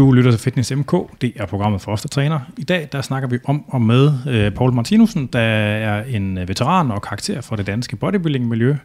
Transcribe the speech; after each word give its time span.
Du 0.00 0.12
lytter 0.12 0.30
til 0.30 0.40
Fitness 0.40 0.72
MK, 0.76 0.92
det 1.20 1.32
er 1.36 1.46
programmet 1.46 1.80
for 1.80 1.92
os, 1.92 2.02
der 2.02 2.08
træner. 2.08 2.40
I 2.58 2.64
dag 2.64 2.88
der 2.92 3.02
snakker 3.02 3.28
vi 3.28 3.38
om 3.44 3.64
og 3.68 3.82
med 3.82 4.12
øh, 4.28 4.52
Paul 4.52 4.72
Martinussen, 4.72 5.26
der 5.26 5.40
er 5.40 6.04
en 6.04 6.38
øh, 6.38 6.48
veteran 6.48 6.90
og 6.90 7.02
karakter 7.02 7.40
for 7.40 7.56
det 7.56 7.66
danske 7.66 7.96
bodybuilding-miljø. 7.96 8.76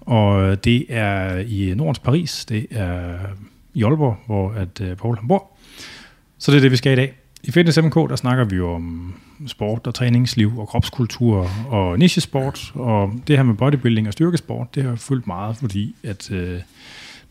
Og 0.00 0.42
øh, 0.42 0.56
det 0.64 0.86
er 0.88 1.38
i 1.38 1.74
Nordens 1.76 1.98
Paris, 1.98 2.44
det 2.44 2.66
er 2.70 3.12
øh, 3.12 3.18
i 3.74 3.82
Aalborg, 3.82 4.16
hvor 4.26 4.52
at, 4.52 4.80
øh, 4.80 4.96
Paul 4.96 5.16
han 5.16 5.28
bor. 5.28 5.50
Så 6.38 6.50
det 6.50 6.56
er 6.56 6.60
det, 6.60 6.70
vi 6.70 6.76
skal 6.76 6.92
i 6.92 6.96
dag. 6.96 7.14
I 7.42 7.50
Fitness 7.50 7.82
MK, 7.82 7.94
der 7.94 8.16
snakker 8.16 8.44
vi 8.44 8.60
om 8.60 9.14
sport 9.46 9.86
og 9.86 9.94
træningsliv 9.94 10.58
og 10.58 10.68
kropskultur 10.68 11.50
og 11.68 11.98
nichesport. 11.98 12.72
Og 12.74 13.12
det 13.26 13.36
her 13.36 13.42
med 13.42 13.54
bodybuilding 13.54 14.06
og 14.06 14.12
styrkesport, 14.12 14.74
det 14.74 14.84
har 14.84 14.96
fyldt 14.96 15.26
meget, 15.26 15.56
fordi 15.56 15.94
at, 16.02 16.30
øh, 16.30 16.60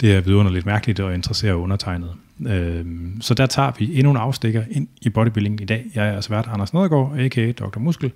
det 0.01 0.15
er 0.15 0.21
vidunderligt 0.21 0.65
mærkeligt 0.65 0.99
og 0.99 1.13
interesserer 1.13 1.53
undertegnet. 1.53 2.09
Øh, 2.47 2.85
så 3.21 3.33
der 3.33 3.45
tager 3.45 3.71
vi 3.79 3.97
endnu 3.97 4.11
en 4.11 4.17
afstikker 4.17 4.63
ind 4.69 4.87
i 5.01 5.09
bodybuilding 5.09 5.61
i 5.61 5.65
dag. 5.65 5.85
Jeg 5.95 6.07
er 6.07 6.21
svært 6.21 6.49
Anders 6.53 6.73
Nedergaard, 6.73 7.15
a.k.a. 7.19 7.51
Dr. 7.51 7.79
Muskel. 7.79 8.11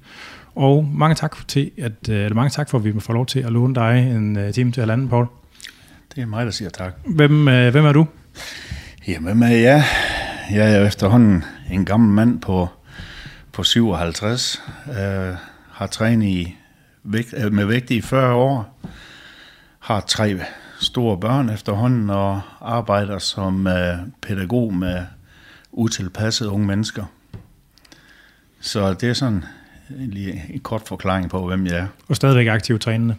Og 0.56 0.86
mange 0.94 1.16
tak, 1.16 1.48
til, 1.48 1.72
at, 1.78 2.10
øh, 2.10 2.36
mange 2.36 2.50
tak 2.50 2.70
for, 2.70 2.78
at 2.78 2.86
vi 2.86 3.00
får 3.00 3.14
lov 3.14 3.26
til 3.26 3.40
at 3.40 3.52
låne 3.52 3.76
dig 3.76 4.12
en 4.16 4.38
uh, 4.38 4.52
time 4.52 4.72
til 4.72 4.82
halvanden, 4.82 5.10
Paul. 5.10 5.28
Det 6.16 6.22
er 6.22 6.26
mig, 6.26 6.46
der 6.46 6.52
siger 6.52 6.70
tak. 6.70 6.94
Hvem, 7.06 7.48
uh, 7.48 7.68
hvem 7.68 7.86
er 7.86 7.94
du? 7.94 8.08
Jamen, 9.08 9.44
er 9.44 9.48
jeg? 9.48 9.84
Jeg 10.52 10.76
er 10.76 10.88
efterhånden 10.88 11.44
en 11.72 11.86
gammel 11.86 12.10
mand 12.10 12.42
på, 12.42 12.68
på 13.52 13.64
57. 13.64 14.64
Uh, 14.88 14.94
har 15.72 15.88
trænet 15.92 16.28
i 16.28 16.56
vægt, 17.04 17.34
med 17.52 17.66
vægt 17.66 17.92
i 17.92 18.02
40 18.02 18.34
år. 18.34 18.80
Har 19.80 20.00
tre 20.00 20.40
store 20.84 21.18
børn 21.18 21.50
efterhånden 21.50 22.10
og 22.10 22.42
arbejder 22.62 23.20
som 23.20 23.68
uh, 23.68 23.74
pædagog 24.22 24.74
med 24.74 25.06
utilpassede 25.72 26.50
unge 26.50 26.68
mennesker. 26.68 27.06
Så 28.62 28.94
det 28.94 29.10
er 29.10 29.14
sådan 29.14 29.44
lige 29.90 30.44
en 30.50 30.60
kort 30.60 30.82
forklaring 30.88 31.30
på, 31.30 31.48
hvem 31.48 31.66
jeg 31.66 31.76
er. 31.76 31.88
Og 32.08 32.16
stadigvæk 32.16 32.48
aktiv 32.48 32.80
trænende? 32.80 33.16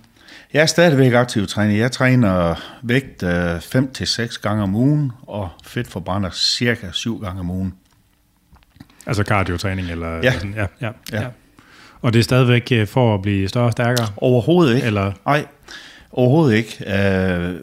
Jeg 0.52 0.62
er 0.62 0.66
stadigvæk 0.66 1.12
aktiv 1.12 1.46
træner. 1.46 1.74
Jeg 1.74 1.92
træner 1.92 2.54
vægt 2.82 3.22
5-6 3.22 4.20
øh, 4.22 4.28
gange 4.42 4.62
om 4.62 4.74
ugen, 4.74 5.12
og 5.26 5.48
fedtforbrænder 5.64 6.30
cirka 6.30 6.86
7 6.92 7.20
gange 7.20 7.40
om 7.40 7.50
ugen. 7.50 7.74
Altså 9.06 9.22
cardio-træning? 9.22 9.90
Eller, 9.90 10.16
ja. 10.22 10.32
Sådan, 10.32 10.54
ja, 10.54 10.66
ja, 10.80 10.90
ja. 11.12 11.22
ja. 11.22 11.28
Og 12.00 12.12
det 12.12 12.18
er 12.18 12.22
stadigvæk 12.22 12.68
øh, 12.72 12.86
for 12.86 13.14
at 13.14 13.22
blive 13.22 13.48
større 13.48 13.66
og 13.66 13.72
stærkere? 13.72 14.06
Overhovedet 14.16 14.74
ikke. 14.74 14.86
Eller? 14.86 15.12
Nej, 15.26 15.46
overhovedet 16.14 16.56
ikke. 16.56 16.76
Uh, 16.80 17.54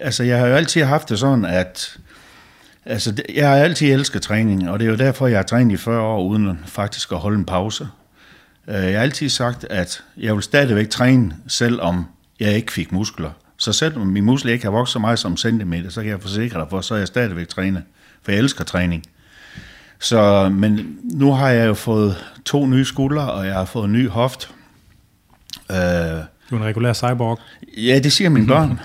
altså, 0.00 0.24
jeg 0.24 0.38
har 0.38 0.46
jo 0.46 0.54
altid 0.54 0.82
haft 0.82 1.08
det 1.08 1.18
sådan, 1.18 1.44
at 1.44 1.96
altså, 2.84 3.22
jeg 3.34 3.48
har 3.48 3.56
altid 3.56 3.92
elsket 3.92 4.22
træning, 4.22 4.70
og 4.70 4.78
det 4.78 4.86
er 4.86 4.90
jo 4.90 4.96
derfor, 4.96 5.26
jeg 5.26 5.38
har 5.38 5.42
trænet 5.42 5.74
i 5.74 5.76
40 5.76 6.00
år, 6.00 6.22
uden 6.22 6.58
faktisk 6.66 7.12
at 7.12 7.18
holde 7.18 7.38
en 7.38 7.44
pause. 7.44 7.88
Uh, 8.66 8.74
jeg 8.74 8.92
har 8.92 9.02
altid 9.02 9.28
sagt, 9.28 9.66
at 9.70 10.02
jeg 10.16 10.34
vil 10.34 10.42
stadigvæk 10.42 10.88
træne, 10.90 11.36
selvom 11.48 12.06
jeg 12.40 12.52
ikke 12.52 12.72
fik 12.72 12.92
muskler. 12.92 13.30
Så 13.56 13.72
selvom 13.72 14.06
min 14.06 14.24
muskler 14.24 14.52
ikke 14.52 14.64
har 14.64 14.70
vokset 14.70 14.92
så 14.92 14.98
meget 14.98 15.18
som 15.18 15.36
centimeter, 15.36 15.90
så 15.90 16.00
kan 16.00 16.10
jeg 16.10 16.20
forsikre 16.20 16.60
dig 16.60 16.66
for, 16.70 16.80
så 16.80 16.94
er 16.94 16.98
jeg 16.98 17.06
stadigvæk 17.06 17.48
træner. 17.48 17.80
For 18.22 18.32
jeg 18.32 18.38
elsker 18.38 18.64
træning. 18.64 19.02
Så, 20.00 20.48
men 20.48 20.98
nu 21.02 21.32
har 21.32 21.50
jeg 21.50 21.66
jo 21.66 21.74
fået 21.74 22.16
to 22.44 22.66
nye 22.66 22.84
skuldre, 22.84 23.32
og 23.32 23.46
jeg 23.46 23.54
har 23.54 23.64
fået 23.64 23.84
en 23.84 23.92
ny 23.92 24.08
hoft. 24.08 24.50
Øh, 25.70 25.76
du 26.50 26.54
er 26.54 26.60
en 26.60 26.66
regulær 26.66 26.92
cyborg. 26.92 27.38
Ja, 27.76 27.98
det 27.98 28.12
siger 28.12 28.30
mine 28.30 28.46
børn. 28.46 28.80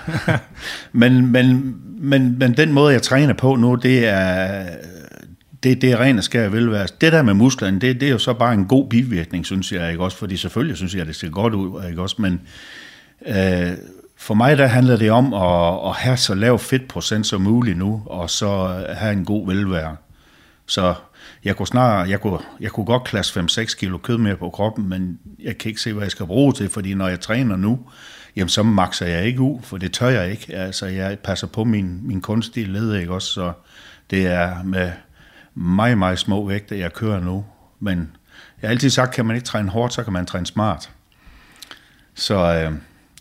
men, 0.92 1.32
men, 1.32 1.76
men, 1.98 2.38
men 2.38 2.56
den 2.56 2.72
måde, 2.72 2.92
jeg 2.92 3.02
træner 3.02 3.34
på 3.34 3.56
nu, 3.56 3.74
det 3.74 4.06
er, 4.08 4.66
det, 5.62 5.82
det 5.82 5.92
er 5.92 6.00
ren 6.00 6.18
og 6.18 6.24
skær 6.24 6.48
velvære. 6.48 6.86
Det 7.00 7.12
der 7.12 7.22
med 7.22 7.34
musklerne, 7.34 7.80
det, 7.80 8.00
det 8.00 8.06
er 8.06 8.12
jo 8.12 8.18
så 8.18 8.34
bare 8.34 8.54
en 8.54 8.66
god 8.66 8.88
bivirkning, 8.88 9.46
synes 9.46 9.72
jeg, 9.72 9.90
ikke 9.90 10.04
også? 10.04 10.16
Fordi 10.16 10.36
selvfølgelig 10.36 10.76
synes 10.76 10.94
jeg, 10.94 11.06
det 11.06 11.16
ser 11.16 11.30
godt 11.30 11.54
ud, 11.54 11.88
ikke 11.88 12.02
også? 12.02 12.16
Men 12.18 12.40
øh, 13.26 13.72
for 14.16 14.34
mig 14.34 14.58
der 14.58 14.66
handler 14.66 14.96
det 14.96 15.10
om 15.10 15.34
at, 15.34 15.88
at 15.88 15.94
have 15.96 16.16
så 16.16 16.34
lav 16.34 16.58
fedtprocent 16.58 17.26
som 17.26 17.40
muligt 17.40 17.78
nu, 17.78 18.02
og 18.06 18.30
så 18.30 18.80
have 18.88 19.12
en 19.12 19.24
god 19.24 19.46
velvære. 19.46 19.96
Så 20.66 20.94
jeg 21.46 21.56
kunne 21.56 21.66
snart, 21.66 22.08
jeg 22.08 22.20
kunne, 22.20 22.38
jeg 22.60 22.70
kunne 22.70 22.86
godt 22.86 23.04
klasse 23.04 23.40
5-6 23.40 23.76
kilo 23.76 23.98
kød 23.98 24.18
mere 24.18 24.36
på 24.36 24.50
kroppen, 24.50 24.88
men 24.88 25.18
jeg 25.38 25.58
kan 25.58 25.68
ikke 25.68 25.80
se, 25.80 25.92
hvad 25.92 26.02
jeg 26.02 26.10
skal 26.10 26.26
bruge 26.26 26.52
til, 26.52 26.68
fordi 26.68 26.94
når 26.94 27.08
jeg 27.08 27.20
træner 27.20 27.56
nu, 27.56 27.80
jamen 28.36 28.48
så 28.48 28.62
makser 28.62 29.06
jeg 29.06 29.24
ikke 29.24 29.40
ud, 29.40 29.62
for 29.62 29.78
det 29.78 29.92
tør 29.92 30.08
jeg 30.08 30.30
ikke. 30.30 30.54
Altså 30.54 30.86
jeg 30.86 31.18
passer 31.18 31.46
på 31.46 31.64
min, 31.64 32.00
min 32.06 32.20
kunstige 32.20 32.66
led, 32.66 32.94
ikke 32.94 33.12
også, 33.12 33.32
så 33.32 33.52
det 34.10 34.26
er 34.26 34.62
med 34.62 34.92
meget, 35.54 35.98
meget 35.98 36.18
små 36.18 36.46
vægte, 36.46 36.78
jeg 36.78 36.92
kører 36.92 37.20
nu. 37.20 37.44
Men 37.80 37.98
jeg 38.62 38.68
har 38.68 38.72
altid 38.72 38.90
sagt, 38.90 39.14
kan 39.14 39.26
man 39.26 39.36
ikke 39.36 39.46
træne 39.46 39.70
hårdt, 39.70 39.92
så 39.92 40.04
kan 40.04 40.12
man 40.12 40.26
træne 40.26 40.46
smart. 40.46 40.90
Så 42.14 42.34
øh, 42.34 42.72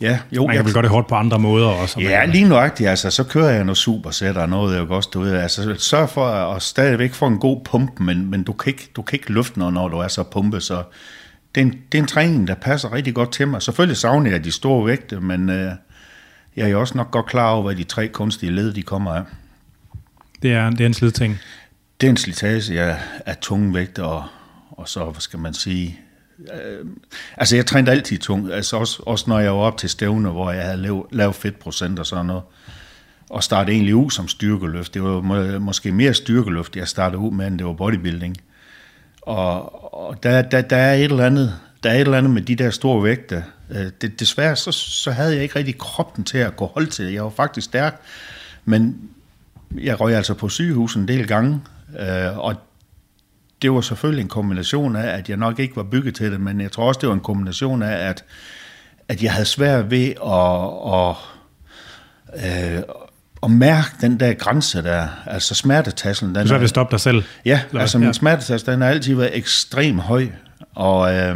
ja, 0.01 0.19
jo. 0.31 0.47
Man 0.47 0.55
kan 0.55 0.65
vel 0.65 0.73
godt 0.73 0.83
det 0.83 0.91
hårdt 0.91 1.07
på 1.07 1.15
andre 1.15 1.39
måder 1.39 1.67
også. 1.67 1.99
Ja, 1.99 2.25
lige 2.25 2.49
nøjagtigt. 2.49 2.89
Altså, 2.89 3.09
så 3.09 3.23
kører 3.23 3.49
jeg 3.49 3.63
noget 3.63 3.77
supersæt 3.77 4.37
og 4.37 4.49
noget, 4.49 4.75
jeg 4.75 4.91
også, 4.91 5.09
du 5.13 5.19
ved. 5.19 5.33
Altså, 5.33 5.75
sørg 5.77 6.09
for 6.09 6.25
at 6.27 6.61
stadigvæk 6.61 7.13
få 7.13 7.27
en 7.27 7.37
god 7.37 7.61
pump, 7.65 7.99
men, 7.99 8.29
men 8.29 8.43
du, 8.43 8.53
kan 8.53 8.69
ikke, 8.69 8.89
du 8.95 9.01
kan 9.01 9.19
ikke 9.19 9.33
løfte 9.33 9.59
noget, 9.59 9.73
når 9.73 9.87
du 9.87 9.97
er 9.97 10.07
så 10.07 10.23
pumpe, 10.23 10.61
så 10.61 10.83
det 11.55 11.61
er, 11.61 11.65
en, 11.65 11.71
det 11.91 11.97
er 11.97 12.01
en 12.01 12.07
træning, 12.07 12.47
der 12.47 12.55
passer 12.55 12.93
rigtig 12.93 13.15
godt 13.15 13.31
til 13.31 13.47
mig. 13.47 13.61
Selvfølgelig 13.61 13.97
savner 13.97 14.31
jeg 14.31 14.43
de 14.43 14.51
store 14.51 14.85
vægte, 14.85 15.19
men 15.19 15.49
øh, 15.49 15.71
jeg 16.55 16.71
er 16.71 16.75
også 16.75 16.97
nok 16.97 17.11
godt 17.11 17.25
klar 17.25 17.51
over, 17.51 17.63
hvad 17.63 17.75
de 17.75 17.83
tre 17.83 18.07
kunstige 18.07 18.51
led, 18.51 18.73
de 18.73 18.81
kommer 18.81 19.13
af. 19.13 19.23
Det 20.41 20.53
er, 20.53 20.69
det 20.69 20.81
er 20.81 20.85
en 20.85 20.93
slidting. 20.93 21.39
Det 22.01 22.07
er 22.07 22.11
en 22.11 22.17
slitage 22.17 22.81
af, 22.81 22.97
af 23.25 23.37
tunge 23.37 23.73
vægte, 23.73 24.03
og, 24.03 24.23
og 24.71 24.89
så, 24.89 25.03
hvad 25.03 25.21
skal 25.21 25.39
man 25.39 25.53
sige, 25.53 25.99
øh, 26.39 26.85
altså 27.37 27.55
jeg 27.55 27.65
trænede 27.65 27.91
altid 27.91 28.17
tungt. 28.17 28.53
altså 28.53 28.77
også, 28.77 29.03
også 29.05 29.25
når 29.27 29.39
jeg 29.39 29.51
var 29.51 29.59
op 29.59 29.77
til 29.77 29.89
stævner, 29.89 30.31
hvor 30.31 30.51
jeg 30.51 30.63
havde 30.63 30.77
lav, 30.77 31.07
lav 31.11 31.33
fedtprocent 31.33 31.99
og 31.99 32.05
sådan 32.05 32.25
noget, 32.25 32.43
og 33.29 33.43
startede 33.43 33.75
egentlig 33.75 33.95
ud 33.95 34.11
som 34.11 34.27
styrkeløft. 34.27 34.93
Det 34.93 35.03
var 35.03 35.21
må, 35.21 35.59
måske 35.59 35.91
mere 35.91 36.13
styrkeløft, 36.13 36.75
jeg 36.75 36.87
startede 36.87 37.17
ud 37.17 37.31
med, 37.31 37.47
end 37.47 37.57
det 37.57 37.67
var 37.67 37.73
bodybuilding. 37.73 38.37
Og, 39.21 39.93
og 39.93 40.23
der, 40.23 40.41
der, 40.41 40.61
der, 40.61 40.77
er 40.77 40.93
et 40.93 41.03
eller 41.03 41.25
andet, 41.25 41.59
der 41.83 41.89
er 41.89 41.93
et 41.93 42.01
eller 42.01 42.17
andet 42.17 42.31
med 42.31 42.41
de 42.41 42.55
der 42.55 42.69
store 42.69 43.03
vægte. 43.03 43.43
Øh, 43.69 43.91
det, 44.01 44.19
desværre 44.19 44.55
så, 44.55 44.71
så 44.71 45.11
havde 45.11 45.33
jeg 45.33 45.43
ikke 45.43 45.55
rigtig 45.55 45.77
kroppen 45.77 46.23
til 46.23 46.37
at 46.37 46.55
gå 46.55 46.65
hold 46.65 46.87
til. 46.87 47.05
Jeg 47.05 47.23
var 47.23 47.29
faktisk 47.29 47.65
stærk, 47.65 48.01
men 48.65 49.09
jeg 49.77 49.99
røg 49.99 50.15
altså 50.15 50.33
på 50.33 50.49
sygehus 50.49 50.95
en 50.95 51.07
del 51.07 51.27
gange, 51.27 51.61
øh, 51.99 52.37
og 52.37 52.55
det 53.61 53.71
var 53.71 53.81
selvfølgelig 53.81 54.21
en 54.21 54.29
kombination 54.29 54.95
af, 54.95 55.17
at 55.17 55.29
jeg 55.29 55.37
nok 55.37 55.59
ikke 55.59 55.75
var 55.75 55.83
bygget 55.83 56.15
til 56.15 56.31
det, 56.31 56.41
men 56.41 56.61
jeg 56.61 56.71
tror 56.71 56.87
også, 56.87 56.99
det 56.99 57.09
var 57.09 57.15
en 57.15 57.21
kombination 57.21 57.83
af, 57.83 58.09
at, 58.09 58.23
at 59.07 59.23
jeg 59.23 59.31
havde 59.31 59.45
svært 59.45 59.91
ved 59.91 60.13
at, 60.25 60.69
at, 60.93 62.75
øh, 62.75 62.83
at 63.43 63.51
mærke 63.51 63.89
den 64.01 64.19
der 64.19 64.33
grænse 64.33 64.83
der, 64.83 65.07
altså 65.25 65.55
smertetassen. 65.55 66.35
Den 66.35 66.47
så 66.47 66.57
vil 66.57 66.69
stoppe 66.69 66.91
dig 66.91 66.99
selv? 66.99 67.23
Ja, 67.45 67.61
altså 67.73 67.97
min 67.97 68.07
ja. 68.07 68.13
smertetasse, 68.13 68.71
den 68.71 68.81
har 68.81 68.89
altid 68.89 69.15
været 69.15 69.37
ekstremt 69.37 70.01
høj, 70.01 70.27
og... 70.75 71.13
Øh, 71.13 71.35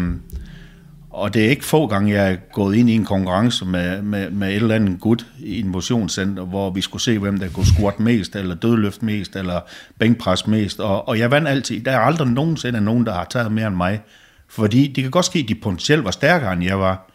og 1.09 1.33
det 1.33 1.45
er 1.45 1.49
ikke 1.49 1.65
få 1.65 1.87
gange, 1.87 2.13
jeg 2.13 2.31
er 2.31 2.35
gået 2.53 2.75
ind 2.75 2.89
i 2.89 2.93
en 2.93 3.05
konkurrence 3.05 3.65
med, 3.65 4.01
med, 4.01 4.29
med 4.29 4.49
et 4.49 4.55
eller 4.55 4.75
andet 4.75 4.99
gut 4.99 5.25
i 5.39 5.59
en 5.59 5.67
motionscenter, 5.67 6.43
hvor 6.43 6.69
vi 6.69 6.81
skulle 6.81 7.01
se, 7.01 7.19
hvem 7.19 7.39
der 7.39 7.49
kunne 7.49 7.65
squat 7.65 7.99
mest, 7.99 8.35
eller 8.35 8.55
dødløft 8.55 9.03
mest, 9.03 9.35
eller 9.35 9.59
bænkpres 9.99 10.47
mest. 10.47 10.79
Og, 10.79 11.07
og 11.07 11.19
jeg 11.19 11.31
vandt 11.31 11.47
altid. 11.47 11.79
Der 11.79 11.91
er 11.91 11.99
aldrig 11.99 12.27
nogensinde 12.27 12.81
nogen, 12.81 13.05
der 13.05 13.13
har 13.13 13.27
taget 13.29 13.51
mere 13.51 13.67
end 13.67 13.75
mig. 13.75 14.01
Fordi 14.47 14.87
det 14.87 15.03
kan 15.03 15.11
godt 15.11 15.25
ske, 15.25 15.39
at 15.39 15.49
de 15.49 15.55
potentielt 15.55 16.03
var 16.03 16.11
stærkere, 16.11 16.53
end 16.53 16.63
jeg 16.63 16.79
var. 16.79 17.11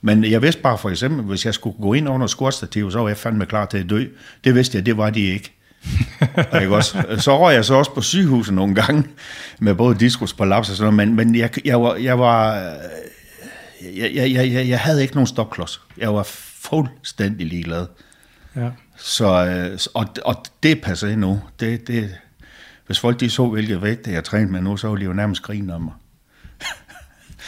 Men 0.00 0.24
jeg 0.24 0.42
vidste 0.42 0.62
bare 0.62 0.78
for 0.78 0.90
eksempel, 0.90 1.24
hvis 1.24 1.46
jeg 1.46 1.54
skulle 1.54 1.76
gå 1.82 1.92
ind 1.92 2.08
under 2.08 2.26
squatstativet, 2.26 2.92
så 2.92 2.98
var 2.98 3.08
jeg 3.08 3.16
fandme 3.16 3.46
klar 3.46 3.66
til 3.66 3.78
at 3.78 3.90
dø. 3.90 4.04
Det 4.44 4.54
vidste 4.54 4.78
jeg, 4.78 4.86
det 4.86 4.96
var 4.96 5.10
de 5.10 5.20
ikke. 5.20 5.52
og 6.52 6.62
ikke 6.62 6.74
også? 6.74 7.04
Så 7.18 7.38
røg 7.38 7.54
jeg 7.54 7.64
så 7.64 7.74
også 7.74 7.94
på 7.94 8.00
sygehuset 8.00 8.54
nogle 8.54 8.74
gange, 8.74 9.04
med 9.58 9.74
både 9.74 9.98
diskus 9.98 10.32
på 10.32 10.44
laps 10.44 10.70
og 10.70 10.76
sådan 10.76 10.94
noget, 10.94 11.08
men, 11.08 11.16
men 11.16 11.34
jeg, 11.34 11.50
jeg, 11.66 11.82
var, 11.82 11.94
jeg 11.94 12.18
var 12.18 12.72
jeg, 13.82 14.14
jeg, 14.14 14.52
jeg, 14.52 14.68
jeg 14.68 14.80
havde 14.80 15.02
ikke 15.02 15.14
nogen 15.14 15.26
stopklods. 15.26 15.80
Jeg 15.98 16.14
var 16.14 16.22
fuldstændig 16.22 17.46
ligeglad. 17.46 17.86
Ja. 18.56 18.68
Så, 18.96 19.46
øh, 19.46 19.78
og, 19.94 20.06
og 20.24 20.44
det 20.62 20.80
passer 20.80 21.08
ind 21.08 21.20
nu. 21.20 21.40
Det, 21.60 21.88
det, 21.88 22.14
hvis 22.86 22.98
folk 22.98 23.20
de 23.20 23.30
så, 23.30 23.46
hvilket 23.46 23.82
vægt 23.82 24.06
jeg 24.06 24.24
trænede 24.24 24.52
med 24.52 24.60
nu, 24.60 24.76
så 24.76 24.88
ville 24.88 25.00
de 25.00 25.06
jo 25.06 25.12
nærmest 25.12 25.42
grine 25.42 25.74
om 25.74 25.82
mig. 25.82 25.92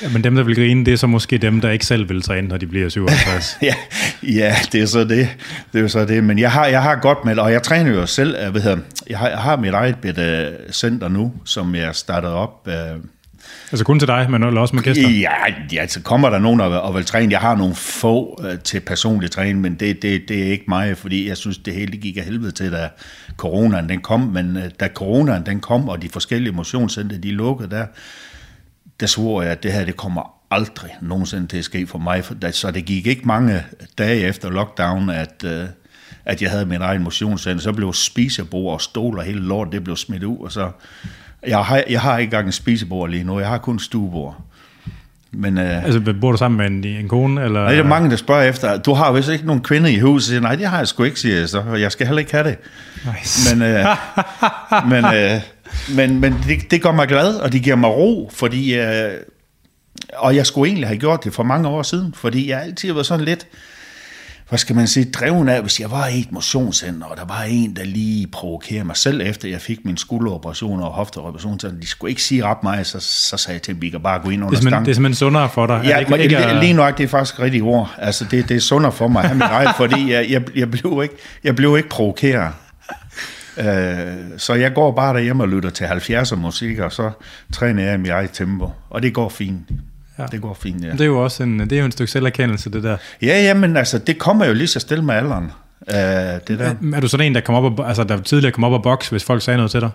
Ja, 0.02 0.08
men 0.08 0.24
dem, 0.24 0.34
der 0.34 0.42
vil 0.42 0.54
grine, 0.54 0.84
det 0.84 0.92
er 0.92 0.96
så 0.96 1.06
måske 1.06 1.38
dem, 1.38 1.60
der 1.60 1.70
ikke 1.70 1.86
selv 1.86 2.08
vil 2.08 2.22
træne, 2.22 2.48
når 2.48 2.56
de 2.56 2.66
bliver 2.66 2.88
57. 2.88 3.58
ja, 3.62 3.74
ja, 4.22 4.56
det 4.72 4.82
er 4.82 4.86
så 4.86 5.04
det. 5.04 5.28
Det 5.72 5.84
er 5.84 5.88
så 5.88 6.04
det. 6.04 6.24
Men 6.24 6.38
jeg 6.38 6.52
har, 6.52 6.66
jeg 6.66 6.82
har 6.82 6.96
godt 6.96 7.24
med, 7.24 7.38
og 7.38 7.52
jeg 7.52 7.62
træner 7.62 7.90
jo 7.90 8.06
selv, 8.06 8.36
jeg, 8.36 8.54
ved, 8.54 8.78
jeg, 9.10 9.18
har, 9.18 9.28
jeg 9.28 9.38
har 9.38 9.56
mit 9.56 9.74
eget 9.74 9.98
bitte 9.98 10.56
center 10.72 11.08
nu, 11.08 11.32
som 11.44 11.74
jeg 11.74 11.94
startede 11.94 12.34
op 12.34 12.68
øh, 12.68 12.74
Altså 13.72 13.84
kun 13.84 13.98
til 13.98 14.08
dig, 14.08 14.30
men 14.30 14.42
også 14.42 14.74
med 14.74 14.82
gæster? 14.82 15.10
Ja, 15.10 15.32
ja 15.72 15.86
så 15.86 16.02
kommer 16.02 16.30
der 16.30 16.38
nogen 16.38 16.60
og, 16.60 16.80
og 16.80 16.94
vil 16.94 17.04
træne. 17.04 17.32
Jeg 17.32 17.40
har 17.40 17.56
nogle 17.56 17.74
få 17.74 18.40
øh, 18.44 18.58
til 18.58 18.80
personlig 18.80 19.30
træning, 19.30 19.60
men 19.60 19.74
det, 19.74 20.02
det, 20.02 20.28
det 20.28 20.42
er 20.42 20.50
ikke 20.50 20.64
mig, 20.68 20.96
fordi 20.96 21.28
jeg 21.28 21.36
synes, 21.36 21.58
det 21.58 21.74
hele 21.74 21.96
gik 21.96 22.16
af 22.16 22.24
helvede 22.24 22.52
til, 22.52 22.72
da 22.72 22.88
coronaen 23.36 23.88
den 23.88 24.00
kom. 24.00 24.20
Men 24.20 24.56
øh, 24.56 24.70
da 24.80 24.88
coronaen 24.94 25.46
den 25.46 25.60
kom, 25.60 25.88
og 25.88 26.02
de 26.02 26.08
forskellige 26.08 26.52
motionscenter, 26.52 27.18
de 27.18 27.30
lukkede 27.30 27.70
der, 27.70 27.86
der 29.00 29.06
svor 29.06 29.42
jeg, 29.42 29.50
at 29.50 29.62
det 29.62 29.72
her, 29.72 29.84
det 29.84 29.96
kommer 29.96 30.34
aldrig 30.50 30.90
nogensinde 31.00 31.46
til 31.46 31.58
at 31.58 31.64
ske 31.64 31.86
for 31.86 31.98
mig. 31.98 32.24
Så 32.52 32.70
det 32.70 32.84
gik 32.84 33.06
ikke 33.06 33.26
mange 33.26 33.64
dage 33.98 34.20
efter 34.20 34.50
lockdown, 34.50 35.10
at, 35.10 35.44
øh, 35.44 35.64
at 36.24 36.42
jeg 36.42 36.50
havde 36.50 36.66
min 36.66 36.82
egen 36.82 37.02
motionscenter. 37.02 37.62
Så 37.62 37.72
blev 37.72 37.92
spisebord 37.92 38.74
og 38.74 38.80
stol 38.80 39.18
og 39.18 39.24
hele 39.24 39.40
lort, 39.40 39.68
det 39.72 39.84
blev 39.84 39.96
smidt 39.96 40.24
ud, 40.24 40.38
og 40.38 40.52
så 40.52 40.70
jeg 41.46 41.58
har, 41.58 41.82
jeg 41.90 42.00
har 42.00 42.18
ikke 42.18 42.26
engang 42.26 42.46
en 42.46 42.52
spisebord 42.52 43.10
lige 43.10 43.24
nu, 43.24 43.38
jeg 43.40 43.48
har 43.48 43.58
kun 43.58 43.78
stuebord. 43.78 44.36
Men, 45.32 45.58
øh, 45.58 45.84
altså, 45.84 46.14
bor 46.20 46.32
du 46.32 46.38
sammen 46.38 46.58
med 46.58 46.90
en, 46.90 46.98
en 47.00 47.08
kone? 47.08 47.44
Eller? 47.44 47.62
Nej, 47.62 47.72
der 47.72 47.82
er 47.82 47.86
mange, 47.86 48.10
der 48.10 48.16
spørger 48.16 48.42
efter, 48.42 48.78
du 48.78 48.92
har 48.92 49.12
vist 49.12 49.28
ikke 49.28 49.46
nogen 49.46 49.62
kvinde 49.62 49.92
i 49.92 49.98
huset? 49.98 50.28
Siger, 50.28 50.40
nej, 50.40 50.54
det 50.54 50.66
har 50.66 50.78
jeg 50.78 50.88
sgu 50.88 51.02
ikke, 51.02 51.20
siger 51.20 51.38
jeg 51.38 51.48
så. 51.48 51.62
Jeg 51.62 51.92
skal 51.92 52.06
heller 52.06 52.18
ikke 52.20 52.32
have 52.32 52.48
det. 52.48 52.56
Nice. 53.04 53.56
Men, 53.56 53.68
øh, 53.68 53.86
men, 54.90 55.04
øh, 55.04 55.40
men, 55.96 56.20
men 56.20 56.36
det, 56.46 56.70
det 56.70 56.82
gør 56.82 56.92
mig 56.92 57.08
glad, 57.08 57.34
og 57.34 57.52
det 57.52 57.62
giver 57.62 57.76
mig 57.76 57.90
ro, 57.90 58.30
fordi... 58.34 58.74
Øh, 58.74 59.10
og 60.16 60.36
jeg 60.36 60.46
skulle 60.46 60.68
egentlig 60.68 60.88
have 60.88 60.98
gjort 60.98 61.24
det 61.24 61.34
for 61.34 61.42
mange 61.42 61.68
år 61.68 61.82
siden, 61.82 62.14
fordi 62.16 62.50
jeg 62.50 62.62
altid 62.62 62.88
har 62.88 62.94
været 62.94 63.06
sådan 63.06 63.24
lidt 63.24 63.46
hvad 64.48 64.58
skal 64.58 64.76
man 64.76 64.86
sige, 64.86 65.04
dreven 65.04 65.48
af, 65.48 65.60
hvis 65.60 65.80
jeg 65.80 65.90
var 65.90 66.06
i 66.06 66.20
et 66.20 66.32
motionscenter, 66.32 67.06
og 67.06 67.16
der 67.16 67.24
var 67.24 67.42
en, 67.42 67.76
der 67.76 67.84
lige 67.84 68.26
provokerede 68.26 68.84
mig 68.84 68.96
selv, 68.96 69.20
efter 69.20 69.48
jeg 69.48 69.60
fik 69.60 69.84
min 69.84 69.96
skulderoperation 69.96 70.82
og 70.82 70.90
hofteoperation, 70.90 71.60
så 71.60 71.68
de 71.80 71.86
skulle 71.86 72.10
ikke 72.10 72.22
sige 72.22 72.44
ret 72.44 72.62
meget, 72.62 72.86
så, 72.86 73.00
så 73.00 73.36
sagde 73.36 73.54
jeg 73.54 73.62
til 73.62 73.74
dem, 73.74 73.82
vi 73.82 73.90
kan 73.90 74.00
bare 74.00 74.20
gå 74.20 74.30
ind 74.30 74.44
under 74.44 74.60
stangen. 74.60 74.84
Det 74.84 74.90
er 74.90 74.94
simpelthen 74.94 75.14
sundere 75.14 75.48
for 75.48 75.66
dig? 75.66 75.80
Ja, 75.84 75.98
ikke, 75.98 76.22
ikke, 76.22 76.60
lige 76.60 76.72
nu 76.72 76.82
det 76.98 77.04
er 77.04 77.08
faktisk 77.08 77.40
rigtig 77.40 77.62
ord. 77.62 77.94
Altså, 77.98 78.24
det, 78.30 78.48
det 78.48 78.56
er 78.56 78.60
sundere 78.60 78.92
for 78.92 79.08
mig 79.08 79.22
at 79.22 79.28
have 79.28 79.38
mit 79.38 79.48
eget, 79.50 79.76
fordi 79.76 80.12
jeg, 80.12 80.30
jeg, 80.30 80.42
jeg, 80.56 80.70
blev 80.70 81.00
ikke, 81.02 81.14
jeg 81.44 81.56
blev 81.56 81.76
ikke 81.76 81.88
provokeret. 81.88 82.52
Uh, 83.56 83.64
så 84.36 84.54
jeg 84.54 84.74
går 84.74 84.92
bare 84.92 85.14
derhjemme 85.14 85.42
og 85.42 85.48
lytter 85.48 85.70
til 85.70 85.84
70'er 85.84 86.34
musik, 86.34 86.78
og 86.78 86.92
så 86.92 87.10
træner 87.52 87.82
jeg 87.82 87.94
i 87.94 87.96
mit 87.96 88.10
eget 88.10 88.30
tempo, 88.32 88.70
og 88.90 89.02
det 89.02 89.14
går 89.14 89.28
fint. 89.28 89.60
Ja. 90.18 90.26
Det 90.26 90.40
går 90.40 90.54
fint, 90.54 90.84
ja. 90.84 90.92
Det 90.92 91.00
er 91.00 91.04
jo 91.04 91.24
også 91.24 91.42
en, 91.42 91.60
det 91.60 91.72
er 91.72 91.78
jo 91.78 91.84
en 91.84 91.92
stykke 91.92 92.12
selverkendelse, 92.12 92.70
det 92.70 92.82
der. 92.82 92.96
Ja, 93.22 93.42
ja, 93.42 93.54
men 93.54 93.76
altså, 93.76 93.98
det 93.98 94.18
kommer 94.18 94.44
jo 94.46 94.52
lige 94.52 94.66
så 94.66 94.80
stille 94.80 95.04
med 95.04 95.14
alderen. 95.14 95.50
Uh, 95.80 95.94
det 95.94 96.48
der. 96.48 96.64
Er, 96.64 96.74
er 96.94 97.00
du 97.00 97.08
sådan 97.08 97.26
en, 97.26 97.34
der, 97.34 97.40
kom 97.40 97.54
op 97.54 97.78
og, 97.78 97.88
altså, 97.88 98.04
der 98.04 98.20
tidligere 98.20 98.52
kom 98.52 98.64
op 98.64 98.72
og 98.72 98.82
boks, 98.82 99.08
hvis 99.08 99.24
folk 99.24 99.42
sagde 99.42 99.56
noget 99.56 99.70
til 99.70 99.80
dig? 99.80 99.90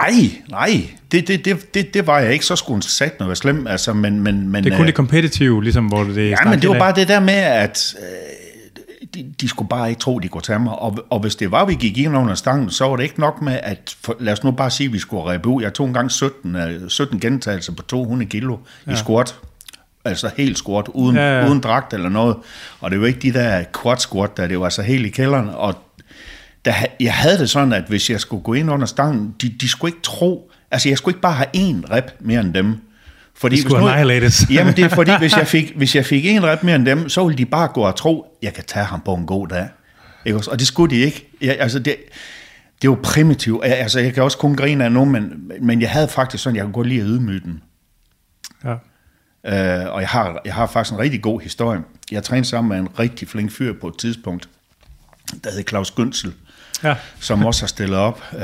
Nej, 0.00 0.30
nej, 0.50 0.88
det, 1.12 1.28
det, 1.28 1.44
det, 1.44 1.74
det, 1.74 1.94
det 1.94 2.06
var 2.06 2.18
jeg 2.18 2.32
ikke. 2.32 2.46
Så 2.46 2.56
skulle 2.56 2.74
hun 2.74 2.82
sagt 2.82 3.20
noget 3.20 3.38
slemt. 3.38 3.68
Altså, 3.68 3.92
men, 3.92 4.20
men, 4.20 4.48
men, 4.48 4.64
det 4.64 4.72
er 4.72 4.76
kun 4.76 4.82
uh, 4.82 4.86
det 4.86 4.94
kompetitive, 4.94 5.62
ligesom, 5.62 5.86
hvor 5.86 6.04
det 6.04 6.30
Ja, 6.30 6.36
men 6.44 6.60
det 6.60 6.70
var 6.70 6.78
bare 6.78 6.94
det 6.94 7.08
der 7.08 7.20
med, 7.20 7.34
at 7.34 7.94
uh, 7.98 8.04
de, 9.14 9.34
de 9.40 9.48
skulle 9.48 9.68
bare 9.68 9.88
ikke 9.88 10.00
tro, 10.00 10.18
de 10.18 10.28
kunne 10.28 10.42
tage 10.42 10.58
mig. 10.58 10.72
Og, 10.72 10.98
og 11.10 11.20
hvis 11.20 11.36
det 11.36 11.50
var, 11.50 11.64
vi 11.64 11.74
gik 11.74 11.98
ind 11.98 12.16
under 12.16 12.34
stangen, 12.34 12.70
så 12.70 12.88
var 12.88 12.96
det 12.96 13.02
ikke 13.02 13.20
nok 13.20 13.42
med, 13.42 13.60
at 13.62 13.96
for, 14.04 14.16
lad 14.20 14.32
os 14.32 14.44
nu 14.44 14.50
bare 14.50 14.70
sige, 14.70 14.86
at 14.86 14.92
vi 14.92 14.98
skulle 14.98 15.22
ræbe 15.22 15.48
ud. 15.48 15.62
Jeg 15.62 15.74
tog 15.74 15.86
engang 15.86 16.10
17, 16.10 16.56
uh, 16.56 16.62
17 16.88 17.20
gentagelser 17.20 17.72
på 17.72 17.82
200 17.82 18.30
kilo 18.30 18.56
ja. 18.86 18.92
i 18.92 18.96
squat 18.96 19.34
altså 20.04 20.30
helt 20.36 20.58
squat, 20.58 20.88
uden, 20.88 21.16
ja, 21.16 21.40
ja. 21.40 21.48
uden 21.48 21.60
dragt 21.60 21.92
eller 21.92 22.08
noget. 22.08 22.36
Og 22.80 22.90
det 22.90 23.00
var 23.00 23.06
ikke 23.06 23.20
de 23.20 23.32
der 23.32 23.64
quad 23.82 23.96
squat, 23.96 24.36
der 24.36 24.46
det 24.46 24.58
var 24.58 24.64
altså 24.64 24.82
helt 24.82 25.06
i 25.06 25.08
kælderen. 25.08 25.48
Og 25.48 25.74
der, 26.64 26.72
jeg 27.00 27.14
havde 27.14 27.38
det 27.38 27.50
sådan, 27.50 27.72
at 27.72 27.84
hvis 27.88 28.10
jeg 28.10 28.20
skulle 28.20 28.42
gå 28.42 28.54
ind 28.54 28.70
under 28.70 28.86
stangen, 28.86 29.34
de, 29.42 29.48
de 29.48 29.68
skulle 29.68 29.88
ikke 29.88 30.02
tro, 30.02 30.50
altså 30.70 30.88
jeg 30.88 30.98
skulle 30.98 31.12
ikke 31.12 31.22
bare 31.22 31.32
have 31.32 31.56
én 31.56 31.92
rep 31.92 32.12
mere 32.20 32.40
end 32.40 32.54
dem. 32.54 32.76
Fordi 33.36 33.56
hvis 33.56 33.72
nu, 33.72 33.76
annihilates. 33.76 34.46
jamen 34.50 34.76
det 34.76 34.84
er 34.84 34.88
fordi, 34.88 35.10
hvis 35.18 35.36
jeg, 35.36 35.46
fik, 35.56 35.72
hvis 35.76 35.96
jeg 35.96 36.06
fik 36.06 36.26
en 36.26 36.44
rep 36.44 36.62
mere 36.62 36.76
end 36.76 36.86
dem, 36.86 37.08
så 37.08 37.24
ville 37.24 37.38
de 37.38 37.46
bare 37.46 37.68
gå 37.68 37.80
og 37.80 37.96
tro, 37.96 38.38
jeg 38.42 38.54
kan 38.54 38.64
tage 38.66 38.84
ham 38.84 39.00
på 39.00 39.14
en 39.14 39.26
god 39.26 39.48
dag. 39.48 39.68
Ikke? 40.24 40.40
Og 40.50 40.58
det 40.58 40.66
skulle 40.66 40.96
de 40.96 41.00
ikke. 41.00 41.28
Jeg, 41.40 41.56
altså 41.60 41.78
det, 41.78 41.96
det 42.82 42.90
var 42.90 42.98
primitivt. 43.02 43.64
Jeg, 43.64 43.78
altså 43.78 44.00
jeg 44.00 44.14
kan 44.14 44.22
også 44.22 44.38
kun 44.38 44.56
grine 44.56 44.84
af 44.84 44.92
nogen, 44.92 45.12
men, 45.12 45.50
men 45.60 45.80
jeg 45.80 45.90
havde 45.90 46.08
faktisk 46.08 46.42
sådan, 46.42 46.56
jeg 46.56 46.64
kunne 46.64 46.72
godt 46.72 46.86
lide 46.86 47.00
at 47.00 47.06
ydmyge 47.06 47.40
den. 47.40 47.62
Ja. 48.64 48.74
Øh, 49.46 49.92
og 49.92 50.00
jeg 50.00 50.08
har, 50.08 50.40
jeg 50.44 50.54
har 50.54 50.66
faktisk 50.66 50.92
en 50.92 50.98
rigtig 50.98 51.22
god 51.22 51.40
historie. 51.40 51.80
Jeg 52.10 52.22
trænede 52.22 52.48
sammen 52.48 52.68
med 52.68 52.78
en 52.78 52.98
rigtig 52.98 53.28
flink 53.28 53.50
fyr 53.50 53.72
på 53.80 53.88
et 53.88 53.98
tidspunkt, 53.98 54.48
der 55.44 55.50
hed 55.50 55.64
Claus 55.68 55.90
Gønsel, 55.90 56.32
ja. 56.84 56.96
som 57.20 57.44
også 57.44 57.62
har 57.62 57.66
stillet 57.66 57.98
op. 57.98 58.22
Uh, 58.32 58.40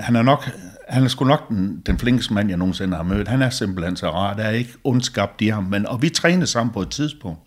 han 0.00 0.16
er 0.16 0.22
nok, 0.22 0.50
han 0.88 1.04
er 1.04 1.08
sgu 1.08 1.24
nok 1.24 1.48
den, 1.48 1.82
den 1.86 1.98
flinkeste 1.98 2.34
mand, 2.34 2.48
jeg 2.48 2.58
nogensinde 2.58 2.96
har 2.96 3.02
mødt. 3.02 3.28
Han 3.28 3.42
er 3.42 3.50
simpelthen 3.50 3.96
så 3.96 4.10
rar. 4.10 4.34
Der 4.34 4.42
er 4.42 4.50
ikke 4.50 4.72
ondskabt 4.84 5.40
i 5.40 5.48
ham. 5.48 5.64
Men, 5.64 5.86
og 5.86 6.02
vi 6.02 6.08
trænede 6.08 6.46
sammen 6.46 6.72
på 6.72 6.82
et 6.82 6.90
tidspunkt. 6.90 7.40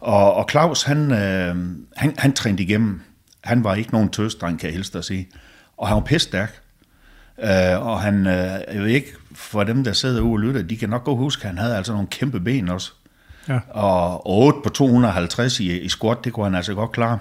Og, 0.00 0.34
og 0.34 0.46
Claus, 0.50 0.82
han, 0.82 1.10
uh, 1.10 1.58
han, 1.96 2.14
han 2.18 2.32
trænede 2.32 2.62
igennem. 2.62 3.00
Han 3.44 3.64
var 3.64 3.74
ikke 3.74 3.92
nogen 3.92 4.08
tøsdreng, 4.08 4.58
kan 4.58 4.66
jeg 4.66 4.74
helst 4.74 4.96
at 4.96 5.04
sige. 5.04 5.28
Og 5.76 5.88
han 5.88 5.94
var 5.94 6.00
pisse 6.00 6.28
stærk. 6.28 6.61
Uh, 7.38 7.86
og 7.86 8.00
han, 8.00 8.26
uh, 8.26 8.74
jeg 8.74 8.82
ved 8.82 8.86
ikke, 8.86 9.12
for 9.34 9.64
dem, 9.64 9.84
der 9.84 9.92
sidder 9.92 10.20
ude 10.20 10.32
og 10.32 10.38
lytter, 10.38 10.62
de 10.62 10.76
kan 10.76 10.88
nok 10.88 11.04
godt 11.04 11.18
huske, 11.18 11.42
at 11.42 11.48
han 11.48 11.58
havde 11.58 11.76
altså 11.76 11.92
nogle 11.92 12.08
kæmpe 12.08 12.40
ben 12.40 12.68
også. 12.68 12.92
Ja. 13.48 13.58
Og 13.70 14.30
8 14.30 14.58
på 14.64 14.68
250 14.68 15.60
i, 15.60 15.80
i 15.80 15.88
squat, 15.88 16.18
det 16.24 16.32
kunne 16.32 16.46
han 16.46 16.54
altså 16.54 16.74
godt 16.74 16.92
klare. 16.92 17.18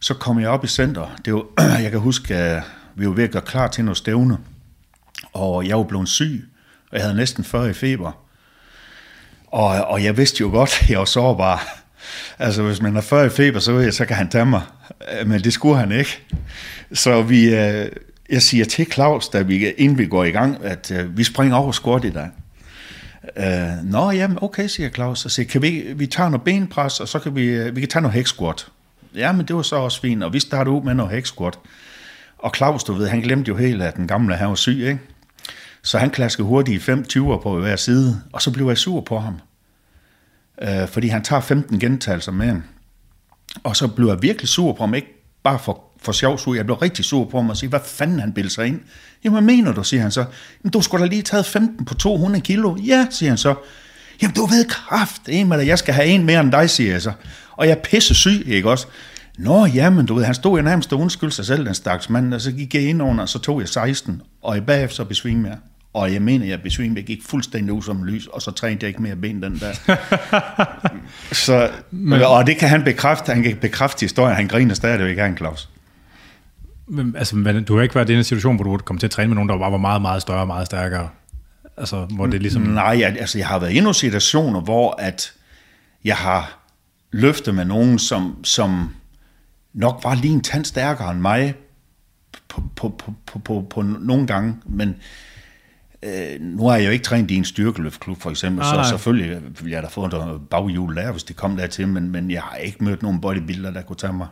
Så 0.00 0.14
kom 0.14 0.40
jeg 0.40 0.48
op 0.48 0.64
i 0.64 0.68
center. 0.68 1.16
Det 1.24 1.34
var, 1.34 1.44
jeg 1.82 1.90
kan 1.90 2.00
huske, 2.00 2.34
at 2.34 2.62
vi 2.94 3.06
var 3.06 3.12
ved 3.12 3.24
at 3.24 3.30
gøre 3.30 3.42
klar 3.42 3.68
til 3.68 3.84
noget 3.84 3.96
stævne. 3.96 4.38
Og 5.32 5.68
jeg 5.68 5.76
var 5.76 5.84
blevet 5.84 6.08
syg, 6.08 6.48
og 6.90 6.96
jeg 6.96 7.02
havde 7.02 7.16
næsten 7.16 7.44
40 7.44 7.70
i 7.70 7.72
feber. 7.72 8.12
Og, 9.46 9.68
og 9.68 10.04
jeg 10.04 10.16
vidste 10.16 10.40
jo 10.40 10.48
godt, 10.48 10.82
at 10.82 10.88
jeg 10.90 10.98
var 10.98 11.04
sårbar. 11.04 11.80
Altså, 12.38 12.62
hvis 12.62 12.82
man 12.82 12.94
har 12.94 13.00
40 13.00 13.26
i 13.26 13.28
feber, 13.28 13.60
så, 13.60 13.88
så 13.90 14.04
kan 14.04 14.16
han 14.16 14.28
tage 14.28 14.46
mig. 14.46 14.62
Men 15.26 15.40
det 15.40 15.52
skulle 15.52 15.78
han 15.78 15.92
ikke. 15.92 16.18
Så 16.92 17.22
vi, 17.22 17.54
øh, 17.54 17.86
jeg 18.30 18.42
siger 18.42 18.64
til 18.64 18.92
Claus, 18.92 19.28
da 19.28 19.42
vi, 19.42 19.70
inden 19.70 19.98
vi 19.98 20.06
går 20.06 20.24
i 20.24 20.30
gang, 20.30 20.64
at 20.64 20.90
øh, 20.90 21.18
vi 21.18 21.24
springer 21.24 21.56
over 21.56 21.72
squat 21.72 22.04
i 22.04 22.10
dag. 22.10 22.28
Øh, 23.36 23.84
Nå, 23.84 24.10
jamen, 24.10 24.38
okay, 24.40 24.66
siger 24.66 24.90
Claus. 24.90 25.18
Så 25.18 25.28
siger, 25.28 25.46
kan 25.46 25.62
vi, 25.62 25.92
vi 25.96 26.06
tager 26.06 26.28
noget 26.28 26.44
benpres, 26.44 27.00
og 27.00 27.08
så 27.08 27.18
kan 27.18 27.34
vi, 27.36 27.44
øh, 27.44 27.76
vi 27.76 27.80
kan 27.80 27.88
tage 27.88 28.02
noget 28.02 28.14
hex 28.14 28.28
squat. 28.28 28.66
Ja, 29.14 29.32
men 29.32 29.46
det 29.46 29.56
var 29.56 29.62
så 29.62 29.76
også 29.76 30.00
fint, 30.00 30.22
og 30.22 30.32
vi 30.32 30.40
starter 30.40 30.72
ud 30.72 30.82
med 30.82 30.94
noget 30.94 31.12
hex 31.12 31.26
squat. 31.26 31.58
Og 32.38 32.52
Claus, 32.56 32.84
du 32.84 32.92
ved, 32.92 33.08
han 33.08 33.20
glemte 33.20 33.48
jo 33.48 33.56
helt, 33.56 33.82
at 33.82 33.96
den 33.96 34.08
gamle 34.08 34.36
her 34.36 34.46
var 34.46 34.54
syg, 34.54 34.78
ikke? 34.78 34.98
Så 35.82 35.98
han 35.98 36.10
klaskede 36.10 36.46
hurtigt 36.46 36.82
5 36.82 37.04
20'er 37.12 37.42
på 37.42 37.60
hver 37.60 37.76
side, 37.76 38.20
og 38.32 38.42
så 38.42 38.50
blev 38.50 38.66
jeg 38.66 38.78
sur 38.78 39.00
på 39.00 39.18
ham. 39.18 39.40
Øh, 40.62 40.88
fordi 40.88 41.08
han 41.08 41.22
tager 41.22 41.40
15 41.40 41.78
gentagelser 41.78 42.32
med 42.32 42.60
Og 43.64 43.76
så 43.76 43.88
blev 43.88 44.08
jeg 44.08 44.22
virkelig 44.22 44.48
sur 44.48 44.72
på 44.72 44.82
ham, 44.82 44.94
ikke 44.94 45.24
bare 45.42 45.58
for 45.58 45.82
for 46.04 46.12
sjov 46.12 46.38
sur. 46.38 46.54
Jeg 46.54 46.64
blev 46.64 46.76
rigtig 46.76 47.04
sur 47.04 47.24
på 47.24 47.36
ham 47.36 47.50
og 47.50 47.56
siger, 47.56 47.68
hvad 47.68 47.80
fanden 47.84 48.20
han 48.20 48.32
billede 48.32 48.54
sig 48.54 48.66
ind? 48.66 48.80
Jamen, 49.24 49.44
hvad 49.44 49.56
mener 49.56 49.72
du, 49.72 49.84
siger 49.84 50.02
han 50.02 50.10
så. 50.10 50.24
Jamen, 50.64 50.72
du 50.72 50.80
skulle 50.80 51.04
da 51.04 51.08
lige 51.08 51.22
taget 51.22 51.46
15 51.46 51.84
på 51.84 51.94
200 51.94 52.44
kilo. 52.44 52.76
Ja, 52.86 53.06
siger 53.10 53.30
han 53.30 53.38
så. 53.38 53.54
Jamen, 54.22 54.34
du 54.34 54.46
ved 54.46 54.64
kraft, 54.64 55.22
en 55.28 55.48
med 55.48 55.60
jeg 55.60 55.78
skal 55.78 55.94
have 55.94 56.06
en 56.06 56.24
mere 56.24 56.40
end 56.40 56.52
dig, 56.52 56.70
siger 56.70 56.92
jeg 56.92 57.02
så. 57.02 57.12
Og 57.50 57.66
jeg 57.66 57.72
er 57.72 57.80
pisse 57.80 58.14
syg, 58.14 58.44
ikke 58.46 58.70
også? 58.70 58.86
Nå, 59.38 59.66
jamen, 59.66 60.06
du 60.06 60.14
ved, 60.14 60.24
han 60.24 60.34
stod 60.34 60.58
jo 60.58 60.64
nærmest 60.64 60.92
og 60.92 61.00
undskyldte 61.00 61.36
sig 61.36 61.46
selv, 61.46 61.66
den 61.66 61.74
stakkels 61.74 62.10
mand, 62.10 62.34
og 62.34 62.40
så 62.40 62.52
gik 62.52 62.74
jeg 62.74 62.82
ind 62.82 63.02
under, 63.02 63.22
og 63.22 63.28
så 63.28 63.38
tog 63.38 63.60
jeg 63.60 63.68
16, 63.68 64.22
og 64.42 64.56
i 64.56 64.60
bagefter 64.60 64.96
så 64.96 65.04
besvimede 65.04 65.48
jeg. 65.48 65.58
Og 65.94 66.12
jeg 66.12 66.22
mener, 66.22 66.46
jeg 66.46 66.62
besvimede, 66.62 67.00
jeg 67.00 67.06
gik 67.06 67.22
fuldstændig 67.26 67.72
ud 67.72 67.82
som 67.82 68.04
lys, 68.04 68.26
og 68.26 68.42
så 68.42 68.50
trænede 68.50 68.78
jeg 68.82 68.88
ikke 68.88 69.02
mere 69.02 69.16
ben 69.16 69.42
den 69.42 69.60
der. 69.60 69.96
så, 71.46 71.70
Men... 71.90 72.22
Og 72.22 72.46
det 72.46 72.56
kan 72.56 72.68
han 72.68 72.84
bekræfte, 72.84 73.32
han 73.32 73.42
kan 73.42 73.56
bekræfte 73.56 74.00
historien, 74.00 74.36
han 74.36 74.48
griner 74.48 74.74
stadigvæk, 74.74 75.18
han 75.18 75.36
Claus. 75.36 75.68
Men, 76.86 77.16
altså, 77.16 77.62
du 77.68 77.76
har 77.76 77.82
ikke 77.82 77.94
været 77.94 78.10
i 78.10 78.14
en 78.14 78.24
situation, 78.24 78.56
hvor 78.56 78.64
du 78.64 78.76
kom 78.76 78.98
til 78.98 79.06
at 79.06 79.10
træne 79.10 79.28
med 79.28 79.34
nogen, 79.34 79.48
der 79.48 79.58
bare 79.58 79.72
var 79.72 79.78
meget, 79.78 80.02
meget 80.02 80.22
større 80.22 80.40
og 80.40 80.46
meget 80.46 80.66
stærkere? 80.66 81.08
Altså, 81.76 82.04
hvor 82.04 82.26
det 82.26 82.42
ligesom... 82.42 82.62
Nej, 82.62 82.98
jeg, 83.00 83.16
altså, 83.18 83.38
jeg 83.38 83.46
har 83.46 83.58
været 83.58 83.72
i 83.72 83.80
nogle 83.80 83.94
situationer, 83.94 84.60
hvor 84.60 84.94
at 84.98 85.32
jeg 86.04 86.16
har 86.16 86.58
løftet 87.12 87.54
med 87.54 87.64
nogen, 87.64 87.98
som, 87.98 88.44
som 88.44 88.88
nok 89.72 90.00
var 90.04 90.14
lige 90.14 90.34
en 90.34 90.40
tand 90.40 90.64
stærkere 90.64 91.10
end 91.10 91.20
mig 91.20 91.54
på, 92.48 92.62
på, 92.76 92.88
på, 92.88 93.14
på, 93.26 93.38
på, 93.38 93.66
på 93.70 93.82
nogle 93.82 94.26
gange, 94.26 94.56
men 94.66 94.96
øh, 96.02 96.40
nu 96.40 96.68
har 96.68 96.76
jeg 96.76 96.86
jo 96.86 96.90
ikke 96.90 97.04
trænet 97.04 97.30
i 97.30 97.36
en 97.36 97.44
styrkeløftklub 97.44 98.20
for 98.20 98.30
eksempel, 98.30 98.58
nej, 98.58 98.70
så 98.70 98.76
nej. 98.76 98.88
selvfølgelig 98.88 99.42
ville 99.60 99.72
jeg 99.72 99.82
da 99.82 99.88
få 99.88 100.04
en 100.04 100.40
baghjul 100.50 100.96
der, 100.96 101.12
hvis 101.12 101.24
det 101.24 101.36
kom 101.36 101.56
dertil, 101.56 101.88
men, 101.88 102.10
men 102.10 102.30
jeg 102.30 102.42
har 102.42 102.56
ikke 102.56 102.84
mødt 102.84 103.02
nogen 103.02 103.20
bodybuilder, 103.20 103.70
der 103.70 103.82
kunne 103.82 103.96
tage 103.96 104.12
mig. 104.12 104.26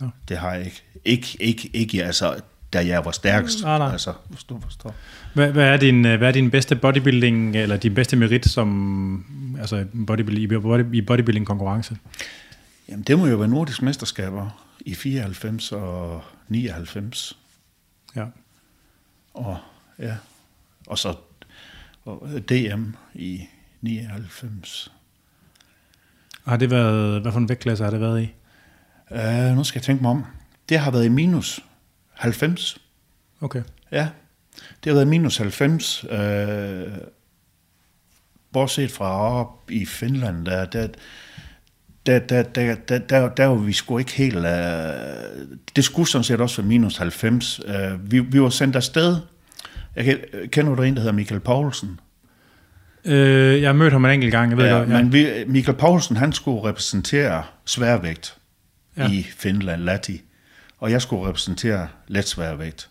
Ja. 0.00 0.06
Det 0.28 0.38
har 0.38 0.52
jeg 0.52 0.64
ikke. 0.64 0.82
Ikke, 1.04 1.36
ikke, 1.40 1.70
ikke 1.72 2.04
altså, 2.04 2.40
da 2.72 2.86
jeg 2.86 3.04
var 3.04 3.10
stærkest. 3.10 3.62
Nej, 3.62 3.78
nej. 3.78 3.92
Altså, 3.92 4.12
hvis 4.28 4.44
du 4.44 4.60
forstår. 4.60 4.94
Hvad, 5.34 5.52
hvad, 5.52 5.64
er 5.64 5.76
din, 5.76 6.00
hvad 6.00 6.28
er 6.28 6.32
din 6.32 6.50
bedste 6.50 6.76
bodybuilding, 6.76 7.56
eller 7.56 7.76
din 7.76 7.94
bedste 7.94 8.16
merit 8.16 8.46
som, 8.46 9.56
altså 9.60 9.86
bodybuilding, 10.06 10.52
i, 10.52 10.58
body, 10.58 10.94
i 10.94 11.00
bodybuilding 11.00 11.46
konkurrence? 11.46 11.96
Jamen, 12.88 13.02
det 13.02 13.18
må 13.18 13.26
jo 13.26 13.36
være 13.36 13.48
nordisk 13.48 13.82
mesterskaber 13.82 14.64
i 14.80 14.94
94 14.94 15.72
og 15.72 16.22
99. 16.48 17.38
Ja. 18.16 18.24
Og, 19.34 19.58
ja. 19.98 20.16
Og 20.86 20.98
så, 20.98 21.14
og 22.04 22.28
DM 22.48 22.90
i 23.14 23.42
99. 23.80 24.92
Har 26.44 26.56
det 26.56 26.70
været, 26.70 27.20
hvad 27.20 27.32
for 27.32 27.38
en 27.38 27.48
vægtklasse 27.48 27.84
har 27.84 27.90
det 27.90 28.00
været 28.00 28.22
i? 28.22 28.34
Uh, 29.14 29.56
nu 29.56 29.64
skal 29.64 29.78
jeg 29.78 29.84
tænke 29.84 30.02
mig 30.02 30.10
om. 30.10 30.24
Det 30.68 30.78
har 30.78 30.90
været 30.90 31.04
i 31.04 31.08
minus 31.08 31.60
90. 32.12 32.78
Okay. 33.40 33.62
Ja, 33.92 34.08
det 34.84 34.90
har 34.90 34.94
været 34.94 35.08
minus 35.08 35.36
90. 35.36 36.04
Uh, 36.04 36.10
bortset 38.52 38.90
fra 38.90 39.40
op 39.40 39.70
i 39.70 39.86
Finland, 39.86 40.46
der, 40.46 40.64
der, 40.64 40.88
der, 42.06 42.18
der, 42.18 42.42
der, 42.42 42.74
der, 42.74 42.98
der, 42.98 43.28
der 43.28 43.46
var 43.46 43.54
vi 43.54 43.72
sgu 43.72 43.98
ikke 43.98 44.12
helt... 44.12 44.36
Uh, 44.36 44.42
det 45.76 45.84
skulle 45.84 46.08
sådan 46.08 46.24
set 46.24 46.40
også 46.40 46.62
være 46.62 46.68
minus 46.68 46.96
90. 46.96 47.60
Uh, 47.60 48.12
vi, 48.12 48.20
vi 48.20 48.40
var 48.40 48.48
sendt 48.48 48.76
afsted. 48.76 49.16
Jeg 49.96 50.18
kender 50.52 50.74
du 50.74 50.82
en, 50.82 50.94
der 50.94 51.00
hedder 51.00 51.14
Michael 51.14 51.40
Poulsen? 51.40 52.00
Øh, 53.04 53.62
jeg 53.62 53.68
har 53.68 53.72
mødt 53.74 53.92
ham 53.92 54.04
en 54.04 54.10
enkelt 54.10 54.32
gang, 54.32 54.50
jeg 54.50 54.58
ved 54.58 54.64
Ja, 54.66 54.72
godt. 54.72 54.88
Ja. 54.88 55.02
men 55.02 55.12
vi, 55.12 55.28
Michael 55.46 55.78
Poulsen, 55.78 56.16
han 56.16 56.32
skulle 56.32 56.68
repræsentere 56.68 57.42
sværvægt 57.64 58.36
Ja. 58.96 59.10
i 59.10 59.22
Finland, 59.22 59.82
Lati, 59.82 60.22
og 60.78 60.90
jeg 60.90 61.02
skulle 61.02 61.28
repræsentere 61.28 61.88
let 62.08 62.28
sværvægt. 62.28 62.88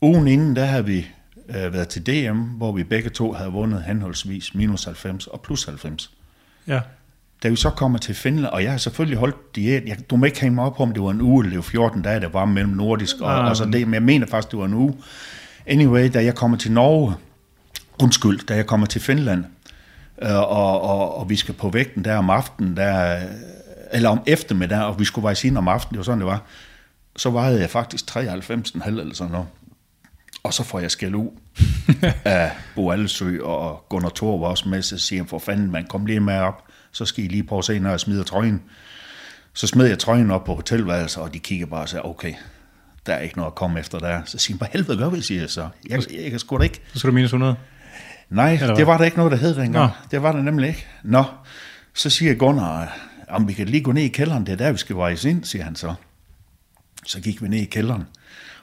Ugen 0.00 0.28
inden, 0.28 0.56
der 0.56 0.64
havde 0.64 0.84
vi 0.84 1.06
øh, 1.48 1.72
været 1.72 1.88
til 1.88 2.06
DM, 2.06 2.38
hvor 2.40 2.72
vi 2.72 2.84
begge 2.84 3.10
to 3.10 3.32
havde 3.32 3.50
vundet 3.50 3.82
henholdsvis 3.82 4.54
minus 4.54 4.84
90 4.84 5.26
og 5.26 5.40
plus 5.40 5.64
90. 5.64 6.10
ja. 6.66 6.80
Da 7.42 7.48
vi 7.48 7.56
så 7.56 7.70
kommer 7.70 7.98
til 7.98 8.14
Finland, 8.14 8.46
og 8.46 8.62
jeg 8.62 8.70
har 8.70 8.78
selvfølgelig 8.78 9.18
holdt 9.18 9.56
diæt, 9.56 9.82
jeg, 9.86 10.10
du 10.10 10.16
må 10.16 10.26
ikke 10.26 10.40
hænge 10.40 10.54
mig 10.54 10.64
op 10.64 10.76
på, 10.76 10.82
om 10.82 10.92
det 10.92 11.02
var 11.02 11.10
en 11.10 11.20
uge, 11.20 11.44
eller 11.44 11.50
det 11.50 11.56
var 11.56 11.62
14 11.62 12.02
dage, 12.02 12.20
der 12.20 12.28
var 12.28 12.44
mellem 12.44 12.72
nordisk 12.72 13.20
og, 13.20 13.26
Nej, 13.26 13.48
og 13.48 13.56
så 13.56 13.64
det, 13.64 13.88
men 13.88 13.94
jeg 13.94 14.02
mener 14.02 14.26
faktisk, 14.26 14.50
det 14.50 14.58
var 14.58 14.64
en 14.64 14.74
uge. 14.74 14.94
Anyway, 15.66 16.10
da 16.14 16.24
jeg 16.24 16.34
kommer 16.34 16.56
til 16.56 16.72
Norge, 16.72 17.14
undskyld, 18.02 18.46
da 18.46 18.54
jeg 18.54 18.66
kommer 18.66 18.86
til 18.86 19.00
Finland, 19.00 19.44
øh, 20.22 20.36
og, 20.36 20.82
og, 20.82 21.18
og 21.18 21.30
vi 21.30 21.36
skal 21.36 21.54
på 21.54 21.68
vægten 21.68 22.04
der 22.04 22.16
om 22.16 22.30
aftenen, 22.30 22.76
der, 22.76 23.20
eller 23.92 24.08
om 24.08 24.20
eftermiddag, 24.26 24.84
og 24.84 24.98
vi 24.98 25.04
skulle 25.04 25.22
veje 25.22 25.36
ind 25.44 25.58
om 25.58 25.68
aftenen, 25.68 25.92
det 25.92 25.98
var 25.98 26.04
sådan, 26.04 26.18
det 26.18 26.26
var, 26.26 26.42
så 27.16 27.30
vejede 27.30 27.60
jeg 27.60 27.70
faktisk 27.70 28.16
93,5 28.16 28.88
eller 28.88 29.14
sådan 29.14 29.32
noget. 29.32 29.46
Og 30.42 30.54
så 30.54 30.62
får 30.62 30.80
jeg 30.80 30.90
skæld 30.90 31.14
ud 31.14 31.28
af 32.24 32.50
Bo 32.74 32.90
Allesø, 32.90 33.42
og 33.42 33.84
Gunnar 33.88 34.12
Thor 34.14 34.38
var 34.38 34.46
også 34.46 34.68
med, 34.68 34.82
så 34.82 34.98
siger 34.98 35.22
han, 35.22 35.28
for 35.28 35.38
fanden, 35.38 35.70
man 35.70 35.86
kom 35.86 36.06
lige 36.06 36.20
med 36.20 36.38
op, 36.38 36.64
så 36.92 37.04
skal 37.04 37.24
I 37.24 37.28
lige 37.28 37.44
prøve 37.44 37.58
at 37.58 37.64
se, 37.64 37.78
når 37.78 37.90
jeg 37.90 38.00
smider 38.00 38.24
trøjen. 38.24 38.62
Så 39.52 39.66
smed 39.66 39.86
jeg 39.86 39.98
trøjen 39.98 40.30
op 40.30 40.44
på 40.44 40.54
hotelværelset, 40.54 41.22
og 41.22 41.34
de 41.34 41.38
kigger 41.38 41.66
bare 41.66 41.82
og 41.82 41.88
siger, 41.88 42.02
okay, 42.02 42.34
der 43.06 43.14
er 43.14 43.20
ikke 43.20 43.36
noget 43.36 43.50
at 43.50 43.54
komme 43.54 43.80
efter 43.80 43.98
der. 43.98 44.20
Så 44.24 44.38
siger 44.38 44.54
han, 44.54 44.58
hvad 44.58 44.68
helvede 44.72 44.98
gør 44.98 45.10
vi, 45.10 45.20
siger 45.20 45.40
jeg 45.40 45.50
så. 45.50 45.68
Jeg, 45.88 46.02
jeg 46.22 46.30
kan 46.30 46.38
sgu 46.38 46.58
da 46.58 46.62
ikke. 46.62 46.80
Så 46.92 46.98
skal 46.98 47.10
du 47.10 47.14
minus 47.14 47.28
100. 47.28 47.56
Nej, 48.30 48.58
det 48.76 48.86
var 48.86 48.98
der 48.98 49.04
ikke 49.04 49.16
noget, 49.16 49.32
der 49.32 49.38
hed 49.38 49.54
dengang. 49.54 49.86
Nå. 49.86 49.88
Det 50.10 50.22
var 50.22 50.32
der 50.32 50.42
nemlig 50.42 50.68
ikke. 50.68 50.86
Nå, 51.02 51.24
så 51.94 52.10
siger 52.10 52.34
Gunnar, 52.34 52.98
om 53.28 53.48
vi 53.48 53.52
kan 53.52 53.68
lige 53.68 53.82
gå 53.82 53.92
ned 53.92 54.02
i 54.02 54.08
kælderen, 54.08 54.46
det 54.46 54.52
er 54.52 54.56
der, 54.56 54.72
vi 54.72 54.78
skal 54.78 54.96
vejes 54.96 55.24
ind, 55.24 55.44
siger 55.44 55.64
han 55.64 55.76
så. 55.76 55.94
Så 57.06 57.20
gik 57.20 57.42
vi 57.42 57.48
ned 57.48 57.58
i 57.58 57.64
kælderen, 57.64 58.04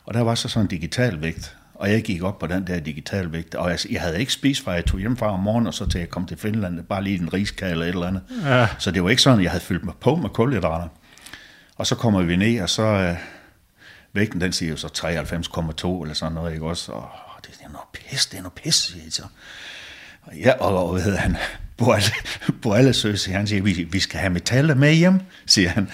og 0.05 0.13
der 0.13 0.22
var 0.22 0.36
så 0.36 0.50
sådan 0.50 0.65
en 0.65 0.70
digital 0.70 1.22
vægt, 1.22 1.58
og 1.74 1.91
jeg 1.91 2.03
gik 2.03 2.24
op 2.24 2.39
på 2.39 2.48
den 2.48 2.67
der 2.67 2.79
digital 2.79 3.32
vægt, 3.32 3.55
og 3.55 3.70
jeg, 3.70 3.79
jeg 3.91 4.01
havde 4.01 4.20
ikke 4.20 4.34
spist, 4.34 4.63
fra 4.63 4.72
jeg 4.72 4.86
tog 4.86 5.00
hjem 5.00 5.17
fra 5.17 5.34
om 5.34 5.39
morgenen, 5.39 5.67
og 5.67 5.74
så 5.74 5.86
til 5.86 6.00
jeg 6.00 6.10
kom 6.10 6.25
til 6.25 6.38
Finland, 6.38 6.84
bare 6.84 7.03
lige 7.03 7.20
en 7.20 7.34
riskage 7.34 7.72
eller 7.72 7.86
et 7.86 7.89
eller 7.89 8.08
andet. 8.08 8.22
Ja. 8.43 8.67
Så 8.79 8.91
det 8.91 9.03
var 9.03 9.10
ikke 9.10 9.22
sådan, 9.22 9.43
jeg 9.43 9.51
havde 9.51 9.63
fyldt 9.63 9.86
mig 9.86 9.93
på 10.00 10.15
med 10.15 10.29
kulhydrater. 10.29 10.88
Og 11.75 11.88
så 11.88 11.96
kommer 11.96 12.22
vi 12.22 12.36
ned, 12.36 12.62
og 12.62 12.70
så 12.70 12.84
øh, 12.84 13.15
vægten, 14.13 14.41
den 14.41 14.53
siger 14.53 14.70
jo 14.70 14.77
så 14.77 14.88
93,2 14.88 16.01
eller 16.01 16.13
sådan 16.13 16.34
noget, 16.34 16.53
ikke 16.53 16.65
også? 16.65 16.91
Og 16.91 17.10
det 17.41 17.60
er 17.63 17.70
noget 17.70 17.88
pis, 17.93 18.25
det 18.25 18.38
er 18.38 18.41
noget 18.41 18.53
pis, 18.53 18.75
siger 18.75 19.03
jeg 19.03 19.13
så. 19.13 19.24
Ja, 20.39 20.51
og, 20.51 20.86
og 20.86 20.93
hvad 20.93 21.03
hedder 21.03 21.20
han? 21.20 21.38
Bo 22.61 22.73
Allesø, 22.73 23.15
siger 23.15 23.37
han, 23.37 23.47
siger, 23.47 23.61
vi, 23.61 23.87
vi 23.91 23.99
skal 23.99 24.19
have 24.19 24.33
metaller 24.33 24.75
med 24.75 24.93
hjem, 24.93 25.19
siger 25.45 25.69
han. 25.69 25.87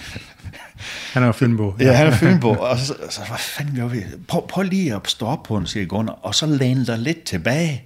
Han 1.12 1.22
er 1.22 1.26
jo 1.26 1.32
Fynbo. 1.32 1.74
Ja, 1.80 1.92
han 1.92 2.06
er 2.06 2.10
Fynbo. 2.10 2.48
Og 2.48 2.78
så, 2.78 2.94
så 3.10 3.20
hvad 3.28 3.38
fanden 3.38 3.76
gør 3.76 3.86
vi? 3.86 4.04
Prøv, 4.28 4.48
prøv 4.48 4.62
lige 4.62 4.94
at 4.94 5.00
stå 5.04 5.26
op 5.26 5.42
på 5.42 5.58
den, 5.58 5.66
siger 5.66 5.86
Gunnar, 5.86 6.12
og 6.22 6.34
så 6.34 6.46
læne 6.46 6.86
dig 6.86 6.98
lidt 6.98 7.22
tilbage. 7.22 7.84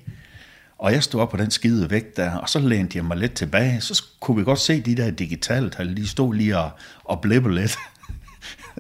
Og 0.79 0.93
jeg 0.93 1.03
stod 1.03 1.21
op 1.21 1.31
på 1.31 1.37
den 1.37 1.51
skide 1.51 1.91
vægt 1.91 2.17
der, 2.17 2.37
og 2.37 2.49
så 2.49 2.59
lænede 2.59 2.91
jeg 2.95 3.05
mig 3.05 3.17
lidt 3.17 3.35
tilbage. 3.35 3.81
Så 3.81 4.05
kunne 4.21 4.37
vi 4.37 4.45
godt 4.45 4.61
se 4.61 4.81
de 4.81 4.97
der 4.97 5.11
digitale 5.11 5.71
tal, 5.71 5.97
de 5.97 6.09
stod 6.09 6.35
lige 6.35 6.59
og, 6.59 6.71
og 7.05 7.21
blippe 7.21 7.55
lidt. 7.55 7.77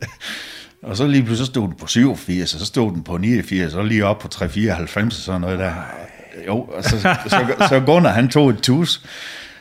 og 0.82 0.96
så 0.96 1.06
lige 1.06 1.22
pludselig 1.22 1.46
så 1.46 1.52
stod 1.52 1.68
den 1.68 1.76
på 1.76 1.86
87, 1.86 2.54
og 2.54 2.60
så 2.60 2.66
stod 2.66 2.92
den 2.92 3.02
på 3.02 3.16
89, 3.16 3.74
og 3.74 3.84
lige 3.84 4.06
op 4.06 4.18
på 4.18 4.28
394 4.28 5.16
og 5.16 5.22
sådan 5.22 5.40
noget 5.40 5.58
der. 5.58 5.72
Jo, 6.46 6.60
og 6.60 6.84
så, 6.84 6.98
så, 7.26 7.66
så 7.68 7.82
Gunnar 7.86 8.12
han 8.12 8.28
tog 8.28 8.50
et 8.50 8.58
tus, 8.62 9.02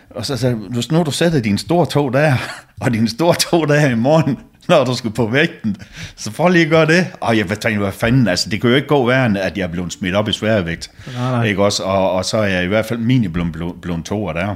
og 0.09 0.25
så 0.25 0.37
sagde 0.37 0.55
hvis 0.55 0.91
nu 0.91 1.03
du 1.03 1.11
sætter 1.11 1.39
din 1.39 1.57
store 1.57 1.85
tog 1.85 2.13
der, 2.13 2.33
og 2.81 2.93
din 2.93 3.07
store 3.07 3.35
tog 3.35 3.67
der 3.67 3.89
i 3.89 3.95
morgen, 3.95 4.37
når 4.67 4.85
du 4.85 4.95
skal 4.95 5.11
på 5.11 5.25
vægten, 5.25 5.75
så 6.15 6.31
prøv 6.31 6.49
lige 6.49 6.63
at 6.63 6.69
gøre 6.69 6.85
det. 6.85 7.07
Og 7.21 7.37
jeg 7.37 7.47
tænkte, 7.47 7.77
hvad 7.77 7.91
fanden, 7.91 8.27
altså 8.27 8.49
det 8.49 8.61
kan 8.61 8.69
jo 8.69 8.75
ikke 8.75 8.87
gå 8.87 9.07
værre, 9.07 9.25
end 9.25 9.37
at 9.37 9.57
jeg 9.57 9.63
er 9.63 9.67
blevet 9.67 9.93
smidt 9.93 10.15
op 10.15 10.29
i 10.29 10.33
sværvægt. 10.33 10.91
Nej, 11.15 11.31
nej. 11.31 11.45
Ikke 11.45 11.63
også? 11.63 11.83
Og, 11.83 12.11
og 12.11 12.25
så 12.25 12.37
er 12.37 12.47
jeg 12.47 12.63
i 12.63 12.67
hvert 12.67 12.85
fald 12.85 12.99
mini 12.99 13.27
blevet, 13.27 13.51
blevet, 13.51 13.81
blevet 13.81 14.05
toer 14.05 14.33
der. 14.33 14.55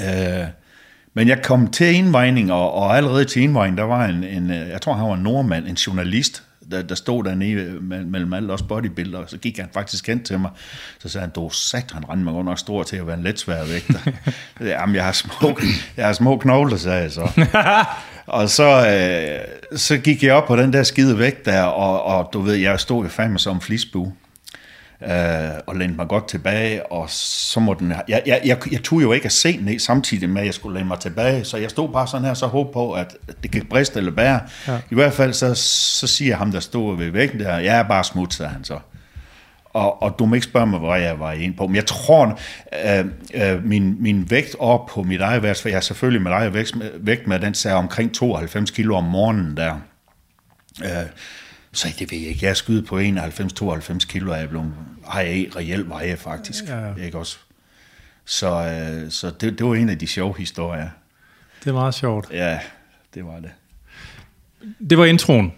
Øh, 0.00 0.46
men 1.14 1.28
jeg 1.28 1.42
kom 1.42 1.66
til 1.66 1.94
indvejning, 1.94 2.52
og, 2.52 2.74
og 2.74 2.96
allerede 2.96 3.24
til 3.24 3.42
indvejning, 3.42 3.78
der 3.78 3.84
var 3.84 4.04
en, 4.04 4.24
en, 4.24 4.50
øh, 4.50 4.68
jeg 4.68 4.80
tror 4.82 4.94
han 4.94 5.08
var 5.08 5.14
en 5.14 5.22
nordmand, 5.22 5.66
en 5.66 5.74
journalist, 5.74 6.42
der, 6.70 6.82
der 6.82 6.94
stod 6.94 7.24
dernede 7.24 7.76
me- 7.78 8.06
mellem 8.06 8.32
alle 8.32 8.52
os 8.52 8.62
bodybuilder, 8.62 9.18
og 9.18 9.30
så 9.30 9.38
gik 9.38 9.58
han 9.58 9.68
faktisk 9.74 10.06
hen 10.06 10.22
til 10.22 10.38
mig, 10.38 10.50
så 10.98 11.08
sagde 11.08 11.22
han, 11.22 11.30
du 11.30 11.50
sat, 11.50 11.90
han 11.92 12.08
rendte 12.08 12.24
mig 12.24 12.32
godt 12.32 12.46
nok 12.46 12.58
stor 12.58 12.82
til 12.82 12.96
at 12.96 13.06
være 13.06 13.16
en 13.16 13.22
let 13.22 13.38
svær 13.38 13.64
vægter. 13.64 14.12
Jamen, 14.60 14.94
jeg 14.94 15.04
har 15.04 15.12
små, 15.12 15.58
jeg 15.96 16.06
har 16.06 16.12
små 16.12 16.36
knogler, 16.36 16.76
sagde 16.76 17.02
jeg 17.02 17.12
så. 17.12 17.46
og 18.26 18.50
så, 18.50 18.88
øh, 18.88 19.78
så 19.78 19.98
gik 19.98 20.22
jeg 20.22 20.34
op 20.34 20.46
på 20.46 20.56
den 20.56 20.72
der 20.72 20.82
skide 20.82 21.18
vægt 21.18 21.44
der, 21.44 21.62
og, 21.62 22.02
og 22.02 22.30
du 22.32 22.40
ved, 22.40 22.54
jeg 22.54 22.80
stod 22.80 23.02
jo 23.02 23.08
fandme 23.08 23.38
som 23.38 23.60
flisbue 23.60 24.12
øh, 25.02 25.60
og 25.66 25.76
lænede 25.76 25.96
mig 25.96 26.08
godt 26.08 26.28
tilbage, 26.28 26.92
og 26.92 27.10
så 27.10 27.60
må 27.60 27.74
den... 27.74 27.92
Jeg, 28.08 28.22
jeg, 28.26 28.40
jeg, 28.44 28.72
jeg 28.72 28.82
tog 28.82 29.02
jo 29.02 29.12
ikke 29.12 29.26
at 29.26 29.32
se 29.32 29.58
ned 29.62 29.78
samtidig 29.78 30.30
med, 30.30 30.40
at 30.40 30.46
jeg 30.46 30.54
skulle 30.54 30.78
læne 30.78 30.88
mig 30.88 30.98
tilbage, 30.98 31.44
så 31.44 31.56
jeg 31.56 31.70
stod 31.70 31.88
bare 31.92 32.06
sådan 32.06 32.26
her, 32.26 32.34
så 32.34 32.46
håb 32.46 32.72
på, 32.72 32.92
at 32.92 33.16
det 33.42 33.50
kan 33.50 33.66
briste 33.70 33.98
eller 33.98 34.12
bære. 34.12 34.40
Ja. 34.68 34.78
I 34.90 34.94
hvert 34.94 35.12
fald, 35.12 35.32
så, 35.32 35.54
så 35.98 36.06
siger 36.06 36.36
ham, 36.36 36.52
der 36.52 36.60
stod 36.60 36.96
ved 36.96 37.10
væggen 37.10 37.40
der, 37.40 37.58
jeg 37.58 37.78
er 37.78 37.82
bare 37.82 38.04
smut, 38.04 38.34
sagde 38.34 38.52
han 38.52 38.64
så. 38.64 38.78
Og, 39.76 40.02
og 40.02 40.14
du 40.18 40.26
må 40.26 40.34
ikke 40.34 40.44
spørge 40.44 40.66
mig, 40.66 40.78
hvor 40.78 40.94
jeg 40.94 41.20
var 41.20 41.32
ind 41.32 41.54
på, 41.54 41.66
men 41.66 41.76
jeg 41.76 41.86
tror, 41.86 42.38
øh, 42.86 43.04
øh, 43.34 43.64
min, 43.64 44.02
min 44.02 44.30
vægt 44.30 44.56
op 44.58 44.86
på 44.86 45.02
mit 45.02 45.20
eget 45.20 45.42
vægt, 45.42 45.60
for 45.60 45.68
jeg 45.68 45.76
har 45.76 45.80
selvfølgelig 45.80 46.22
mit 46.22 46.32
eget 46.32 46.54
vægt, 46.54 46.76
vægt 47.00 47.26
med, 47.26 47.40
den 47.40 47.54
sagde 47.54 47.76
omkring 47.76 48.14
92 48.14 48.70
kilo 48.70 48.96
om 48.96 49.04
morgenen 49.04 49.56
der. 49.56 49.74
Øh, 50.84 51.06
så 51.76 51.88
det 51.98 52.10
ved 52.10 52.18
jeg 52.18 52.28
ikke. 52.28 52.44
Jeg 52.44 52.50
er 52.50 52.54
skydet 52.54 52.86
på 52.86 52.98
91-92 52.98 53.98
kilo, 53.98 54.30
og 54.30 54.36
jeg 54.36 54.44
er 54.44 54.48
blevet, 54.48 54.72
har 55.08 55.20
jeg 55.20 55.46
reelt 55.56 55.88
veje 55.88 56.16
faktisk. 56.16 56.64
Ja. 56.68 57.04
Ikke 57.04 57.18
også? 57.18 57.38
Så, 58.24 58.46
øh, 58.46 59.10
så 59.10 59.30
det, 59.40 59.58
det 59.58 59.66
var 59.66 59.74
en 59.74 59.88
af 59.88 59.98
de 59.98 60.06
sjove 60.06 60.34
historier. 60.38 60.88
Det 61.64 61.70
er 61.70 61.74
meget 61.74 61.94
sjovt. 61.94 62.28
Ja, 62.32 62.58
det 63.14 63.24
var 63.24 63.40
det. 63.40 63.50
Det 64.90 64.98
var 64.98 65.04
introen. 65.04 65.52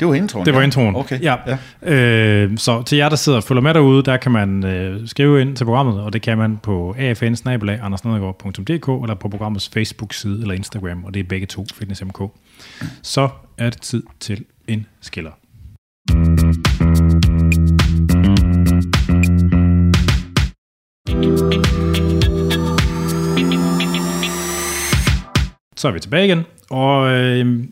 Det 0.00 0.08
var 0.08 0.14
introen. 0.14 0.46
Det 0.46 0.54
var 0.54 0.60
ja. 0.60 0.64
introen. 0.64 0.96
Okay. 0.96 1.22
Ja. 1.22 1.36
ja. 1.82 1.92
Øh, 1.92 2.58
så 2.58 2.82
til 2.82 2.98
jer, 2.98 3.08
der 3.08 3.16
sidder 3.16 3.38
og 3.38 3.44
følger 3.44 3.62
med 3.62 3.74
derude, 3.74 4.02
der 4.02 4.16
kan 4.16 4.32
man 4.32 4.64
øh, 4.64 5.08
skrive 5.08 5.40
ind 5.40 5.56
til 5.56 5.64
programmet, 5.64 6.00
og 6.00 6.12
det 6.12 6.22
kan 6.22 6.38
man 6.38 6.56
på 6.56 6.96
afn 6.98 9.02
eller 9.02 9.14
på 9.20 9.28
programmets 9.28 9.68
Facebook-side 9.68 10.40
eller 10.40 10.54
Instagram, 10.54 11.04
og 11.04 11.14
det 11.14 11.20
er 11.20 11.24
begge 11.24 11.46
to, 11.46 11.66
FitnessMK. 11.74 12.20
Så 13.02 13.28
er 13.58 13.70
det 13.70 13.80
tid 13.80 14.02
til 14.20 14.44
en 14.68 14.86
skiller. 15.00 15.30
Så 16.08 16.14
er 25.88 25.92
vi 25.92 26.00
tilbage 26.00 26.26
igen, 26.26 26.42
og 26.70 27.10
øh, 27.10 27.64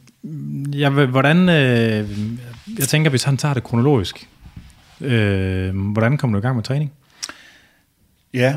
jeg, 0.75 0.91
hvordan, 0.91 1.49
øh, 1.49 2.11
jeg 2.79 2.89
tænker, 2.89 3.11
hvis 3.11 3.25
han 3.25 3.37
tager 3.37 3.55
det 3.55 3.63
kronologisk, 3.63 4.29
øh, 5.01 5.77
hvordan 5.93 6.19
kom 6.19 6.33
du 6.33 6.39
i 6.39 6.41
gang 6.41 6.57
med 6.57 6.65
træning? 6.65 6.93
Ja, 8.35 8.57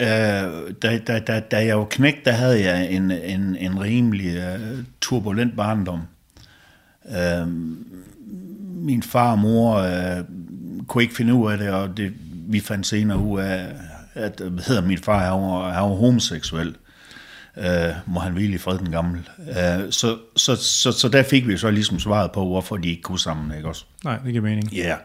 øh, 0.00 0.74
da, 0.82 0.98
da, 1.06 1.18
da, 1.18 1.40
da 1.40 1.66
jeg 1.66 1.78
var 1.78 1.86
knægt, 1.90 2.24
der 2.24 2.32
havde 2.32 2.64
jeg 2.64 2.90
en, 2.90 3.10
en, 3.10 3.56
en 3.56 3.80
rimelig 3.80 4.36
uh, 4.36 4.78
turbulent 5.00 5.56
barndom. 5.56 6.00
Uh, 7.04 7.48
min 8.78 9.02
far 9.02 9.32
og 9.32 9.38
mor 9.38 9.80
uh, 9.80 10.24
kunne 10.86 11.02
ikke 11.02 11.14
finde 11.14 11.34
ud 11.34 11.52
af 11.52 11.58
det, 11.58 11.70
og 11.70 11.96
det, 11.96 12.12
vi 12.48 12.60
fandt 12.60 12.86
senere 12.86 13.18
ud 13.18 13.40
af, 13.40 13.66
at 14.14 14.40
hvad 14.40 14.64
hedder 14.64 14.82
min 14.82 14.98
far, 14.98 15.18
han 15.18 15.32
var, 15.32 15.72
han 15.72 15.82
var 15.82 15.96
homoseksuel. 15.96 16.76
Øh, 17.56 17.92
må 18.06 18.20
han 18.20 18.32
hvile 18.32 18.54
i 18.54 18.58
fred 18.58 18.78
den 18.78 18.90
gamle. 18.90 19.24
Øh, 19.48 19.90
så, 19.90 20.16
så, 20.36 20.56
så, 20.56 20.92
så 20.92 21.08
der 21.08 21.22
fik 21.22 21.48
vi 21.48 21.56
så 21.56 21.70
ligesom 21.70 21.98
svaret 21.98 22.32
på, 22.32 22.46
hvorfor 22.46 22.76
de 22.76 22.88
ikke 22.88 23.02
kunne 23.02 23.18
sammen, 23.18 23.56
ikke 23.56 23.68
også? 23.68 23.84
Nej, 24.04 24.18
det 24.24 24.32
giver 24.32 24.42
mening. 24.42 24.72
Ja. 24.72 24.86
Yeah. 24.86 24.98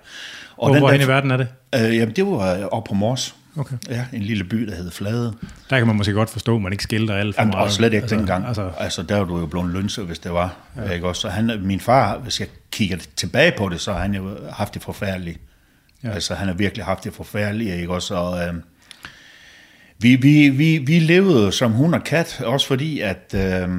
Og 0.57 0.69
Hvor, 0.69 0.79
hvor 0.79 0.91
i 0.91 1.07
verden 1.07 1.31
er 1.31 1.37
det? 1.37 1.47
Øh, 1.75 1.95
jamen, 1.95 2.15
det 2.15 2.25
var 2.25 2.65
oppe 2.65 2.87
på 2.87 2.93
Mors. 2.93 3.35
Okay. 3.57 3.75
Ja, 3.89 4.05
en 4.13 4.21
lille 4.21 4.43
by, 4.43 4.67
der 4.67 4.75
hed 4.75 4.91
Flade. 4.91 5.33
Der 5.69 5.77
kan 5.77 5.87
man 5.87 5.95
måske 5.95 6.13
godt 6.13 6.29
forstå, 6.29 6.55
at 6.55 6.61
man 6.61 6.71
ikke 6.71 6.83
skilter 6.83 7.15
alt 7.15 7.35
for 7.35 7.41
Jamen, 7.41 7.51
meget. 7.51 7.65
Og 7.65 7.71
slet 7.71 7.93
ikke 7.93 8.01
altså, 8.01 8.15
dengang. 8.15 8.47
Altså, 8.47 8.71
altså, 8.77 9.03
der 9.03 9.17
var 9.17 9.25
du 9.25 9.39
jo 9.39 9.45
blevet 9.45 9.73
lønset, 9.73 10.05
hvis 10.05 10.19
det 10.19 10.33
var. 10.33 10.55
Ja. 10.77 10.89
Ikke 10.89 11.07
også? 11.07 11.21
Så 11.21 11.29
han, 11.29 11.59
min 11.61 11.79
far, 11.79 12.17
hvis 12.17 12.39
jeg 12.39 12.47
kigger 12.71 12.97
tilbage 13.15 13.53
på 13.57 13.69
det, 13.69 13.81
så 13.81 13.93
har 13.93 13.99
han 13.99 14.13
jo 14.13 14.37
haft 14.51 14.73
det 14.73 14.81
forfærdeligt. 14.81 15.39
Ja. 16.03 16.11
Altså, 16.11 16.35
han 16.35 16.47
har 16.47 16.55
virkelig 16.55 16.85
haft 16.85 17.03
det 17.03 17.13
forfærdeligt, 17.13 17.75
ikke 17.75 17.93
også? 17.93 18.15
Og, 18.15 18.47
øh, 18.47 18.53
vi, 19.97 20.15
vi, 20.15 20.49
vi, 20.49 20.77
vi 20.77 20.99
levede 20.99 21.51
som 21.51 21.71
hund 21.71 21.95
og 21.95 22.03
kat, 22.03 22.41
også 22.45 22.67
fordi, 22.67 22.99
at 22.99 23.35
øh, 23.35 23.69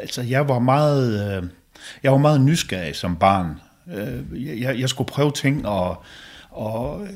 altså, 0.00 0.22
jeg 0.22 0.48
var 0.48 0.58
meget... 0.58 1.36
Øh, 1.36 1.48
jeg 2.02 2.12
var 2.12 2.18
meget 2.18 2.40
nysgerrig 2.40 2.96
som 2.96 3.16
barn. 3.16 3.60
Øh, 3.94 4.60
jeg, 4.60 4.80
jeg 4.80 4.88
skulle 4.88 5.08
prøve 5.08 5.32
ting, 5.32 5.66
og, 5.66 6.04
og 6.50 7.02
øh, 7.02 7.08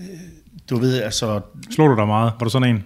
du 0.70 0.78
ved, 0.78 1.02
altså... 1.02 1.40
Slog 1.70 1.90
du 1.90 1.96
dig 1.96 2.06
meget? 2.06 2.32
Var 2.38 2.44
du 2.44 2.50
sådan 2.50 2.68
en? 2.68 2.84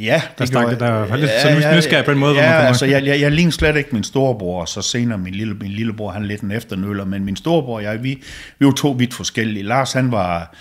Ja, 0.00 0.22
der 0.38 0.44
stak 0.44 0.70
det, 0.70 0.80
der 0.80 0.90
var 0.90 1.16
lidt 1.16 1.30
ja, 1.30 1.60
så 1.60 1.76
nysgerrig 1.76 2.04
på 2.04 2.10
en 2.10 2.18
måde, 2.18 2.34
ja, 2.34 2.40
hvor 2.40 2.58
man 2.58 2.66
altså, 2.66 2.86
jeg, 2.86 3.06
jeg, 3.06 3.20
jeg 3.20 3.32
lignede 3.32 3.56
slet 3.56 3.76
ikke 3.76 3.90
min 3.92 4.04
storebror, 4.04 4.60
og 4.60 4.68
så 4.68 4.82
senere 4.82 5.18
min, 5.18 5.34
lille, 5.34 5.54
min 5.54 5.70
lillebror, 5.70 6.10
han 6.10 6.24
lidt 6.24 6.40
en 6.40 6.50
efternøller, 6.50 7.04
men 7.04 7.24
min 7.24 7.36
storebror 7.36 7.74
og 7.74 7.82
jeg, 7.82 8.02
vi, 8.02 8.22
vi 8.58 8.66
var 8.66 8.72
to 8.72 8.90
vidt 8.90 9.14
forskellige. 9.14 9.62
Lars, 9.62 9.92
han 9.92 10.12
var, 10.12 10.54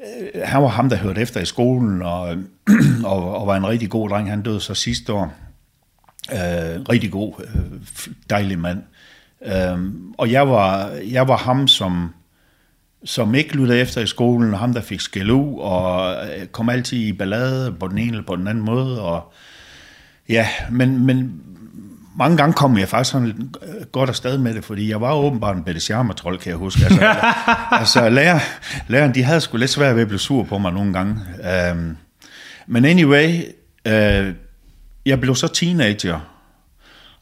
øh, 0.00 0.42
han 0.44 0.62
var 0.62 0.68
ham, 0.68 0.88
der 0.88 0.96
hørte 0.96 1.20
efter 1.20 1.40
i 1.40 1.44
skolen, 1.44 2.02
og, 2.02 2.28
og, 3.04 3.38
og 3.38 3.46
var 3.46 3.56
en 3.56 3.66
rigtig 3.66 3.90
god 3.90 4.08
dreng. 4.08 4.30
Han 4.30 4.42
døde 4.42 4.60
så 4.60 4.74
sidste 4.74 5.12
år. 5.12 5.34
Øh, 6.32 6.80
rigtig 6.88 7.10
god, 7.10 7.34
øh, 7.40 7.80
dejlig 8.30 8.58
mand. 8.58 8.82
Øh, 9.46 9.78
og 10.18 10.30
jeg 10.30 10.48
var, 10.48 10.90
jeg 10.90 11.28
var 11.28 11.36
ham, 11.36 11.68
som 11.68 12.14
som 13.06 13.34
ikke 13.34 13.56
lyttede 13.56 13.80
efter 13.80 14.00
i 14.00 14.06
skolen, 14.06 14.54
ham 14.54 14.74
der 14.74 14.80
fik 14.80 15.00
skæld 15.00 15.30
ud, 15.30 15.58
og 15.58 16.14
øh, 16.14 16.46
kom 16.46 16.68
altid 16.68 16.98
i 16.98 17.12
ballade 17.12 17.72
på 17.80 17.88
den 17.88 17.98
ene 17.98 18.10
eller 18.10 18.26
på 18.26 18.36
den 18.36 18.48
anden 18.48 18.64
måde, 18.64 19.02
og 19.02 19.32
ja, 20.28 20.48
men, 20.70 21.06
men 21.06 21.40
mange 22.16 22.36
gange 22.36 22.52
kom 22.52 22.78
jeg 22.78 22.88
faktisk 22.88 23.12
sådan 23.12 23.54
godt 23.92 24.08
afsted 24.08 24.38
med 24.38 24.54
det, 24.54 24.64
fordi 24.64 24.90
jeg 24.90 25.00
var 25.00 25.14
åbenbart 25.14 25.56
en 25.56 25.64
Bette 25.64 25.80
Charmer-trold, 25.80 26.38
kan 26.38 26.50
jeg 26.50 26.58
huske. 26.58 26.84
Altså, 26.84 27.14
altså 27.80 28.08
lærer, 28.08 28.38
læreren, 28.88 29.14
de 29.14 29.22
havde 29.22 29.40
sgu 29.40 29.56
lidt 29.56 29.70
svært 29.70 29.94
ved 29.94 30.02
at 30.02 30.08
blive 30.08 30.18
sur 30.18 30.44
på 30.44 30.58
mig 30.58 30.72
nogle 30.72 30.92
gange. 30.92 31.16
Um, 31.72 31.96
men 32.66 32.84
anyway, 32.84 33.28
uh, 33.88 34.34
jeg 35.06 35.20
blev 35.20 35.34
så 35.34 35.48
teenager, 35.48 36.20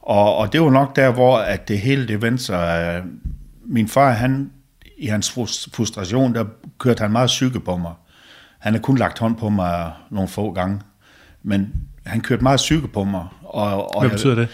og, 0.01 0.37
og 0.37 0.53
det 0.53 0.63
var 0.63 0.71
nok 0.71 0.97
der, 0.97 1.11
hvor 1.11 1.39
at 1.39 1.69
det 1.69 1.79
hele 1.79 2.09
det 2.09 2.23
vendte 2.23 2.45
sig. 2.45 2.97
Uh, 2.99 3.11
min 3.67 3.89
far, 3.89 4.11
han 4.11 4.51
i 4.99 5.07
hans 5.07 5.31
frustration, 5.73 6.35
der 6.35 6.45
kørte 6.79 7.01
han 7.01 7.13
meget 7.13 7.27
psyke 7.27 7.61
på 7.61 7.77
mig. 7.77 7.93
Han 8.59 8.73
har 8.73 8.81
kun 8.81 8.99
lagt 8.99 9.19
hånd 9.19 9.37
på 9.37 9.49
mig 9.49 9.93
nogle 10.11 10.29
få 10.29 10.53
gange, 10.53 10.81
men 11.43 11.73
han 12.07 12.21
kørte 12.21 12.43
meget 12.43 12.57
psyke 12.57 12.89
på 12.89 13.05
mig. 13.05 13.27
Og, 13.43 13.97
og 13.97 14.03
Hvad 14.03 14.11
betyder 14.11 14.35
det? 14.35 14.49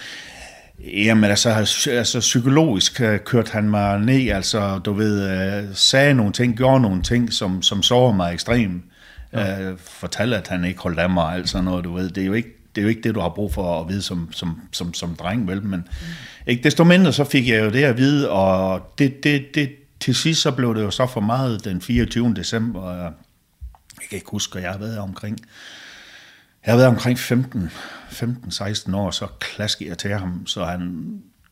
Jamen 0.81 1.25
altså, 1.25 1.51
altså, 1.91 2.21
psykologisk 2.21 3.01
øh, 3.01 3.19
kørte 3.19 3.53
han 3.53 3.71
mig 3.71 4.01
ned, 4.01 4.29
altså 4.29 4.79
du 4.79 4.93
ved, 4.93 5.31
øh, 5.31 5.69
sagde 5.75 6.15
nogle 6.15 6.33
ting, 6.33 6.57
gjorde 6.57 6.81
nogle 6.81 7.03
ting, 7.03 7.33
som, 7.33 7.63
som 7.63 7.83
sårer 7.83 8.13
mig 8.13 8.33
ekstremt. 8.35 8.85
Ja. 9.33 9.71
Uh, 9.71 9.79
fortalte, 9.79 10.37
at 10.37 10.49
han 10.49 10.65
ikke 10.65 10.81
holdt 10.81 10.99
af 10.99 11.11
mig, 11.11 11.35
altså 11.35 11.63
noget, 11.63 11.85
du 11.85 11.95
ved. 11.95 12.11
Det 12.11 12.23
er 12.23 12.27
jo 12.27 12.33
ikke 12.33 12.49
det, 12.75 12.81
er 12.81 12.83
jo 12.83 12.89
ikke 12.89 13.03
det 13.03 13.15
du 13.15 13.21
har 13.21 13.29
brug 13.29 13.55
for 13.55 13.81
at 13.81 13.89
vide 13.89 14.03
som, 14.03 14.29
som, 14.33 14.61
som, 14.73 14.95
som 14.95 15.15
dreng, 15.15 15.49
vel? 15.49 15.63
Men 15.63 15.81
mm. 15.81 16.07
ikke 16.47 16.63
desto 16.63 16.85
mindre, 16.85 17.13
så 17.13 17.25
fik 17.25 17.49
jeg 17.49 17.65
jo 17.65 17.71
det 17.71 17.85
at 17.85 17.99
vide, 17.99 18.31
og 18.31 18.83
det, 18.99 19.25
det, 19.25 19.55
det, 19.55 19.71
til 20.01 20.15
sidst 20.15 20.41
så 20.41 20.51
blev 20.51 20.75
det 20.75 20.83
jo 20.83 20.91
så 20.91 21.07
for 21.07 21.21
meget 21.21 21.65
den 21.65 21.81
24. 21.81 22.35
december, 22.35 22.81
og 22.81 22.97
jeg 24.01 24.09
kan 24.09 24.17
ikke 24.17 24.31
huske, 24.31 24.59
at 24.59 24.65
jeg 24.65 24.73
har 24.73 24.79
været 24.79 24.99
omkring, 24.99 25.39
jeg 26.67 26.73
har 26.73 26.77
været 26.77 26.89
omkring 26.89 27.19
15, 27.19 27.71
15-16 28.11 28.97
år, 28.97 29.11
så 29.11 29.27
klaskede 29.41 29.89
jeg 29.89 29.99
til 29.99 30.11
ham, 30.11 30.47
så 30.47 30.65
han 30.65 31.07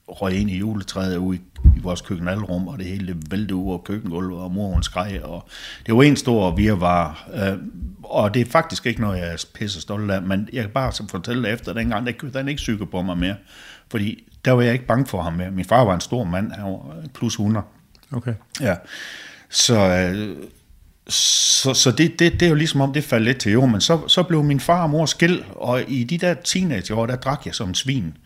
røg 0.08 0.34
ind 0.34 0.50
i 0.50 0.58
juletræet 0.58 1.16
ude 1.16 1.36
i, 1.36 1.40
i 1.76 1.80
vores 1.80 2.00
køkkenalrum, 2.00 2.68
og 2.68 2.78
det 2.78 2.86
hele 2.86 3.16
væltede 3.30 3.54
ud 3.54 3.68
over 3.68 3.78
køkkengulvet, 3.78 4.38
og 4.38 4.50
mor 4.50 4.72
hun 4.72 4.82
skreg, 4.82 5.20
og 5.22 5.48
det 5.86 5.96
var 5.96 6.02
en 6.02 6.16
stor 6.16 6.56
virvar, 6.56 7.28
øh, 7.34 7.58
og 8.02 8.34
det 8.34 8.42
er 8.42 8.50
faktisk 8.50 8.86
ikke 8.86 9.00
noget, 9.00 9.18
jeg 9.18 9.32
er 9.32 9.44
pisse 9.54 9.80
stolt 9.80 10.10
af, 10.10 10.22
men 10.22 10.48
jeg 10.52 10.62
kan 10.62 10.72
bare 10.72 10.92
så 10.92 11.08
fortælle 11.08 11.42
dig 11.42 11.52
efter, 11.52 11.72
dengang, 11.72 12.06
der 12.06 12.12
kunne 12.12 12.32
han 12.34 12.48
ikke 12.48 12.58
psyke 12.58 12.86
på 12.86 13.02
mig 13.02 13.18
mere, 13.18 13.36
fordi 13.90 14.24
der 14.44 14.52
var 14.52 14.62
jeg 14.62 14.72
ikke 14.72 14.86
bange 14.86 15.06
for 15.06 15.22
ham 15.22 15.32
mere. 15.32 15.50
Min 15.50 15.64
far 15.64 15.84
var 15.84 15.94
en 15.94 16.00
stor 16.00 16.24
mand, 16.24 16.52
han 16.52 16.64
var 16.64 16.96
plus 17.14 17.32
100, 17.32 17.64
Okay. 18.12 18.34
Ja. 18.60 18.74
Så, 19.50 19.78
øh, 19.78 20.36
så, 21.08 21.74
så 21.74 21.90
det, 21.90 22.18
det, 22.18 22.32
det 22.32 22.42
er 22.42 22.48
jo 22.48 22.54
ligesom 22.54 22.80
om, 22.80 22.92
det 22.92 23.04
faldt 23.04 23.24
lidt 23.24 23.38
til 23.38 23.52
jorden. 23.52 23.72
Men 23.72 23.80
så, 23.80 24.08
så 24.08 24.22
blev 24.22 24.44
min 24.44 24.60
far 24.60 24.82
og 24.82 24.90
mor 24.90 25.06
skilt, 25.06 25.46
og 25.56 25.82
i 25.88 26.04
de 26.04 26.18
der 26.18 26.34
teenageår, 26.44 27.06
der 27.06 27.16
drak 27.16 27.46
jeg 27.46 27.54
som 27.54 27.68
en 27.68 27.74
svin. 27.74 28.16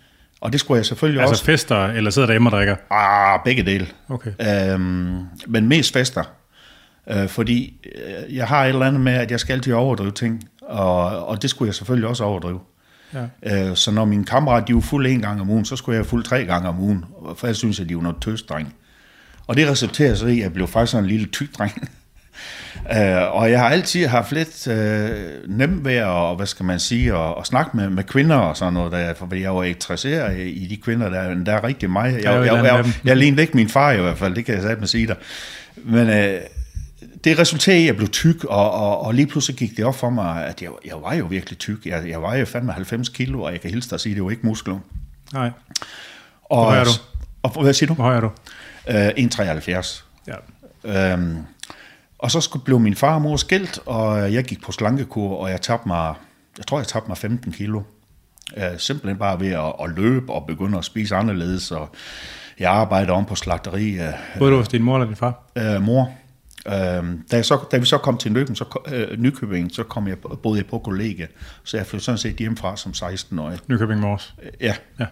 Og 0.40 0.52
det 0.52 0.60
skulle 0.60 0.78
jeg 0.78 0.86
selvfølgelig 0.86 1.20
altså 1.20 1.32
også... 1.32 1.50
Altså 1.50 1.64
fester, 1.64 1.86
eller 1.86 2.10
sidder 2.10 2.26
derhjemme 2.26 2.48
og 2.48 2.52
drikker? 2.52 2.76
Ah, 2.90 3.40
begge 3.44 3.62
dele. 3.62 3.86
Okay. 4.08 4.32
Øhm, 4.72 5.24
men 5.46 5.68
mest 5.68 5.92
fester. 5.92 6.24
Øh, 7.10 7.28
fordi 7.28 7.80
øh, 7.94 8.36
jeg 8.36 8.46
har 8.46 8.64
et 8.64 8.68
eller 8.68 8.86
andet 8.86 9.00
med, 9.00 9.12
at 9.12 9.30
jeg 9.30 9.40
skal 9.40 9.52
altid 9.52 9.72
overdrive 9.72 10.10
ting. 10.10 10.48
Og, 10.62 11.26
og 11.26 11.42
det 11.42 11.50
skulle 11.50 11.66
jeg 11.66 11.74
selvfølgelig 11.74 12.08
også 12.08 12.24
overdrive. 12.24 12.60
Ja. 13.14 13.68
Øh, 13.70 13.76
så 13.76 13.90
når 13.90 14.04
min 14.04 14.24
kammerat, 14.24 14.68
de 14.68 14.74
var 14.74 14.80
fuld 14.80 15.06
en 15.06 15.20
gang 15.20 15.40
om 15.40 15.50
ugen, 15.50 15.64
så 15.64 15.76
skulle 15.76 15.98
jeg 15.98 16.06
fuld 16.06 16.24
tre 16.24 16.44
gange 16.44 16.68
om 16.68 16.80
ugen. 16.80 17.04
For 17.36 17.46
jeg 17.46 17.56
synes, 17.56 17.80
at 17.80 17.88
de 17.88 17.96
var 17.96 18.02
noget 18.02 18.16
tøsdreng. 18.20 18.74
Og 19.46 19.56
det 19.56 19.70
resulterer 19.70 20.14
så 20.14 20.26
i, 20.26 20.38
at 20.38 20.42
jeg 20.42 20.52
blev 20.52 20.68
faktisk 20.68 20.90
sådan 20.90 21.04
en 21.04 21.10
lille 21.10 21.26
tyk 21.26 21.58
dreng. 21.58 21.88
Uh, 22.90 23.34
og 23.38 23.50
jeg 23.50 23.60
har 23.60 23.68
altid 23.68 24.06
haft 24.06 24.32
lidt 24.32 24.66
uh, 24.66 25.56
nemt 25.56 25.84
ved 25.84 25.94
at, 25.94 26.36
hvad 26.36 26.46
skal 26.46 26.64
man 26.64 26.80
sige, 26.80 27.14
at, 27.14 27.34
at 27.38 27.46
snakke 27.46 27.76
med, 27.76 27.90
med 27.90 28.04
kvinder 28.04 28.36
og 28.36 28.56
sådan 28.56 28.74
noget, 28.74 28.92
der, 28.92 29.14
for 29.14 29.34
jeg 29.34 29.54
var 29.54 29.62
interesseret 29.62 30.40
i 30.40 30.66
de 30.66 30.76
kvinder, 30.76 31.08
der, 31.08 31.34
der 31.34 31.52
er 31.52 31.64
rigtig 31.64 31.90
mig. 31.90 32.12
Jeg, 32.12 32.24
jeg, 32.24 32.46
jeg, 32.46 32.64
jeg, 32.64 32.92
jeg 33.04 33.16
lignede 33.16 33.42
ikke 33.42 33.56
min 33.56 33.68
far 33.68 33.92
i 33.92 34.00
hvert 34.00 34.18
fald, 34.18 34.34
det 34.34 34.44
kan 34.44 34.54
jeg 34.54 34.76
med 34.78 34.86
sige 34.86 35.06
dig. 35.06 35.16
Men 35.76 36.08
uh, 36.08 36.42
det 37.24 37.38
resulterede 37.38 37.80
i, 37.80 37.82
at 37.82 37.86
jeg 37.86 37.96
blev 37.96 38.08
tyk, 38.08 38.44
og, 38.44 38.70
og, 38.70 39.00
og 39.00 39.14
lige 39.14 39.26
pludselig 39.26 39.58
gik 39.58 39.76
det 39.76 39.84
op 39.84 39.94
for 39.94 40.10
mig, 40.10 40.46
at 40.46 40.62
jeg, 40.62 40.70
jeg 40.84 40.94
var 41.02 41.14
jo 41.14 41.24
virkelig 41.24 41.58
tyk. 41.58 41.86
Jeg, 41.86 42.08
jeg 42.08 42.22
var 42.22 42.36
jo 42.36 42.44
fandme 42.44 42.72
90 42.72 43.08
kilo, 43.08 43.42
og 43.42 43.52
jeg 43.52 43.60
kan 43.60 43.70
hilse 43.70 43.90
dig 43.90 43.94
at 43.94 44.00
sige, 44.00 44.12
at 44.12 44.16
det 44.16 44.24
var 44.24 44.30
ikke 44.30 44.46
muskler. 44.46 44.78
Nej. 45.32 45.50
Og, 46.44 46.64
Hvor 46.64 46.72
er 46.72 46.84
du? 46.84 46.90
Og, 47.42 47.62
hvad 47.62 47.72
siger 47.72 47.88
du? 47.88 47.94
Hvor 47.94 48.04
høj 48.04 48.16
er 48.16 48.20
du? 48.20 48.30
Uh, 48.88 48.94
1,73. 48.94 50.04
Ja. 50.26 50.34
Øhm, 50.84 51.38
og 52.18 52.30
så 52.30 52.40
skulle, 52.40 52.64
blev 52.64 52.80
min 52.80 52.94
far 52.94 53.14
og 53.14 53.22
mor 53.22 53.36
skilt, 53.36 53.78
og 53.86 54.32
jeg 54.32 54.44
gik 54.44 54.62
på 54.62 54.72
slankekur, 54.72 55.36
og 55.36 55.50
jeg 55.50 55.60
tabte 55.60 55.88
mig, 55.88 56.14
jeg 56.58 56.66
tror, 56.66 56.78
jeg 56.78 56.86
tabte 56.86 57.08
mig 57.08 57.18
15 57.18 57.52
kilo. 57.52 57.82
Uh, 58.56 58.62
simpelthen 58.78 59.18
bare 59.18 59.40
ved 59.40 59.48
at, 59.48 59.72
at 59.82 59.90
løbe 59.96 60.32
og 60.32 60.46
begynde 60.46 60.78
at 60.78 60.84
spise 60.84 61.14
anderledes, 61.14 61.70
og 61.70 61.94
jeg 62.58 62.70
arbejder 62.70 63.12
om 63.12 63.24
på 63.24 63.34
slagteri. 63.34 63.98
Uh, 63.98 64.04
Både 64.38 64.50
du 64.50 64.56
hos 64.56 64.68
din 64.68 64.82
mor 64.82 64.96
eller 64.96 65.06
din 65.06 65.16
far? 65.16 65.42
Uh, 65.60 65.82
mor. 65.82 66.12
Uh, 66.66 66.72
da, 66.72 67.16
jeg 67.32 67.44
så, 67.44 67.58
da 67.72 67.78
vi 67.78 67.86
så 67.86 67.98
kom 67.98 68.18
til 68.18 68.32
Nøkken, 68.32 68.56
så, 68.56 68.82
uh, 68.86 69.18
Nykøbing, 69.18 69.72
så 69.72 69.82
kom 69.82 70.08
jeg, 70.08 70.18
boede 70.18 70.58
jeg 70.58 70.66
på 70.66 70.78
kollega, 70.78 71.26
så 71.64 71.76
jeg 71.76 71.86
flyttede 71.86 72.04
sådan 72.04 72.18
set 72.18 72.36
hjemmefra 72.36 72.76
som 72.76 72.92
16-årig. 72.96 73.58
Nykøbing 73.68 74.00
Mors? 74.00 74.34
Uh, 74.38 74.44
ja. 74.60 74.74
ja. 74.98 75.06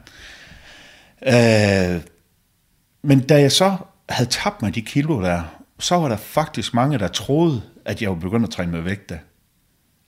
Uh, 1.97 2.01
men 3.03 3.21
da 3.21 3.41
jeg 3.41 3.53
så 3.53 3.77
havde 4.09 4.31
tabt 4.31 4.63
mig 4.63 4.75
de 4.75 4.83
kilo 4.83 5.23
der, 5.23 5.43
så 5.79 5.95
var 5.95 6.09
der 6.09 6.17
faktisk 6.17 6.75
mange, 6.75 6.99
der 6.99 7.09
troede, 7.09 7.63
at 7.85 8.03
jeg 8.03 8.11
var 8.11 8.17
begyndt 8.17 8.45
at 8.45 8.51
træne 8.51 8.73
med 8.73 8.81
vægte. 8.81 9.19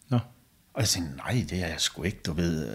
Nå. 0.08 0.18
Og 0.74 0.80
jeg 0.80 0.88
tænkte, 0.88 1.16
nej, 1.16 1.44
det 1.50 1.62
er 1.62 1.66
jeg 1.66 1.74
sgu 1.78 2.02
ikke, 2.02 2.20
du 2.26 2.32
ved. 2.32 2.68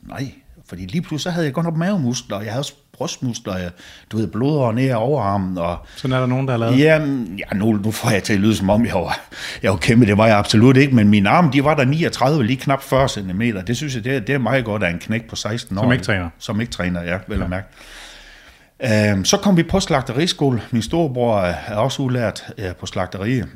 Nej, 0.00 0.32
fordi 0.68 0.86
lige 0.86 1.02
pludselig 1.02 1.20
så 1.20 1.30
havde 1.30 1.46
jeg 1.46 1.54
godt 1.54 1.66
nok 1.66 1.76
mavemuskler, 1.76 2.36
og 2.36 2.44
jeg 2.44 2.52
havde 2.52 2.60
også 2.60 2.74
brystmuskler, 2.92 3.52
og 3.54 3.60
jeg, 3.60 3.70
du 4.12 4.16
ved, 4.16 4.26
blodårer 4.26 4.72
ned 4.72 4.88
af 4.88 4.96
overarmen. 4.96 5.58
Og, 5.58 5.78
Sådan 5.96 6.12
er 6.12 6.20
der 6.20 6.26
nogen, 6.26 6.46
der 6.46 6.52
har 6.52 6.58
lavet? 6.58 6.78
Jamen, 6.78 7.38
ja, 7.38 7.56
nu, 7.56 7.72
nu 7.72 7.90
får 7.90 8.10
jeg 8.10 8.22
til 8.22 8.32
at 8.32 8.40
lyde, 8.40 8.56
som 8.56 8.70
om 8.70 8.86
jeg 8.86 8.94
var, 8.94 9.20
jeg 9.62 9.70
var 9.70 9.76
kæmpe. 9.76 10.06
Det 10.06 10.18
var 10.18 10.26
jeg 10.26 10.38
absolut 10.38 10.76
ikke, 10.76 10.94
men 10.94 11.08
mine 11.08 11.28
arme, 11.28 11.52
de 11.52 11.64
var 11.64 11.74
der 11.74 11.84
39, 11.84 12.46
lige 12.46 12.56
knap 12.56 12.82
40 12.82 13.08
cm. 13.08 13.40
Det 13.40 13.76
synes 13.76 13.94
jeg, 13.94 14.04
det 14.04 14.16
er, 14.16 14.20
det 14.20 14.34
er 14.34 14.38
meget 14.38 14.64
godt 14.64 14.82
af 14.82 14.90
en 14.90 14.98
knæk 14.98 15.28
på 15.28 15.36
16 15.36 15.78
år. 15.78 15.82
Som 15.82 15.92
ikke 15.92 16.04
træner? 16.04 16.28
Som 16.38 16.60
ikke 16.60 16.72
træner, 16.72 17.02
ja, 17.02 17.18
vel 17.28 17.38
ja. 17.38 17.44
at 17.44 17.50
mærke. 17.50 17.66
Øhm, 18.82 19.24
så 19.24 19.36
kom 19.36 19.56
vi 19.56 19.62
på 19.62 19.80
slagteriskole. 19.80 20.62
Min 20.70 20.82
storebror 20.82 21.40
er 21.40 21.76
også 21.76 22.02
udlært 22.02 22.42
på 22.80 22.86
slagteriet. 22.86 23.48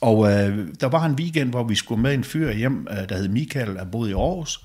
Og 0.00 0.32
øh, 0.32 0.58
der 0.80 0.86
var 0.86 1.04
en 1.04 1.12
weekend, 1.12 1.50
hvor 1.50 1.64
vi 1.64 1.74
skulle 1.74 2.02
med 2.02 2.14
en 2.14 2.24
fyr 2.24 2.52
hjem, 2.52 2.86
øh, 2.90 3.08
der 3.08 3.16
hed 3.16 3.28
Michael, 3.28 3.74
der 3.74 3.84
boede 3.84 4.10
i 4.10 4.14
Aarhus. 4.14 4.60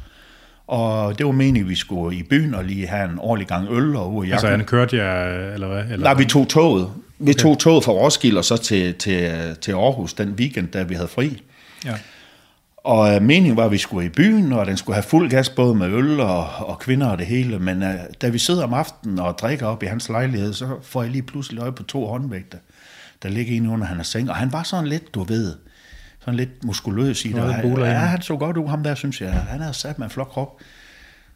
Og 0.68 1.18
det 1.18 1.26
var 1.26 1.32
meningen, 1.32 1.64
at 1.64 1.70
vi 1.70 1.76
skulle 1.76 2.18
i 2.18 2.24
byen 2.24 2.56
og 2.56 2.64
lige 2.64 2.88
have 2.88 3.12
en 3.12 3.20
ordentlig 3.20 3.48
gang 3.48 3.68
øl 3.70 3.96
og 3.96 4.14
ude 4.14 4.28
i 4.28 4.30
jakken. 4.30 4.34
Altså 4.34 4.58
han 4.58 4.66
kørte 4.66 4.98
jer, 4.98 5.54
eller 5.54 5.68
hvad? 5.68 5.84
Eller? 5.84 5.98
Nej, 5.98 6.14
vi 6.14 6.26
tog 6.26 6.48
toget. 6.50 6.90
Vi 7.20 7.32
okay. 7.32 7.40
tog 7.40 7.60
toget 7.60 7.84
fra 7.84 7.92
Roskilde 7.92 8.38
og 8.38 8.46
så 8.46 8.58
til, 8.58 8.94
til, 8.94 9.32
til 9.62 9.72
Aarhus 9.72 10.14
den 10.14 10.30
weekend, 10.30 10.68
da 10.68 10.84
vi 10.84 10.94
havde 10.96 11.08
fri. 11.08 11.42
Ja. 11.86 11.94
Og 12.84 13.16
øh, 13.16 13.22
meningen 13.22 13.58
var, 13.58 13.66
at 13.66 13.72
vi 13.72 13.78
skulle 13.78 14.06
i 14.06 14.10
byen, 14.10 14.54
og 14.54 14.66
den 14.66 14.78
skulle 14.78 14.96
have 14.96 15.04
fuld 15.04 15.30
gas, 15.30 15.50
både 15.50 15.76
med 15.76 15.88
øl 15.88 16.20
og, 16.20 16.48
og 16.56 16.80
kvinder 16.80 17.08
og 17.08 17.18
det 17.18 17.26
hele. 17.26 17.60
Men 17.60 17.84
øh, 17.84 17.94
da 18.22 18.30
vi 18.30 18.38
sidder 18.38 18.64
om 18.64 18.74
aftenen 18.74 19.20
og 19.20 19.38
drikker 19.38 19.66
op 19.66 19.84
i 19.84 19.86
hans 19.86 20.10
lejlighed, 20.10 20.54
så 20.54 20.78
får 20.84 21.02
jeg 21.04 21.12
lige 21.12 21.22
pludselig 21.24 21.62
øje 21.62 21.72
på 21.72 21.84
to 21.84 22.06
håndvægte, 22.08 22.58
der 23.24 23.30
ligger 23.30 23.56
inde 23.56 23.70
under 23.70 23.86
hans 23.88 24.08
seng. 24.08 24.30
Og 24.30 24.36
han 24.36 24.52
var 24.54 24.64
sådan 24.64 24.88
lidt, 24.88 25.14
du 25.14 25.24
ved, 25.24 25.56
sådan 26.20 26.36
lidt 26.36 26.64
muskuløs 26.64 27.26
i 27.26 27.28
det. 27.28 27.36
Og 27.42 27.54
han- 27.56 27.64
Ja, 27.86 28.00
han 28.00 28.22
så 28.22 28.38
godt 28.38 28.58
ud, 28.58 28.68
ham 28.68 28.84
der, 28.84 28.96
synes 28.96 29.22
jeg. 29.22 29.34
Han 29.34 29.62
havde 29.62 29.74
sat 29.74 30.00
med 30.00 30.06
en 30.06 30.12
flot 30.12 30.30
krop. 30.30 30.60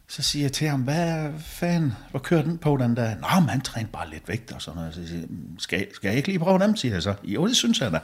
Så 0.08 0.22
siger 0.22 0.44
jeg 0.44 0.52
til 0.52 0.68
ham, 0.68 0.80
hvad 0.80 1.26
fanden, 1.40 1.92
hvor 2.10 2.20
kører 2.20 2.42
den 2.42 2.58
på 2.58 2.76
den 2.80 2.96
der? 2.96 3.10
Nå, 3.14 3.40
men 3.40 3.48
han 3.48 3.60
træner 3.60 3.88
bare 3.92 4.10
lidt 4.10 4.28
vægt 4.28 4.52
og 4.52 4.62
sådan 4.62 4.78
noget. 4.78 4.94
Så 4.94 5.06
siger 5.08 5.22
skal, 5.58 5.86
skal 5.94 6.08
jeg 6.08 6.16
ikke 6.16 6.28
lige 6.28 6.38
prøve 6.38 6.58
dem, 6.58 6.76
siger 6.76 6.94
jeg 6.94 7.02
så. 7.02 7.14
Jo, 7.24 7.46
det 7.48 7.56
synes 7.56 7.80
jeg 7.80 7.92
da. 7.92 7.98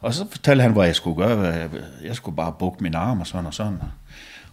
Og 0.00 0.14
så 0.14 0.26
fortalte 0.30 0.62
han, 0.62 0.72
hvad 0.72 0.86
jeg 0.86 0.94
skulle 0.96 1.16
gøre. 1.16 1.68
Jeg 2.04 2.14
skulle 2.16 2.36
bare 2.36 2.52
bukke 2.58 2.82
min 2.82 2.94
arm 2.94 3.20
og 3.20 3.26
sådan 3.26 3.46
og 3.46 3.54
sådan. 3.54 3.78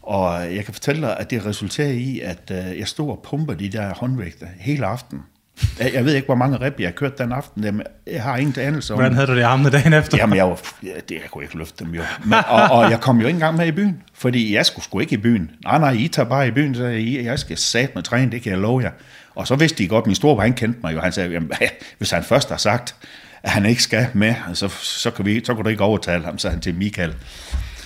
Og 0.01 0.55
jeg 0.55 0.65
kan 0.65 0.73
fortælle 0.73 1.01
dig, 1.01 1.17
at 1.19 1.29
det 1.29 1.45
resulterer 1.45 1.91
i, 1.91 2.19
at 2.19 2.51
øh, 2.51 2.79
jeg 2.79 2.88
stod 2.88 3.10
og 3.10 3.23
pumper 3.29 3.53
de 3.53 3.69
der 3.69 3.93
håndvægte 3.93 4.47
hele 4.60 4.86
aften. 4.86 5.19
Jeg 5.79 5.93
jeg 5.93 6.05
ved 6.05 6.15
ikke, 6.15 6.25
hvor 6.25 6.36
mange 6.36 6.57
rep 6.62 6.79
jeg 6.79 6.88
har 6.88 6.91
kørt 6.91 7.17
den 7.17 7.31
aften. 7.31 7.63
Dem- 7.63 7.81
Jeg 8.07 8.23
har 8.23 8.38
ingen 8.38 8.60
anelse 8.63 8.93
om 8.93 8.97
Hvordan 8.99 9.13
havde 9.13 9.27
du 9.27 9.36
det 9.36 9.41
armene 9.43 9.69
dagen 9.69 9.93
efter? 9.93 10.17
Jamen, 10.17 10.38
jeg, 10.38 10.47
var, 10.49 10.60
ja, 10.83 10.89
det, 11.10 11.15
jeg 11.15 11.21
kunne 11.31 11.43
ikke 11.43 11.57
løfte 11.57 11.86
dem 11.86 11.93
jo. 11.93 12.01
Men, 12.25 12.33
og, 12.47 12.62
og 12.71 12.91
jeg 12.91 12.99
kom 13.01 13.19
jo 13.21 13.27
ikke 13.27 13.36
engang 13.36 13.57
med 13.57 13.67
i 13.67 13.71
byen, 13.71 14.03
fordi 14.13 14.55
jeg 14.55 14.65
skulle 14.65 14.86
sgu 14.86 14.99
ikke 14.99 15.13
i 15.13 15.17
byen. 15.17 15.51
Nej, 15.63 15.77
nej, 15.79 15.91
I 15.91 16.07
tager 16.07 16.29
bare 16.29 16.47
i 16.47 16.51
byen, 16.51 16.75
så 16.75 16.83
jeg, 16.86 17.23
jeg 17.23 17.39
skal 17.39 17.57
sat 17.57 17.95
med 17.95 18.03
træne, 18.03 18.31
det 18.31 18.41
kan 18.41 18.51
jeg 18.51 18.60
love 18.60 18.81
jer. 18.81 18.91
Og 19.36 19.47
så 19.47 19.55
vidste 19.55 19.77
de 19.83 19.88
godt, 19.88 20.05
min 20.05 20.15
storebror, 20.15 20.41
han 20.41 20.53
kendte 20.53 20.79
mig 20.83 20.93
jo. 20.93 20.99
Han 21.01 21.12
sagde, 21.12 21.29
jamen, 21.29 21.51
hvis 21.97 22.12
han 22.12 22.23
først 22.23 22.49
har 22.49 22.57
sagt, 22.57 22.95
at 23.43 23.50
han 23.50 23.65
ikke 23.65 23.84
skal 23.84 24.08
med, 24.13 24.36
så, 24.54 24.67
så, 24.82 25.12
kan, 25.12 25.26
vi, 25.26 25.41
så 25.45 25.56
kan 25.56 25.63
du 25.63 25.69
ikke 25.69 25.84
overtale 25.84 26.26
ham, 26.26 26.38
sagde 26.38 26.52
han 26.52 26.62
til 26.62 26.76
Michael. 26.76 27.13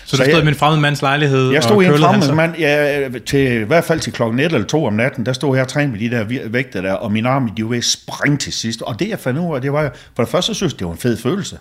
så 0.06 0.18
du 0.18 0.24
stod 0.24 0.42
i 0.42 0.46
min 0.46 0.56
fremmede 0.56 0.82
mands 0.82 1.02
lejlighed 1.02 1.52
Jeg 1.52 1.64
stod 1.64 1.76
og 1.76 1.84
i 1.84 1.86
en 1.86 1.98
fremmed 1.98 2.34
mand, 2.34 2.56
ja, 2.58 3.10
til, 3.26 3.52
i 3.52 3.64
hvert 3.64 3.84
fald 3.84 4.00
til 4.00 4.14
klokken 4.14 4.40
1 4.40 4.46
eller 4.46 4.68
2 4.68 4.86
om 4.86 4.94
natten, 4.94 5.26
der 5.26 5.34
stod 5.34 5.56
jeg 5.56 5.64
og 5.64 5.68
trænede 5.68 5.92
med 5.92 6.10
de 6.10 6.16
der 6.16 6.50
vægte 6.50 6.82
der, 6.82 6.94
og 6.94 7.12
min 7.12 7.26
arme, 7.26 7.50
de 7.58 7.64
var 7.64 7.70
ved 7.70 7.82
springe 7.82 8.38
til 8.38 8.54
sidst. 8.54 8.82
Og 8.82 9.00
det 9.00 9.10
jeg 9.10 9.20
fandt 9.20 9.40
ud 9.40 9.56
af, 9.56 9.62
det 9.62 9.74
var, 9.74 9.96
for 10.16 10.24
det 10.24 10.32
første, 10.32 10.48
så 10.48 10.54
synes 10.54 10.74
jeg, 10.74 10.80
det 10.80 10.88
var 10.88 10.94
en 10.94 11.00
fed 11.00 11.18
følelse. 11.18 11.58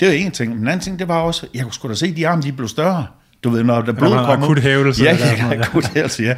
Det 0.00 0.08
var 0.08 0.14
en 0.14 0.30
ting. 0.30 0.50
Men 0.50 0.58
den 0.58 0.68
anden 0.68 0.80
ting, 0.80 0.98
det 0.98 1.08
var 1.08 1.18
også, 1.18 1.46
jeg 1.54 1.62
kunne 1.62 1.72
sgu 1.72 1.88
da 1.88 1.94
se, 1.94 2.06
at 2.06 2.16
de 2.16 2.28
arme, 2.28 2.42
de 2.42 2.52
blev 2.52 2.68
større. 2.68 3.06
Du 3.44 3.50
ved, 3.50 3.62
når 3.64 3.82
der 3.82 3.92
blod 3.92 4.10
man 4.10 4.18
har 4.18 4.26
kom 4.34 4.38
ud. 4.42 4.44
akut 4.44 4.58
hævelse, 4.58 5.04
Ja, 5.04 5.16
ja, 5.16 5.60
akut 5.60 5.86
hævelse, 5.86 6.22
ja. 6.22 6.34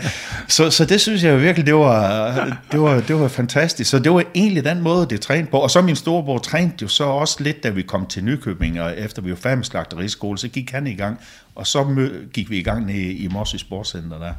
Så, 0.48 0.70
så 0.70 0.84
det 0.84 1.00
synes 1.00 1.24
jeg 1.24 1.32
jo 1.32 1.36
virkelig, 1.38 1.66
det 1.66 1.74
var, 1.74 2.58
det, 2.72 2.80
var, 2.80 3.00
det 3.00 3.20
var 3.20 3.28
fantastisk. 3.28 3.90
Så 3.90 3.98
det 3.98 4.12
var 4.12 4.24
egentlig 4.34 4.64
den 4.64 4.80
måde, 4.80 5.06
det 5.10 5.20
trænede 5.20 5.50
på. 5.50 5.58
Og 5.58 5.70
så 5.70 5.82
min 5.82 5.96
storebror 5.96 6.38
trænede 6.38 6.74
jo 6.82 6.88
så 6.88 7.04
også 7.04 7.36
lidt, 7.42 7.62
da 7.62 7.70
vi 7.70 7.82
kom 7.82 8.06
til 8.06 8.24
Nykøbing, 8.24 8.80
og 8.80 8.98
efter 8.98 9.22
vi 9.22 9.30
var 9.30 9.36
færdige 9.36 9.56
med 9.56 9.64
slagteriskole, 9.64 10.38
så 10.38 10.48
gik 10.48 10.70
han 10.70 10.86
i 10.86 10.94
gang. 10.94 11.18
Og 11.54 11.66
så 11.66 11.82
mø- 11.82 12.30
gik 12.32 12.50
vi 12.50 12.58
i 12.58 12.62
gang 12.62 12.86
nede 12.86 13.12
i 13.12 13.28
Morsø 13.28 13.56
Sportscenter 13.58 14.18
der. 14.18 14.32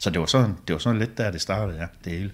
Så 0.00 0.10
det 0.10 0.20
var 0.20 0.26
sådan, 0.26 0.54
det 0.68 0.72
var 0.72 0.78
sådan 0.78 0.98
lidt 0.98 1.18
der, 1.18 1.30
det 1.30 1.40
startede, 1.40 1.76
ja, 1.78 1.84
det 2.04 2.12
hele. 2.18 2.30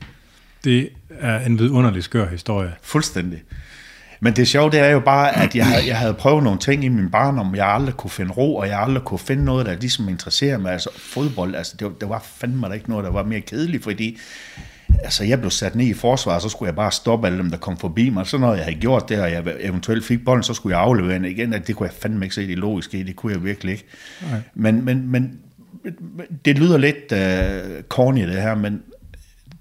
Det 0.65 0.89
er 1.21 1.41
en 1.47 1.59
vidunderlig 1.59 2.03
skør 2.05 2.29
historie. 2.29 2.73
Fuldstændig. 2.83 3.43
Men 4.21 4.37
det 4.37 4.49
sjove, 4.49 4.71
det 4.71 4.81
er 4.81 4.89
jo 4.89 5.01
bare, 5.01 5.37
at 5.43 5.57
jeg, 5.57 5.67
havde- 5.67 5.87
jeg 5.87 5.97
havde 5.99 6.15
prøvet 6.15 6.43
nogle 6.45 6.59
ting 6.59 6.85
i 6.85 6.89
min 6.89 7.11
barndom, 7.11 7.55
jeg 7.55 7.67
aldrig 7.69 7.95
kunne 7.95 8.11
finde 8.11 8.33
ro, 8.33 8.57
og 8.57 8.69
jeg 8.69 8.81
aldrig 8.81 9.03
kunne 9.05 9.19
finde 9.19 9.45
noget, 9.45 9.67
der 9.67 9.75
ligesom 9.77 10.09
interesserer 10.09 10.59
mig. 10.59 10.73
Altså 10.73 10.91
fodbold, 10.99 11.55
altså 11.55 11.77
det, 11.79 11.85
var- 11.87 11.93
det 12.01 12.09
var 12.09 12.23
fandme 12.37 12.67
da 12.69 12.73
ikke 12.73 12.91
noget, 12.91 13.05
der 13.05 13.11
var 13.11 13.23
mere 13.23 13.41
kedeligt, 13.41 13.83
fordi 13.85 14.19
altså, 15.05 15.25
jeg 15.25 15.39
blev 15.39 15.51
sat 15.51 15.75
ned 15.75 15.87
i 15.87 15.93
forsvar, 15.95 16.39
så 16.39 16.49
skulle 16.49 16.67
jeg 16.69 16.77
bare 16.77 16.93
stoppe 16.93 17.27
alle 17.27 17.39
dem, 17.39 17.51
der 17.51 17.57
kom 17.59 17.77
forbi 17.77 18.11
mig. 18.11 18.27
Så 18.27 18.39
når 18.39 18.55
jeg 18.55 18.65
havde 18.65 18.77
gjort 18.81 19.09
det, 19.09 19.21
og 19.21 19.31
jeg 19.33 19.45
eventuelt 19.61 20.05
fik 20.05 20.25
bolden, 20.25 20.43
så 20.43 20.55
skulle 20.55 20.77
jeg 20.77 20.85
aflevere 20.85 21.15
den 21.15 21.25
igen. 21.25 21.53
Det 21.53 21.77
kunne 21.77 21.87
jeg 21.87 21.95
fandme 22.01 22.25
ikke 22.25 22.35
se 22.35 22.47
det 22.49 22.59
logiske 22.59 22.99
i, 22.99 23.03
det 23.03 23.17
kunne 23.17 23.33
jeg 23.33 23.45
virkelig 23.45 23.73
ikke. 23.73 23.85
Men, 24.55 24.85
men, 24.85 25.09
men 25.11 25.39
det 26.45 26.59
lyder 26.59 26.79
lidt 26.79 27.13
uh, 27.13 27.83
corny 27.89 28.27
det 28.29 28.43
her, 28.43 28.55
men 28.55 28.83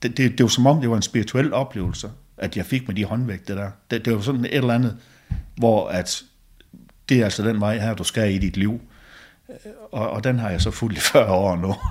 det, 0.04 0.18
det, 0.18 0.32
det 0.32 0.44
var 0.44 0.48
som 0.48 0.66
om, 0.68 0.82
det 0.82 0.90
var 0.90 0.96
en 0.96 1.02
spirituel 1.02 1.54
oplevelse, 1.54 2.08
at 2.44 2.58
jeg 2.58 2.66
fik 2.66 2.88
med 2.88 2.96
de 2.96 3.06
håndvægte 3.06 3.56
der. 3.56 3.70
Det, 3.92 4.06
det 4.06 4.16
var 4.16 4.22
sådan 4.22 4.46
et 4.46 4.56
eller 4.56 4.74
andet, 4.74 4.98
hvor 5.56 5.90
at 5.90 6.24
det 7.10 7.20
er 7.20 7.24
altså 7.24 7.44
den 7.44 7.60
vej 7.60 7.78
her, 7.80 7.94
du 7.94 8.04
skal 8.04 8.34
i 8.34 8.38
dit 8.38 8.58
liv. 8.58 8.82
Og, 9.92 10.10
og 10.10 10.24
den 10.24 10.40
har 10.40 10.50
jeg 10.50 10.62
så 10.62 10.72
fuldt 10.72 10.98
i 10.98 11.02
40 11.12 11.32
år 11.32 11.56
nu. 11.56 11.76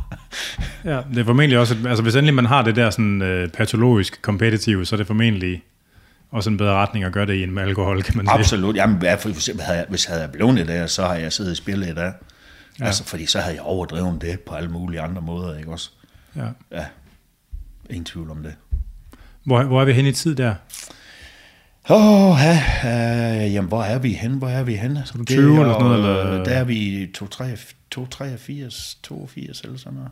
Ja, 0.85 1.01
det 1.15 1.19
er 1.19 1.25
formentlig 1.25 1.59
også, 1.59 1.77
altså 1.87 2.03
hvis 2.03 2.15
endelig 2.15 2.35
man 2.35 2.47
har 2.47 2.63
det 2.63 2.77
der 2.77 2.91
sådan 2.91 3.23
øh, 3.23 3.49
patologisk 3.49 4.19
competitive, 4.23 4.87
så 4.87 4.95
er 4.95 4.97
det 4.97 5.07
formentlig 5.07 5.63
også 6.31 6.51
en 6.51 6.57
bedre 6.57 6.75
retning 6.75 7.05
at 7.05 7.13
gøre 7.13 7.27
det 7.27 7.35
i 7.35 7.43
en 7.43 7.51
med 7.51 7.63
alkohol, 7.63 8.03
kan 8.03 8.17
man 8.17 8.27
sige. 8.27 8.35
Absolut. 8.35 8.77
Jamen, 8.77 9.03
eksempel 9.05 9.65
havde 9.65 9.79
jeg, 9.79 9.87
hvis 9.89 10.09
jeg 10.09 10.17
havde 10.17 10.29
blevet 10.29 10.57
det 10.57 10.69
der, 10.69 10.87
så 10.87 11.07
har 11.07 11.15
jeg 11.15 11.33
siddet 11.33 11.51
og 11.51 11.57
spillet 11.57 11.89
i 11.89 11.95
dag. 11.95 12.13
Ja. 12.81 12.85
Altså, 12.85 13.05
fordi 13.05 13.27
så 13.27 13.41
havde 13.41 13.55
jeg 13.55 13.63
overdrevet 13.63 14.23
det 14.23 14.41
på 14.41 14.55
alle 14.55 14.71
mulige 14.71 15.01
andre 15.01 15.23
måder, 15.23 15.59
ikke 15.59 15.71
også? 15.71 15.91
Ja. 16.37 16.47
Ja, 16.73 16.85
ingen 17.91 18.05
tvivl 18.05 18.31
om 18.31 18.43
det. 18.43 18.55
Hvor, 19.45 19.63
hvor 19.63 19.81
er 19.81 19.85
vi 19.85 19.93
henne 19.93 20.09
i 20.09 20.13
tid 20.13 20.35
der? 20.35 20.55
Åh, 21.91 22.31
oh, 22.31 22.39
ja, 22.41 22.59
øh, 22.85 23.55
jamen, 23.55 23.69
hvor 23.69 23.83
er 23.83 23.99
vi 23.99 24.13
hen? 24.13 24.33
Hvor 24.33 24.49
er 24.49 24.63
vi 24.63 24.75
hen? 24.75 24.99
Så 25.05 25.19
du 25.19 25.25
20 25.25 25.61
eller 25.61 25.73
sådan 25.73 25.87
noget, 25.87 26.21
eller? 26.21 26.45
Der 26.45 26.51
er 26.51 26.65
vi 26.65 26.75
i 26.75 27.13
283, 27.13 28.99
82 29.03 29.61
eller 29.61 29.79
sådan 29.79 29.95
noget. 29.95 30.11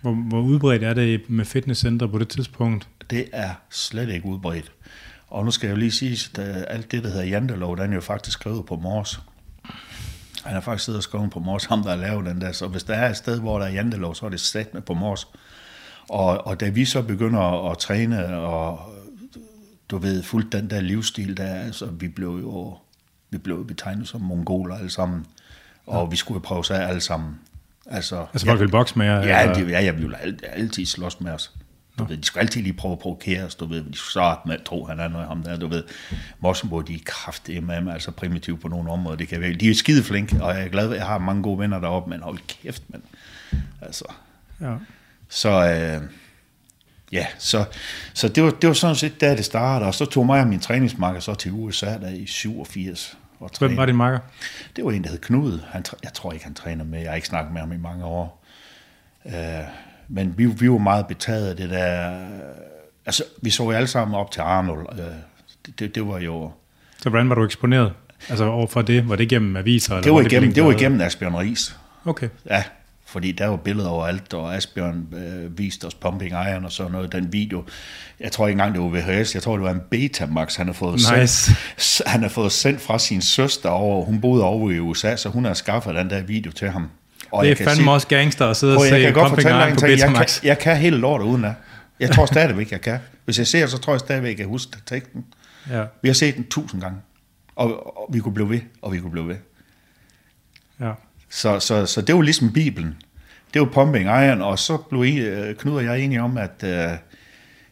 Hvor, 0.00 0.12
hvor 0.12 0.40
udbredt 0.40 0.82
er 0.82 0.94
det 0.94 1.20
med 1.28 1.44
fitnesscenter 1.44 2.06
på 2.06 2.18
det 2.18 2.28
tidspunkt? 2.28 2.88
Det 3.10 3.24
er 3.32 3.50
slet 3.70 4.08
ikke 4.08 4.26
udbredt. 4.26 4.72
Og 5.28 5.44
nu 5.44 5.50
skal 5.50 5.66
jeg 5.66 5.74
jo 5.74 5.78
lige 5.78 5.90
sige, 5.90 6.42
at 6.42 6.64
alt 6.68 6.92
det, 6.92 7.04
der 7.04 7.10
hedder 7.10 7.24
Jantelov, 7.24 7.76
den 7.76 7.90
er 7.90 7.94
jo 7.94 8.00
faktisk 8.00 8.38
skrevet 8.38 8.66
på 8.66 8.76
Mors. 8.76 9.20
Han 10.44 10.52
har 10.52 10.60
faktisk 10.60 10.84
siddet 10.84 10.98
og 10.98 11.02
skrevet 11.02 11.30
på 11.30 11.38
Mors, 11.38 11.64
ham 11.64 11.82
der 11.82 11.90
har 11.90 11.96
lavet 11.96 12.26
den 12.26 12.40
der. 12.40 12.52
Så 12.52 12.66
hvis 12.66 12.82
der 12.82 12.94
er 12.94 13.10
et 13.10 13.16
sted, 13.16 13.40
hvor 13.40 13.58
der 13.58 13.66
er 13.66 13.70
Jantelov, 13.70 14.14
så 14.14 14.26
er 14.26 14.30
det 14.30 14.40
sat 14.40 14.74
med 14.74 14.82
på 14.82 14.94
Mors. 14.94 15.28
Og, 16.10 16.46
og 16.46 16.60
da 16.60 16.68
vi 16.68 16.84
så 16.84 17.02
begynder 17.02 17.70
at, 17.70 17.78
træne, 17.78 18.36
og 18.36 18.80
du 19.90 19.98
ved, 19.98 20.22
fuldt 20.22 20.52
den 20.52 20.70
der 20.70 20.80
livsstil, 20.80 21.36
der 21.36 21.44
er, 21.44 21.60
altså, 21.64 21.86
vi 21.86 22.08
blev 22.08 22.28
jo 22.42 22.76
vi 23.30 23.38
blev 23.38 23.66
betegnet 23.66 24.08
som 24.08 24.20
mongoler 24.20 24.76
alle 24.76 24.90
sammen. 24.90 25.26
Og 25.86 26.10
vi 26.12 26.16
skulle 26.16 26.36
jo 26.36 26.40
prøve 26.40 26.64
sig 26.64 26.88
alle 26.88 27.00
sammen. 27.00 27.38
Altså, 27.86 28.26
Altså 28.32 28.46
folk 28.46 28.60
vil 28.60 28.68
bokse 28.70 28.98
med 28.98 29.06
jer? 29.06 29.16
Ja, 29.26 29.42
eller- 29.42 29.54
de, 29.54 29.70
ja 29.70 29.84
jeg 29.84 29.96
ville 29.98 30.18
alt, 30.22 30.44
altid 30.48 30.86
slås 30.86 31.20
med 31.20 31.32
os. 31.32 31.52
Du 31.98 32.04
ved, 32.04 32.16
de 32.16 32.24
skulle 32.24 32.40
altid 32.42 32.62
lige 32.62 32.72
prøve 32.72 32.92
at 32.92 32.98
provokere 32.98 33.44
os, 33.44 33.54
du 33.54 33.66
ved, 33.66 33.76
de 33.84 33.94
skulle 33.96 34.10
starte 34.10 34.40
med 34.48 34.54
at 34.54 34.62
tro, 34.64 34.84
han 34.84 35.00
er 35.00 35.08
noget 35.08 35.28
ham 35.28 35.42
der, 35.42 35.56
du 35.56 35.68
ved. 35.68 35.84
Mossenborg, 36.40 36.88
de 36.88 36.94
er 36.94 36.98
kraftige 37.04 37.60
med 37.60 37.80
mig, 37.80 37.92
altså 37.94 38.10
primitive 38.10 38.58
på 38.58 38.68
nogle 38.68 38.90
områder, 38.90 39.16
det 39.16 39.28
kan 39.28 39.40
være. 39.40 39.52
De 39.52 39.70
er 39.70 39.74
skide 39.74 40.02
flinke, 40.02 40.42
og 40.44 40.54
jeg 40.54 40.64
er 40.64 40.68
glad, 40.68 40.90
at 40.90 40.96
jeg 40.96 41.06
har 41.06 41.18
mange 41.18 41.42
gode 41.42 41.58
venner 41.58 41.80
deroppe, 41.80 42.10
men 42.10 42.20
hold 42.22 42.38
kæft, 42.48 42.82
mand. 42.88 43.02
Altså, 43.82 44.04
Ja. 44.60 44.74
Så, 45.30 45.48
øh, 45.50 46.02
ja, 47.12 47.26
så, 47.38 47.64
så 48.14 48.28
det, 48.28 48.42
var, 48.42 48.50
det 48.50 48.68
var 48.68 48.74
sådan 48.74 48.96
set 48.96 49.20
der, 49.20 49.34
det 49.36 49.44
startede, 49.44 49.88
og 49.88 49.94
så 49.94 50.04
tog 50.04 50.26
mig 50.26 50.40
og 50.40 50.46
min 50.46 50.60
træningsmarker 50.60 51.20
så 51.20 51.34
til 51.34 51.52
USA 51.52 51.86
der 51.86 52.08
i 52.08 52.26
87. 52.26 53.16
Og 53.40 53.50
Hvem 53.58 53.76
var 53.76 53.86
din 53.86 53.96
makker? 53.96 54.18
det 54.76 54.84
var 54.84 54.90
en, 54.90 55.04
der 55.04 55.10
hed 55.10 55.18
Knud. 55.18 55.58
Han, 55.70 55.84
jeg 56.02 56.12
tror 56.12 56.32
ikke, 56.32 56.44
han 56.44 56.54
træner 56.54 56.84
med. 56.84 57.00
Jeg 57.00 57.10
har 57.10 57.14
ikke 57.16 57.28
snakket 57.28 57.52
med 57.52 57.60
ham 57.60 57.72
i 57.72 57.76
mange 57.76 58.04
år. 58.04 58.44
Øh, 59.26 59.32
men 60.08 60.34
vi, 60.38 60.46
vi 60.46 60.70
var 60.70 60.78
meget 60.78 61.06
betaget 61.06 61.48
af 61.50 61.56
det 61.56 61.70
der... 61.70 62.10
Altså, 63.06 63.24
vi 63.42 63.50
så 63.50 63.62
jo 63.64 63.70
alle 63.70 63.86
sammen 63.86 64.14
op 64.14 64.30
til 64.30 64.40
Arnold. 64.40 64.98
Øh, 64.98 65.04
det, 65.66 65.78
det, 65.78 65.94
det 65.94 66.06
var 66.06 66.18
jo... 66.18 66.50
Så 67.02 67.08
hvordan 67.10 67.28
var 67.28 67.34
du 67.34 67.44
eksponeret? 67.44 67.92
Altså 68.28 68.44
overfor 68.44 68.82
det? 68.82 69.08
Var 69.08 69.16
det 69.16 69.24
igennem 69.24 69.56
aviser? 69.56 69.92
Eller 69.94 70.02
Det 70.02 70.12
var, 70.12 70.18
det 70.18 70.32
igennem, 70.32 70.52
det 70.54 70.62
var 70.62 70.68
blinket? 70.68 70.82
igennem 70.82 71.00
Asbjørn 71.00 71.34
Ries. 71.34 71.76
Okay. 72.04 72.28
Ja, 72.50 72.62
fordi 73.10 73.32
der 73.32 73.46
var 73.46 73.56
billeder 73.56 73.88
overalt, 73.88 74.34
og 74.34 74.56
Asbjørn 74.56 75.06
øh, 75.14 75.58
viste 75.58 75.84
os 75.84 75.94
Pumping 75.94 76.32
Iron 76.32 76.64
og 76.64 76.72
sådan 76.72 76.92
noget. 76.92 77.12
Den 77.12 77.32
video, 77.32 77.64
jeg 78.20 78.32
tror 78.32 78.46
ikke 78.48 78.52
engang, 78.62 78.74
det 78.74 78.82
var 78.82 78.88
VHS, 79.20 79.34
jeg 79.34 79.42
tror, 79.42 79.56
det 79.56 79.64
var 79.64 79.70
en 79.70 79.80
Betamax, 79.90 80.56
han 80.56 80.66
har 80.66 80.72
fået, 80.72 80.94
Nice. 81.20 81.54
sendt, 81.78 82.08
han 82.08 82.22
har 82.22 82.28
fået 82.28 82.52
sendt 82.52 82.80
fra 82.80 82.98
sin 82.98 83.22
søster 83.22 83.68
over. 83.68 84.04
Hun 84.04 84.20
boede 84.20 84.44
over 84.44 84.70
i 84.70 84.78
USA, 84.78 85.16
så 85.16 85.28
hun 85.28 85.44
har 85.44 85.54
skaffet 85.54 85.94
den 85.94 86.10
der 86.10 86.22
video 86.22 86.52
til 86.52 86.70
ham. 86.70 86.88
Og 87.32 87.44
Det 87.44 87.52
er 87.52 87.56
fandme 87.56 87.74
sige- 87.74 87.90
også 87.90 88.06
gangster 88.06 88.46
at 88.46 88.56
sidde 88.56 88.76
og 88.76 88.82
jeg 88.88 88.90
se 88.90 89.12
Pumping 89.12 89.48
Iron 89.48 89.72
på 89.74 89.80
ting. 89.80 89.90
Jeg 89.90 89.98
kan, 89.98 90.08
Betamax. 90.08 90.44
jeg 90.44 90.58
kan 90.58 90.76
hele 90.76 90.96
lortet 90.96 91.26
uden 91.26 91.44
af. 91.44 91.54
Jeg 92.00 92.10
tror 92.10 92.26
stadigvæk, 92.26 92.70
jeg 92.72 92.80
kan. 92.80 92.98
Hvis 93.24 93.38
jeg 93.38 93.46
ser, 93.46 93.66
så 93.66 93.78
tror 93.78 93.92
jeg 93.92 94.00
stadigvæk, 94.00 94.28
jeg 94.28 94.36
kan 94.36 94.46
huske 94.46 94.76
teksten. 94.86 95.24
Ja. 95.70 95.84
Vi 96.02 96.08
har 96.08 96.14
set 96.14 96.36
den 96.36 96.44
tusind 96.44 96.80
gange. 96.80 96.98
Og, 97.56 97.96
og 98.00 98.08
vi 98.12 98.18
kunne 98.20 98.34
blive 98.34 98.50
ved, 98.50 98.60
og 98.82 98.92
vi 98.92 98.98
kunne 98.98 99.10
blive 99.10 99.28
ved. 99.28 99.36
ja. 100.80 100.90
Så, 101.30 101.60
så, 101.60 101.86
så 101.86 102.00
det 102.00 102.14
var 102.14 102.22
ligesom 102.22 102.52
Bibelen. 102.52 102.96
Det 103.54 103.60
var 103.60 103.68
Pumping 103.68 104.04
Iron, 104.04 104.42
og 104.42 104.58
så 104.58 104.76
blev 104.76 105.04
I, 105.04 105.16
øh, 105.18 105.56
Knud 105.56 105.76
og 105.76 105.84
jeg 105.84 106.00
enige 106.00 106.22
om, 106.22 106.38
at 106.38 106.64
øh, 106.64 106.90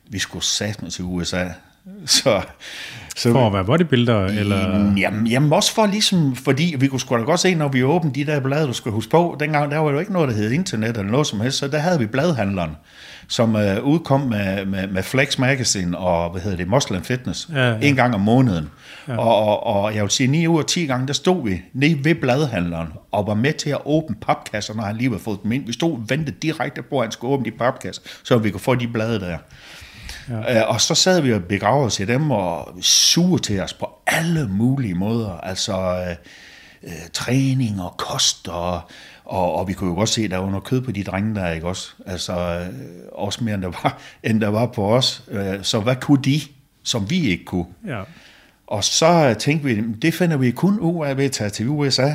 vi 0.09 0.19
skulle 0.19 0.45
satme 0.45 0.91
til 0.91 1.05
USA. 1.05 1.49
Så, 2.07 2.43
så 3.19 3.33
For 3.33 3.47
at 3.47 3.53
være 3.53 3.65
bodybuilder? 3.65 4.25
Eller? 4.27 4.93
Jamen, 4.97 5.27
jamen 5.27 5.53
også 5.53 5.75
for 5.75 5.87
ligesom, 5.87 6.37
fordi 6.37 6.75
vi 6.79 6.87
kunne 6.87 7.01
sgu 7.01 7.17
da 7.17 7.23
godt 7.23 7.41
se, 7.41 7.55
når 7.55 7.69
vi 7.69 7.83
åbnede 7.83 8.15
de 8.15 8.33
der 8.33 8.41
blade, 8.41 8.67
du 8.67 8.73
skal 8.73 8.93
huske 8.93 9.11
på, 9.11 9.37
dengang 9.41 9.71
der 9.71 9.79
var 9.79 9.91
jo 9.91 9.99
ikke 9.99 10.13
noget, 10.13 10.29
der 10.29 10.35
hed 10.35 10.51
internet 10.51 10.89
eller 10.89 11.03
noget 11.13 11.27
som 11.27 11.41
helst, 11.41 11.59
så 11.59 11.69
der 11.69 11.79
havde 11.79 11.99
vi 11.99 12.07
bladhandleren. 12.07 12.71
som 13.31 13.55
uh, 13.55 13.63
udkom 13.85 14.21
med, 14.21 14.67
med, 14.67 14.87
med 14.87 15.03
Flex 15.03 15.39
Magazine 15.39 15.99
og, 15.99 16.31
hvad 16.31 16.41
hedder 16.43 16.57
det, 16.57 16.69
Muslim 16.69 17.03
Fitness, 17.03 17.49
Ja, 17.55 17.69
ja. 17.71 17.77
en 17.83 17.97
gang 17.97 18.15
om 18.15 18.21
måneden. 18.21 18.69
Ja. 19.09 19.17
Og, 19.19 19.37
og, 19.37 19.67
og 19.67 19.95
jeg 19.95 20.03
vil 20.03 20.11
sige, 20.11 20.27
9 20.27 20.47
ud 20.47 20.59
af 20.59 20.65
10 20.65 20.87
gange, 20.87 21.07
der 21.07 21.13
stod 21.13 21.45
vi 21.45 21.63
nede 21.73 22.05
ved 22.05 22.15
bladhandleren 22.15 22.89
og 23.13 23.27
var 23.27 23.35
med 23.35 23.53
til 23.53 23.71
at 23.71 23.79
åbne 23.85 24.17
papkasser, 24.27 24.75
når 24.75 24.83
han 24.83 24.97
lige 24.97 25.11
var 25.11 25.19
fået 25.19 25.39
dem 25.43 25.53
ind. 25.53 25.67
Vi 25.67 25.73
stod 25.73 25.93
og 25.93 26.05
ventede 26.09 26.37
direkte 26.43 26.83
på, 26.83 26.99
at 26.99 27.05
han 27.05 27.13
skulle 27.13 27.33
åbne 27.35 27.45
de 27.45 27.57
papkasser, 27.59 28.03
så 28.23 28.39
vi 28.39 28.51
kunne 28.51 28.61
få 28.61 28.75
de 28.75 28.89
blade 28.89 29.21
der. 29.21 29.37
Ja. 30.31 30.63
Og 30.63 30.81
så 30.81 30.95
sad 30.95 31.21
vi 31.21 31.33
og 31.33 31.45
begravede 31.45 31.87
os 31.87 32.01
i 32.01 32.05
dem 32.05 32.31
og 32.31 32.79
suge 32.81 33.39
til 33.39 33.61
os 33.61 33.73
på 33.73 33.91
alle 34.07 34.49
mulige 34.49 34.95
måder. 34.95 35.31
Altså 35.31 36.07
øh, 36.09 36.17
øh, 36.83 37.09
træning 37.13 37.83
og 37.83 37.95
kost 37.97 38.49
og, 38.49 38.81
og, 39.25 39.55
og 39.55 39.69
vi 39.69 39.73
kunne 39.73 39.91
jo 39.91 39.97
godt 39.97 40.09
se, 40.09 40.23
at 40.23 40.31
der 40.31 40.39
var 40.39 40.51
noget 40.51 40.65
kød 40.65 40.81
på 40.81 40.93
de 40.93 41.05
drenge 41.05 41.35
der, 41.35 41.51
ikke 41.51 41.67
også? 41.67 41.91
Altså 42.07 42.33
øh, 42.33 42.79
også 43.13 43.45
mere 43.45 43.55
end 43.55 43.63
der 43.63 43.73
var, 43.83 43.99
end 44.31 44.41
der 44.41 44.49
var 44.49 44.67
på 44.67 44.95
os. 44.97 45.25
Øh, 45.29 45.63
så 45.63 45.81
hvad 45.81 45.97
kunne 45.97 46.23
de, 46.23 46.41
som 46.83 47.11
vi 47.11 47.29
ikke 47.29 47.45
kunne? 47.45 47.67
Ja. 47.87 48.03
Og 48.67 48.85
så 48.85 49.35
tænkte 49.39 49.69
vi, 49.69 49.83
det 50.03 50.15
finder 50.15 50.37
vi 50.37 50.51
kun 50.51 50.79
ud 50.79 51.07
af 51.07 51.17
ved 51.17 51.25
at 51.25 51.33
tage 51.33 51.51
til 51.51 51.69
USA. 51.69 52.13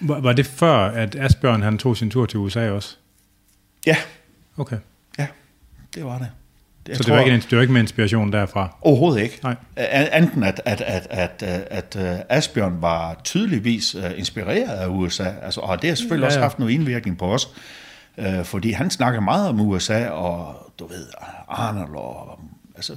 Var, 0.00 0.20
var 0.20 0.32
det 0.32 0.46
før, 0.46 0.76
at 0.76 1.14
Asbjørn 1.14 1.62
han 1.62 1.78
tog 1.78 1.96
sin 1.96 2.10
tur 2.10 2.26
til 2.26 2.38
USA 2.38 2.70
også? 2.70 2.96
Ja, 3.86 3.96
Okay. 4.56 4.76
ja, 5.18 5.26
det 5.94 6.04
var 6.04 6.18
det. 6.18 6.28
Jeg 6.88 6.96
Så 6.96 7.02
det 7.02 7.12
var, 7.12 7.20
ikke 7.20 7.36
det 7.50 7.56
var 7.56 7.60
ikke 7.60 7.72
med 7.72 7.80
inspiration 7.80 8.32
derfra? 8.32 8.76
Overhovedet 8.82 9.22
ikke. 9.22 9.40
Nej. 9.42 9.54
Enten 10.18 10.42
at, 10.42 10.60
at, 10.64 10.80
at, 10.80 11.06
at, 11.10 11.42
at, 11.42 11.96
at 11.96 12.26
Asbjørn 12.28 12.76
var 12.80 13.20
tydeligvis 13.24 13.94
øh, 13.94 14.18
inspireret 14.18 14.78
af 14.78 14.86
USA, 14.88 15.24
altså, 15.42 15.60
og 15.60 15.82
det 15.82 15.90
har 15.90 15.94
selvfølgelig 15.94 16.22
Ja, 16.22 16.26
også 16.26 16.38
ja. 16.38 16.44
haft 16.44 16.58
noget 16.58 16.72
indvirkning 16.72 17.18
på 17.18 17.26
os, 17.32 17.48
øh, 18.18 18.44
fordi 18.44 18.70
han 18.70 18.90
snakker 18.90 19.20
meget 19.20 19.48
om 19.48 19.60
USA, 19.60 20.06
og 20.08 20.54
du 20.78 20.86
ved, 20.86 21.06
Arnold, 21.48 21.96
og 21.96 22.40
altså, 22.76 22.92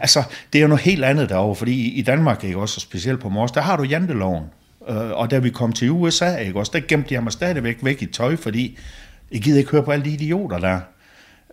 altså, 0.00 0.22
det 0.52 0.58
er 0.58 0.62
jo 0.62 0.68
noget 0.68 0.82
helt 0.82 1.04
andet 1.04 1.28
derovre, 1.28 1.54
fordi 1.54 1.88
i- 1.88 2.02
Danmark, 2.02 2.44
ikke 2.44 2.58
også, 2.58 2.78
og 2.78 2.82
specielt 2.82 3.20
på 3.20 3.28
Mors, 3.28 3.52
der 3.52 3.60
har 3.60 3.76
du 3.76 3.82
janteloven, 3.82 4.44
øh, 4.88 4.96
og 5.10 5.30
da 5.30 5.38
vi 5.38 5.50
kom 5.50 5.72
til 5.72 5.90
USA, 5.90 6.36
ikke 6.36 6.58
også, 6.58 6.72
der 6.74 6.80
gemte 6.88 7.14
jeg 7.14 7.22
mig 7.22 7.32
stadigvæk 7.32 7.78
væk 7.82 8.02
i 8.02 8.06
tøj, 8.06 8.36
fordi 8.36 8.78
jeg 9.32 9.40
gider 9.40 9.58
ikke 9.58 9.70
høre 9.70 9.82
på 9.82 9.90
alle 9.90 10.04
de 10.04 10.10
idioter 10.10 10.58
der. 10.58 10.80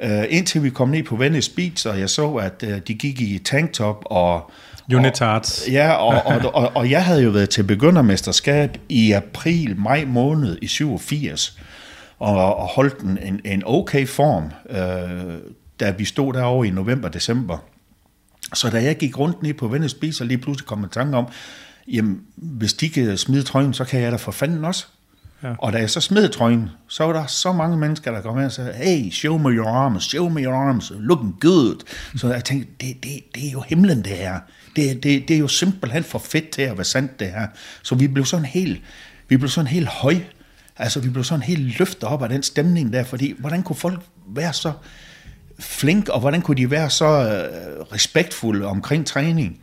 Uh, 0.03 0.23
indtil 0.29 0.63
vi 0.63 0.69
kom 0.69 0.89
ned 0.89 1.03
på 1.03 1.15
Venice 1.15 1.51
Beach, 1.55 1.87
og 1.87 1.99
jeg 1.99 2.09
så, 2.09 2.33
at 2.33 2.63
uh, 2.67 2.77
de 2.87 2.93
gik 2.93 3.21
i 3.21 3.39
tanktop 3.45 4.03
og... 4.05 4.51
Unitards. 4.93 5.61
Og, 5.61 5.71
ja, 5.71 5.91
og, 5.91 6.21
og, 6.33 6.55
og, 6.55 6.71
og 6.75 6.89
jeg 6.89 7.05
havde 7.05 7.23
jo 7.23 7.29
været 7.29 7.49
til 7.49 7.63
begyndermesterskab 7.63 8.77
i 8.89 9.11
april, 9.11 9.75
maj 9.77 10.05
måned 10.05 10.57
i 10.61 10.67
87, 10.67 11.59
og, 12.19 12.55
og 12.55 12.67
holdt 12.67 12.99
en, 12.99 13.17
en, 13.21 13.41
en 13.45 13.63
okay 13.65 14.07
form, 14.07 14.43
uh, 14.69 15.33
da 15.79 15.91
vi 15.91 16.05
stod 16.05 16.33
derovre 16.33 16.67
i 16.67 16.71
november-december. 16.71 17.57
Så 18.53 18.69
da 18.69 18.83
jeg 18.83 18.97
gik 18.97 19.19
rundt 19.19 19.43
ned 19.43 19.53
på 19.53 19.67
Venice 19.67 19.95
Beach, 19.95 20.21
og 20.21 20.27
lige 20.27 20.37
pludselig 20.37 20.67
kom 20.67 20.83
en 20.83 20.89
tanke 20.89 21.17
om, 21.17 21.27
jamen, 21.87 22.21
hvis 22.35 22.73
de 22.73 22.89
kan 22.89 23.17
smide 23.17 23.43
trøjen, 23.43 23.73
så 23.73 23.83
kan 23.83 24.01
jeg 24.01 24.11
da 24.11 24.17
for 24.17 24.31
fanden 24.31 24.65
også. 24.65 24.87
Ja. 25.43 25.53
Og 25.57 25.73
da 25.73 25.77
jeg 25.77 25.89
så 25.89 26.01
smed 26.01 26.29
trøjen, 26.29 26.69
så 26.87 27.03
var 27.03 27.13
der 27.13 27.25
så 27.25 27.51
mange 27.51 27.77
mennesker, 27.77 28.11
der 28.11 28.21
kom 28.21 28.35
hen 28.35 28.45
og 28.45 28.51
sagde, 28.51 28.73
hey, 28.73 29.11
show 29.11 29.37
me 29.37 29.49
your 29.49 29.69
arms, 29.69 30.03
show 30.03 30.29
me 30.29 30.41
your 30.41 30.53
arms, 30.53 30.91
looking 30.99 31.35
good. 31.41 31.75
Så 32.15 32.33
jeg 32.33 32.43
tænkte, 32.43 32.71
det, 32.81 33.03
det, 33.03 33.35
det 33.35 33.47
er 33.47 33.51
jo 33.51 33.61
himlen 33.61 33.97
det 33.97 34.11
her. 34.11 34.39
Det, 34.75 35.03
det, 35.03 35.27
det 35.27 35.35
er 35.35 35.39
jo 35.39 35.47
simpelthen 35.47 36.03
for 36.03 36.19
fedt 36.19 36.49
til 36.49 36.61
at 36.61 36.77
være 36.77 36.85
sandt 36.85 37.19
det 37.19 37.27
her. 37.27 37.47
Så 37.83 37.95
vi 37.95 38.07
blev 38.07 38.25
sådan 38.25 38.45
helt, 38.45 38.81
vi 39.29 39.37
blev 39.37 39.49
sådan 39.49 39.67
helt 39.67 39.87
høj. 39.87 40.15
Altså 40.77 40.99
vi 40.99 41.09
blev 41.09 41.23
sådan 41.23 41.43
helt 41.43 41.79
løftet 41.79 42.03
op 42.03 42.23
af 42.23 42.29
den 42.29 42.43
stemning 42.43 42.93
der, 42.93 43.03
fordi 43.03 43.35
hvordan 43.39 43.63
kunne 43.63 43.75
folk 43.75 43.99
være 44.27 44.53
så 44.53 44.71
flink, 45.59 46.09
og 46.09 46.19
hvordan 46.19 46.41
kunne 46.41 46.57
de 46.57 46.71
være 46.71 46.89
så 46.89 47.05
øh, 47.05 47.81
respektfulde 47.93 48.65
omkring 48.65 49.05
træning? 49.05 49.59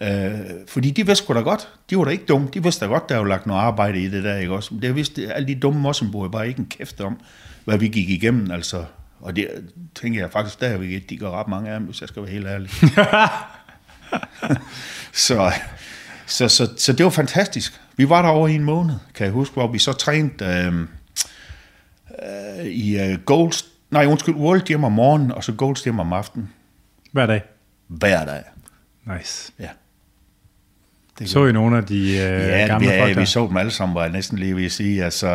Øh, 0.00 0.40
fordi 0.68 0.90
de 0.90 1.06
vidste 1.06 1.24
sgu 1.24 1.34
da 1.34 1.40
godt, 1.40 1.68
de 1.90 1.98
var 1.98 2.04
da 2.04 2.10
ikke 2.10 2.24
dumme, 2.24 2.48
de 2.54 2.62
vidste 2.62 2.84
da 2.84 2.90
godt, 2.90 3.08
der 3.08 3.16
var 3.16 3.24
lagt 3.24 3.46
noget 3.46 3.60
arbejde 3.60 4.02
i 4.02 4.08
det 4.08 4.24
der, 4.24 4.36
ikke 4.36 4.54
også? 4.54 4.74
Det 4.82 4.94
vidste 4.94 5.34
alle 5.34 5.48
de 5.48 5.54
dumme 5.54 5.80
mossenboer 5.80 6.28
bare 6.28 6.48
ikke 6.48 6.60
en 6.60 6.66
kæft 6.66 7.00
om, 7.00 7.20
hvad 7.64 7.78
vi 7.78 7.88
gik 7.88 8.08
igennem, 8.08 8.50
altså. 8.50 8.84
Og 9.20 9.36
det 9.36 9.48
tænker 9.94 10.20
jeg 10.20 10.30
faktisk 10.30 10.54
stadigvæk, 10.54 10.92
at 10.92 11.10
de 11.10 11.16
gør 11.16 11.30
ret 11.30 11.48
mange 11.48 11.70
af 11.70 11.78
dem, 11.78 11.86
hvis 11.86 12.00
jeg 12.00 12.08
skal 12.08 12.22
være 12.22 12.30
helt 12.30 12.46
ærlig. 12.46 12.70
så, 15.26 15.52
så, 16.26 16.48
så, 16.48 16.68
så 16.76 16.92
det 16.92 17.04
var 17.04 17.10
fantastisk. 17.10 17.80
Vi 17.96 18.08
var 18.08 18.22
der 18.22 18.28
over 18.28 18.48
en 18.48 18.64
måned, 18.64 18.94
kan 19.14 19.24
jeg 19.24 19.32
huske, 19.32 19.54
hvor 19.54 19.72
vi 19.72 19.78
så 19.78 19.92
trænede 19.92 20.44
øh, 20.44 20.88
øh, 22.58 22.66
i 22.66 23.00
øh, 23.00 23.18
Gold, 23.18 23.64
nej 23.90 24.06
undskyld, 24.06 24.34
World 24.34 24.60
Gym 24.60 24.84
om 24.84 24.92
morgenen, 24.92 25.32
og 25.32 25.44
så 25.44 25.52
Gold 25.52 25.84
Gym 25.84 25.98
om 25.98 26.12
aftenen. 26.12 26.52
Hver 27.12 27.26
dag. 27.26 27.42
Hver 27.88 28.24
dag. 28.24 28.42
Nice. 29.04 29.52
Ja. 29.58 29.68
Det 31.18 31.30
Så 31.30 31.46
I 31.46 31.52
nogle 31.52 31.76
af 31.76 31.84
de 31.84 31.98
øh, 32.08 32.14
Ja, 32.14 32.66
gamle 32.66 32.88
vi, 32.92 32.98
folk 32.98 33.14
der? 33.14 33.20
vi 33.20 33.26
så 33.26 33.46
dem 33.46 33.56
alle 33.56 33.70
sammen, 33.70 33.94
var 33.94 34.02
jeg 34.02 34.12
næsten 34.12 34.38
lige 34.38 34.56
ved 34.56 34.64
at 34.64 34.72
sige. 34.72 35.04
Altså, 35.04 35.28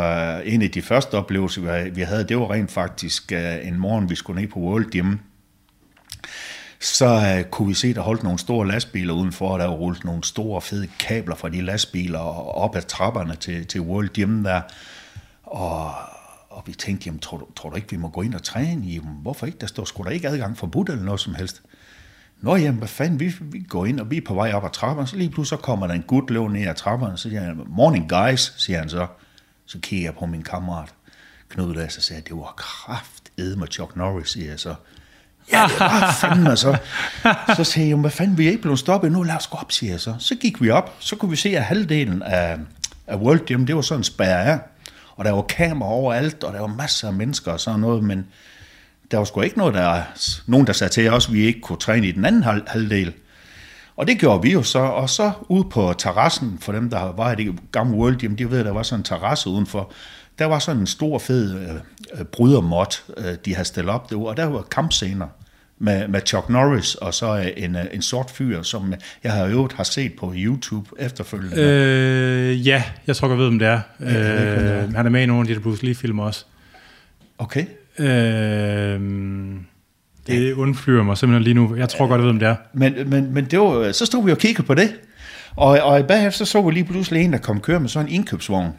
en 0.46 0.62
af 0.62 0.70
de 0.72 0.82
første 0.82 1.16
oplevelser, 1.16 1.90
vi- 1.90 2.02
havde, 2.02 2.24
det 2.28 2.38
var 2.38 2.52
rent 2.52 2.72
faktisk 2.72 3.32
uh, 3.36 3.68
en 3.68 3.80
morgen, 3.80 4.10
vi 4.10 4.16
skulle 4.16 4.42
ned 4.42 4.50
på 4.50 4.60
World 4.60 4.86
Gym. 4.92 5.16
Så 6.80 7.16
uh, 7.16 7.50
kunne 7.52 7.68
vi 7.68 7.74
se, 7.74 7.94
der 7.94 8.02
holdt 8.02 8.24
nogle 8.24 8.40
store 8.40 8.68
lastbiler 8.68 9.14
udenfor, 9.14 9.50
og 9.50 9.60
der 9.60 9.66
var 9.66 9.74
rullet 9.74 10.06
nogle 10.06 10.24
store, 10.24 10.62
fede 10.62 10.88
kabler 11.00 11.36
fra 11.36 11.50
de 11.50 11.62
lastbiler 11.62 12.20
og 12.20 12.56
op 12.56 12.76
ad 12.76 12.82
trapperne 12.82 13.36
til, 13.36 13.66
til 13.68 13.82
World 13.82 14.10
Gym 14.10 14.44
der. 14.44 14.62
Og, 15.44 15.92
og 16.50 16.64
vi 16.66 16.74
tænkte, 16.74 17.06
jamen, 17.06 17.20
tror, 17.20 17.38
du, 17.38 17.46
tror 17.56 17.70
du 17.70 17.76
ikke, 17.76 17.92
vi 17.92 17.98
må 17.98 18.10
gå 18.10 18.22
ind 18.22 18.34
og 18.34 18.44
træne? 18.44 18.86
Jamen, 18.86 19.16
hvorfor 19.22 19.46
ikke? 19.46 19.58
Der 19.62 19.68
står 19.68 19.86
sgu 19.86 20.04
da 20.04 20.10
ikke 20.10 20.28
adgang 20.28 20.58
forbudt 20.58 20.90
eller 20.90 21.04
noget 21.04 21.20
som 21.20 21.36
helst. 21.36 21.62
Nå 22.42 22.56
jamen, 22.56 22.78
hvad 22.78 22.88
fanden, 22.88 23.20
vi, 23.20 23.36
vi 23.42 23.60
går 23.60 23.86
ind, 23.86 24.00
og 24.00 24.12
vi 24.12 24.18
er 24.18 24.22
på 24.28 24.34
vej 24.34 24.52
op 24.54 24.66
ad 24.66 24.70
trapperne, 24.70 25.08
så 25.08 25.16
lige 25.16 25.30
pludselig 25.30 25.60
så 25.60 25.64
kommer 25.64 25.88
der 25.88 25.94
en 25.94 26.02
gut 26.02 26.30
løb 26.30 26.50
ned 26.50 26.68
ad 26.68 26.76
trapperne, 26.76 27.18
så 27.18 27.30
siger 27.30 27.42
han, 27.42 27.62
morning 27.68 28.10
guys, 28.10 28.54
siger 28.58 28.80
han 28.80 28.90
så. 28.90 29.08
Så 29.66 29.80
kigger 29.80 30.08
jeg 30.08 30.16
på 30.16 30.26
min 30.26 30.42
kammerat, 30.44 30.90
Knud 31.50 31.74
der, 31.76 31.88
så 31.88 32.02
siger 32.02 32.22
det 32.22 32.36
var 32.36 32.54
kraft 32.58 33.32
med 33.38 33.68
Chuck 33.72 33.96
Norris, 33.96 34.30
siger 34.30 34.50
jeg 34.50 34.60
så. 34.60 34.76
Ja, 35.52 35.64
det 35.70 35.80
var 35.80 36.12
fandme 36.22 36.58
så. 36.58 36.78
Så 37.56 37.64
siger 37.64 37.86
jeg, 37.86 37.90
"Jamen, 37.90 38.02
hvad 38.02 38.12
fanden, 38.12 38.38
vi 38.38 38.46
er 38.46 38.50
ikke 38.50 38.62
blevet 38.62 38.80
stoppet 38.80 39.12
nu, 39.12 39.24
lad 39.24 39.36
os 39.36 39.48
gå 39.48 39.58
op, 39.58 39.72
siger 39.72 39.94
jeg 39.94 40.00
så. 40.00 40.16
Så 40.20 40.36
gik 40.36 40.62
vi 40.62 40.70
op, 40.70 40.96
så 41.00 41.16
kunne 41.16 41.32
vi 41.32 41.36
se, 41.36 41.50
at 41.58 41.64
halvdelen 41.64 42.24
af, 42.24 42.58
af 43.08 43.16
World 43.16 43.46
Gym, 43.46 43.66
det 43.66 43.76
var 43.76 43.82
sådan 43.82 44.00
en 44.00 44.04
spærre. 44.04 44.60
Og 45.16 45.26
der 45.26 45.32
var 45.32 45.42
kamera 45.42 45.90
overalt, 45.90 46.44
og 46.44 46.54
der 46.54 46.60
var 46.60 46.68
masser 46.68 47.08
af 47.08 47.14
mennesker 47.14 47.52
og 47.52 47.60
sådan 47.60 47.80
noget, 47.80 48.04
men 48.04 48.28
der 49.12 49.18
var 49.18 49.26
sgu 49.26 49.42
ikke 49.42 49.58
noget, 49.58 49.74
der, 49.74 50.02
nogen, 50.48 50.68
der 50.68 50.74
sagde 50.74 50.94
til 50.94 51.10
os, 51.10 51.28
at 51.28 51.34
vi 51.34 51.42
ikke 51.42 51.62
kunne 51.62 51.78
træne 51.78 52.08
i 52.08 52.12
den 52.12 52.26
anden 52.26 52.44
halv, 52.44 52.64
halvdel. 52.68 53.14
Og 53.96 54.08
det 54.08 54.20
gjorde 54.20 54.42
vi 54.42 54.52
jo 54.52 54.64
så, 54.64 54.80
og 54.80 55.10
så 55.10 55.32
ude 55.50 55.68
på 55.70 55.94
terrassen, 55.98 56.58
for 56.62 56.72
dem, 56.72 56.90
der 56.90 57.14
var 57.16 57.32
i 57.32 57.36
det 57.36 57.56
gamle 57.72 57.98
World 57.98 58.18
Gym, 58.18 58.36
de 58.36 58.52
ved, 58.52 58.64
der 58.64 58.72
var 58.72 58.84
sådan 58.84 59.00
en 59.00 59.04
terrasse 59.04 59.50
udenfor, 59.50 59.92
der 60.40 60.46
var 60.46 60.60
sådan 60.60 60.82
en 60.82 60.88
stor, 60.88 61.20
fed 61.20 61.60
øh, 61.60 61.76
øh, 62.20 62.26
brydermot, 62.26 63.04
øh, 63.18 63.34
de 63.46 63.56
havde 63.56 63.68
stillet 63.68 63.94
op 63.94 64.10
derude, 64.10 64.30
og 64.30 64.38
der 64.38 64.46
var 64.46 64.62
kampscener 64.62 65.28
med, 65.80 66.08
med 66.08 66.22
Chuck 66.26 66.50
Norris, 66.50 66.96
og 66.96 67.14
så 67.14 67.38
øh, 67.38 67.48
en, 67.58 67.76
øh, 67.76 67.86
en 67.92 68.02
sort 68.02 68.32
fyr, 68.32 68.62
som 68.62 68.94
jeg 69.24 69.32
har 69.32 69.46
øvrigt 69.46 69.74
har 69.74 69.84
set 69.84 70.14
på 70.14 70.34
YouTube 70.36 70.90
efterfølgende. 71.00 71.62
Øh. 71.62 72.68
Ja, 72.68 72.84
jeg 73.08 73.16
tror 73.16 73.28
godt, 73.28 73.38
jeg 73.38 73.44
ved, 73.44 73.50
hvem 73.50 73.60
det 73.60 73.68
er. 73.68 73.82
Øh, 74.84 74.94
han 74.94 75.06
er 75.06 75.10
med 75.10 75.24
i 75.24 75.26
nogle 75.26 75.42
af 75.42 75.48
de 75.48 75.54
der 75.54 75.60
Bruce 75.60 75.86
Lee-film 75.86 76.20
også. 76.20 76.46
Okay. 77.38 77.66
Øh, 78.00 79.02
det 80.28 80.54
undflyver 80.54 81.04
mig 81.04 81.18
simpelthen 81.18 81.44
lige 81.44 81.54
nu. 81.54 81.76
Jeg 81.76 81.90
tror 81.90 82.08
godt, 82.08 82.20
jeg 82.20 82.26
ved, 82.26 82.32
hvem 82.34 82.40
det 82.40 82.48
er. 82.48 82.56
Men, 82.74 83.10
men, 83.10 83.34
men 83.34 83.46
det 83.46 83.60
var, 83.60 83.92
så 83.92 84.06
stod 84.06 84.26
vi 84.26 84.32
og 84.32 84.38
kiggede 84.38 84.68
på 84.68 84.74
det, 84.74 84.96
og, 85.56 85.80
og 85.80 86.08
bagefter 86.08 86.46
så 86.46 86.52
så 86.52 86.62
vi 86.62 86.72
lige 86.72 86.84
pludselig 86.84 87.22
en, 87.22 87.34
der 87.34 87.40
kom 87.40 87.60
køre 87.60 87.80
med 87.80 87.90
sådan 87.90 88.08
en 88.08 88.14
indkøbsvogn 88.14 88.74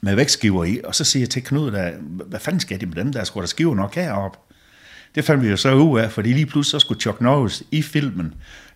med 0.00 0.14
vægtskiver 0.14 0.64
i, 0.64 0.80
og 0.84 0.94
så 0.94 1.04
siger 1.04 1.20
jeg 1.20 1.30
til 1.30 1.44
Knud, 1.44 1.70
der, 1.70 1.90
hvad 2.00 2.40
fanden 2.40 2.60
skal 2.60 2.80
de 2.80 2.86
med 2.86 2.94
dem, 2.94 3.12
der 3.12 3.24
skulle 3.24 3.42
der 3.42 3.48
skiver 3.48 3.74
nok 3.74 3.94
herop? 3.94 4.38
Det 5.14 5.24
fandt 5.24 5.42
vi 5.42 5.48
jo 5.48 5.56
så 5.56 5.74
ud 5.74 6.00
af, 6.00 6.12
fordi 6.12 6.32
lige 6.32 6.46
pludselig 6.46 6.70
så 6.70 6.84
skulle 6.84 7.00
Chuck 7.00 7.20
Norris 7.20 7.62
i 7.70 7.82
filmen 7.82 8.34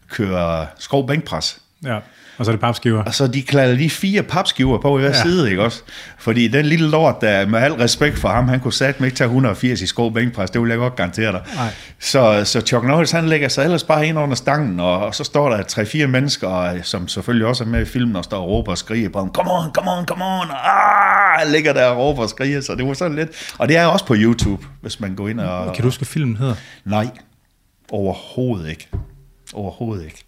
køre 0.09 0.67
skrov 0.79 1.07
bænkpres. 1.07 1.63
Ja. 1.85 1.99
Og 2.39 2.45
så 2.45 2.51
er 2.51 2.53
det 2.53 2.61
papskiver. 2.61 3.03
Og 3.05 3.15
så 3.15 3.27
de 3.27 3.43
klæder 3.43 3.75
lige 3.75 3.91
fire 3.91 4.23
papskiver 4.23 4.79
på 4.79 4.99
i 4.99 5.01
hver 5.01 5.09
Ja. 5.11 5.23
side, 5.23 5.51
ikke 5.51 5.63
også? 5.63 5.83
Fordi 6.19 6.49
den 6.49 6.67
lille 6.67 6.89
lort, 6.91 7.21
der 7.21 7.47
med 7.47 7.59
al 7.59 7.73
respekt 7.73 8.19
for 8.19 8.29
ham, 8.29 8.49
han 8.49 8.61
kunne 8.61 8.73
satme 8.73 9.07
ikke 9.07 9.17
tage 9.17 9.27
180 9.27 9.81
i 9.83 9.87
skov 9.87 10.15
bænkpres, 10.15 10.51
det 10.51 10.61
vil 10.61 10.69
jeg 10.69 10.79
godt 10.79 10.97
garantere 10.97 11.33
dig. 11.33 11.41
Nej. 11.55 11.69
Så, 12.01 12.43
så 12.45 12.61
Chuck 12.61 12.85
Norris, 12.85 13.11
han 13.11 13.29
lægger 13.29 13.49
sig 13.49 13.65
ellers 13.65 13.85
bare 13.85 14.07
ind 14.07 14.19
under 14.19 14.35
stangen, 14.37 14.81
og, 14.81 14.99
og 15.07 15.15
så 15.15 15.25
står 15.25 15.49
der 15.51 15.63
tre-fire 15.63 16.07
mennesker, 16.07 16.81
som 16.83 17.09
selvfølgelig 17.09 17.47
også 17.47 17.65
er 17.65 17.69
med 17.69 17.83
i 17.83 17.85
filmen, 17.85 18.17
og 18.17 18.25
står 18.25 18.39
og 18.39 18.49
råber 18.49 18.71
og 18.73 18.79
skriger 18.79 19.09
på 19.09 19.19
ham, 19.19 19.33
come 19.35 19.51
on, 19.53 19.71
come 19.75 19.91
on, 19.91 20.07
come 20.07 20.25
on, 20.25 20.47
ah, 20.51 21.41
han 21.41 21.53
ligger 21.53 21.73
der 21.73 21.87
og 21.87 21.97
råber 21.99 22.23
og 22.23 22.29
skriger, 22.29 22.61
så 22.61 22.75
det 22.75 22.87
var 22.87 22.95
sådan 22.95 23.17
lidt, 23.17 23.55
og 23.59 23.69
det 23.69 23.77
er 23.77 23.87
også 23.87 24.07
på 24.07 24.15
YouTube, 24.19 24.67
hvis 24.81 25.01
man 25.01 25.15
går 25.15 25.29
ind 25.29 25.41
og... 25.41 25.75
Kan 25.75 25.83
du 25.83 25.87
huske, 25.89 26.05
filmen 26.05 26.37
hedder? 26.37 26.55
Nej, 26.85 27.07
overhovedet 27.93 28.69
ikke. 28.71 28.89
Overhovedet 29.55 30.05
ikke. 30.05 30.23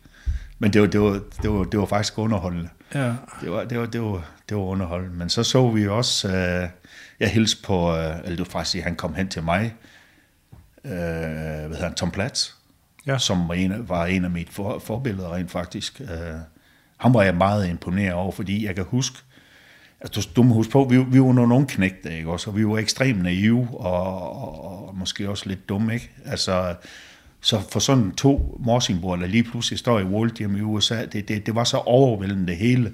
Men 0.58 0.72
det 0.72 0.80
var, 0.80 0.86
det 0.86 1.00
var, 1.00 1.20
det 1.42 1.50
var, 1.50 1.64
det 1.64 1.80
var 1.80 1.86
faktisk 1.86 2.18
underholdende. 2.18 2.68
Ja. 2.94 3.12
Det 3.40 3.50
var, 3.50 3.64
det 3.64 3.78
var, 3.78 3.86
det 3.86 4.02
var, 4.02 4.24
det 4.48 4.56
var 4.56 4.62
underholdende. 4.62 5.16
Men 5.16 5.28
så 5.28 5.42
så 5.42 5.70
vi 5.70 5.88
også, 5.88 6.28
øh, 6.28 6.68
jeg 7.20 7.28
hilste 7.30 7.62
på, 7.62 7.96
øh, 7.96 8.16
eller 8.24 8.36
var 8.38 8.44
faktisk, 8.44 8.70
sige, 8.72 8.82
han 8.82 8.96
kom 8.96 9.14
hen 9.14 9.28
til 9.28 9.42
mig. 9.42 9.74
øh, 10.84 10.90
hvad 10.92 11.68
hedder 11.68 11.82
han, 11.84 11.94
Tom 11.94 12.10
Platz, 12.10 12.50
Ja. 13.06 13.18
som 13.18 13.48
var 13.48 13.54
en, 13.54 13.72
af- 13.72 13.88
var 13.88 14.06
en 14.06 14.24
af 14.24 14.30
mine 14.30 14.48
for, 14.50 14.78
forbilleder 14.78 15.34
rent 15.34 15.50
faktisk. 15.50 16.00
Øh, 16.00 16.08
ham 16.96 17.14
var 17.14 17.22
jeg 17.22 17.34
meget 17.34 17.68
imponeret 17.68 18.12
over, 18.14 18.32
fordi 18.32 18.66
jeg 18.66 18.74
kan 18.74 18.84
huske, 18.84 19.18
altså, 20.00 20.20
du, 20.20 20.36
du 20.36 20.42
må 20.46 20.54
huske 20.54 20.72
på, 20.72 20.84
vi, 20.90 20.98
vi 20.98 21.20
var 21.20 21.32
nogle 21.32 21.66
knægte, 21.66 22.16
ikke 22.16 22.30
også? 22.30 22.50
Og 22.50 22.56
vi 22.56 22.66
var 22.68 22.78
ekstremt 22.78 23.22
naive, 23.22 23.68
og, 23.72 24.02
og, 24.42 24.88
og 24.88 24.96
måske 24.96 25.28
også 25.30 25.48
lidt 25.48 25.68
dumme, 25.68 25.94
ikke? 25.94 26.10
Altså, 26.26 26.74
så 27.40 27.60
for 27.72 27.80
sådan 27.80 28.12
to 28.12 28.58
morsingbror, 28.60 29.16
der 29.16 29.26
lige 29.26 29.42
pludselig 29.42 29.78
står 29.78 29.98
i 29.98 30.04
World 30.04 30.30
Gym 30.30 30.56
i 30.56 30.60
USA, 30.60 31.04
det, 31.04 31.28
det, 31.28 31.46
det 31.46 31.54
var 31.54 31.64
så 31.64 31.76
overvældende 31.76 32.46
det 32.46 32.56
hele. 32.56 32.92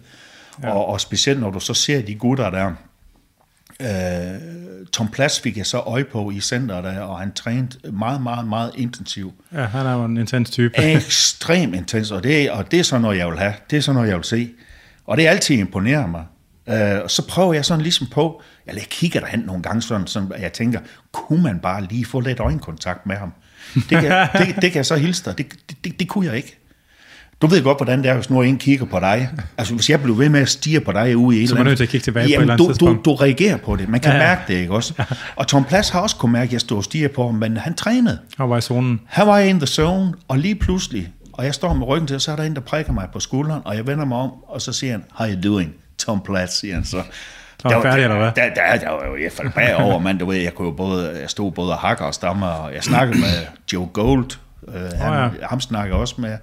Ja. 0.62 0.70
Og, 0.70 0.86
og 0.86 1.00
specielt 1.00 1.40
når 1.40 1.50
du 1.50 1.60
så 1.60 1.74
ser 1.74 2.02
de 2.02 2.14
gutter 2.14 2.50
der, 2.50 2.72
øh, 3.80 4.86
Tom 4.92 5.08
Plads 5.08 5.40
fik 5.40 5.56
jeg 5.56 5.66
så 5.66 5.78
øje 5.78 6.04
på 6.04 6.30
i 6.30 6.40
centret 6.40 6.84
der, 6.84 7.00
og 7.00 7.20
han 7.20 7.32
trænede 7.32 7.92
meget, 7.92 8.22
meget, 8.22 8.48
meget 8.48 8.70
intensivt. 8.76 9.34
Ja, 9.52 9.64
han 9.64 9.86
er 9.86 9.92
jo 9.92 10.04
en 10.04 10.16
intens 10.16 10.50
type. 10.50 10.78
Ekstremt 10.96 11.74
intens, 11.74 12.10
og 12.10 12.22
det, 12.22 12.50
og 12.50 12.70
det 12.70 12.78
er 12.78 12.84
sådan 12.84 13.02
noget, 13.02 13.18
jeg 13.18 13.28
vil 13.28 13.38
have. 13.38 13.54
Det 13.70 13.76
er 13.76 13.80
sådan 13.80 13.94
noget, 13.94 14.08
jeg 14.08 14.16
vil 14.16 14.24
se. 14.24 14.50
Og 15.06 15.16
det 15.16 15.26
er 15.26 15.30
altid 15.30 15.56
imponerer 15.56 16.06
mig. 16.06 16.24
Øh, 16.68 17.02
og 17.02 17.10
så 17.10 17.28
prøver 17.28 17.54
jeg 17.54 17.64
sådan 17.64 17.82
ligesom 17.82 18.06
på, 18.06 18.42
jeg 18.66 18.74
lige 18.74 18.86
kigger 18.86 19.20
derhen 19.20 19.40
nogle 19.40 19.62
gange, 19.62 19.82
sådan, 19.82 20.06
sådan, 20.06 20.32
at 20.32 20.42
jeg 20.42 20.52
tænker, 20.52 20.80
kunne 21.12 21.42
man 21.42 21.58
bare 21.58 21.84
lige 21.84 22.04
få 22.04 22.20
lidt 22.20 22.40
øjenkontakt 22.40 23.06
med 23.06 23.16
ham? 23.16 23.32
Det 23.74 23.84
kan, 23.88 24.28
det, 24.32 24.54
det 24.62 24.72
kan 24.72 24.74
jeg 24.74 24.86
så 24.86 24.96
hilse 24.96 25.24
dig. 25.24 25.38
Det, 25.38 25.46
det, 25.68 25.76
det, 25.84 26.00
det 26.00 26.08
kunne 26.08 26.26
jeg 26.26 26.36
ikke. 26.36 26.58
Du 27.42 27.46
ved 27.46 27.62
godt, 27.62 27.78
hvordan 27.78 28.02
det 28.02 28.10
er, 28.10 28.14
hvis 28.14 28.30
nu 28.30 28.42
en 28.42 28.58
kigger 28.58 28.86
på 28.86 29.00
dig. 29.00 29.30
Altså, 29.58 29.74
hvis 29.74 29.90
jeg 29.90 30.02
blev 30.02 30.18
ved 30.18 30.28
med 30.28 30.40
at 30.40 30.48
stige 30.48 30.80
på 30.80 30.92
dig 30.92 31.16
ude 31.16 31.38
i 31.38 31.42
et 31.42 31.48
Så 31.48 31.54
er 31.54 31.58
man 31.58 31.66
nødt 31.66 31.76
til 31.76 31.84
at 31.84 31.90
kigge 31.90 32.04
tilbage 32.04 32.24
på 32.24 32.28
et 32.28 32.30
Jamen, 32.32 32.50
eller 32.50 32.64
andet 32.64 32.80
du, 32.80 32.86
du, 32.86 32.98
du 33.04 33.14
reagerer 33.14 33.56
på 33.56 33.76
det. 33.76 33.88
Man 33.88 34.00
kan 34.00 34.12
Ja, 34.12 34.16
ja, 34.16 34.22
ja. 34.22 34.28
mærke 34.28 34.52
det, 34.52 34.60
ikke 34.60 34.72
også? 34.74 34.94
Og 35.36 35.46
Tom 35.46 35.64
Plads 35.64 35.88
har 35.88 36.00
også 36.00 36.16
kunnet 36.16 36.32
mærke, 36.32 36.48
at 36.48 36.52
jeg 36.52 36.60
stod 36.60 36.76
og 36.76 36.84
stiger 36.84 37.08
på 37.08 37.26
ham, 37.26 37.34
men 37.34 37.56
han 37.56 37.74
trænede. 37.74 38.18
Han 38.36 38.50
var 38.50 38.58
i 38.58 38.60
zonen. 38.60 39.00
Han 39.06 39.26
var 39.26 39.38
in 39.38 39.58
the 39.58 39.66
zone, 39.66 40.12
og 40.28 40.38
lige 40.38 40.54
pludselig, 40.54 41.08
og 41.32 41.44
jeg 41.44 41.54
står 41.54 41.74
med 41.74 41.86
ryggen 41.86 42.06
til, 42.08 42.20
så 42.20 42.32
er 42.32 42.36
der 42.36 42.42
en, 42.42 42.54
der 42.54 42.60
prikker 42.60 42.92
mig 42.92 43.08
på 43.12 43.20
skulderen, 43.20 43.62
og 43.64 43.76
jeg 43.76 43.86
vender 43.86 44.04
mig 44.04 44.18
om, 44.18 44.30
og 44.48 44.62
så 44.62 44.72
siger 44.72 44.92
han, 44.92 45.04
how 45.10 45.28
you 45.28 45.42
doing, 45.42 45.72
Tom 45.98 46.20
Platt, 46.24 46.52
siger 46.52 46.74
han 46.74 46.84
så. 46.84 47.02
Så 47.68 47.74
var 47.74 47.74
han 47.74 47.82
færdig, 47.82 48.02
eller 48.02 48.16
hvad? 48.16 48.32
Der, 48.36 48.54
der, 48.54 48.78
der, 48.78 48.90
var 48.90 49.06
jo, 49.06 49.16
jeg 49.22 49.32
faldt 49.32 49.54
bagover, 49.54 49.98
mand, 49.98 50.18
du 50.18 50.26
ved, 50.26 50.36
jeg, 50.36 50.54
kunne 50.54 50.68
jo 50.68 50.74
både, 50.74 51.20
jeg 51.20 51.30
stod 51.30 51.52
både 51.52 51.72
og 51.72 51.78
hakker 51.78 52.04
og 52.04 52.14
stammer, 52.14 52.46
og 52.46 52.74
jeg 52.74 52.84
snakkede 52.84 53.20
med 53.20 53.46
Joe 53.72 53.86
Gold, 53.86 54.30
øh, 54.68 54.74
han, 54.74 55.12
oh, 55.12 55.16
ja. 55.16 55.22
ja. 55.22 55.46
ham 55.46 55.60
snakker 55.60 55.96
også 55.96 56.14
med. 56.18 56.38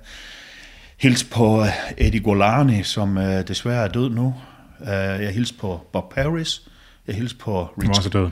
Hils 0.97 1.23
på 1.23 1.61
øh, 1.61 1.67
Eddie 1.97 2.21
Golani, 2.21 2.83
som 2.83 3.17
øh, 3.17 3.47
desværre 3.47 3.83
er 3.83 3.87
død 3.87 4.09
nu. 4.09 4.35
Øh, 4.81 4.87
jeg 4.87 5.31
hilste 5.33 5.57
på 5.57 5.87
Bob 5.93 6.13
Paris. 6.13 6.61
Jeg 7.07 7.15
hilste 7.15 7.37
på 7.37 7.69
Han 7.79 7.87
var 7.87 7.95
også 7.95 8.09
død. 8.09 8.29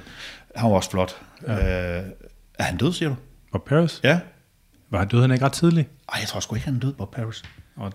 Han 0.56 0.70
var 0.70 0.76
også 0.76 0.92
flot. 0.92 1.22
Ja. 1.48 2.00
Øh, 2.00 2.04
er 2.60 2.64
han 2.64 2.78
død, 2.78 2.94
siger 2.94 3.10
du? 3.10 3.16
Og 3.52 3.64
Paris? 3.64 4.00
Ja. 4.04 4.20
Var 4.92 5.00
han 5.00 5.08
død 5.08 5.22
han 5.22 5.32
ikke 5.32 5.46
ret 5.46 5.52
tidligt? 5.52 5.90
Ej, 6.14 6.20
jeg 6.20 6.28
tror 6.28 6.40
sgu 6.40 6.56
ikke, 6.56 6.66
han 6.66 6.76
er 6.76 6.80
død, 6.80 6.94
Bob 6.94 7.16
Paris. 7.16 7.44
Og 7.76 7.94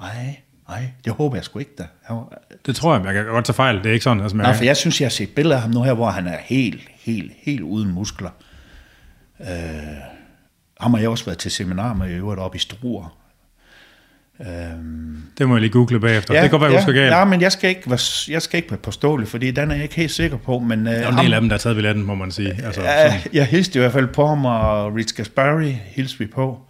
Nej, 0.00 0.40
nej, 0.68 0.90
det 1.04 1.12
håber 1.12 1.36
jeg 1.36 1.44
sgu 1.44 1.58
ikke 1.58 1.74
da. 1.78 1.84
Var, 2.08 2.32
det 2.66 2.76
tror 2.76 2.92
jeg, 2.94 3.00
men 3.04 3.14
jeg 3.14 3.24
kan 3.24 3.32
godt 3.32 3.44
tage 3.44 3.54
fejl. 3.54 3.76
Det 3.76 3.86
er 3.86 3.92
ikke 3.92 4.02
sådan. 4.04 4.22
Altså, 4.22 4.36
nej, 4.36 4.46
jeg, 4.46 4.56
for 4.56 4.64
jeg 4.64 4.76
synes, 4.76 5.00
jeg 5.00 5.06
har 5.06 5.10
set 5.10 5.28
billeder 5.30 5.56
af 5.56 5.62
ham 5.62 5.70
nu 5.70 5.82
her, 5.82 5.92
hvor 5.92 6.10
han 6.10 6.26
er 6.26 6.36
helt, 6.44 6.80
helt, 7.00 7.32
helt 7.42 7.60
uden 7.60 7.92
muskler. 7.92 8.30
Øh, 9.40 9.46
ham 10.80 10.94
har 10.94 11.00
jeg 11.00 11.08
også 11.08 11.24
været 11.24 11.38
til 11.38 11.50
seminar 11.50 11.94
med 11.94 12.10
i 12.10 12.12
øvrigt 12.14 12.40
oppe 12.40 12.56
i 12.56 12.58
Struer. 12.58 13.16
Øh, 14.40 14.46
det 15.38 15.48
må 15.48 15.54
jeg 15.54 15.60
lige 15.60 15.72
google 15.72 16.00
bagefter. 16.00 16.34
det 16.34 16.50
kan 16.50 16.50
godt 16.50 16.62
være, 16.72 16.80
ja, 16.80 16.90
galt. 16.92 17.12
Ja, 17.14 17.24
men 17.24 17.40
jeg 17.40 17.52
skal 17.52 17.70
ikke 17.70 17.90
være, 17.90 18.32
jeg 18.32 18.42
skal 18.42 18.58
ikke 18.58 18.70
være 18.70 18.78
påståelig, 18.80 19.28
fordi 19.28 19.50
den 19.50 19.70
er 19.70 19.74
jeg 19.74 19.82
ikke 19.82 19.94
helt 19.94 20.10
sikker 20.10 20.36
på. 20.36 20.58
Men, 20.58 20.86
øh, 20.86 20.92
der 20.94 21.00
er 21.00 21.12
en 21.12 21.18
del 21.24 21.34
af 21.34 21.40
dem, 21.40 21.48
der 21.48 21.56
er 21.56 21.60
taget 21.60 21.76
billetten, 21.76 22.04
må 22.04 22.14
man 22.14 22.30
sige. 22.30 22.60
Altså, 22.64 22.82
Ja, 22.82 23.10
sådan, 23.10 23.20
jeg 23.32 23.46
hilste 23.46 23.78
i 23.78 23.80
hvert 23.80 23.92
fald 23.92 24.06
på 24.06 24.26
ham, 24.26 24.44
og 24.44 24.94
Rich 24.94 25.14
Gaspari 25.16 25.70
hilste 25.84 26.18
vi 26.18 26.26
på. 26.26 26.60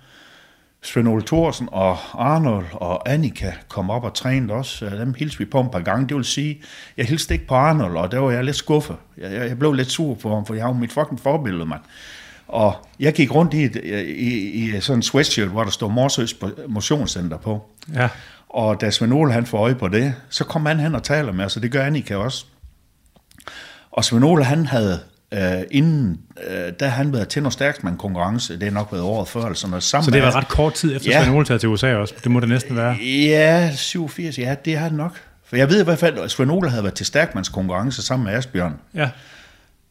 Svend 0.87 1.09
Ole 1.09 1.23
Thorsen 1.23 1.69
og 1.73 1.99
Arnold 2.15 2.67
og 2.73 3.13
Annika 3.13 3.53
kom 3.69 3.91
op 3.91 4.05
og 4.05 4.15
trænede 4.15 4.55
også. 4.55 4.87
Dem 4.87 5.15
hilste 5.15 5.39
vi 5.39 5.45
på 5.45 5.61
et 5.61 5.71
par 5.71 5.81
gange. 5.81 6.09
Det 6.09 6.17
vil 6.17 6.25
sige, 6.25 6.63
jeg 6.97 7.07
hilste 7.07 7.35
ikke 7.35 7.47
på 7.47 7.55
Arnold, 7.55 7.97
og 7.97 8.13
der 8.13 8.19
var 8.19 8.31
jeg 8.31 8.45
lidt 8.45 8.57
skuffet. 8.57 8.97
Jeg, 9.19 9.49
jeg, 9.49 9.59
blev 9.59 9.73
lidt 9.73 9.91
sur 9.91 10.15
på 10.15 10.35
ham, 10.35 10.47
for 10.47 10.55
jeg 10.55 10.63
har 10.65 10.69
jo 10.69 10.79
mit 10.79 10.93
fucking 10.93 11.21
forbillede, 11.21 11.67
mand. 11.67 11.81
Og 12.49 12.87
jeg 13.01 13.13
gik 13.15 13.35
rundt 13.35 13.55
i, 13.55 13.65
et, 13.65 13.77
i, 14.07 14.77
i 14.77 14.81
sådan 14.81 14.99
en 14.99 15.03
sweatshirt, 15.03 15.49
hvor 15.49 15.65
der 15.65 15.71
stod 15.71 15.93
Morsøs 15.93 16.37
Motionscenter 16.69 17.37
på. 17.37 17.71
ja. 17.95 18.09
Og 18.49 18.81
da 18.81 18.91
Svend 18.91 19.13
Ole 19.13 19.33
han 19.33 19.47
får 19.47 19.59
øje 19.59 19.75
på 19.75 19.89
det, 19.89 20.15
så 20.31 20.45
kom 20.45 20.67
han 20.67 20.81
hen 20.81 20.95
og 20.95 21.03
taler 21.03 21.33
med 21.33 21.45
os, 21.45 21.57
og 21.57 21.63
det 21.63 21.73
gør 21.73 21.85
Annika 21.85 22.17
også. 22.17 22.47
Og 23.91 24.05
Svend 24.05 24.25
Ole, 24.25 24.45
han 24.45 24.67
havde 24.67 25.01
øh, 25.37 25.63
inden, 25.71 26.21
øh, 26.49 26.73
da 26.81 26.87
han 26.87 27.13
været 27.13 27.29
til 27.29 27.43
noget 27.43 27.53
stærkmand 27.53 27.99
konkurrence, 27.99 28.61
det 28.61 28.67
er 28.67 28.71
nok 28.71 28.93
været 28.93 29.05
året 29.05 29.29
før, 29.29 29.41
eller 29.41 29.55
sådan 29.55 29.71
noget. 29.71 29.83
Sammen 29.83 30.05
Så 30.05 30.11
det 30.11 30.23
var 30.23 30.37
ret 30.37 30.49
kort 30.49 30.75
tid 30.75 30.97
efter, 30.97 31.11
Ja. 31.11 31.19
ja. 31.19 31.25
Svend 31.25 31.37
Ole 31.37 31.47
tager 31.47 31.59
til 31.59 31.69
USA 31.69 31.95
også. 31.95 32.15
Det 32.23 32.31
må 32.31 32.41
det 32.41 32.49
næsten 32.49 32.77
være. 32.77 32.97
Ja, 33.03 33.71
87, 33.75 34.39
ja, 34.39 34.55
det 34.65 34.79
har 34.79 34.89
det 34.89 34.97
nok. 34.97 35.21
For 35.45 35.57
jeg 35.57 35.69
ved 35.69 35.81
i 35.81 35.85
hvert 35.85 35.99
fald, 35.99 36.19
at 36.19 36.31
Svend 36.31 36.51
Ole 36.51 36.71
havde 36.71 36.83
været 36.83 36.95
til 36.95 37.07
stærkmands 37.07 37.49
konkurrence 37.49 38.03
sammen 38.03 38.25
med 38.27 38.35
Asbjørn. 38.35 38.75
Ja. 38.95 39.09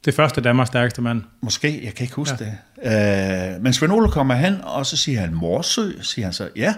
Det 0.06 0.14
første 0.14 0.42
Danmarks 0.42 0.68
stærkeste 0.68 1.02
mand. 1.02 1.22
Måske, 1.42 1.86
jeg 1.86 1.94
kan 1.94 2.04
ikke 2.04 2.16
huske 2.16 2.38
ja. 2.40 2.46
det. 2.46 3.56
Øh, 3.56 3.62
men 3.64 3.74
Svend 3.74 3.92
Ole 3.94 4.12
kommer 4.12 4.34
hen, 4.36 4.58
og 4.64 4.86
så 4.86 4.98
siger 4.98 5.20
han, 5.20 5.34
Morsø, 5.34 5.92
siger 6.02 6.26
han 6.26 6.34
så, 6.34 6.50
ja. 6.56 6.74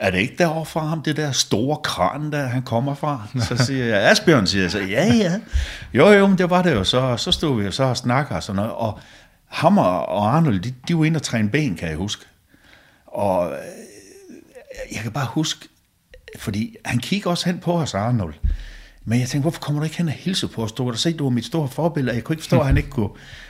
Er 0.00 0.10
det 0.10 0.18
ikke 0.18 0.34
derovre 0.38 0.66
fra 0.66 0.86
ham, 0.86 1.02
det 1.02 1.16
der 1.16 1.32
store 1.32 1.76
kran, 1.84 2.32
der 2.32 2.46
han 2.46 2.62
kommer 2.62 2.94
fra? 2.94 3.26
Så 3.48 3.64
siger 3.64 3.84
jeg, 3.84 4.10
Asbjørn, 4.10 4.46
siger 4.46 4.62
jeg 4.62 4.70
så, 4.70 4.78
ja, 4.78 5.04
ja. 5.14 5.40
Jo, 5.94 6.08
jo, 6.08 6.26
men 6.26 6.38
det 6.38 6.50
var 6.50 6.62
det 6.62 6.74
jo 6.74 6.84
så. 6.84 7.16
Så 7.16 7.32
stod 7.32 7.58
vi 7.58 7.64
jo 7.64 7.70
så 7.70 7.84
og 7.84 7.96
snakker 7.96 8.34
og 8.36 8.42
sådan 8.42 8.56
noget. 8.56 8.72
Og 8.72 9.00
ham 9.46 9.78
og 9.78 10.36
Arnold, 10.36 10.60
de, 10.60 10.74
de 10.88 10.98
var 10.98 11.04
inde 11.04 11.18
og 11.18 11.22
træne 11.22 11.50
ben, 11.50 11.74
kan 11.74 11.88
jeg 11.88 11.96
huske. 11.96 12.24
Og 13.06 13.50
øh, 13.50 13.56
jeg 14.94 15.02
kan 15.02 15.12
bare 15.12 15.26
huske, 15.30 15.68
fordi 16.38 16.76
han 16.84 16.98
kigger 16.98 17.30
også 17.30 17.46
hen 17.46 17.58
på 17.58 17.72
os, 17.72 17.94
Arnold. 17.94 18.34
Men 19.04 19.20
jeg 19.20 19.28
tænkte, 19.28 19.42
hvorfor 19.42 19.60
kommer 19.60 19.80
du 19.80 19.84
ikke 19.84 19.96
hen 19.96 20.08
og 20.08 20.14
hilse 20.14 20.48
på 20.48 20.62
os? 20.64 20.72
Du 20.72 20.84
kan 20.84 20.92
da 20.92 20.98
se, 20.98 21.12
du 21.12 21.24
var 21.24 21.30
mit 21.30 21.44
store 21.44 21.68
forbillede. 21.68 22.14
Jeg 22.14 22.24
kunne 22.24 22.34
ikke 22.34 22.42
forstå, 22.42 22.60
at 22.60 22.66
han 22.66 22.76
ikke 22.76 22.90
kunne. 22.90 23.08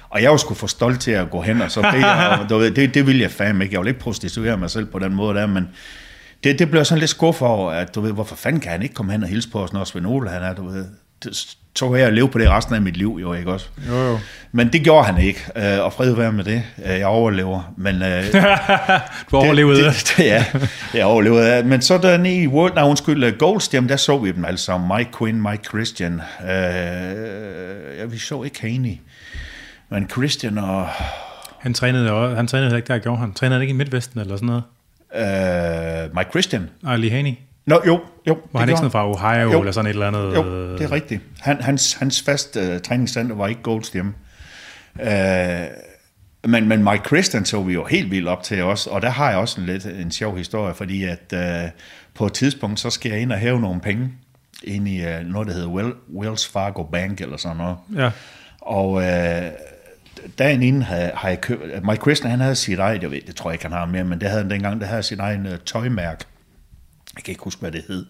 Og 0.09 0.23
jeg 0.23 0.31
var 0.31 0.37
sgu 0.37 0.55
for 0.55 0.67
stolt 0.67 1.01
til 1.01 1.11
at 1.11 1.31
gå 1.31 1.41
hen 1.43 1.61
og 1.61 1.71
så 1.71 1.81
bede, 1.93 2.31
og 2.41 2.49
du 2.49 2.59
ved, 2.59 2.71
det, 2.71 2.95
det 2.95 3.07
ville 3.07 3.23
jeg 3.23 3.31
fandme 3.31 3.65
ikke. 3.65 3.75
Jeg 3.75 3.81
ville 3.81 3.91
ikke 3.91 4.01
prostituere 4.01 4.57
mig 4.57 4.71
selv 4.71 4.87
på 4.87 4.99
den 4.99 5.15
måde 5.15 5.39
der, 5.39 5.47
men 5.47 5.69
det, 6.45 6.59
det 6.59 6.71
blev 6.71 6.79
jeg 6.79 6.87
sådan 6.87 6.99
lidt 6.99 7.11
skuffet 7.11 7.49
over, 7.49 7.71
at 7.71 7.95
du 7.95 8.01
ved, 8.01 8.13
hvorfor 8.13 8.37
fanden 8.37 8.61
kan 8.61 8.71
han 8.73 8.83
ikke 8.83 8.95
komme 8.95 9.13
hen 9.13 9.23
og 9.23 9.29
hilse 9.29 9.51
på 9.51 9.63
os, 9.63 9.73
når 9.73 9.85
Svend 9.85 10.07
Ole 10.07 10.31
han 10.31 10.43
er, 10.43 10.55
du 10.55 10.69
ved. 10.69 10.85
Det, 11.25 11.57
så 11.77 11.95
jeg 11.95 12.07
at 12.07 12.13
leve 12.15 12.29
på 12.29 12.39
det 12.39 12.49
resten 12.51 12.75
af 12.75 12.81
mit 12.83 12.97
liv, 12.97 13.19
jo 13.23 13.33
ikke 13.33 13.53
også? 13.53 13.67
Jo, 13.89 13.97
jo. 13.97 14.19
Men 14.53 14.73
det 14.73 14.83
gjorde 14.83 15.05
han 15.07 15.19
ikke, 15.23 15.41
øh, 15.57 15.85
og 15.85 15.93
fred 15.93 16.13
være 16.15 16.33
med 16.33 16.45
det. 16.45 16.63
Øh, 16.85 16.91
Jeg 16.99 17.07
overlever, 17.07 17.73
men... 17.77 18.03
Øh, 18.03 18.25
Du 19.31 19.37
overlevede 19.37 19.85
det. 19.85 19.93
det, 19.95 20.15
det, 20.17 20.25
ja, 20.25 20.45
jeg 20.95 21.05
overlevede 21.05 21.57
det. 21.57 21.67
Men 21.67 21.83
så 21.83 21.99
der 21.99 22.25
i 22.25 22.47
World, 22.47 22.75
nej, 22.75 22.85
undskyld, 22.85 23.25
uh, 23.43 23.49
Gold's, 23.49 23.69
jamen, 23.73 23.89
der 23.89 23.97
så 23.97 24.19
vi 24.19 24.33
dem 24.33 24.45
alle 24.45 24.59
sammen. 24.59 24.99
Mike 24.99 25.11
Quinn, 25.19 25.43
Mike 25.43 25.63
Christian. 25.69 26.15
Uh, 26.41 26.49
ja, 27.99 28.05
vi 28.09 28.19
så 28.19 28.43
ikke 28.43 28.61
Haney. 28.61 28.97
Men 29.91 30.09
Christian 30.11 30.59
og 30.59 30.89
Han 31.59 31.75
trænede, 31.75 32.37
han 32.37 32.47
trænede 32.47 32.77
ikke 32.77 32.93
der, 32.93 32.99
gjorde 32.99 33.19
han. 33.21 33.33
Trænede 33.33 33.61
ikke 33.61 33.71
i 33.73 33.77
Midtvesten 33.77 34.21
eller 34.21 34.37
sådan 34.37 34.47
noget? 34.47 34.63
Uh, 35.15 36.17
Mike 36.17 36.31
Christian. 36.31 36.71
Nej, 36.83 36.97
lige 36.97 37.11
Haney. 37.11 37.35
Nå, 37.67 37.83
jo, 37.87 38.01
jo. 38.27 38.39
Var 38.53 38.61
han 38.61 38.69
ikke 38.69 38.77
sådan 38.79 38.91
fra 38.91 39.11
Ohio 39.11 39.53
Jo. 39.53 39.59
eller 39.61 39.73
sådan 39.73 39.87
et 39.87 39.95
eller 39.95 40.07
andet? 40.07 40.37
Jo, 40.37 40.73
det 40.73 40.81
er 40.83 40.93
rigtigt. 40.93 41.21
Han, 41.41 41.61
hans, 41.63 41.93
hans 41.95 42.23
faste 42.23 42.75
uh, 42.75 42.81
træningscenter 42.81 43.37
var 43.37 43.47
ikke 43.47 43.63
Golds 43.63 43.89
hjemme. 43.89 44.13
Uh, 44.95 45.07
men, 46.51 46.69
men 46.69 46.85
Mike 46.85 47.05
Christian 47.07 47.45
så 47.45 47.63
vi 47.63 47.73
jo 47.73 47.85
helt 47.85 48.11
vildt 48.11 48.29
op 48.29 48.43
til 48.43 48.63
os, 48.63 48.87
og 48.87 49.03
der 49.03 49.11
har 49.11 49.31
jeg 49.31 49.39
også 49.39 49.61
en 49.61 49.67
lidt 49.67 49.87
en 49.87 50.11
sjov 50.11 50.37
historie, 50.37 50.75
fordi 50.75 51.05
at 51.05 51.33
uh, 51.33 51.71
på 52.15 52.27
et 52.27 52.33
tidspunkt, 52.33 52.81
så 52.81 52.91
skal 52.91 53.13
jeg 53.13 53.21
ind 53.21 53.33
og 53.33 53.39
hæve 53.39 53.61
nogle 53.61 53.81
penge 53.81 54.13
ind 54.65 54.89
i 54.89 55.05
uh, 55.05 55.27
noget, 55.27 55.49
der 55.49 55.55
hedder 55.55 55.69
Well, 55.69 55.93
Wells 56.15 56.49
Fargo 56.49 56.83
Bank 56.83 57.21
eller 57.21 57.37
sådan 57.37 57.57
noget. 57.57 57.77
Ja. 57.97 58.11
Og 58.61 58.91
uh, 58.91 59.03
dagen 60.39 60.63
inden 60.63 60.83
havde, 60.83 61.11
har 61.15 61.29
jeg 61.29 61.41
købt, 61.41 61.63
Mike 61.85 62.01
Christian 62.01 62.31
han 62.31 62.41
havde 62.41 62.55
sit 62.55 62.79
eget, 62.79 63.03
jeg 63.03 63.11
ved, 63.11 63.21
det 63.27 63.37
tror 63.37 63.51
jeg 63.51 63.55
ikke 63.55 63.65
han 63.65 63.73
har 63.73 63.87
mere, 63.87 64.05
men 64.05 64.21
det 64.21 64.29
havde 64.29 64.43
han 64.43 64.51
dengang, 64.51 64.81
der 64.81 64.87
havde 64.87 65.03
sit 65.03 65.19
egen 65.19 65.47
uh, 65.47 65.53
tøjmærke. 65.67 66.25
Jeg 67.17 67.25
kan 67.25 67.33
ikke 67.33 67.45
huske, 67.45 67.61
hvad 67.61 67.73
det 67.73 67.85
hed. 67.89 68.07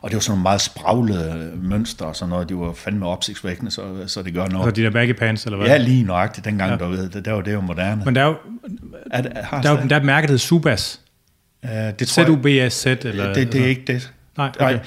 Og 0.00 0.10
det 0.10 0.16
var 0.16 0.20
sådan 0.20 0.30
nogle 0.30 0.42
meget 0.42 0.60
spraglede 0.60 1.52
mønster 1.62 2.04
og 2.04 2.16
sådan 2.16 2.30
noget. 2.30 2.48
De 2.48 2.56
var 2.56 2.72
fandme 2.72 3.06
opsigtsvækkende, 3.06 3.70
så, 3.70 4.04
så 4.06 4.22
det 4.22 4.34
gør 4.34 4.46
noget. 4.46 4.76
de 4.76 4.82
der 4.82 4.90
baggy 4.90 5.12
pants, 5.12 5.44
eller 5.44 5.56
hvad? 5.56 5.66
Ja, 5.66 5.76
lige 5.76 6.04
nøjagtigt 6.04 6.44
dengang, 6.44 6.70
ja. 6.70 6.76
du 6.76 6.90
ved, 6.90 7.08
det, 7.08 7.24
der 7.24 7.32
var 7.32 7.40
det 7.40 7.52
jo 7.52 7.60
moderne. 7.60 8.02
Men 8.04 8.14
der 8.14 8.22
er 8.22 8.26
jo, 8.26 8.36
er, 9.10 9.22
det, 9.22 9.32
har 9.36 9.62
der 9.62 9.70
er, 9.70 9.86
der 9.86 9.96
er 9.96 10.00
et 10.00 10.06
mærke, 10.06 10.26
der 10.26 10.32
hedder 10.32 10.38
Subas. 10.38 11.00
uh, 11.62 11.70
det 11.70 12.08
tror 12.08 12.24
Z-U-B-A-Z, 12.24 12.86
eller... 12.86 13.32
det, 13.32 13.52
det 13.52 13.60
er 13.60 13.66
ikke 13.66 13.84
det. 13.86 14.12
Nej, 14.36 14.50
okay. 14.60 14.78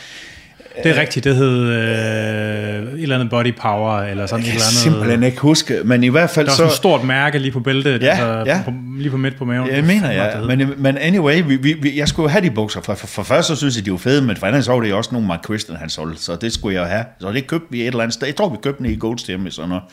Det 0.84 0.92
er 0.98 1.02
rigtigt, 1.02 1.24
det 1.24 1.36
hed 1.36 1.68
øh, 1.68 2.94
et 2.94 3.02
eller 3.02 3.16
andet 3.16 3.30
body 3.30 3.54
power, 3.56 4.00
eller 4.00 4.26
sådan 4.26 4.46
et 4.46 4.50
eller 4.50 4.62
andet. 4.64 4.78
simpelthen 4.78 5.24
ikke 5.24 5.40
huske, 5.40 5.80
men 5.86 6.04
i 6.04 6.08
hvert 6.08 6.30
fald 6.30 6.46
Der 6.46 6.52
var 6.52 6.58
så... 6.58 6.66
et 6.66 6.72
stort 6.72 7.04
mærke 7.04 7.40
lige 7.40 7.52
på 7.52 7.60
bæltet, 7.60 8.02
Ja, 8.02 8.10
altså, 8.10 8.44
ja. 8.46 8.62
På, 8.65 8.74
lige 8.98 9.10
på 9.10 9.17
midt 9.17 9.36
på 9.38 9.46
maven. 9.46 9.69
Jeg 9.69 9.84
mener 9.84 10.12
jeg, 10.12 10.42
men, 10.48 10.74
men 10.78 10.98
anyway, 10.98 11.44
vi, 11.48 11.56
vi, 11.56 11.74
vi, 11.74 11.98
jeg 11.98 12.08
skulle 12.08 12.24
jo 12.24 12.30
have 12.30 12.46
de 12.46 12.52
bukser. 12.52 12.82
For, 12.82 12.96
for, 12.96 13.08
for 13.08 13.24
først 13.24 13.48
så 13.48 13.56
synes 13.56 13.76
jeg, 13.78 13.86
de 13.86 13.92
var 13.92 13.98
fede, 13.98 14.21
men 14.21 14.36
for 14.38 14.48
andet 14.48 14.65
så 14.65 14.71
var 14.71 14.80
det 14.80 14.90
jo 14.90 14.98
også 14.98 15.10
nogle 15.12 15.28
Mark 15.28 15.44
Christian, 15.44 15.78
han 15.78 15.90
solgte, 15.90 16.24
så 16.24 16.36
det 16.36 16.54
skulle 16.54 16.76
jeg 16.76 16.82
jo 16.82 16.88
have. 16.88 17.06
Så 17.19 17.32
det 17.32 17.48
købte 17.48 17.67
vi 17.69 17.82
et 17.82 17.88
eller 17.88 18.00
andet 18.02 18.13
sted. 18.13 18.28
Jeg 18.28 18.36
tror, 18.36 18.50
vi 18.50 18.58
købte 18.63 18.84
den 18.84 18.92
i 18.92 18.96
Golds 18.96 19.24
hjemme, 19.24 19.52
sådan 19.52 19.69
noget. 19.69 19.84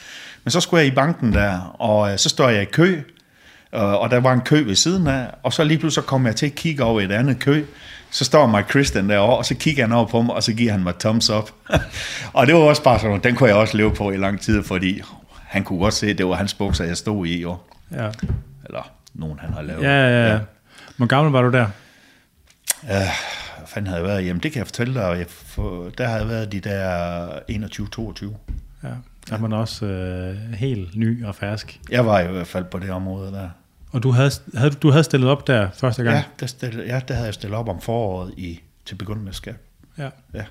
Men 0.45 0.51
så 0.51 0.61
skulle 0.61 0.79
jeg 0.81 0.87
i 0.93 0.95
banken 0.95 1.33
der, 1.33 1.77
og 1.79 2.13
øh, 2.13 2.19
så 2.19 2.29
står 2.29 2.49
jeg 2.49 2.63
i 2.63 2.65
kø, 2.65 3.01
og, 3.73 3.99
og 3.99 4.11
der 4.11 4.21
var 4.21 4.33
en 4.33 4.41
kø 4.41 4.63
ved 4.65 4.75
siden 4.75 5.07
af, 5.07 5.27
og 5.43 5.53
så 5.53 5.65
lige 5.65 5.79
pludselig 5.79 6.05
så 6.05 6.09
kom 6.09 6.27
jeg 6.27 6.37
til 6.37 6.47
at 6.47 6.55
kigge 6.55 6.85
over 6.85 7.01
et 7.01 7.13
andet 7.13 7.39
kø, 7.39 7.65
så 8.11 8.25
står 8.25 8.47
Mark 8.47 8.71
Christian 8.71 9.09
derovre, 9.09 9.37
og 9.37 9.45
så 9.45 9.55
kigger 9.55 9.85
han 9.85 9.93
over 9.93 10.07
på 10.07 10.23
mig, 10.23 10.35
og 10.35 10.43
så 10.43 10.53
giver 10.53 10.73
han 10.73 10.83
mig 10.83 10.95
thumbs 10.95 11.31
up. 11.31 11.51
og 12.33 12.47
det 12.47 12.55
var 12.55 12.61
også 12.61 12.83
bare 12.83 12.99
sådan, 12.99 13.21
den 13.23 13.35
kunne 13.35 13.49
jeg 13.49 13.57
også 13.57 13.77
leve 13.77 13.95
på 13.95 14.11
i 14.11 14.17
lang 14.17 14.41
tid, 14.41 14.63
fordi 14.63 15.03
han 15.47 15.65
kunne 15.65 15.79
godt 15.79 15.95
se, 15.95 16.07
at 16.07 16.19
det 16.19 16.27
var 16.27 16.35
hans 16.35 16.55
bukser, 16.55 16.85
jeg 16.85 16.97
stod 16.97 17.27
i, 17.27 17.41
jo. 17.41 17.57
Ja. 17.93 18.11
Eller 18.65 18.93
nogen, 19.15 19.39
han 19.39 19.53
har 19.53 19.63
lavet. 19.63 19.83
Ja, 19.83 20.09
ja, 20.09 20.33
ja. 20.33 20.39
Hvor 20.97 21.07
gammel 21.07 21.33
var 21.33 21.43
du 21.43 21.51
der? 21.51 21.67
Øh, 22.85 22.91
hvad 23.59 23.67
fanden 23.67 23.87
havde 23.87 24.03
jeg 24.03 24.09
været? 24.09 24.27
Jamen, 24.27 24.43
det 24.43 24.53
kan 24.53 24.59
jeg 24.59 24.67
fortælle 24.67 24.95
dig. 24.95 25.19
Jeg, 25.19 25.27
for, 25.29 25.91
der 25.99 26.09
har 26.09 26.17
jeg 26.17 26.29
været 26.29 26.53
de 26.53 26.61
der 26.61 27.27
21-22. 27.29 28.25
Ja. 28.83 28.89
Der 28.89 28.95
var 29.31 29.39
man 29.39 29.53
også 29.53 29.87
øh, 29.87 30.53
helt 30.53 30.97
ny 30.97 31.25
og 31.25 31.35
fersk. 31.35 31.81
Jeg 31.91 32.07
var 32.07 32.21
i 32.21 32.27
hvert 32.27 32.47
fald 32.47 32.65
på 32.65 32.79
det 32.79 32.91
område 32.91 33.33
der. 33.33 33.49
Og 33.91 34.03
du 34.03 34.11
havde, 34.11 34.31
havde, 34.55 34.71
du 34.71 34.91
havde 34.91 35.05
stillet 35.05 35.31
op 35.31 35.47
der 35.47 35.69
første 35.75 36.03
gang? 36.03 36.17
Ja, 36.17 36.25
der, 36.41 36.47
stillede, 36.47 36.87
ja, 36.87 37.01
der 37.09 37.15
havde 37.15 37.27
jeg 37.27 37.35
stillet 37.35 37.59
op 37.59 37.69
om 37.69 37.81
foråret 37.81 38.35
i, 38.37 38.61
til 38.87 38.95
begyndelse 38.95 39.55
ja. 39.99 40.09
Ja. 40.35 40.43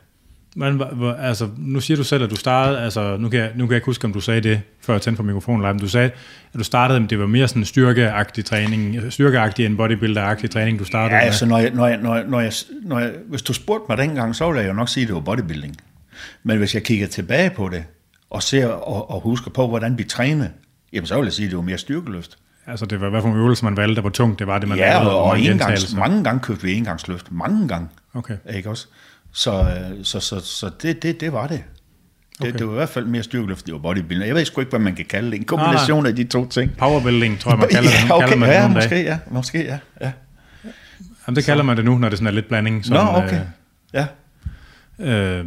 Men 0.55 0.81
altså, 1.19 1.49
nu 1.57 1.79
siger 1.79 1.97
du 1.97 2.03
selv, 2.03 2.23
at 2.23 2.29
du 2.29 2.35
startede, 2.35 2.79
altså, 2.81 3.17
nu 3.17 3.29
kan, 3.29 3.39
jeg, 3.39 3.51
nu 3.55 3.65
kan 3.65 3.71
jeg 3.71 3.77
ikke 3.77 3.85
huske, 3.85 4.05
om 4.05 4.13
du 4.13 4.19
sagde 4.19 4.41
det, 4.41 4.61
før 4.81 4.93
jeg 4.93 5.01
tændte 5.01 5.17
på 5.17 5.23
mikrofonen, 5.23 5.61
men 5.61 5.79
du 5.79 5.87
sagde, 5.87 6.11
at 6.53 6.59
du 6.59 6.63
startede, 6.63 6.99
men 6.99 7.09
det 7.09 7.19
var 7.19 7.25
mere 7.25 7.47
sådan 7.47 7.65
styrkeagtig 7.65 8.45
træning, 8.45 9.13
styrkeagtig 9.13 9.65
end 9.65 9.77
bodybuilder-agtig 9.77 10.49
træning, 10.49 10.79
du 10.79 10.83
startede 10.83 11.15
Ja, 11.15 11.21
med. 11.21 11.25
altså, 11.25 11.45
når 11.45 11.57
jeg, 11.57 11.71
når 11.71 11.87
jeg, 11.87 11.97
når 11.97 12.15
jeg, 12.15 12.25
når 12.27 12.39
jeg, 12.39 12.51
når 12.83 12.99
jeg, 12.99 13.13
hvis 13.27 13.41
du 13.41 13.53
spurgte 13.53 13.85
mig 13.89 13.97
dengang, 13.97 14.35
så 14.35 14.47
ville 14.47 14.61
jeg 14.61 14.69
jo 14.69 14.73
nok 14.73 14.89
sige, 14.89 15.01
at 15.01 15.07
det 15.07 15.15
var 15.15 15.21
bodybuilding. 15.21 15.77
Men 16.43 16.57
hvis 16.57 16.73
jeg 16.75 16.83
kigger 16.83 17.07
tilbage 17.07 17.49
på 17.49 17.69
det, 17.69 17.83
og 18.29 18.43
ser 18.43 18.67
og, 18.67 19.11
og 19.11 19.21
husker 19.21 19.51
på, 19.51 19.67
hvordan 19.67 19.97
vi 19.97 20.03
trænede, 20.03 20.49
jamen 20.93 21.07
så 21.07 21.15
vil 21.15 21.23
jeg 21.23 21.33
sige, 21.33 21.45
at 21.45 21.49
det 21.49 21.57
var 21.57 21.63
mere 21.63 21.77
styrkeløft. 21.77 22.37
Altså, 22.69 22.85
det 22.85 23.01
var 23.01 23.09
hvad 23.09 23.21
for 23.21 23.29
en 23.29 23.35
øvelse, 23.37 23.65
man 23.65 23.77
valgte, 23.77 23.95
der 23.95 24.01
var 24.01 24.09
tungt, 24.09 24.39
det 24.39 24.47
var 24.47 24.59
det, 24.59 24.69
man 24.69 24.77
Ja, 24.77 24.93
lavede, 24.93 25.11
og, 25.11 25.21
og 25.23 25.27
mange 25.27 25.49
gentagelser. 25.49 25.97
mange 25.97 26.23
gange 26.23 26.39
købte 26.39 26.63
vi 26.63 26.73
engangsløft. 26.73 27.31
Mange 27.31 27.67
gange. 27.67 27.87
Okay. 28.13 28.37
Ikke 28.53 28.69
også? 28.69 28.87
Så, 29.33 29.51
øh, 29.61 30.03
så, 30.03 30.19
så, 30.19 30.39
så 30.39 30.69
det, 30.81 31.03
det, 31.03 31.21
det 31.21 31.33
var 31.33 31.47
det. 31.47 31.57
Det, 31.57 32.47
Okay. 32.47 32.53
det 32.59 32.65
var 32.67 32.71
i 32.73 32.75
hvert 32.75 32.89
fald 32.89 33.05
mere 33.05 33.23
styrkeløft, 33.23 33.65
det 33.65 33.73
var 33.73 33.79
bodybuilding. 33.79 34.27
Jeg 34.27 34.35
ved 34.35 34.45
sgu 34.45 34.61
ikke, 34.61 34.69
hvad 34.69 34.79
man 34.79 34.95
kan 34.95 35.05
kalde 35.05 35.31
det. 35.31 35.37
En 35.39 35.45
kombination 35.45 36.05
af 36.05 36.15
de 36.15 36.23
to 36.23 36.47
ting. 36.49 36.71
Powerbuilding, 36.77 37.39
tror 37.39 37.51
jeg, 37.51 37.59
man 37.59 37.69
kalder 37.75 37.89
det. 37.89 37.97
ja, 38.03 38.07
Nu 38.07 38.13
okay, 38.15 38.27
kalder 38.27 38.39
man 38.39 38.49
det 38.49 38.55
ja, 38.55 38.67
måske, 38.67 39.03
ja, 39.03 39.17
måske, 39.31 39.63
ja. 39.65 39.77
ja. 40.01 40.11
Jamen, 41.27 41.35
det 41.35 41.43
kalder 41.45 41.63
man 41.63 41.77
det 41.77 41.85
nu, 41.85 41.97
når 41.97 42.09
det 42.09 42.17
sådan 42.17 42.27
er 42.27 42.31
lidt 42.31 42.47
blanding. 42.47 42.75
Nå, 42.77 42.83
Sådan, 42.83 43.23
okay. 43.23 43.41
Ja. 43.93 44.05
Øh, 44.99 45.39
øh, 45.39 45.45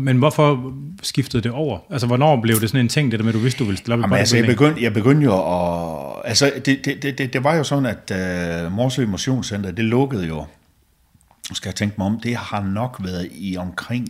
men 0.00 0.18
hvorfor 0.18 0.74
skiftede 1.02 1.42
det 1.42 1.52
over? 1.52 1.78
Altså, 1.90 2.06
hvornår 2.06 2.40
blev 2.40 2.60
det 2.60 2.68
sådan 2.68 2.80
en 2.80 2.88
ting, 2.88 3.10
det 3.10 3.20
der 3.20 3.24
med, 3.24 3.32
at 3.32 3.34
du 3.34 3.42
vidste, 3.42 3.58
du 3.58 3.64
ville 3.64 3.78
stille 3.78 3.94
op 3.94 4.00
Jamen, 4.00 4.18
altså, 4.18 4.36
jeg 4.36 4.46
begyndte, 4.46 4.82
jeg 4.82 4.92
begyndte 4.92 5.24
jo 5.24 5.34
at... 5.34 6.22
Altså, 6.24 6.52
det, 6.64 6.84
det, 6.84 7.02
det, 7.02 7.32
det, 7.32 7.44
var 7.44 7.54
jo 7.54 7.64
sådan, 7.64 7.86
at 7.86 8.66
uh, 8.66 8.72
Morsø 8.72 9.06
Motionscenter, 9.06 9.70
det 9.70 9.84
lukkede 9.84 10.26
jo. 10.26 10.44
Skal 11.52 11.68
jeg 11.68 11.74
tænke 11.74 11.94
mig 11.98 12.06
om, 12.06 12.20
det 12.20 12.36
har 12.36 12.62
nok 12.62 13.00
været 13.04 13.28
i 13.32 13.56
omkring 13.56 14.08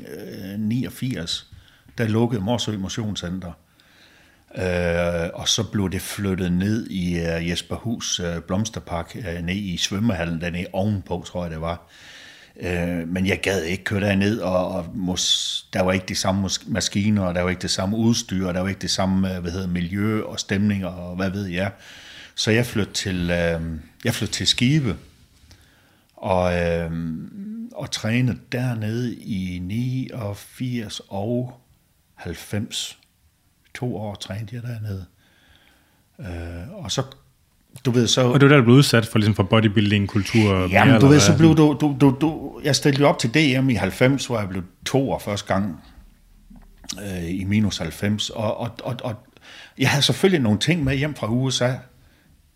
uh, 0.54 0.60
89, 0.60 1.50
der 1.98 2.08
lukkede 2.08 2.40
Morsø 2.40 2.78
Motionscenter. 2.78 3.52
Uh, 4.54 5.40
og 5.40 5.48
så 5.48 5.64
blev 5.72 5.90
det 5.90 6.02
flyttet 6.02 6.52
ned 6.52 6.86
i 6.86 7.14
uh, 7.14 7.48
Jesperhus 7.48 8.20
uh, 8.20 8.42
Blomsterpark, 8.46 9.16
uh, 9.18 9.44
ned 9.44 9.56
i 9.56 9.76
svømmehallen, 9.76 10.40
der 10.40 10.50
nede 10.50 10.66
ovenpå, 10.72 11.24
tror 11.26 11.44
jeg 11.44 11.50
det 11.50 11.60
var. 11.60 11.72
Uh, 11.72 12.15
Øh, 12.60 13.08
men 13.08 13.26
jeg 13.26 13.40
gad 13.40 13.62
ikke 13.62 13.84
køre 13.84 14.00
derned, 14.00 14.38
og, 14.38 14.68
og 14.68 14.86
mos, 14.94 15.66
der 15.72 15.82
var 15.82 15.92
ikke 15.92 16.06
de 16.06 16.14
samme 16.14 16.46
mos- 16.46 16.70
maskiner, 16.72 17.22
og 17.22 17.34
der 17.34 17.42
var 17.42 17.50
ikke 17.50 17.62
det 17.62 17.70
samme 17.70 17.96
udstyr, 17.96 18.46
og 18.46 18.54
der 18.54 18.60
var 18.60 18.68
ikke 18.68 18.80
det 18.80 18.90
samme 18.90 19.34
øh, 19.34 19.40
hvad 19.42 19.52
hedder, 19.52 19.68
miljø 19.68 20.22
og 20.22 20.40
stemning, 20.40 20.86
og 20.86 21.16
hvad 21.16 21.30
ved 21.30 21.46
jeg. 21.46 21.72
Så 22.34 22.50
jeg 22.50 22.66
flyttede 22.66 22.94
til, 22.94 23.30
øh, 23.30 23.60
jeg 24.04 24.14
flyttede 24.14 24.32
til 24.36 24.46
Skive, 24.46 24.96
og, 26.16 26.54
øh, 26.58 26.90
og 27.72 27.90
trænede 27.90 28.38
dernede 28.52 29.14
i 29.14 29.58
89 29.58 31.00
og 31.08 31.60
90 32.14 32.98
to 33.74 33.96
år 33.96 34.14
trænede 34.14 34.54
jeg 34.56 34.62
dernede. 34.62 35.06
Øh, 36.18 36.84
og 36.84 36.92
så, 36.92 37.02
du 37.84 37.90
ved, 37.90 38.06
så... 38.06 38.20
Og 38.20 38.40
det 38.40 38.48
var 38.48 38.54
der, 38.54 38.60
du 38.60 38.64
blev 38.64 38.76
udsat 38.76 39.06
for, 39.06 39.18
ligesom 39.18 39.34
for 39.34 39.42
bodybuilding-kultur? 39.42 40.68
Jamen, 40.70 40.88
mere, 40.88 41.00
du 41.00 41.06
ved, 41.06 41.20
så 41.20 41.36
blev 41.36 41.56
du, 41.56 41.76
du, 41.80 41.96
du, 42.00 42.16
du... 42.20 42.60
Jeg 42.64 42.76
stillede 42.76 43.04
op 43.04 43.18
til 43.18 43.34
DM 43.34 43.70
i 43.70 43.74
90, 43.74 44.26
hvor 44.26 44.38
jeg 44.38 44.48
blev 44.48 44.62
to 44.86 45.10
år 45.10 45.18
første 45.18 45.54
gang 45.54 45.80
øh, 47.02 47.30
i 47.30 47.44
minus 47.44 47.78
90. 47.78 48.30
Og, 48.30 48.60
og, 48.60 48.70
og, 48.84 48.96
og 49.04 49.14
jeg 49.78 49.90
havde 49.90 50.02
selvfølgelig 50.02 50.40
nogle 50.40 50.58
ting 50.58 50.84
med 50.84 50.96
hjem 50.96 51.14
fra 51.14 51.26
USA 51.26 51.72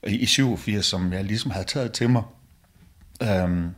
i, 0.07 0.17
i 0.17 0.27
87, 0.27 0.87
som 0.87 1.13
jeg 1.13 1.25
ligesom 1.25 1.51
havde 1.51 1.67
taget 1.67 1.93
til 1.93 2.11
mig. 2.11 2.23
Øhm, 3.23 3.69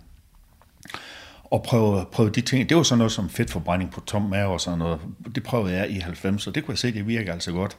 og 1.45 1.63
prøve, 1.63 2.07
prøve 2.13 2.31
de 2.31 2.41
ting. 2.41 2.69
Det 2.69 2.77
var 2.77 2.83
sådan 2.83 2.99
noget 2.99 3.13
som 3.13 3.31
fedtforbrænding 3.31 3.91
på 3.91 4.01
tom 4.01 4.23
mave 4.23 4.53
og 4.53 4.61
sådan 4.61 4.79
noget. 4.79 5.01
Det 5.35 5.43
prøvede 5.43 5.75
jeg 5.75 5.91
i 5.91 5.99
90, 5.99 6.47
og 6.47 6.55
det 6.55 6.65
kunne 6.65 6.73
jeg 6.73 6.79
se, 6.79 6.93
det 6.93 7.07
virker 7.07 7.33
altså 7.33 7.53
godt 7.53 7.77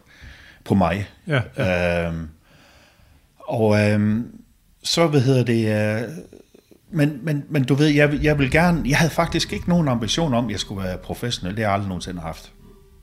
på 0.64 0.76
mig. 0.76 1.10
Ja, 1.28 1.42
ja. 1.58 2.08
Øhm, 2.08 2.30
og 3.48 3.92
øhm, 3.92 4.28
så, 4.84 5.08
hvad 5.08 5.22
hedder 5.22 5.44
det... 5.44 6.02
Øh, 6.04 6.10
men, 6.92 7.20
men, 7.24 7.44
men 7.50 7.64
du 7.64 7.74
ved, 7.76 7.88
jeg, 7.88 8.12
vil- 8.12 8.22
jeg 8.22 8.40
vil 8.40 8.52
gerne... 8.52 8.82
Jeg 8.90 8.98
havde 8.98 9.12
faktisk 9.12 9.54
ikke 9.54 9.70
nogen 9.70 9.88
ambition 9.88 10.34
om, 10.34 10.46
at 10.46 10.52
jeg 10.52 10.60
skulle 10.60 10.84
være 10.84 10.98
professionel. 10.98 11.56
Det 11.56 11.64
har 11.64 11.70
jeg 11.70 11.74
aldrig 11.74 11.88
nogensinde 11.88 12.22
haft. 12.22 12.52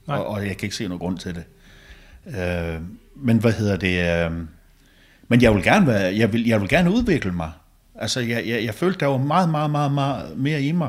Nej. 0.06 0.16
Og, 0.18 0.26
og 0.26 0.46
jeg 0.46 0.56
kan 0.56 0.66
ikke 0.66 0.76
se 0.76 0.84
nogen 0.84 0.98
grund 0.98 1.18
til 1.18 1.34
det. 1.34 1.44
Øh, 2.40 2.80
men 3.16 3.38
hvad 3.38 3.52
hedder 3.52 3.76
det... 3.76 4.26
Øh, 4.30 4.32
men 5.28 5.42
jeg 5.42 5.54
vil 5.54 5.62
gerne 5.62 5.86
være, 5.86 6.16
jeg 6.16 6.32
vil, 6.32 6.46
jeg 6.46 6.60
vil 6.60 6.68
gerne 6.68 6.90
udvikle 6.90 7.32
mig. 7.32 7.50
Altså, 7.94 8.20
jeg, 8.20 8.46
jeg, 8.46 8.64
jeg 8.64 8.74
følte, 8.74 9.00
der 9.00 9.06
var 9.06 9.18
meget, 9.18 9.48
meget, 9.50 9.70
meget, 9.70 9.92
meget 9.92 10.38
mere 10.38 10.62
i 10.62 10.72
mig. 10.72 10.88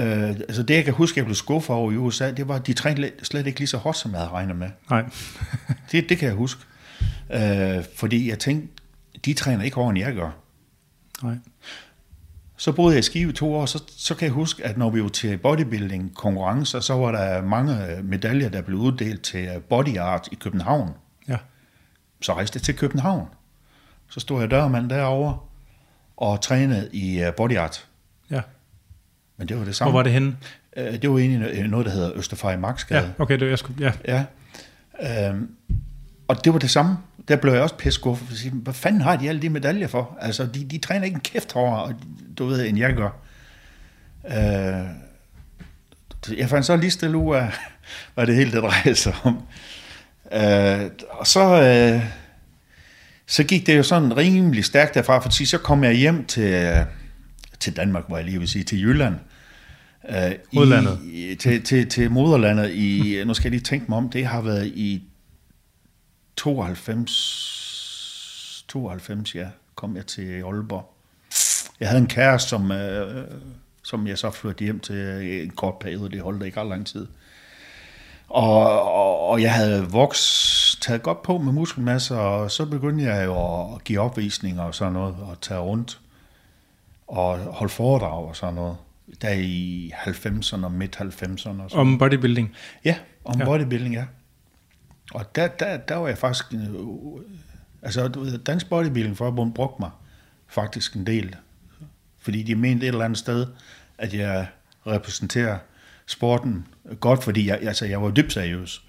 Øh, 0.00 0.28
altså, 0.28 0.62
det 0.62 0.74
jeg 0.74 0.84
kan 0.84 0.94
huske, 0.94 1.18
jeg 1.18 1.24
blev 1.24 1.34
skuffet 1.34 1.76
over 1.76 1.92
i 1.92 1.96
USA, 1.96 2.30
det 2.30 2.48
var, 2.48 2.54
at 2.54 2.66
de 2.66 2.72
trænede 2.72 3.10
slet 3.22 3.46
ikke 3.46 3.58
lige 3.58 3.68
så 3.68 3.76
hårdt, 3.76 3.96
som 3.98 4.10
jeg 4.10 4.20
havde 4.20 4.30
regnet 4.30 4.56
med. 4.56 4.68
Nej. 4.90 5.04
Det, 5.92 6.08
det 6.08 6.18
kan 6.18 6.28
jeg 6.28 6.36
huske. 6.36 6.60
Øh, 7.30 7.84
fordi 7.96 8.28
jeg 8.30 8.38
tænkte, 8.38 8.68
de 9.24 9.34
træner 9.34 9.64
ikke 9.64 9.74
hårdere, 9.74 9.90
end 9.90 9.98
jeg 9.98 10.14
gør. 10.14 10.30
Nej. 11.22 11.34
Så 12.56 12.72
boede 12.72 12.92
jeg 12.94 12.98
i 12.98 13.02
Skive 13.02 13.32
to 13.32 13.54
år, 13.54 13.66
så, 13.66 13.82
så 13.96 14.14
kan 14.14 14.26
jeg 14.26 14.32
huske, 14.32 14.64
at 14.64 14.78
når 14.78 14.90
vi 14.90 15.02
var 15.02 15.08
til 15.08 15.38
bodybuilding 15.38 16.14
konkurrencer, 16.14 16.80
så 16.80 16.94
var 16.94 17.12
der 17.12 17.42
mange 17.42 18.02
medaljer, 18.02 18.48
der 18.48 18.62
blev 18.62 18.78
uddelt 18.78 19.22
til 19.22 19.48
body 19.68 19.98
art 19.98 20.28
i 20.32 20.34
København. 20.34 20.90
Ja. 21.28 21.36
Så 22.22 22.34
rejste 22.34 22.56
jeg 22.56 22.62
til 22.62 22.76
København. 22.76 23.26
Så 24.08 24.20
stod 24.20 24.40
jeg 24.40 24.50
dørmand 24.50 24.90
derovre 24.90 25.38
og 26.16 26.40
trænede 26.40 26.88
i 26.92 27.26
uh, 27.26 27.34
body 27.34 27.56
art. 27.56 27.86
Ja. 28.30 28.40
Men 29.36 29.48
det 29.48 29.56
var 29.56 29.60
det 29.60 29.66
Hvor 29.66 29.72
samme. 29.72 29.94
var 29.94 30.02
det 30.02 30.12
henne? 30.12 30.36
Øh, 30.76 31.02
Det 31.02 31.10
var 31.10 31.18
egentlig 31.18 31.68
noget, 31.68 31.86
der 31.86 31.92
hedder 31.92 32.12
Østerfej 32.14 32.56
Marksgade. 32.56 33.00
Ja, 33.18 33.22
okay, 33.22 33.40
det, 33.40 33.50
jeg 33.50 33.58
skulle, 33.58 33.92
ja. 34.06 34.24
Ja. 35.02 35.28
Øhm, 35.28 35.50
og 36.30 36.44
det 36.44 36.52
var 36.52 36.58
det 36.58 36.70
samme. 36.70 36.96
Der 37.28 37.36
blev 37.36 37.52
jeg 37.52 37.62
også 37.62 37.74
pisskuffet. 37.74 38.26
for 38.26 38.34
at 38.34 38.38
sige, 38.38 38.52
Hvad 38.52 38.74
fanden 38.74 39.00
har 39.00 39.16
de 39.16 39.28
alle 39.28 39.42
de 39.42 39.48
medaljer 39.48 39.86
for? 39.86 40.18
Altså, 40.20 40.46
de, 40.46 40.64
de 40.64 40.78
træner 40.78 41.04
ikke 41.04 41.14
en 41.14 41.20
kæft 41.20 41.52
hårdere, 41.52 41.82
og 41.82 41.94
du 42.38 42.46
ved, 42.46 42.66
end 42.66 42.78
jeg 42.78 42.94
gør. 42.94 43.10
Øh, 44.26 44.86
jeg 46.38 46.48
fandt 46.48 46.66
så 46.66 46.76
lige 46.76 46.90
stille 46.90 47.16
ud 47.16 47.36
af, 47.36 47.52
hvad 48.14 48.26
det 48.26 48.34
hele 48.34 48.52
det 48.52 48.62
drejer 48.62 48.94
sig 48.94 49.14
om. 49.22 49.42
Øh, 50.32 50.90
og 51.10 51.26
så, 51.26 51.62
øh, 51.62 52.02
så 53.26 53.44
gik 53.44 53.66
det 53.66 53.76
jo 53.76 53.82
sådan 53.82 54.16
rimelig 54.16 54.64
stærkt 54.64 54.94
derfra, 54.94 55.18
for 55.18 55.44
så 55.44 55.58
kom 55.58 55.84
jeg 55.84 55.92
hjem 55.92 56.24
til, 56.24 56.84
til 57.60 57.76
Danmark, 57.76 58.04
hvor 58.08 58.16
jeg 58.16 58.26
lige 58.26 58.38
vil 58.38 58.48
sige, 58.48 58.64
til 58.64 58.82
Jylland. 58.82 59.14
Øh. 60.08 60.32
I, 61.02 61.34
til, 61.34 61.62
til, 61.62 61.88
til 61.88 62.10
moderlandet 62.10 62.70
i, 62.70 63.22
nu 63.26 63.34
skal 63.34 63.44
jeg 63.44 63.50
lige 63.50 63.60
tænke 63.60 63.86
mig 63.88 63.98
om, 63.98 64.10
det 64.10 64.26
har 64.26 64.40
været 64.40 64.66
i 64.66 65.09
92, 66.40 68.64
92, 68.68 69.34
ja, 69.34 69.48
kom 69.74 69.96
jeg 69.96 70.06
til 70.06 70.42
Aalborg. 70.42 70.94
Jeg 71.80 71.88
havde 71.88 72.00
en 72.00 72.08
kæreste, 72.08 72.48
som, 72.48 72.72
øh, 72.72 73.28
som 73.82 74.06
jeg 74.06 74.18
så 74.18 74.30
flyttede 74.30 74.64
hjem 74.64 74.80
til 74.80 74.96
en 75.44 75.50
kort 75.50 75.78
periode, 75.78 76.10
det 76.10 76.20
holdt 76.20 76.44
ikke 76.44 76.60
ret 76.60 76.68
lang 76.68 76.86
tid. 76.86 77.06
Og, 78.28 78.82
og, 78.82 79.28
og 79.28 79.42
jeg 79.42 79.54
havde 79.54 79.90
voks, 79.90 80.78
taget 80.80 81.02
godt 81.02 81.22
på 81.22 81.38
med 81.38 81.52
muskelmasse, 81.52 82.16
og 82.16 82.50
så 82.50 82.66
begyndte 82.66 83.04
jeg 83.04 83.26
jo 83.26 83.64
at 83.74 83.84
give 83.84 84.00
opvisninger 84.00 84.62
og 84.62 84.74
sådan 84.74 84.92
noget, 84.92 85.16
og 85.20 85.40
tage 85.40 85.60
rundt, 85.60 86.00
og 87.08 87.38
holde 87.38 87.72
foredrag 87.72 88.28
og 88.28 88.36
sådan 88.36 88.54
noget. 88.54 88.76
der 89.22 89.30
i 89.30 89.92
90'erne 89.94 90.64
og 90.64 90.72
midt-90'erne. 90.72 91.62
Og 91.62 91.72
Om 91.72 91.98
bodybuilding? 91.98 92.54
Ja, 92.84 92.96
om 93.24 93.38
ja. 93.38 93.44
bodybuilding, 93.44 93.94
ja. 93.94 94.04
Og 95.14 95.34
der, 95.34 95.48
der, 95.48 95.76
der 95.76 95.94
var 95.96 96.08
jeg 96.08 96.18
faktisk... 96.18 96.44
øh, 96.54 96.60
Altså, 97.82 98.08
du 98.08 98.20
ved, 98.20 98.38
Dansk 98.38 98.68
Bodybuilding 98.68 99.16
Forbund 99.16 99.54
brugte 99.54 99.76
mig 99.80 99.90
faktisk 100.48 100.94
en 100.94 101.06
del. 101.06 101.36
Fordi 102.18 102.42
de 102.42 102.54
mente 102.54 102.84
et 102.86 102.88
eller 102.88 103.04
andet 103.04 103.18
sted, 103.18 103.46
at 103.98 104.14
jeg 104.14 104.46
repræsenterer 104.86 105.58
sporten 106.06 106.66
godt, 107.00 107.24
fordi 107.24 107.46
jeg, 107.48 107.58
altså, 107.62 107.86
jeg 107.86 108.02
var 108.02 108.10
dybt 108.10 108.32
seriøs. 108.32 108.82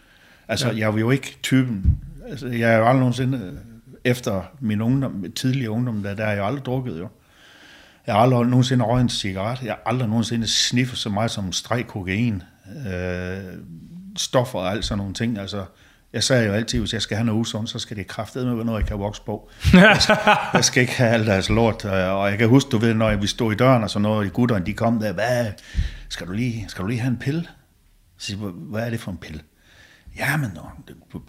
Altså, 0.48 0.68
Ja. 0.68 0.74
ja. 0.74 0.80
jeg 0.80 0.94
var 0.94 1.00
jo 1.00 1.10
ikke 1.10 1.38
typen... 1.44 2.00
Altså, 2.28 2.48
jeg 2.48 2.74
er 2.74 2.78
jo 2.78 2.86
aldrig 2.86 3.00
nogensinde... 3.00 3.38
øh, 3.38 3.54
Efter 4.04 4.44
min 4.60 4.82
ungdom, 4.82 5.26
tidlige 5.36 5.70
ungdom, 5.70 6.04
der, 6.04 6.14
der 6.16 6.24
har 6.24 6.32
jeg 6.32 6.40
jo 6.40 6.46
aldrig 6.46 6.66
drukket, 6.66 7.00
jo. 7.00 7.08
Jeg 8.08 8.16
har 8.16 8.22
aldrig 8.22 8.48
nogensinde 8.48 8.86
røget 8.86 9.02
en 9.04 9.10
cigaret. 9.10 9.62
Jeg 9.64 9.72
har 9.74 9.82
aldrig 9.86 10.10
nogensinde 10.10 10.48
sniffet 10.48 10.98
så 10.98 11.10
meget 11.10 11.32
som 11.32 11.46
en 11.46 11.54
streg 11.54 11.88
kokain. 11.88 12.44
Øh, 12.88 13.38
stoffer 14.18 14.60
og 14.60 14.72
alt 14.72 14.86
sådan 14.86 14.98
nogle 14.98 15.14
ting. 15.14 15.38
Altså, 15.38 15.66
jeg 16.14 16.24
sagde 16.24 16.46
jo 16.48 16.54
altid, 16.54 16.80
hvis 16.80 16.94
jeg 16.94 17.02
skal 17.02 17.18
have 17.18 17.26
noget 17.26 17.40
usundt, 17.40 17.70
så 17.70 17.80
skal 17.80 17.98
det 17.98 18.08
kraftedeme 18.08 18.56
være 18.56 18.66
noget, 18.66 18.80
jeg 18.80 18.88
kan 18.88 19.00
vokse 19.00 19.22
på. 19.26 19.50
Jeg 19.74 19.98
skal, 20.02 20.18
jeg 20.54 20.66
skal 20.66 20.82
ikke 20.82 20.94
have 20.94 21.10
alt 21.10 21.28
deres 21.28 21.50
lort. 21.50 21.86
øh, 21.86 21.92
Og 21.92 22.30
jeg 22.30 22.38
kan 22.38 22.50
huske, 22.50 22.70
du 22.70 22.78
ved, 22.78 22.94
når 22.94 23.16
vi 23.16 23.28
stod 23.28 23.54
i 23.54 23.56
døren 23.56 23.84
og 23.84 23.90
sådan 23.90 24.04
noget, 24.04 24.18
og 24.20 24.26
de 24.26 24.30
gutterne, 24.30 24.66
de 24.66 24.74
kom 24.74 25.00
der, 25.00 25.14
hvad, 25.14 25.46
skal 26.10 26.28
du 26.28 26.32
lige, 26.32 26.66
skal 26.68 26.82
du 26.84 26.88
lige 26.88 27.00
have 27.00 27.12
en 27.12 27.18
pille? 27.18 27.44
Så 28.18 28.26
siger 28.26 28.40
hvad 28.50 28.86
er 28.86 28.90
det 28.90 29.00
for 29.00 29.12
en 29.12 29.18
pille? 29.18 29.42
Jamen, 30.18 30.58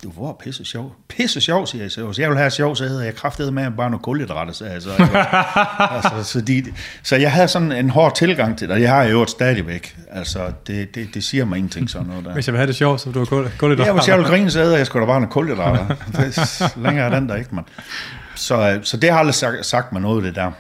du, 0.03 0.13
var 0.17 0.33
pisse 0.33 0.65
sjov. 0.65 0.95
Pisse 1.09 1.41
sjov, 1.41 1.67
siger 1.67 1.85
jeg 1.85 1.91
så. 1.91 2.07
Hvis 2.07 2.19
jeg 2.19 2.31
vil 2.31 2.39
have 2.39 2.51
sjov, 2.51 2.77
så 2.77 2.85
hedder 2.85 3.05
jeg 3.05 3.15
kraftedet 3.15 3.55
med 3.55 3.71
bare 3.71 3.91
noget 3.91 4.03
kulhydrater, 4.03 4.53
sagde 4.53 4.73
jeg 4.73 4.83
så. 4.83 4.91
altså, 5.97 6.33
så, 6.33 6.41
de, 6.41 6.65
så 7.03 7.17
jeg 7.17 7.33
havde 7.33 7.49
sådan 7.49 7.73
en 7.73 7.91
hård 7.91 8.17
tilgang 8.17 8.59
til 8.59 8.69
det, 8.69 8.75
og 8.75 8.83
jeg 8.83 8.91
har 8.91 9.05
jo 9.05 9.27
stadigvæk. 9.27 9.97
Altså, 10.11 10.53
det, 10.67 10.95
det, 10.95 11.15
det 11.15 11.25
siger 11.25 11.45
mig 11.45 11.59
ingenting 11.59 11.91
sådan 11.91 12.07
noget 12.07 12.25
der. 12.25 12.33
Hvis 12.33 12.47
jeg 12.47 12.53
vil 12.53 12.59
have 12.59 12.67
det 12.67 12.77
sjovt, 12.77 13.01
så 13.01 13.11
vil 13.11 13.15
du 13.15 13.25
gå 13.59 13.69
lidt 13.69 13.81
Ja, 13.81 13.93
hvis 13.93 14.09
jeg 14.09 14.19
vil 14.19 14.27
grine, 14.27 14.51
så 14.51 14.61
æder 14.61 14.77
jeg 14.77 14.87
sgu 14.87 15.01
da 15.01 15.07
bare 15.07 15.21
noget 15.21 15.33
kulhydrater. 15.33 16.77
Længere 16.85 17.07
er 17.07 17.21
den 17.21 17.29
der 17.29 17.37
ikke, 17.37 17.55
mand. 17.55 17.67
Så, 18.35 18.71
øh, 18.71 18.85
så 18.85 18.97
det 18.97 19.11
har 19.11 19.19
aldrig 19.19 19.35
sagt, 19.35 19.67
sagt 19.67 19.93
mig 19.93 20.03
noget, 20.03 20.25
det 20.25 20.35
der. 20.35 20.51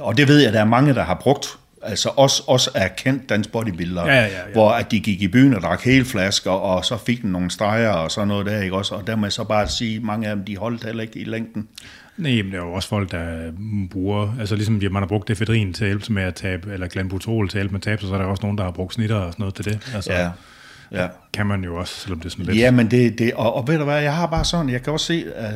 Og 0.00 0.16
det 0.16 0.28
ved 0.28 0.38
jeg, 0.38 0.52
der 0.52 0.60
er 0.60 0.64
mange, 0.64 0.94
der 0.94 1.04
har 1.04 1.14
brugt. 1.14 1.58
Altså 1.86 2.10
også, 2.16 2.42
også 2.46 2.70
er 2.74 2.88
kendt 2.88 3.28
dansk 3.28 3.52
bodybuilder, 3.52 4.06
Ja, 4.06 4.14
ja, 4.14 4.22
ja, 4.22 4.28
hvor 4.52 4.70
at 4.70 4.90
de 4.90 5.00
gik 5.00 5.22
i 5.22 5.28
byen 5.28 5.54
og 5.54 5.62
drak 5.62 5.84
hele 5.84 6.04
flasker, 6.04 6.50
og 6.50 6.84
så 6.84 6.96
fik 6.96 7.22
den 7.22 7.32
nogle 7.32 7.50
streger 7.50 7.90
og 7.90 8.10
sådan 8.10 8.28
noget 8.28 8.46
der, 8.46 8.60
ikke 8.60 8.76
også? 8.76 8.94
Og 8.94 9.06
der 9.06 9.16
må 9.16 9.26
jeg 9.26 9.32
så 9.32 9.44
bare 9.44 9.68
sige, 9.68 10.00
mange 10.00 10.28
af 10.28 10.36
dem, 10.36 10.44
de 10.44 10.56
holdt 10.56 10.84
heller 10.84 11.02
ikke 11.02 11.18
i 11.18 11.24
længden. 11.24 11.68
Nej, 12.16 12.42
men 12.42 12.52
der 12.52 12.58
er 12.58 12.64
jo 12.64 12.72
også 12.72 12.88
folk, 12.88 13.12
der 13.12 13.50
mm, 13.58 13.88
bruger, 13.88 14.36
altså 14.40 14.54
ligesom 14.56 14.80
man 14.90 15.02
har 15.02 15.06
brugt 15.06 15.30
efedrin 15.30 15.72
til 15.72 15.84
at 15.84 15.88
hjælpe 15.88 16.12
med 16.12 16.22
at 16.22 16.34
tabe, 16.34 16.72
eller 16.72 16.86
glanbutrol 16.86 17.48
til 17.48 17.58
at 17.58 17.62
hjælpe 17.62 17.72
med 17.72 17.78
at 17.78 17.82
tabe, 17.82 18.02
så 18.02 18.14
er 18.14 18.18
der 18.18 18.24
også 18.24 18.42
nogen, 18.42 18.58
der 18.58 18.64
har 18.64 18.70
brugt 18.70 18.94
snitter 18.94 19.16
og 19.16 19.32
sådan 19.32 19.42
noget 19.42 19.54
til 19.54 19.64
det. 19.64 19.88
Altså, 19.94 20.12
Ja, 20.12 20.30
ja. 20.92 21.08
kan 21.32 21.46
man 21.46 21.64
jo 21.64 21.76
også, 21.76 21.94
selvom 22.00 22.20
det 22.20 22.26
er 22.26 22.30
sådan 22.30 22.44
lidt... 22.44 22.58
Ja, 22.58 22.70
men 22.70 22.90
det, 22.90 23.18
det 23.18 23.34
og, 23.34 23.54
og 23.54 23.68
ved 23.68 23.78
du 23.78 23.84
hvad, 23.84 24.02
jeg 24.02 24.16
har 24.16 24.26
bare 24.26 24.44
sådan, 24.44 24.68
jeg 24.68 24.82
kan 24.82 24.92
også 24.92 25.06
se, 25.06 25.24
at 25.34 25.54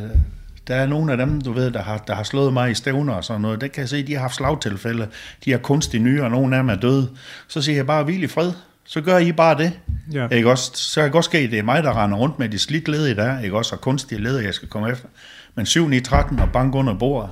der 0.70 0.76
er 0.76 0.86
nogle 0.86 1.12
af 1.12 1.18
dem, 1.18 1.40
du 1.40 1.52
ved, 1.52 1.70
der 1.70 1.82
har, 1.82 1.98
der 2.06 2.14
har 2.14 2.22
slået 2.22 2.52
mig 2.52 2.70
i 2.70 2.74
stævner 2.74 3.12
og 3.14 3.24
sådan 3.24 3.40
noget. 3.42 3.60
Det 3.60 3.72
kan 3.72 3.80
jeg 3.80 3.88
se, 3.88 4.06
de 4.06 4.12
har 4.14 4.20
haft 4.20 4.34
slagtilfælde. 4.34 5.06
De 5.44 5.50
har 5.50 5.58
kunstige 5.58 6.02
nyere, 6.02 6.24
og 6.24 6.30
nogle 6.30 6.56
af 6.56 6.62
dem 6.62 6.70
er 6.70 6.74
døde. 6.74 7.08
Så 7.48 7.62
siger 7.62 7.76
jeg 7.76 7.86
bare, 7.86 8.04
hvil 8.04 8.22
i 8.22 8.26
fred. 8.26 8.52
Så 8.84 9.00
gør 9.00 9.18
I 9.18 9.32
bare 9.32 9.58
det. 9.58 9.72
Ja. 10.12 10.28
Ikke 10.28 10.50
også? 10.50 10.70
Så 10.74 11.02
kan 11.02 11.10
godt 11.10 11.24
ske, 11.24 11.38
at 11.38 11.50
det 11.50 11.58
er 11.58 11.62
mig, 11.62 11.82
der 11.82 12.04
render 12.04 12.16
rundt 12.18 12.38
med 12.38 12.48
de 12.48 12.58
slidt 12.58 12.88
led 12.88 13.06
i 13.06 13.14
der, 13.14 13.40
ikke 13.40 13.56
også? 13.56 13.74
Og 13.74 13.80
kunstige 13.80 14.20
led, 14.22 14.38
jeg 14.38 14.54
skal 14.54 14.68
komme 14.68 14.90
efter. 14.90 15.08
Men 15.54 15.66
7 15.66 15.88
9 15.88 16.00
13 16.00 16.38
og 16.40 16.48
bank 16.52 16.74
under 16.74 16.94
bordet, 16.94 17.30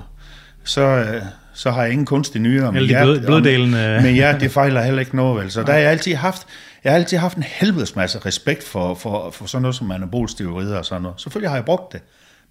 så, 0.65 0.81
øh, 0.83 1.23
så 1.55 1.71
har 1.71 1.83
jeg 1.83 1.93
ingen 1.93 2.07
kunstige 2.07 2.43
nyere. 2.43 2.77
Alle 2.77 2.89
de 2.89 2.95
blød- 3.05 3.27
bløddelen, 3.27 3.75
øh. 3.75 4.03
Men 4.03 4.17
ja, 4.17 4.37
det 4.41 4.51
fejler 4.51 4.83
heller 4.83 5.01
ikke 5.01 5.17
noget, 5.17 5.43
vel? 5.43 5.51
Så 5.51 5.63
der 5.63 5.73
har 5.73 5.79
jeg 5.79 5.91
altid 5.91 6.15
haft, 6.15 6.47
jeg 6.85 6.93
har 6.93 6.99
altid 6.99 7.19
haft 7.19 7.37
en 7.37 7.43
helvedes 7.47 7.97
masse 7.97 8.19
respekt 8.27 8.65
for, 8.65 8.95
for, 8.95 9.31
for 9.31 9.47
sådan 9.47 9.63
noget 9.63 9.75
som 9.75 9.91
anabolsteroider 9.91 10.79
og 10.79 10.85
sådan 10.85 11.03
noget. 11.03 11.21
Selvfølgelig 11.21 11.51
har 11.51 11.57
jeg 11.57 11.65
brugt 11.65 11.93
det, 11.93 12.01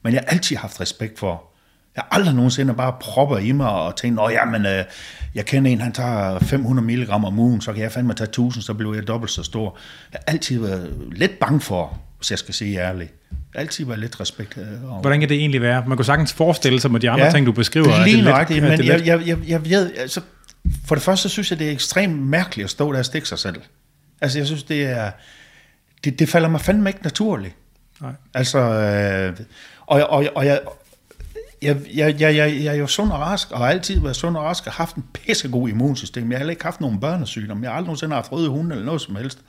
men 0.03 0.13
jeg 0.13 0.23
har 0.27 0.33
altid 0.33 0.55
haft 0.55 0.81
respekt 0.81 1.19
for, 1.19 1.43
jeg 1.95 2.03
har 2.09 2.17
aldrig 2.17 2.35
nogensinde 2.35 2.73
bare 2.73 2.95
propper 2.99 3.37
i 3.37 3.51
mig 3.51 3.69
og 3.69 3.95
tænkt, 3.95 4.19
åh 4.19 4.31
jamen, 4.31 4.65
øh, 4.65 4.83
jeg 5.35 5.45
kender 5.45 5.71
en, 5.71 5.81
han 5.81 5.91
tager 5.91 6.39
500 6.39 6.87
mg 6.87 7.09
om 7.09 7.39
ugen, 7.39 7.61
så 7.61 7.73
kan 7.73 7.81
jeg 7.81 7.91
fandme 7.91 8.13
tage 8.13 8.27
1000, 8.27 8.63
så 8.63 8.73
bliver 8.73 8.95
jeg 8.95 9.07
dobbelt 9.07 9.31
så 9.31 9.43
stor. 9.43 9.77
Jeg 10.13 10.19
har 10.27 10.33
altid 10.33 10.59
været 10.59 10.93
lidt 11.11 11.39
bange 11.39 11.61
for, 11.61 11.97
hvis 12.17 12.31
jeg 12.31 12.39
skal 12.39 12.53
sige 12.53 12.79
ærligt. 12.79 13.13
Jeg 13.29 13.37
har 13.55 13.59
altid 13.59 13.85
været 13.85 13.99
lidt 13.99 14.19
respekt 14.19 14.57
øh, 14.57 14.91
over. 14.91 15.01
Hvordan 15.01 15.19
kan 15.19 15.29
det 15.29 15.37
egentlig 15.37 15.61
være? 15.61 15.83
Man 15.87 15.97
kunne 15.97 16.05
sagtens 16.05 16.33
forestille 16.33 16.79
sig 16.79 16.91
med 16.91 16.99
de 16.99 17.09
andre 17.09 17.25
ja, 17.25 17.31
ting, 17.31 17.45
du 17.45 17.51
beskriver. 17.51 17.87
Det 17.87 17.95
er 17.95 18.01
at 18.01 18.09
lige 18.09 18.23
nøjagtigt, 18.23 18.63
at 18.63 18.79
men 18.79 18.87
jeg, 18.87 19.05
jeg, 19.05 19.27
jeg, 19.27 19.37
jeg 19.47 19.69
ved, 19.69 19.91
altså, 19.97 20.21
for 20.85 20.95
det 20.95 21.03
første 21.03 21.21
så 21.21 21.29
synes 21.29 21.51
jeg, 21.51 21.59
det 21.59 21.67
er 21.67 21.71
ekstremt 21.71 22.27
mærkeligt 22.27 22.63
at 22.63 22.69
stå 22.69 22.91
der 22.91 22.99
og 22.99 23.05
stikke 23.05 23.27
sig 23.27 23.39
selv. 23.39 23.61
Altså, 24.21 24.37
jeg 24.39 24.47
synes, 24.47 24.63
det 24.63 24.85
er, 24.85 25.11
det, 26.03 26.19
det 26.19 26.29
falder 26.29 26.49
mig 26.49 26.61
fandme 26.61 26.89
ikke 26.89 27.03
naturligt. 27.03 27.55
Nej. 28.01 28.11
Altså, 28.33 28.59
øh, 28.59 29.45
og, 29.87 30.03
og, 30.03 30.25
og 30.35 30.45
jeg, 30.45 30.61
jeg, 31.61 31.77
jeg, 31.95 32.21
jeg, 32.21 32.35
jeg, 32.35 32.63
jeg 32.63 32.75
er 32.75 32.79
jo 32.79 32.87
sund 32.87 33.11
og 33.11 33.19
rask, 33.19 33.51
og 33.51 33.59
har 33.59 33.67
altid 33.67 33.99
været 33.99 34.15
sund 34.15 34.37
og 34.37 34.43
rask, 34.43 34.67
og 34.67 34.73
haft 34.73 34.95
en 34.95 35.05
pissegod 35.13 35.69
immunsystem. 35.69 36.31
Jeg 36.31 36.35
har 36.35 36.39
heller 36.39 36.51
ikke 36.51 36.63
haft 36.63 36.81
nogen 36.81 36.99
børnesygdomme. 36.99 37.63
Jeg 37.63 37.71
har 37.71 37.75
aldrig 37.77 37.87
nogensinde 37.87 38.15
haft 38.15 38.31
røde 38.31 38.49
hunde 38.49 38.71
eller 38.71 38.85
noget 38.85 39.01
som 39.01 39.15
helst. 39.15 39.39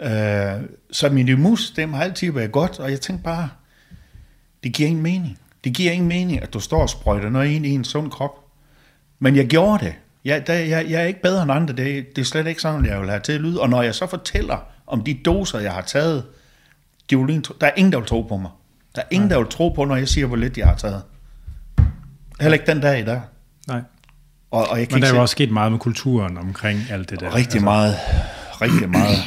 Øh, 0.00 0.62
så 0.90 1.08
min 1.10 1.28
immunsystem 1.28 1.92
har 1.92 2.04
altid 2.04 2.32
været 2.32 2.52
godt, 2.52 2.80
og 2.80 2.90
jeg 2.90 3.00
tænkte 3.00 3.24
bare, 3.24 3.48
det 4.62 4.72
giver 4.72 4.88
ingen 4.88 5.02
mening. 5.02 5.38
Det 5.64 5.74
giver 5.74 5.92
ingen 5.92 6.08
mening, 6.08 6.42
at 6.42 6.52
du 6.52 6.60
står 6.60 6.82
og 6.82 6.90
sprøjter 6.90 7.30
noget 7.30 7.50
ind 7.50 7.66
i 7.66 7.70
en 7.70 7.84
sund 7.84 8.10
krop. 8.10 8.44
Men 9.18 9.36
jeg 9.36 9.46
gjorde 9.46 9.84
det. 9.84 9.94
Jeg, 10.24 10.46
der, 10.46 10.54
jeg, 10.54 10.90
jeg 10.90 11.02
er 11.02 11.06
ikke 11.06 11.22
bedre 11.22 11.42
end 11.42 11.52
andre. 11.52 11.74
Det, 11.74 12.16
det 12.16 12.22
er 12.22 12.26
slet 12.26 12.46
ikke 12.46 12.62
sådan, 12.62 12.86
jeg 12.86 13.00
vil 13.00 13.10
have 13.10 13.20
til 13.20 13.32
at 13.32 13.40
lyde. 13.40 13.60
Og 13.60 13.68
når 13.68 13.82
jeg 13.82 13.94
så 13.94 14.06
fortæller 14.06 14.58
om 14.86 15.04
de 15.04 15.20
doser, 15.24 15.58
jeg 15.58 15.72
har 15.72 15.82
taget, 15.82 16.24
de 17.10 17.18
vil, 17.18 17.44
der 17.60 17.66
er 17.66 17.72
ingen, 17.76 17.92
der 17.92 17.98
vil 17.98 18.06
tro 18.06 18.22
på 18.22 18.36
mig. 18.36 18.50
Der 18.96 19.02
er 19.02 19.06
ingen, 19.10 19.30
der 19.30 19.38
vil 19.38 19.46
tro 19.50 19.68
på, 19.68 19.84
når 19.84 19.96
jeg 19.96 20.08
siger, 20.08 20.26
hvor 20.26 20.36
lidt 20.36 20.58
jeg 20.58 20.66
har 20.66 20.74
taget. 20.74 21.02
Heller 22.40 22.54
ikke 22.54 22.66
den 22.72 22.80
dag 22.80 23.00
i 23.00 23.04
dag. 23.04 23.20
Nej. 23.68 23.80
Og, 24.50 24.68
og 24.68 24.78
jeg 24.78 24.88
kan 24.88 24.94
Men 24.96 25.02
der 25.02 25.08
er 25.08 25.14
jo 25.14 25.20
også 25.20 25.32
sket 25.32 25.50
meget 25.50 25.72
med 25.72 25.78
kulturen 25.78 26.38
omkring 26.38 26.80
alt 26.90 27.10
det 27.10 27.20
der. 27.20 27.34
rigtig 27.34 27.62
meget. 27.62 27.94
Rigtig 28.62 28.88
meget. 28.88 29.18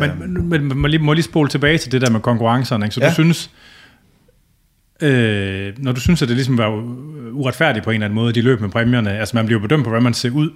Men, 0.00 0.18
men, 0.18 0.48
men 0.48 0.78
man 0.78 0.90
lige, 0.90 1.02
må 1.02 1.12
lige 1.12 1.24
spole 1.24 1.48
tilbage 1.48 1.78
til 1.78 1.92
det 1.92 2.00
der 2.00 2.10
med 2.10 2.20
konkurrencerne. 2.20 2.86
Ikke? 2.86 2.94
Så 2.94 3.00
ja. 3.00 3.08
Du 3.08 3.14
synes, 3.14 3.50
øh, 5.00 5.72
når 5.78 5.92
du 5.92 6.00
synes, 6.00 6.22
at 6.22 6.28
det 6.28 6.36
ligesom 6.36 6.58
var 6.58 6.68
uretfærdigt 7.32 7.84
på 7.84 7.90
en 7.90 7.94
eller 7.94 8.04
anden 8.04 8.14
måde, 8.14 8.32
de 8.32 8.42
løb 8.42 8.60
med 8.60 8.68
præmierne, 8.68 9.10
altså 9.18 9.36
man 9.36 9.46
bliver 9.46 9.60
bedømt 9.60 9.84
på, 9.84 9.90
hvad 9.90 10.00
man 10.00 10.14
ser 10.14 10.30
ud. 10.30 10.50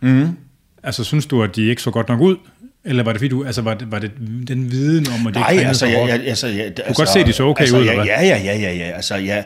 Mm. 0.00 0.36
Altså 0.82 1.04
synes 1.04 1.26
du, 1.26 1.42
at 1.42 1.56
de 1.56 1.62
ikke 1.62 1.82
så 1.82 1.90
godt 1.90 2.08
nok 2.08 2.20
ud? 2.20 2.36
Eller 2.84 3.02
var 3.02 3.12
det 3.12 3.20
fordi 3.20 3.28
du, 3.28 3.44
altså 3.44 3.62
var 3.62 3.74
det, 3.74 3.92
var 3.92 3.98
det 3.98 4.10
den 4.48 4.70
viden 4.70 5.06
om, 5.20 5.26
at 5.26 5.34
de 5.34 5.40
Nej, 5.40 5.64
altså, 5.66 5.86
jeg, 5.86 6.08
jeg, 6.08 6.26
altså, 6.26 6.46
jeg, 6.46 6.76
du 6.76 6.82
kan 6.86 6.94
godt 6.94 7.08
se, 7.08 7.24
de 7.24 7.32
så 7.32 7.44
okay 7.44 7.60
altså, 7.60 7.78
ud, 7.78 7.84
ja, 7.84 7.90
eller 7.90 8.04
hvad? 8.04 8.14
ja, 8.14 8.36
ja, 8.36 8.38
ja, 8.38 8.58
ja, 8.58 8.72
ja. 8.74 8.90
Altså, 8.90 9.14
jeg, 9.14 9.44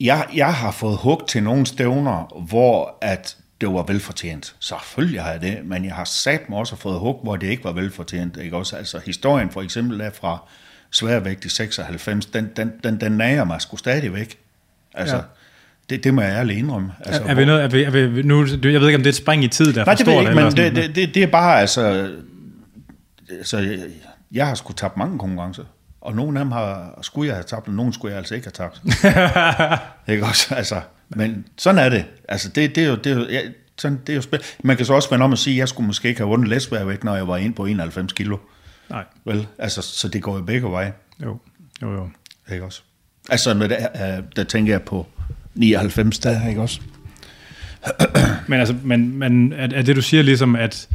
jeg, 0.00 0.26
jeg 0.34 0.54
har 0.54 0.70
fået 0.70 0.96
hug 0.96 1.22
til 1.28 1.42
nogle 1.42 1.66
stævner, 1.66 2.42
hvor 2.48 2.98
at 3.00 3.36
det 3.60 3.68
var 3.68 3.82
velfortjent. 3.82 4.54
Selvfølgelig 4.60 5.22
har 5.22 5.30
jeg 5.30 5.40
det, 5.40 5.58
men 5.64 5.84
jeg 5.84 5.94
har 5.94 6.04
sat 6.04 6.48
mig 6.48 6.58
også 6.58 6.76
fået 6.76 6.98
hug, 6.98 7.20
hvor 7.22 7.36
det 7.36 7.46
ikke 7.46 7.64
var 7.64 7.72
velfortjent. 7.72 8.36
Ikke? 8.36 8.56
Også, 8.56 8.76
altså, 8.76 9.00
historien 9.06 9.50
for 9.50 9.62
eksempel 9.62 10.00
er 10.00 10.10
fra 10.20 10.38
sværvægt 10.90 11.44
i 11.44 11.48
96, 11.48 12.26
den, 12.26 12.50
den, 12.56 12.72
den, 12.84 13.00
den 13.00 13.12
nager 13.12 13.44
mig 13.44 13.60
sgu 13.60 13.76
stadigvæk. 13.76 14.38
Altså, 14.94 15.16
Ja. 15.16 15.20
ja. 15.20 15.26
det, 15.90 16.04
det 16.04 16.14
må 16.14 16.22
jeg 16.22 16.32
ærligt 16.32 16.58
indrømme. 16.58 16.92
Altså, 17.04 17.22
Er, 17.22 17.26
er 17.26 17.34
vi 17.34 17.44
noget, 17.44 17.64
er 17.64 17.68
vi, 17.68 17.82
er 17.82 17.90
vi, 17.90 18.22
nu, 18.22 18.46
jeg 18.46 18.62
ved 18.62 18.88
ikke, 18.88 18.96
om 18.96 19.02
det 19.02 19.06
er 19.06 19.12
et 19.12 19.14
spring 19.14 19.44
i 19.44 19.48
tid, 19.48 19.72
der 19.72 19.80
er 19.80 19.84
Nej, 19.84 19.94
det 19.94 20.06
ved 20.06 20.20
ikke, 20.20 20.34
men 20.34 20.44
det, 20.44 20.76
det, 20.76 20.96
det, 20.96 21.14
det 21.14 21.22
er 21.22 21.26
bare, 21.26 21.60
altså... 21.60 22.10
altså 23.38 23.58
jeg, 23.58 23.78
jeg 24.32 24.46
har 24.46 24.54
sgu 24.54 24.72
tabt 24.72 24.96
mange 24.96 25.18
konkurrencer, 25.18 25.64
og 26.00 26.14
nogle 26.14 26.38
af 26.38 26.44
dem 26.44 26.52
har, 26.52 26.98
skulle 27.02 27.28
jeg 27.28 27.36
have 27.36 27.44
tabt, 27.44 27.68
og 27.68 27.74
nogle 27.74 27.92
skulle 27.94 28.12
jeg 28.12 28.18
altså 28.18 28.34
ikke 28.34 28.46
have 28.58 28.70
tabt. 28.70 28.82
ikke 30.12 30.24
også? 30.24 30.54
Altså, 30.54 30.80
men 31.08 31.44
sådan 31.58 31.84
er 31.84 31.88
det. 31.88 32.04
Altså, 32.28 32.48
det, 32.48 32.74
det 32.74 32.84
er 32.84 32.88
jo... 32.88 32.94
Det 32.94 33.12
er 33.12 33.16
jo 33.16 33.26
ja, 33.30 33.40
sådan, 33.78 34.00
det 34.06 34.12
er 34.12 34.16
jo 34.16 34.22
spæ- 34.22 34.56
Man 34.64 34.76
kan 34.76 34.86
så 34.86 34.94
også 34.94 35.10
vende 35.10 35.24
om 35.24 35.32
og 35.32 35.38
sige, 35.38 35.54
at 35.54 35.58
jeg 35.58 35.68
skulle 35.68 35.86
måske 35.86 36.08
ikke 36.08 36.20
have 36.20 36.28
vundet 36.28 36.48
læsværvægt, 36.48 37.04
når 37.04 37.16
jeg 37.16 37.28
var 37.28 37.36
inde 37.36 37.54
på 37.54 37.64
91 37.64 38.12
kilo. 38.12 38.36
Nej, 38.90 39.04
Vel? 39.24 39.46
Altså, 39.58 39.82
så 39.82 40.08
det 40.08 40.22
går 40.22 40.36
jo 40.36 40.42
begge 40.42 40.70
veje. 40.70 40.92
jo, 41.22 41.38
jo, 41.82 41.92
jo. 41.92 42.08
Ikke 42.52 42.64
også? 42.64 42.82
Altså, 43.30 43.54
med 43.54 43.68
det, 43.68 43.76
øh, 43.94 44.22
der 44.36 44.44
tænker 44.44 44.72
jeg 44.72 44.82
på 44.82 45.06
99, 45.54 46.18
der, 46.18 46.48
ikke 46.48 46.60
også? 46.60 46.80
Men, 48.48 48.60
altså, 48.60 48.76
men, 48.82 49.18
men 49.18 49.52
er, 49.52 49.68
er 49.74 49.82
det, 49.82 49.96
du 49.96 50.02
siger 50.02 50.22
ligesom, 50.22 50.56
at 50.56 50.88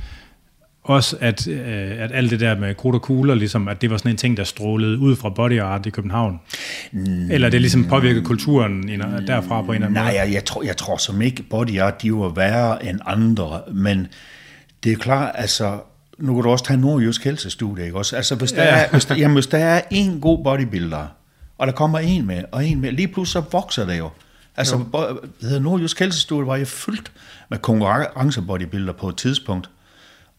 også 0.90 1.18
at, 1.20 1.48
øh, 1.48 1.92
at 2.00 2.12
alt 2.14 2.32
det 2.32 2.40
der 2.40 2.56
med 2.60 2.76
krudt 2.76 2.96
og 2.96 3.02
kugler, 3.02 3.36
ligesom, 3.36 3.68
at 3.68 3.82
det 3.82 3.90
var 3.92 3.98
sådan 3.98 4.12
en 4.12 4.18
ting, 4.18 4.38
der 4.38 4.44
strålede 4.44 5.00
ud 5.00 5.16
fra 5.16 5.30
body 5.30 5.60
art 5.60 5.86
i 5.86 5.90
København? 5.90 6.40
Mm. 6.92 7.32
Eller 7.32 7.50
det 7.50 7.62
ligesom 7.62 7.86
påvirkede 7.86 8.26
kulturen 8.26 8.90
i- 8.90 8.98
derfra 9.28 9.62
på 9.62 9.72
en 9.72 9.76
eller 9.76 9.88
anden 9.88 9.94
Nej, 9.94 10.04
måde? 10.12 10.20
jeg, 10.22 10.34
jeg, 10.34 10.46
tror, 10.46 10.64
jeg 10.64 10.78
tror 10.78 10.98
som 10.98 11.22
ikke, 11.22 11.44
body 11.44 11.80
art, 11.80 12.02
de 12.02 12.14
var 12.14 12.30
værre 12.30 12.86
end 12.86 13.00
andre, 13.06 13.62
men 13.74 14.08
det 14.84 14.92
er 14.92 14.96
klart, 14.96 15.32
altså, 15.36 15.80
nu 16.18 16.34
kan 16.34 16.44
du 16.44 16.50
også 16.50 16.66
tage 16.66 16.80
Nordjysk 16.80 17.24
Helsestudie, 17.24 17.86
ikke 17.86 17.98
også? 17.98 18.16
Altså, 18.16 18.36
hvis 18.36 18.52
der, 18.52 18.64
Ja. 18.64 18.70
er, 18.86 18.90
hvis 18.92 19.06
der, 19.06 19.16
jamen, 19.16 19.34
hvis 19.36 19.48
der 19.48 19.58
er 19.58 19.82
en 19.92 20.20
god 20.22 20.44
bodybuilder, 20.44 21.06
og 21.58 21.68
der 21.68 21.74
kommer 21.74 22.00
en 22.00 22.26
med, 22.28 22.44
og 22.52 22.66
en 22.66 22.82
med, 22.82 22.92
lige 22.92 23.08
pludselig 23.08 23.44
så 23.44 23.50
vokser 23.52 23.86
det 23.86 23.98
jo. 23.98 24.10
Altså, 24.58 24.78
bo- 24.78 25.00
det 25.00 25.20
hedder 25.42 25.60
Nordjysk 25.60 26.00
Helsestudie 26.00 26.48
var 26.48 26.58
jo 26.58 26.66
fyldt 26.66 27.12
med 27.50 27.58
konkurrencebodybuilder 27.58 28.94
på 28.94 29.10
et 29.10 29.18
tidspunkt. 29.18 29.70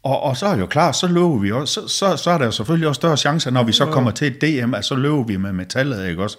Og, 0.03 0.23
og 0.23 0.37
så 0.37 0.47
er 0.47 0.53
det 0.55 0.61
jo 0.61 0.67
klart, 0.67 0.97
så 0.97 1.07
løber 1.07 1.39
vi 1.39 1.53
også, 1.53 1.75
så, 1.75 1.89
så, 1.89 2.17
så 2.17 2.31
er 2.31 2.39
der 2.39 2.45
jo 2.45 2.51
selvfølgelig 2.51 2.89
også 2.89 2.99
større 2.99 3.17
chancer, 3.17 3.51
når 3.51 3.63
vi 3.63 3.73
så 3.73 3.87
kommer 3.87 4.11
til 4.11 4.27
et 4.27 4.41
DM, 4.65 4.75
at 4.75 4.85
så 4.85 4.95
løber 4.95 5.25
vi 5.25 5.37
med 5.37 5.53
metallet, 5.53 6.09
ikke 6.09 6.23
også? 6.23 6.39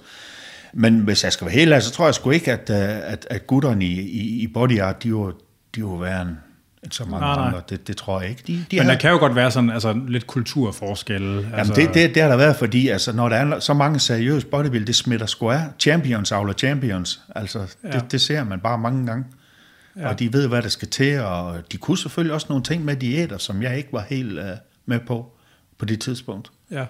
Men 0.73 0.99
hvis 0.99 1.23
jeg 1.23 1.33
skal 1.33 1.45
være 1.47 1.55
helt 1.55 1.71
ærlig, 1.71 1.83
så 1.83 1.91
tror 1.91 2.05
jeg 2.05 2.15
sgu 2.15 2.29
ikke, 2.31 2.51
at, 2.51 2.69
øh, 2.69 3.11
at, 3.13 3.27
at 3.29 3.47
gutterne 3.47 3.85
i, 3.85 3.99
i, 4.01 4.41
i 4.43 4.47
body 4.47 4.79
art, 4.79 5.03
de 5.03 5.07
jo, 5.09 5.31
de 5.75 5.79
jo 5.79 5.87
værre 5.87 6.21
end, 6.21 6.29
end 6.83 6.91
så 6.91 7.03
mange 7.05 7.19
Nej, 7.25 7.35
nej. 7.35 7.45
andre. 7.47 7.61
Det, 7.69 7.87
det 7.87 7.97
tror 7.97 8.21
jeg 8.21 8.29
ikke. 8.29 8.43
De, 8.47 8.53
de 8.53 8.77
Men 8.77 8.85
har- 8.85 8.91
der 8.91 8.99
kan 8.99 9.11
jo 9.11 9.17
godt 9.17 9.35
være 9.35 9.51
sådan 9.51 9.69
altså, 9.69 9.99
lidt 10.07 10.27
kulturforskelle. 10.27 11.37
Altså, 11.55 11.73
Jamen 11.73 11.87
det, 11.87 11.93
det, 11.95 12.15
det 12.15 12.21
har 12.23 12.29
der 12.29 12.37
været, 12.37 12.55
fordi 12.55 12.87
altså, 12.87 13.13
når 13.13 13.29
der 13.29 13.35
er 13.35 13.59
så 13.59 13.73
mange 13.73 13.99
seriøse 13.99 14.47
bodybuildere, 14.47 14.87
det 14.87 14.95
smitter 14.95 15.25
sgu 15.25 15.49
af. 15.49 15.61
Champions 15.79 16.31
avler 16.31 16.53
champions. 16.53 17.19
Altså. 17.35 17.59
Ja. 17.83 17.89
det, 17.89 18.11
det 18.11 18.21
ser 18.21 18.43
man 18.43 18.59
bare 18.59 18.77
mange 18.77 19.05
gange. 19.05 19.25
Ja. 19.95 20.09
Og 20.09 20.19
de 20.19 20.33
ved, 20.33 20.47
hvad 20.47 20.61
der 20.61 20.69
skal 20.69 20.87
til, 20.87 21.19
og 21.19 21.71
de 21.71 21.77
kunne 21.77 21.97
selvfølgelig 21.97 22.33
også 22.33 22.47
nogle 22.49 22.63
ting 22.63 22.85
med 22.85 22.95
diæter, 22.95 23.37
som 23.37 23.61
jeg 23.61 23.77
ikke 23.77 23.93
var 23.93 24.05
helt 24.09 24.39
uh, 24.39 24.45
med 24.85 24.99
på 24.99 25.31
på 25.81 25.85
det 25.85 26.01
tidspunkt. 26.01 26.51
Ja, 26.71 26.85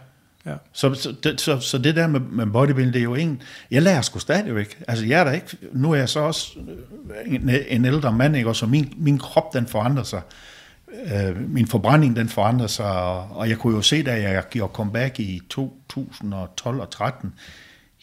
ja. 0.45 0.56
Så, 0.74 0.93
så, 0.93 1.16
det, 1.24 1.41
så, 1.41 1.60
så 1.60 1.78
det 1.78 1.95
der 1.95 2.08
med, 2.08 2.20
med 2.20 2.45
bodybuilding, 2.45 2.93
det 2.93 2.99
er 2.99 3.04
jo 3.04 3.16
ingen... 3.16 3.41
Jeg 3.72 3.82
lærer 3.82 4.02
sgu 4.02 4.20
stadigvæk. 4.20 4.84
Altså, 4.88 5.06
jeg 5.06 5.20
er 5.20 5.24
der 5.24 5.32
ikke... 5.32 5.58
Nu 5.72 5.91
er 5.91 5.95
jeg 5.95 6.10
så 6.10 6.20
også 6.20 6.60
øh, 6.60 7.34
en, 7.36 7.49
en 7.68 7.86
ældre 7.86 8.14
mand, 8.14 8.36
ikke? 8.36 8.49
Og 8.49 8.56
så 8.56 8.66
min, 8.66 8.93
min 8.97 9.18
krop, 9.18 9.54
den 9.54 9.68
forandrer 9.68 10.04
sig. 10.04 10.22
Øh, 11.14 11.49
min 11.49 11.68
forbrænding, 11.68 12.16
den 12.16 12.30
forandrer 12.30 12.68
sig. 12.68 12.91
Og, 12.91 13.28
og 13.32 13.49
jeg 13.49 13.58
kunne 13.58 13.76
jo 13.76 13.82
se, 13.82 14.04
da 14.04 14.22
jeg 14.22 14.43
gjorde 14.49 14.74
comeback 14.74 15.20
i 15.20 15.41
2012 15.49 16.80
og 16.80 16.89
13, 16.89 17.34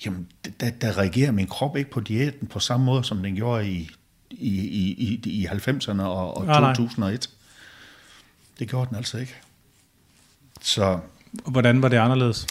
jamen, 0.06 0.26
der, 0.60 0.70
der 0.70 0.98
reagerer 0.98 1.32
min 1.32 1.46
krop 1.46 1.76
ikke 1.76 1.90
på 1.90 2.00
diæten 2.00 2.46
på 2.46 2.60
samme 2.60 2.86
måde, 2.86 3.04
som 3.04 3.22
den 3.22 3.34
gjorde 3.34 3.68
i, 3.68 3.90
i, 4.30 4.58
i, 4.58 5.20
i, 5.24 5.30
i 5.30 5.46
90'erne 5.46 6.02
og, 6.02 6.36
og 6.36 6.46
Nej, 6.46 6.60
nej. 6.60 6.74
2001. 6.74 7.30
Det 8.58 8.68
gjorde 8.68 8.88
den 8.88 8.96
altså 8.96 9.18
ikke. 9.18 9.34
Så 10.60 10.98
hvordan 11.46 11.82
var 11.82 11.88
det 11.88 11.96
anderledes? 11.96 12.46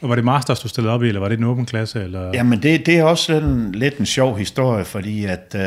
Og 0.00 0.08
var 0.08 0.14
det 0.14 0.24
masters, 0.24 0.60
du 0.60 0.68
stillede 0.68 0.94
op 0.94 1.02
i, 1.02 1.08
eller 1.08 1.20
var 1.20 1.28
det 1.28 1.38
en 1.38 1.44
åben 1.44 1.66
klasse? 1.66 2.02
Eller? 2.02 2.30
Jamen, 2.34 2.62
det, 2.62 2.86
det 2.86 2.98
er 2.98 3.04
også 3.04 3.34
en, 3.34 3.72
lidt 3.72 3.98
en 3.98 4.06
sjov 4.06 4.38
historie, 4.38 4.84
fordi 4.84 5.24
at 5.24 5.54
øh, 5.56 5.62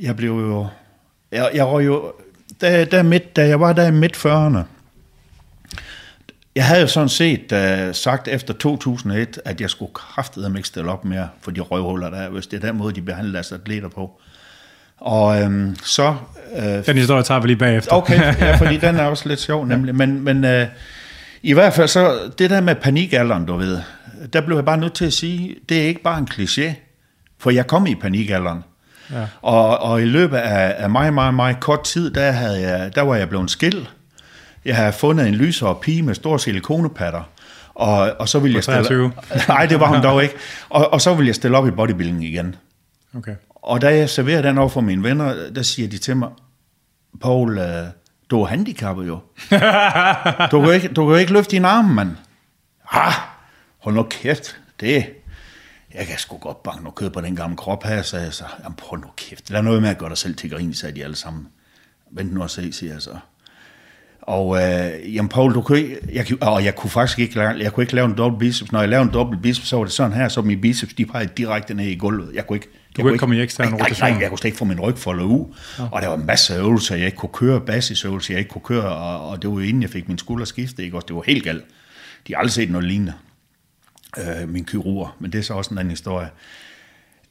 jeg 0.00 0.16
blev 0.16 0.30
jo... 0.30 0.66
Jeg, 1.32 1.50
jeg 1.54 1.66
var 1.66 1.80
jo... 1.80 2.12
Da, 2.60 2.84
da, 2.84 3.02
midt, 3.02 3.36
da 3.36 3.46
jeg 3.46 3.60
var 3.60 3.72
der 3.72 3.86
i 3.86 3.90
midt 3.90 4.16
40'erne, 4.16 4.58
jeg 6.54 6.66
havde 6.66 6.80
jo 6.80 6.86
sådan 6.86 7.08
set 7.08 7.52
uh, 7.52 7.94
sagt 7.94 8.28
efter 8.28 8.54
2001, 8.54 9.40
at 9.44 9.60
jeg 9.60 9.70
skulle 9.70 9.92
kraftedeme 9.94 10.58
ikke 10.58 10.68
stille 10.68 10.92
op 10.92 11.04
mere 11.04 11.28
for 11.40 11.50
de 11.50 11.60
røvhuller, 11.60 12.10
der 12.10 12.16
er, 12.16 12.28
hvis 12.28 12.46
det 12.46 12.64
er 12.64 12.66
den 12.66 12.76
måde, 12.76 12.94
de 12.94 13.02
behandler 13.02 13.32
deres 13.32 13.52
atleter 13.52 13.88
på. 13.88 14.20
Og 15.02 15.42
øhm, 15.42 15.76
så... 15.84 16.14
Øh, 16.56 16.86
Den 16.86 16.96
historie 16.98 17.22
tager 17.22 17.40
vi 17.40 17.46
lige 17.46 17.56
bagefter. 17.56 17.92
Okay, 17.92 18.20
ja, 18.40 18.56
fordi 18.62 18.76
den 18.76 18.96
er 18.96 19.04
også 19.04 19.28
lidt 19.28 19.40
sjov 19.40 19.66
nemlig. 19.66 19.94
Men, 19.94 20.24
men 20.24 20.44
øh, 20.44 20.66
i 21.42 21.52
hvert 21.52 21.72
fald 21.72 21.88
så, 21.88 22.18
det 22.38 22.50
der 22.50 22.60
med 22.60 22.74
panikalderen, 22.74 23.46
du 23.46 23.56
ved, 23.56 23.80
der 24.32 24.40
blev 24.40 24.56
jeg 24.56 24.64
bare 24.64 24.76
nødt 24.76 24.94
til 24.94 25.04
at 25.04 25.12
sige, 25.12 25.56
det 25.68 25.82
er 25.82 25.86
ikke 25.86 26.02
bare 26.02 26.18
en 26.18 26.28
kliché, 26.30 26.72
for 27.38 27.50
jeg 27.50 27.66
kom 27.66 27.86
i 27.86 27.94
panikalderen. 27.94 28.64
Ja. 29.12 29.26
Og, 29.42 29.78
og 29.78 30.02
i 30.02 30.04
løbet 30.04 30.36
af, 30.36 30.74
af 30.78 30.90
meget, 30.90 31.14
meget, 31.14 31.34
meget 31.34 31.60
kort 31.60 31.84
tid, 31.84 32.10
der, 32.10 32.30
havde 32.30 32.60
jeg, 32.60 32.94
der 32.94 33.02
var 33.02 33.16
jeg 33.16 33.28
blevet 33.28 33.50
skilt. 33.50 33.90
Jeg 34.64 34.76
havde 34.76 34.92
fundet 34.92 35.28
en 35.28 35.34
lysere 35.34 35.74
pige 35.74 36.02
med 36.02 36.14
store 36.14 36.38
silikonepatter. 36.38 37.22
Og, 37.74 38.12
og 38.18 38.28
så 38.28 38.38
ville 38.38 38.54
jeg 38.54 38.62
stille... 38.62 38.84
23? 38.84 39.12
Nej, 39.48 39.66
det 39.66 39.80
var 39.80 39.86
hun 39.86 40.02
dog 40.02 40.22
ikke. 40.22 40.34
Og, 40.68 40.92
og 40.92 41.00
så 41.00 41.14
ville 41.14 41.26
jeg 41.26 41.34
stille 41.34 41.56
op 41.56 41.66
i 41.66 41.70
bodybuilding 41.70 42.24
igen. 42.24 42.54
Okay. 43.16 43.34
Og 43.62 43.82
da 43.82 43.96
jeg 43.96 44.10
serverer 44.10 44.42
den 44.42 44.58
over 44.58 44.68
for 44.68 44.80
mine 44.80 45.02
venner, 45.02 45.50
der 45.50 45.62
siger 45.62 45.88
de 45.88 45.98
til 45.98 46.16
mig, 46.16 46.30
Paul, 47.20 47.58
øh, 47.58 47.86
du 48.30 48.42
er 48.42 48.46
handicappet 48.46 49.06
jo. 49.06 49.14
du, 50.50 50.60
kan 50.60 50.64
jo 50.64 50.70
ikke, 50.70 50.88
du 50.88 51.08
kan 51.08 51.20
ikke 51.20 51.32
løfte 51.32 51.50
dine 51.50 51.68
arme, 51.68 51.94
mand. 51.94 52.16
Ah, 52.90 53.12
hold 53.78 53.94
nu 53.94 54.02
kæft, 54.02 54.60
det... 54.80 55.06
Jeg 55.94 56.06
kan 56.06 56.18
sgu 56.18 56.38
godt 56.38 56.62
banke 56.62 56.82
noget 56.82 56.94
kød 56.94 57.10
på 57.10 57.20
den 57.20 57.36
gamle 57.36 57.56
krop 57.56 57.84
her, 57.84 58.02
sagde 58.02 58.24
jeg 58.24 58.34
så. 58.34 58.44
Jamen, 58.62 58.76
prøv 58.76 58.98
nu 58.98 59.06
kæft. 59.16 59.50
Er 59.50 59.62
noget 59.62 59.82
med 59.82 59.90
at 59.90 59.98
gøre 59.98 60.08
dig 60.08 60.18
selv 60.18 60.36
til 60.36 60.50
grin, 60.50 60.74
sagde 60.74 60.94
de 60.94 61.04
alle 61.04 61.16
sammen. 61.16 61.48
Vent 62.10 62.32
nu 62.32 62.42
og 62.42 62.50
se, 62.50 62.72
siger 62.72 62.92
jeg 62.92 63.02
så. 63.02 63.18
Og 64.22 64.62
øh, 64.62 65.14
jamen 65.14 65.28
Paul, 65.28 65.54
du 65.54 65.62
kunne 65.62 65.96
jeg, 66.12 66.26
og 66.42 66.64
jeg 66.64 66.74
kunne 66.74 66.90
faktisk 66.90 67.18
ikke, 67.18 67.40
jeg 67.40 67.72
kunne 67.72 67.84
ikke 67.84 67.94
lave 67.94 68.04
en 68.04 68.16
dobbelt 68.16 68.38
biceps. 68.38 68.72
Når 68.72 68.80
jeg 68.80 68.88
lavede 68.88 69.06
en 69.08 69.14
dobbelt 69.14 69.42
biceps, 69.42 69.68
så 69.68 69.76
var 69.76 69.84
det 69.84 69.92
sådan 69.92 70.12
her, 70.12 70.28
så 70.28 70.42
min 70.42 70.60
biceps, 70.60 70.94
de 70.94 71.06
pegede 71.06 71.30
direkte 71.36 71.74
ned 71.74 71.86
i 71.86 71.94
gulvet. 71.94 72.34
Jeg 72.34 72.46
kunne 72.46 72.56
ikke, 72.56 72.68
jeg 72.96 73.02
kunne 73.02 73.12
ikke 73.12 73.18
komme 73.18 73.36
i 73.36 73.40
ekstern 73.40 73.66
nej, 73.66 73.70
nej, 73.70 73.80
rotation? 73.80 74.10
Nej, 74.10 74.20
jeg 74.20 74.28
kunne 74.28 74.38
slet 74.38 74.48
ikke 74.48 74.58
få 74.58 74.64
min 74.64 74.80
ryg 74.80 74.98
foldet 74.98 75.24
ud. 75.24 75.54
Ja. 75.78 75.84
Og 75.92 76.02
der 76.02 76.08
var 76.08 76.16
masser 76.16 76.54
af 76.54 76.58
øvelser, 76.58 76.96
jeg 76.96 77.06
ikke 77.06 77.18
kunne 77.18 77.32
køre, 77.32 77.60
basisøvelser, 77.60 78.34
jeg 78.34 78.38
ikke 78.38 78.50
kunne 78.50 78.62
køre, 78.62 78.88
og, 78.88 79.28
og 79.28 79.42
det 79.42 79.50
var 79.50 79.56
jo 79.56 79.60
inden 79.60 79.82
jeg 79.82 79.90
fik 79.90 80.08
min 80.08 80.18
skulder 80.18 80.44
skiftet, 80.44 80.82
ikke? 80.82 80.96
Og 80.96 81.08
det 81.08 81.16
var 81.16 81.22
helt 81.26 81.44
galt. 81.44 81.64
De 82.26 82.32
har 82.32 82.38
aldrig 82.38 82.52
set 82.52 82.70
noget 82.70 82.86
lignende, 82.86 83.12
øh, 84.18 84.48
min 84.48 84.64
kirurger, 84.64 85.16
men 85.18 85.32
det 85.32 85.38
er 85.38 85.42
så 85.42 85.54
også 85.54 85.70
en 85.70 85.78
anden 85.78 85.90
historie. 85.90 86.28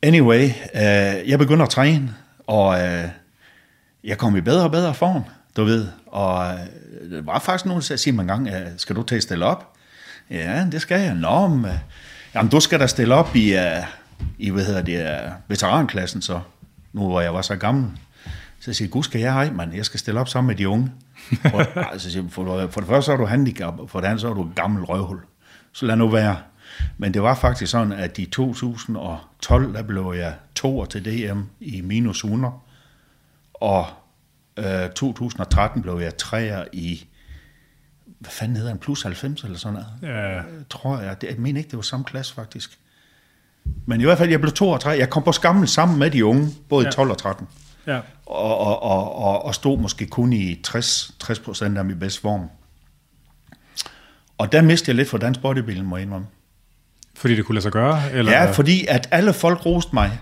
Anyway, 0.01 0.43
øh, 0.75 1.29
jeg 1.29 1.39
begynder 1.39 1.63
at 1.63 1.69
træne, 1.69 2.13
og 2.47 2.81
øh, 2.81 3.03
jeg 4.03 4.17
kom 4.17 4.35
i 4.35 4.41
bedre 4.41 4.63
og 4.63 4.71
bedre 4.71 4.93
form, 4.93 5.23
du 5.57 5.63
ved. 5.63 5.87
Og 6.07 6.53
øh, 6.53 7.11
der 7.11 7.21
var 7.21 7.39
faktisk 7.39 7.65
nogen, 7.65 7.81
der 7.81 7.95
sagde 7.95 8.15
mig 8.15 8.21
en 8.21 8.27
gang, 8.27 8.47
øh, 8.47 8.67
skal 8.77 8.95
du 8.95 9.03
til 9.03 9.15
at 9.15 9.23
stille 9.23 9.45
op? 9.45 9.73
Ja, 10.29 10.67
det 10.71 10.81
skal 10.81 11.01
jeg. 11.01 11.15
Nå, 11.15 11.47
men, 11.47 11.65
øh, 11.65 11.77
jamen, 12.35 12.51
du 12.51 12.59
skal 12.59 12.79
da 12.79 12.87
stille 12.87 13.15
op 13.15 13.35
i, 13.35 13.55
uh, 13.55 13.85
i 14.39 14.49
hvad 14.49 14.65
hedder 14.65 14.81
det, 14.81 15.25
uh, 15.25 15.31
veteranklassen 15.47 16.21
så, 16.21 16.39
nu 16.93 17.07
hvor 17.07 17.21
jeg 17.21 17.33
var 17.33 17.41
så 17.41 17.55
gammel. 17.55 17.91
Så 18.59 18.71
jeg 18.71 18.75
siger, 18.75 18.89
gud 18.89 19.03
skal 19.03 19.21
jeg 19.21 19.33
ej, 19.33 19.51
mand, 19.51 19.75
jeg 19.75 19.85
skal 19.85 19.99
stille 19.99 20.19
op 20.19 20.29
sammen 20.29 20.47
med 20.47 20.55
de 20.55 20.69
unge. 20.69 20.91
For, 21.51 21.79
altså, 21.91 22.11
siger, 22.11 22.29
for, 22.29 22.67
for 22.71 22.81
det 22.81 22.89
første 22.89 23.05
så 23.05 23.11
er 23.11 23.17
du 23.17 23.25
handicap, 23.25 23.79
og 23.79 23.89
for 23.89 23.99
det 23.99 24.07
andet 24.07 24.21
så 24.21 24.29
er 24.29 24.33
du 24.33 24.43
et 24.43 24.55
gammel 24.55 24.83
røvhul. 24.83 25.19
Så 25.71 25.85
lad 25.85 25.95
nu 25.95 26.07
være. 26.07 26.37
Men 26.97 27.13
det 27.13 27.23
var 27.23 27.35
faktisk 27.35 27.71
sådan, 27.71 27.91
at 27.91 28.17
i 28.17 28.25
2012, 28.25 29.73
der 29.73 29.83
blev 29.83 30.13
jeg 30.17 30.33
toer 30.55 30.85
til 30.85 31.05
DM 31.05 31.39
i 31.59 31.81
minus 31.81 32.23
100, 32.23 32.53
og 33.53 33.85
øh, 34.65 34.89
2013 34.89 35.81
blev 35.81 35.99
jeg 35.99 36.17
træer 36.17 36.65
i, 36.73 37.07
hvad 38.19 38.31
fanden 38.31 38.57
hedder 38.57 38.71
en 38.71 38.77
plus 38.77 39.03
90 39.03 39.43
eller 39.43 39.57
sådan 39.57 39.73
noget. 40.01 40.15
Ja. 40.15 40.37
Øh, 40.37 40.43
tror 40.69 40.99
jeg. 40.99 41.21
Det, 41.21 41.27
jeg 41.27 41.35
mener 41.37 41.57
ikke, 41.57 41.69
det 41.69 41.77
var 41.77 41.83
samme 41.83 42.05
klasse 42.05 42.33
faktisk. 42.33 42.77
Men 43.85 44.01
i 44.01 44.03
hvert 44.03 44.17
fald, 44.17 44.29
jeg 44.29 44.41
blev 44.41 44.51
2 44.51 44.69
og 44.69 44.79
3. 44.79 44.89
Jeg 44.89 45.09
kom 45.09 45.23
på 45.23 45.31
skammen 45.31 45.67
sammen 45.67 45.99
med 45.99 46.11
de 46.11 46.25
unge, 46.25 46.49
både. 46.69 46.85
Ja. 46.85 46.89
i 46.89 46.93
12 46.93 47.11
og 47.11 47.17
13. 47.17 47.47
Ja. 47.87 47.99
Og, 48.25 48.57
og, 48.57 48.83
og, 48.83 49.15
og, 49.15 49.45
og 49.45 49.55
stod 49.55 49.77
måske 49.77 50.05
kun 50.05 50.33
i 50.33 50.61
60, 50.63 51.15
60 51.19 51.39
procent 51.39 51.77
af 51.77 51.85
min 51.85 51.99
bedste 51.99 52.21
form. 52.21 52.49
Og 54.37 54.51
der 54.51 54.61
mistede 54.61 54.89
jeg 54.89 54.95
lidt 54.95 55.09
for 55.09 55.17
dansk 55.17 55.41
bodybuilding, 55.41 55.87
må 55.87 55.97
jeg 55.97 56.05
indrømme. 56.05 56.27
Fordi 57.15 57.35
det 57.35 57.45
kunne 57.45 57.55
lade 57.55 57.63
sig 57.63 57.71
gøre? 57.71 58.11
Eller? 58.11 58.31
Ja, 58.31 58.51
fordi 58.51 58.85
at 58.87 59.07
alle 59.11 59.33
folk 59.33 59.65
roste 59.65 59.89
mig. 59.93 60.19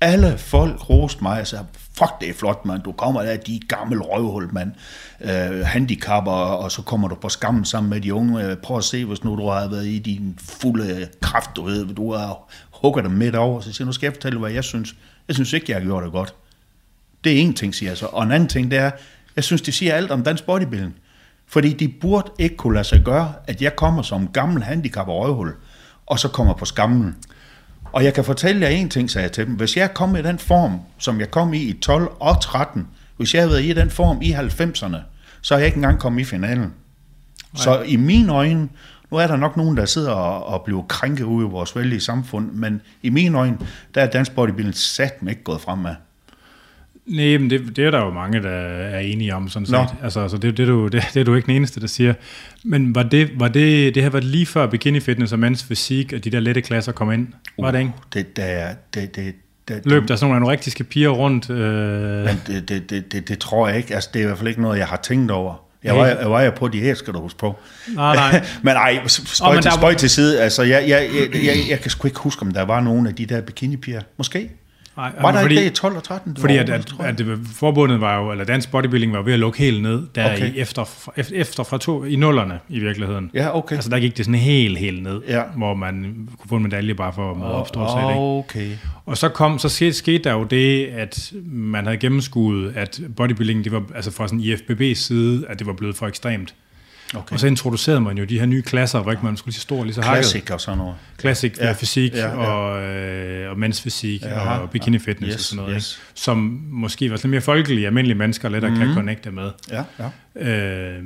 Alle 0.00 0.38
folk 0.38 0.90
roste 0.90 1.22
mig 1.22 1.40
og 1.40 1.46
sagde, 1.46 1.66
fuck 1.98 2.20
det 2.20 2.28
er 2.28 2.34
flot, 2.34 2.64
mand. 2.64 2.82
Du 2.82 2.92
kommer 2.92 3.22
der, 3.22 3.36
de 3.36 3.60
gammel 3.68 4.02
røvhul, 4.02 4.48
mand. 4.52 4.72
øh, 5.20 5.66
handicapper, 5.66 6.32
og 6.32 6.72
så 6.72 6.82
kommer 6.82 7.08
du 7.08 7.14
på 7.14 7.28
skammen 7.28 7.64
sammen 7.64 7.90
med 7.90 8.00
de 8.00 8.14
unge. 8.14 8.44
Øh, 8.44 8.56
prøv 8.56 8.78
at 8.78 8.84
se, 8.84 9.04
hvis 9.04 9.24
nu 9.24 9.36
du 9.36 9.48
har 9.48 9.68
været 9.68 9.86
i 9.86 9.98
din 9.98 10.38
fulde 10.38 11.08
kraft, 11.22 11.50
du 11.56 11.62
ved, 11.62 11.86
du 11.86 12.12
har 12.14 12.52
hugget 12.70 13.04
dem 13.04 13.12
midt 13.12 13.34
over. 13.36 13.60
Så 13.60 13.72
siger 13.72 13.84
jeg, 13.84 13.86
nu 13.86 13.92
skal 13.92 14.06
jeg 14.06 14.14
fortælle, 14.14 14.38
hvad 14.38 14.50
jeg 14.50 14.64
synes. 14.64 14.96
Jeg 15.28 15.34
synes 15.34 15.52
ikke, 15.52 15.66
jeg 15.68 15.80
har 15.80 15.84
gjort 15.84 16.04
det 16.04 16.12
godt. 16.12 16.34
Det 17.24 17.32
er 17.32 17.40
en 17.40 17.54
ting, 17.54 17.74
siger 17.74 17.90
jeg 17.90 17.96
så. 17.96 18.06
Og 18.06 18.22
en 18.22 18.32
anden 18.32 18.48
ting, 18.48 18.70
det 18.70 18.78
er, 18.78 18.90
jeg 19.36 19.44
synes, 19.44 19.62
det 19.62 19.74
siger 19.74 19.94
alt 19.94 20.10
om 20.10 20.22
dansk 20.22 20.44
bodybuilding. 20.44 20.94
Fordi 21.46 21.72
de 21.72 21.88
burde 21.88 22.30
ikke 22.38 22.56
kunne 22.56 22.74
lade 22.74 22.84
sig 22.84 23.02
gøre, 23.04 23.32
at 23.46 23.62
jeg 23.62 23.76
kommer 23.76 24.02
som 24.02 24.28
gammel 24.28 24.62
handicap 24.62 25.08
og 25.08 25.18
røvhul, 25.18 25.54
og 26.06 26.18
så 26.18 26.28
kommer 26.28 26.54
på 26.54 26.64
skammen. 26.64 27.16
Og 27.96 28.04
jeg 28.04 28.14
kan 28.14 28.24
fortælle 28.24 28.60
jer 28.60 28.68
en 28.68 28.88
ting, 28.88 29.10
sagde 29.10 29.22
jeg 29.22 29.32
til 29.32 29.46
dem. 29.46 29.54
Hvis 29.54 29.76
jeg 29.76 29.94
kom 29.94 30.16
i 30.16 30.22
den 30.22 30.38
form, 30.38 30.80
som 30.98 31.20
jeg 31.20 31.30
kom 31.30 31.54
i 31.54 31.58
i 31.58 31.72
12 31.72 32.08
og 32.20 32.42
13, 32.42 32.88
hvis 33.16 33.34
jeg 33.34 33.42
havde 33.42 33.50
været 33.50 33.64
i 33.64 33.72
den 33.72 33.90
form 33.90 34.22
i 34.22 34.32
90'erne, 34.32 34.96
så 35.40 35.54
er 35.54 35.58
jeg 35.58 35.66
ikke 35.66 35.76
engang 35.76 35.98
kommet 35.98 36.20
i 36.20 36.24
finalen. 36.24 36.60
Nej. 36.60 36.70
Så 37.54 37.82
i 37.82 37.96
mine 37.96 38.32
øjne, 38.32 38.68
nu 39.10 39.16
er 39.16 39.26
der 39.26 39.36
nok 39.36 39.56
nogen, 39.56 39.76
der 39.76 39.84
sidder 39.84 40.10
og, 40.10 40.46
og 40.46 40.62
bliver 40.64 40.82
krænket 40.82 41.24
ude 41.24 41.46
i 41.46 41.50
vores 41.50 41.76
vældige 41.76 42.00
samfund, 42.00 42.52
men 42.52 42.80
i 43.02 43.10
mine 43.10 43.38
øjne, 43.38 43.58
der 43.94 44.02
er 44.02 44.06
dansk 44.06 44.34
bodybuilding 44.34 44.76
sat 44.76 45.14
ikke 45.28 45.42
gået 45.42 45.60
fremad. 45.60 45.94
Nej, 47.06 47.38
men 47.38 47.50
det, 47.50 47.76
det 47.76 47.84
er 47.86 47.90
der 47.90 48.04
jo 48.04 48.10
mange, 48.10 48.42
der 48.42 48.50
er 48.50 48.98
enige 49.00 49.34
om, 49.34 49.48
sådan 49.48 49.66
Nå. 49.70 49.78
set. 49.88 49.96
Altså, 50.04 50.20
altså 50.20 50.36
det, 50.36 50.56
det, 50.56 50.62
er 50.62 50.66
du, 50.66 50.88
det, 50.88 51.04
det 51.14 51.20
er 51.20 51.24
du 51.24 51.34
ikke 51.34 51.46
den 51.46 51.54
eneste, 51.56 51.80
der 51.80 51.86
siger. 51.86 52.14
Men 52.64 52.94
var 52.94 53.02
det, 53.02 53.30
var 53.40 53.48
det, 53.48 53.94
det 53.94 54.02
her 54.02 54.10
var 54.10 54.20
lige 54.20 54.46
før 54.46 54.66
bikini 54.66 55.00
fitness 55.00 55.32
og 55.32 55.38
mens 55.38 55.64
fysik 55.64 56.12
og 56.12 56.24
de 56.24 56.30
der 56.30 56.40
lette 56.40 56.60
klasser 56.60 56.92
kom 56.92 57.12
ind? 57.12 57.28
Var 57.58 57.70
det 57.70 57.78
ikke? 57.78 57.92
Det, 58.14 58.36
det, 58.36 58.44
er- 58.44 58.74
det, 58.94 59.16
det, 59.16 59.34
det, 59.68 59.80
Løb 59.86 60.08
der 60.08 60.16
sådan 60.16 60.24
nogle 60.30 60.36
anorektiske 60.36 60.84
piger 60.84 61.08
rundt? 61.08 61.50
Øh, 61.50 61.58
Men 62.24 62.40
det, 62.46 62.68
det, 62.68 62.90
det, 62.90 63.12
det, 63.12 63.28
det 63.28 63.38
tror 63.38 63.68
jeg 63.68 63.76
ikke. 63.76 63.94
Altså, 63.94 64.10
det 64.14 64.18
er 64.20 64.24
i 64.24 64.26
hvert 64.26 64.38
fald 64.38 64.48
ikke 64.48 64.62
noget, 64.62 64.78
jeg 64.78 64.86
har 64.86 64.96
tænkt 65.02 65.30
over. 65.30 65.54
Jeg 65.84 65.94
Nej. 65.94 66.00
var, 66.14 66.20
jeg 66.20 66.30
var 66.30 66.42
jo 66.42 66.50
på 66.50 66.68
diæt, 66.68 66.98
skal 66.98 67.12
du 67.14 67.20
huske 67.20 67.38
på. 67.38 67.56
Nej, 67.94 68.14
nej. 68.16 68.44
men 68.62 68.72
ej, 68.76 68.98
Åh, 69.02 69.08
spøj, 69.08 69.52
men 69.54 69.62
til, 69.62 69.70
der- 69.70 69.76
spøj 69.76 69.94
til 69.94 70.10
side. 70.10 70.40
Altså, 70.42 70.62
jeg, 70.62 70.84
jeg, 70.88 71.08
jeg, 71.34 71.44
jeg, 71.44 71.54
jeg 71.70 71.80
kan 71.80 71.90
sgu 71.90 72.08
ikke 72.08 72.18
huske, 72.20 72.42
om 72.42 72.50
der 72.52 72.62
var 72.62 72.80
nogen 72.80 73.06
af 73.06 73.14
de 73.14 73.26
der 73.26 73.40
bikinipiger. 73.40 74.00
Måske. 74.18 74.50
Nej, 74.96 75.12
var 75.20 75.32
der 75.32 75.40
fordi, 75.40 75.54
ikke 75.54 75.64
det 75.64 75.70
i 75.70 75.74
12 75.74 75.96
og 75.96 76.04
13? 76.04 76.36
Fordi 76.36 76.56
at, 76.56 76.70
at, 76.70 76.94
at, 77.00 77.20
at, 77.20 77.38
forbundet 77.54 78.00
var 78.00 78.22
jo, 78.22 78.30
eller 78.30 78.44
dansk 78.44 78.70
bodybuilding 78.70 79.12
var 79.12 79.22
ved 79.22 79.32
at 79.32 79.38
lukke 79.38 79.58
helt 79.58 79.82
ned, 79.82 80.02
der 80.14 80.32
okay. 80.32 80.54
i 80.54 80.58
efter, 80.58 81.10
efter, 81.34 81.62
fra 81.62 81.78
to, 81.78 82.04
i 82.04 82.16
nullerne 82.16 82.58
i 82.68 82.78
virkeligheden. 82.78 83.30
Ja, 83.34 83.56
okay. 83.56 83.74
Altså 83.74 83.90
der 83.90 83.98
gik 83.98 84.16
det 84.16 84.24
sådan 84.24 84.40
helt, 84.40 84.78
helt 84.78 85.02
ned, 85.02 85.22
ja. 85.28 85.42
hvor 85.56 85.74
man 85.74 86.28
kunne 86.38 86.48
få 86.48 86.56
en 86.56 86.62
medalje 86.62 86.94
bare 86.94 87.12
for 87.12 87.30
at 87.30 87.36
møde 87.36 87.54
op 87.54 87.68
stort 87.68 87.90
set. 87.90 88.16
Okay. 88.16 88.70
Og 89.06 89.16
så 89.16 89.28
kom, 89.28 89.58
så 89.58 89.68
skete, 89.68 89.92
skete 89.92 90.24
der 90.24 90.32
jo 90.32 90.44
det, 90.44 90.86
at 90.86 91.32
man 91.44 91.84
havde 91.84 91.96
gennemskuet, 91.98 92.72
at 92.76 93.00
bodybuilding, 93.16 93.64
det 93.64 93.72
var, 93.72 93.82
altså 93.94 94.10
fra 94.10 94.28
sådan 94.28 94.40
IFBB's 94.40 94.94
side, 94.94 95.46
at 95.48 95.58
det 95.58 95.66
var 95.66 95.72
blevet 95.72 95.96
for 95.96 96.06
ekstremt. 96.06 96.54
Okay. 97.14 97.32
Og 97.34 97.40
så 97.40 97.46
introducerede 97.46 98.00
man 98.00 98.18
jo 98.18 98.24
de 98.24 98.38
her 98.38 98.46
nye 98.46 98.62
klasser, 98.62 99.02
hvor 99.02 99.10
ikke 99.10 99.24
man 99.24 99.36
skulle 99.36 99.52
lige 99.52 99.54
så 99.54 99.60
stor, 99.60 99.84
lige 99.84 99.94
så 99.94 100.02
hakket. 100.02 100.24
Classic 100.24 100.50
og 100.50 100.60
sådan 100.60 100.78
noget. 100.78 100.94
Classic 101.20 101.58
ja. 101.60 101.72
fysik 101.72 102.14
ja, 102.14 102.28
ja. 102.28 102.36
Og, 102.36 102.82
øh, 102.82 103.50
og 103.50 103.58
mens 103.58 103.82
fysik 103.82 104.22
ja, 104.22 104.58
og 104.58 104.70
bikini 104.70 104.98
fitness 104.98 105.34
yes, 105.34 105.40
og 105.40 105.44
sådan 105.44 105.64
noget. 105.64 105.76
Yes. 105.76 105.96
Ikke? 105.96 106.20
Som 106.20 106.60
måske 106.70 107.10
var 107.10 107.16
lidt 107.16 107.30
mere 107.30 107.40
folkelige, 107.40 107.86
almindelige 107.86 108.18
mennesker 108.18 108.48
lettere 108.48 108.70
mm. 108.70 108.76
kan 108.76 108.86
mhm. 108.86 108.96
connecte 108.96 109.30
med. 109.30 109.50
Ja, 109.70 109.84
ja. 109.98 110.50
Øh, 110.50 111.02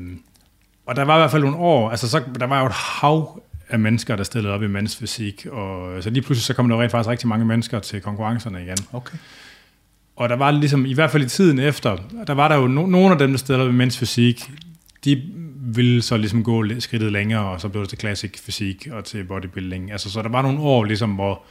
og 0.86 0.96
der 0.96 1.03
var 1.03 1.16
i 1.16 1.18
hvert 1.18 1.30
fald 1.30 1.42
nogle 1.42 1.57
år, 1.57 1.90
altså 1.90 2.09
så, 2.09 2.22
der 2.40 2.46
var 2.46 2.61
jo 2.61 2.66
et 2.66 2.72
hav 2.72 3.42
af 3.68 3.78
mennesker, 3.78 4.16
der 4.16 4.24
stillede 4.24 4.55
op 4.55 4.62
i 4.62 4.66
mandsfysik, 4.66 5.46
og 5.53 6.03
så 6.03 6.11
lige 6.11 6.22
pludselig 6.22 6.44
så 6.44 6.55
kom 6.55 6.68
der 6.68 6.82
rent 6.82 6.90
faktisk 6.90 7.11
rigtig 7.11 7.28
mange 7.28 7.44
mennesker 7.44 7.78
til 7.78 8.01
konkurrencerne 8.01 8.62
igen. 8.62 8.76
Okay. 8.92 9.18
Og 10.16 10.28
der 10.28 10.36
var 10.36 10.51
ligesom, 10.51 10.86
i 10.86 10.94
hvert 10.94 11.11
fald 11.11 11.22
i 11.22 11.28
tiden 11.28 11.59
efter, 11.59 11.96
der 12.26 12.34
var 12.34 12.48
der 12.48 12.57
jo 12.57 12.66
no, 12.66 12.86
nogle 12.86 13.12
af 13.12 13.18
dem, 13.18 13.30
der 13.30 13.38
stillede 13.38 13.64
op 13.64 13.74
i 13.74 13.76
mændsfysik, 13.76 14.51
de 15.05 15.22
ville 15.62 16.02
så 16.02 16.16
ligesom 16.16 16.44
gå 16.44 16.64
skridtet 16.78 17.12
længere, 17.12 17.44
og 17.44 17.61
så 17.61 17.68
blev 17.68 17.82
det 17.82 17.88
til 17.88 17.98
classic 17.98 18.40
fysik 18.40 18.88
og 18.92 19.04
til 19.04 19.24
bodybuilding. 19.24 19.92
Altså, 19.92 20.11
så 20.11 20.22
der 20.22 20.28
var 20.28 20.42
nogle 20.42 20.61
år, 20.61 20.84
ligesom, 20.84 21.11
hvor, 21.11 21.42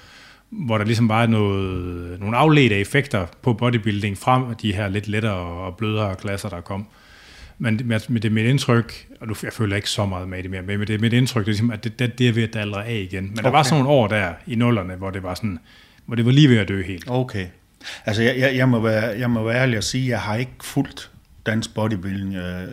hvor 0.49 0.77
der 0.77 0.85
ligesom 0.85 1.09
var 1.09 1.25
noget, 1.25 2.19
nogle 2.19 2.37
afledte 2.37 2.75
effekter 2.75 3.25
på 3.41 3.53
bodybuilding 3.53 4.17
frem 4.17 4.55
de 4.55 4.73
her 4.73 4.87
lidt 4.87 5.07
lettere 5.07 5.33
og 5.33 5.77
blødere 5.77 6.15
klasser, 6.15 6.49
der 6.49 6.61
kom. 6.61 6.87
Men 7.61 7.81
med 7.85 8.19
det 8.19 8.31
mit 8.31 8.45
indtryk, 8.45 9.07
og 9.21 9.27
nu 9.27 9.35
jeg 9.43 9.53
føler 9.53 9.75
ikke 9.75 9.89
så 9.89 10.05
meget 10.05 10.27
med 10.27 10.43
det 10.43 10.51
mere, 10.51 10.61
men 10.61 10.79
med 10.79 10.87
det 10.87 11.01
mit 11.01 11.13
indtryk, 11.13 11.45
det 11.45 11.47
er 11.47 11.51
ligesom, 11.51 11.71
at 11.71 11.83
det, 11.83 11.99
det, 11.99 12.19
det 12.19 12.27
er 12.27 12.33
ved 12.33 12.43
at 12.43 12.53
dalre 12.53 12.85
af 12.85 13.07
igen. 13.11 13.23
Men 13.23 13.33
okay. 13.33 13.43
der 13.43 13.49
var 13.49 13.63
sådan 13.63 13.83
nogle 13.83 13.99
år 13.99 14.07
der 14.07 14.33
i 14.47 14.55
nullerne, 14.55 14.95
hvor 14.95 15.09
det 15.09 15.23
var 15.23 15.33
sådan, 15.33 15.59
hvor 16.05 16.15
det 16.15 16.25
var 16.25 16.31
lige 16.31 16.49
ved 16.49 16.57
at 16.57 16.67
dø 16.67 16.83
helt. 16.83 17.03
Okay. 17.07 17.47
Altså, 18.05 18.23
jeg, 18.23 18.39
jeg, 18.39 18.55
jeg, 18.55 18.69
må, 18.69 18.79
være, 18.79 19.19
jeg 19.19 19.29
må 19.29 19.43
være 19.43 19.55
ærlig 19.55 19.77
at 19.77 19.83
sige, 19.83 20.03
at 20.03 20.09
jeg 20.09 20.19
har 20.19 20.35
ikke 20.35 20.51
fulgt 20.61 21.11
dansk 21.45 21.73
bodybuilding. 21.73 22.35
Øh, 22.35 22.67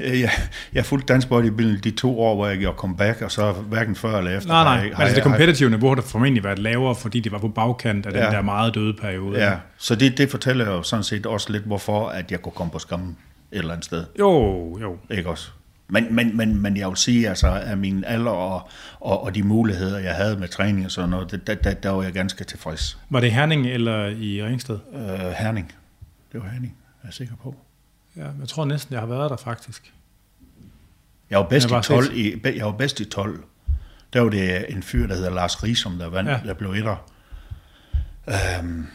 jeg, 0.20 0.30
jeg 0.72 0.86
fulgte 0.86 1.12
dansk 1.12 1.28
bodybuilding 1.28 1.84
de 1.84 1.90
to 1.90 2.20
år, 2.20 2.34
hvor 2.34 2.46
jeg 2.46 2.58
gjorde 2.58 2.76
comeback, 2.76 3.22
og 3.22 3.32
så 3.32 3.52
hverken 3.52 3.96
før 3.96 4.18
eller 4.18 4.36
efter. 4.36 4.48
Nej, 4.48 4.64
nej, 4.64 4.88
jeg, 4.88 5.00
altså 5.00 5.14
det 5.14 5.22
kompetitive 5.22 5.70
niveau 5.70 5.94
har 5.94 6.02
formentlig 6.02 6.44
været 6.44 6.58
lavere, 6.58 6.94
fordi 6.94 7.20
det 7.20 7.32
var 7.32 7.38
på 7.38 7.48
bagkant 7.48 8.06
af 8.06 8.12
den 8.12 8.22
ja. 8.22 8.30
der 8.30 8.42
meget 8.42 8.74
døde 8.74 8.94
periode. 8.94 9.44
Ja, 9.44 9.56
så 9.78 9.94
det, 9.94 10.18
det 10.18 10.30
fortæller 10.30 10.66
jo 10.66 10.82
sådan 10.82 11.02
set 11.02 11.26
også 11.26 11.52
lidt, 11.52 11.64
hvorfor 11.64 12.08
at 12.08 12.30
jeg 12.30 12.42
kunne 12.42 12.52
komme 12.52 12.70
på 12.70 12.78
skammen 12.78 13.16
et 13.52 13.58
eller 13.58 13.72
andet 13.72 13.84
sted. 13.84 14.04
Jo, 14.18 14.78
jo. 14.80 14.96
Ikke 15.10 15.30
også? 15.30 15.50
Men, 15.88 16.14
men, 16.14 16.36
men, 16.36 16.62
men 16.62 16.76
jeg 16.76 16.88
vil 16.88 16.96
sige, 16.96 17.28
altså, 17.28 17.62
at 17.64 17.78
min 17.78 18.04
alder 18.06 18.30
og, 18.30 18.68
og, 19.00 19.24
og 19.24 19.34
de 19.34 19.42
muligheder, 19.42 19.98
jeg 19.98 20.14
havde 20.14 20.36
med 20.36 20.48
træning 20.48 20.84
og 20.84 20.90
sådan 20.90 21.10
noget, 21.10 21.46
der, 21.46 21.54
der, 21.54 21.74
der 21.74 21.90
var 21.90 22.02
jeg 22.02 22.12
ganske 22.12 22.44
tilfreds. 22.44 22.98
Var 23.10 23.20
det 23.20 23.32
Herning 23.32 23.66
eller 23.66 24.06
i 24.06 24.42
Ringsted? 24.42 24.78
Uh, 24.92 25.00
Herning. 25.38 25.72
Det 26.32 26.40
var 26.42 26.48
Herning, 26.48 26.76
er 27.02 27.06
jeg 27.06 27.14
sikker 27.14 27.34
på. 27.42 27.54
Ja, 28.16 28.26
jeg 28.40 28.48
tror 28.48 28.64
næsten, 28.64 28.92
jeg 28.92 29.00
har 29.00 29.06
været 29.06 29.30
der 29.30 29.36
faktisk. 29.36 29.92
Jeg 31.30 31.38
var 31.38 31.48
bedst, 31.48 31.70
jeg 31.70 31.78
i, 31.78 31.82
12, 31.82 32.16
i, 32.16 32.40
jeg 32.44 32.66
var 32.66 32.72
bedst 32.72 33.00
i 33.00 33.04
12. 33.04 33.44
Der 34.12 34.20
var 34.20 34.30
det 34.30 34.72
en 34.72 34.82
fyr, 34.82 35.06
der 35.06 35.14
hedder 35.14 35.30
Lars 35.30 35.62
Risom, 35.62 35.98
der 35.98 36.08
vandt, 36.08 36.30
ja. 36.30 36.40
der 36.44 36.54
blev 36.54 36.70
etter. 36.70 37.10
Um, 38.60 38.86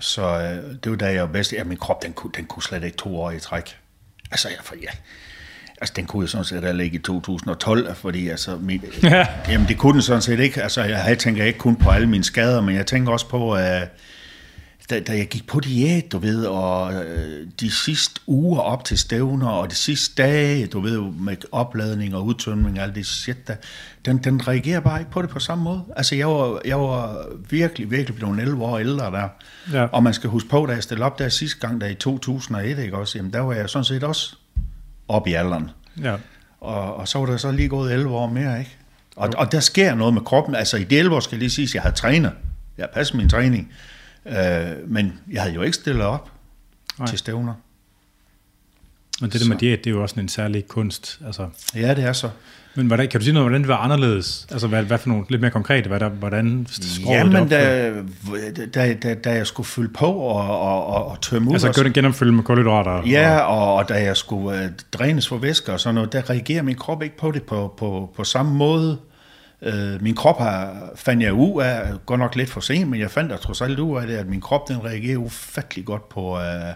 så 0.00 0.22
øh, 0.22 0.74
det 0.84 0.90
var 0.90 0.96
da 0.96 1.06
jeg 1.06 1.20
var 1.20 1.32
bedst. 1.32 1.52
Ja, 1.52 1.64
min 1.64 1.78
krop, 1.78 2.02
den 2.02 2.12
kunne, 2.12 2.32
den 2.36 2.44
kunne 2.44 2.62
slet 2.62 2.84
ikke 2.84 2.96
to 2.96 3.20
år 3.20 3.30
i 3.30 3.40
træk. 3.40 3.78
Altså, 4.30 4.48
jeg, 4.48 4.58
for, 4.62 4.74
ja, 4.82 4.90
altså 5.80 5.92
den 5.96 6.06
kunne 6.06 6.20
jo 6.20 6.26
sådan 6.26 6.44
set 6.44 6.76
ligge 6.76 6.98
i 6.98 7.02
2012, 7.02 7.94
fordi 7.94 8.28
altså, 8.28 8.56
min, 8.56 8.84
ja. 9.02 9.26
jamen 9.48 9.68
det 9.68 9.78
kunne 9.78 9.92
den 9.92 10.02
sådan 10.02 10.22
set 10.22 10.40
ikke. 10.40 10.62
Altså, 10.62 10.82
jeg 10.82 11.18
tænker 11.18 11.44
ikke 11.44 11.58
kun 11.58 11.76
på 11.76 11.90
alle 11.90 12.06
mine 12.06 12.24
skader, 12.24 12.60
men 12.60 12.76
jeg 12.76 12.86
tænker 12.86 13.12
også 13.12 13.28
på, 13.28 13.54
at 13.54 13.88
da, 14.90 15.00
da 15.00 15.12
jeg 15.12 15.28
gik 15.28 15.46
på 15.46 15.60
diæt, 15.60 16.12
du 16.12 16.18
ved, 16.18 16.46
og 16.46 16.94
øh, 16.94 17.46
de 17.60 17.70
sidste 17.70 18.20
uger 18.26 18.60
op 18.60 18.84
til 18.84 18.98
stævner, 18.98 19.48
og 19.48 19.70
de 19.70 19.74
sidste 19.74 20.22
dage, 20.22 20.66
du 20.66 20.80
ved, 20.80 21.00
med 21.00 21.36
opladning 21.52 22.14
og 22.14 22.26
udtømning 22.26 22.78
og 22.78 22.84
alt 22.84 22.94
det 22.94 23.06
shit, 23.06 23.48
der, 23.48 23.54
den, 24.04 24.18
den 24.18 24.48
reagerer 24.48 24.80
bare 24.80 24.98
ikke 24.98 25.10
på 25.10 25.22
det 25.22 25.30
på 25.30 25.38
samme 25.38 25.64
måde. 25.64 25.84
Altså, 25.96 26.14
jeg 26.14 26.28
var, 26.28 26.60
jeg 26.64 26.80
var 26.80 27.26
virkelig, 27.50 27.90
virkelig 27.90 28.16
blevet 28.16 28.40
11 28.40 28.64
år 28.64 28.78
ældre 28.78 29.04
der. 29.04 29.28
Ja. 29.72 29.84
Og 29.84 30.02
man 30.02 30.14
skal 30.14 30.30
huske 30.30 30.48
på, 30.48 30.66
da 30.66 30.72
jeg 30.72 30.82
stillede 30.82 31.06
op 31.06 31.18
der 31.18 31.28
sidste 31.28 31.60
gang, 31.60 31.80
der 31.80 31.86
i 31.86 31.94
2001, 31.94 32.78
ikke 32.78 32.96
også, 32.96 33.18
jamen 33.18 33.32
der 33.32 33.40
var 33.40 33.52
jeg 33.52 33.70
sådan 33.70 33.84
set 33.84 34.04
også 34.04 34.36
op 35.08 35.26
i 35.26 35.32
alderen. 35.32 35.70
Ja. 36.02 36.16
Og, 36.60 36.96
og 36.96 37.08
så 37.08 37.18
var 37.18 37.26
der 37.26 37.36
så 37.36 37.52
lige 37.52 37.68
gået 37.68 37.92
11 37.92 38.10
år 38.10 38.28
mere, 38.28 38.58
ikke? 38.58 38.76
Og, 39.16 39.30
og 39.36 39.52
der 39.52 39.60
sker 39.60 39.94
noget 39.94 40.14
med 40.14 40.22
kroppen. 40.22 40.54
Altså, 40.54 40.76
i 40.76 40.84
de 40.84 40.98
11 40.98 41.16
år 41.16 41.20
skal 41.20 41.36
jeg 41.36 41.38
lige 41.38 41.50
sige, 41.50 41.64
at 41.64 41.74
jeg 41.74 41.82
havde 41.82 41.94
trænet. 41.94 42.32
Jeg 42.78 42.88
passet 42.94 43.16
min 43.16 43.28
træning. 43.28 43.72
Øh, 44.26 44.90
men 44.90 45.12
jeg 45.32 45.42
havde 45.42 45.54
jo 45.54 45.62
ikke 45.62 45.76
stillet 45.76 46.04
op 46.04 46.30
Nej. 46.98 47.06
til 47.06 47.18
stævner. 47.18 47.54
Og 49.22 49.32
det 49.32 49.40
der 49.40 49.48
med 49.48 49.56
diæt, 49.56 49.78
det 49.78 49.90
er 49.90 49.94
jo 49.94 50.02
også 50.02 50.20
en 50.20 50.28
særlig 50.28 50.68
kunst. 50.68 51.20
Altså. 51.26 51.48
Ja, 51.74 51.94
det 51.94 52.04
er 52.04 52.12
så. 52.12 52.30
Men 52.76 52.86
hvordan, 52.86 53.08
kan 53.08 53.20
du 53.20 53.24
sige 53.24 53.34
noget, 53.34 53.48
hvordan 53.48 53.60
det 53.60 53.68
var 53.68 53.76
anderledes? 53.76 54.46
Altså, 54.50 54.66
hvad, 54.66 54.82
hvad 54.82 54.98
for 54.98 55.08
nogle 55.08 55.24
lidt 55.28 55.40
mere 55.40 55.50
konkrete? 55.50 55.88
Hvad 55.88 56.00
der, 56.00 56.08
hvordan 56.08 56.66
Jamen, 57.06 57.48
da, 57.48 57.92
da, 58.74 58.94
da, 58.94 59.14
da, 59.14 59.32
jeg 59.32 59.46
skulle 59.46 59.66
fylde 59.66 59.92
på 59.92 60.06
og, 60.06 60.60
og, 60.60 60.86
og, 60.86 61.06
og 61.06 61.20
tømme 61.20 61.48
ud... 61.48 61.54
Altså, 61.54 61.72
gøre 61.72 61.84
det 61.84 61.92
genopfylde 61.92 62.32
med 62.32 62.44
kulhydrater? 62.44 63.02
Ja, 63.06 63.38
og, 63.38 63.74
og 63.74 63.88
da 63.88 64.02
jeg 64.02 64.16
skulle 64.16 64.64
uh, 64.64 64.70
drænes 64.92 65.28
for 65.28 65.38
væske 65.38 65.72
og 65.72 65.80
sådan 65.80 65.94
noget, 65.94 66.12
der 66.12 66.30
reagerer 66.30 66.62
min 66.62 66.76
krop 66.76 67.02
ikke 67.02 67.16
på 67.16 67.30
det 67.30 67.42
på, 67.42 67.74
på, 67.78 68.12
på 68.16 68.24
samme 68.24 68.54
måde. 68.54 68.98
Øh, 69.64 70.02
min 70.02 70.14
krop 70.14 70.38
har, 70.38 70.90
fandt 70.96 71.22
jeg 71.22 71.32
ud 71.32 71.62
af, 71.62 71.92
går 72.06 72.16
nok 72.16 72.36
lidt 72.36 72.50
for 72.50 72.60
sent, 72.60 72.90
men 72.90 73.00
jeg 73.00 73.10
fandt 73.10 73.30
da 73.30 73.36
trods 73.36 73.60
alt 73.60 73.78
ud 73.78 74.00
af 74.00 74.06
det, 74.06 74.16
at 74.16 74.26
min 74.26 74.40
krop 74.40 74.68
den 74.68 74.84
reagerer 74.84 75.18
ufattelig 75.18 75.84
godt 75.84 76.08
på, 76.08 76.38
øh, 76.38 76.74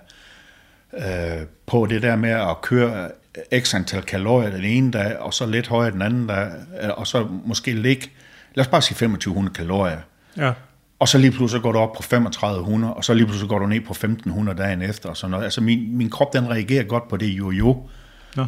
øh, 0.93 1.47
på 1.66 1.86
det 1.86 2.03
der 2.03 2.16
med 2.16 2.30
at 2.30 2.61
køre 2.62 3.11
x 3.59 3.74
antal 3.74 4.03
kalorier 4.03 4.51
den 4.51 4.64
ene 4.64 4.91
dag, 4.91 5.18
og 5.18 5.34
så 5.34 5.47
lidt 5.47 5.68
højere 5.68 5.93
den 5.93 6.03
anden 6.03 6.26
dag, 6.26 6.51
øh, 6.82 6.91
og 6.97 7.07
så 7.07 7.26
måske 7.45 7.72
ligge, 7.72 8.11
lad 8.55 8.64
os 8.64 8.68
bare 8.68 8.82
sige 8.82 8.95
2500 8.95 9.55
kalorier. 9.55 10.01
Ja. 10.36 10.53
Og 10.99 11.09
så 11.09 11.18
lige 11.18 11.30
pludselig 11.30 11.62
går 11.62 11.72
du 11.72 11.78
op 11.78 11.93
på 11.93 12.03
3500, 12.03 12.95
og 12.95 13.05
så 13.05 13.14
lige 13.14 13.26
pludselig 13.26 13.49
går 13.49 13.59
du 13.59 13.66
ned 13.66 13.80
på 13.80 13.93
1500 13.93 14.59
dagen 14.59 14.82
efter. 14.82 15.09
Og 15.09 15.16
sådan 15.16 15.30
noget. 15.30 15.45
Altså 15.45 15.61
min, 15.61 15.97
min 15.97 16.11
krop 16.11 16.32
den 16.32 16.51
reagerer 16.51 16.84
godt 16.84 17.09
på 17.09 17.16
det 17.16 17.26
jo-jo, 17.26 17.89
ja. 18.36 18.43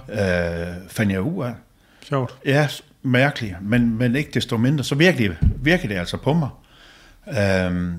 øh, 0.69 0.77
fandt 0.89 1.13
jeg 1.13 1.21
ud 1.21 1.45
af. 1.45 1.55
Sjovt. 2.03 2.35
Ja, 2.45 2.69
mærkelig, 3.03 3.57
men, 3.63 3.99
men 3.99 4.17
ikke 4.17 4.31
desto 4.35 4.57
mindre, 4.57 4.85
så 4.85 4.95
virkelig, 4.95 5.37
virker 5.57 5.89
det 5.89 5.95
altså 5.95 6.17
på 6.17 6.33
mig. 6.33 6.49
Øhm, 7.29 7.95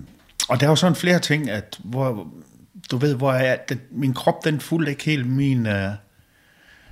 og 0.49 0.59
der 0.59 0.65
er 0.65 0.69
jo 0.69 0.75
sådan 0.75 0.95
flere 0.95 1.19
ting, 1.19 1.49
at 1.49 1.79
hvor, 1.83 2.27
du 2.91 2.97
ved, 2.97 3.15
hvor 3.15 3.33
jeg, 3.33 3.59
det, 3.69 3.79
min 3.91 4.13
krop, 4.13 4.45
den 4.45 4.59
fulgte 4.59 4.91
ikke 4.91 5.03
helt 5.03 5.27
min... 5.27 5.67
Øh, 5.67 5.89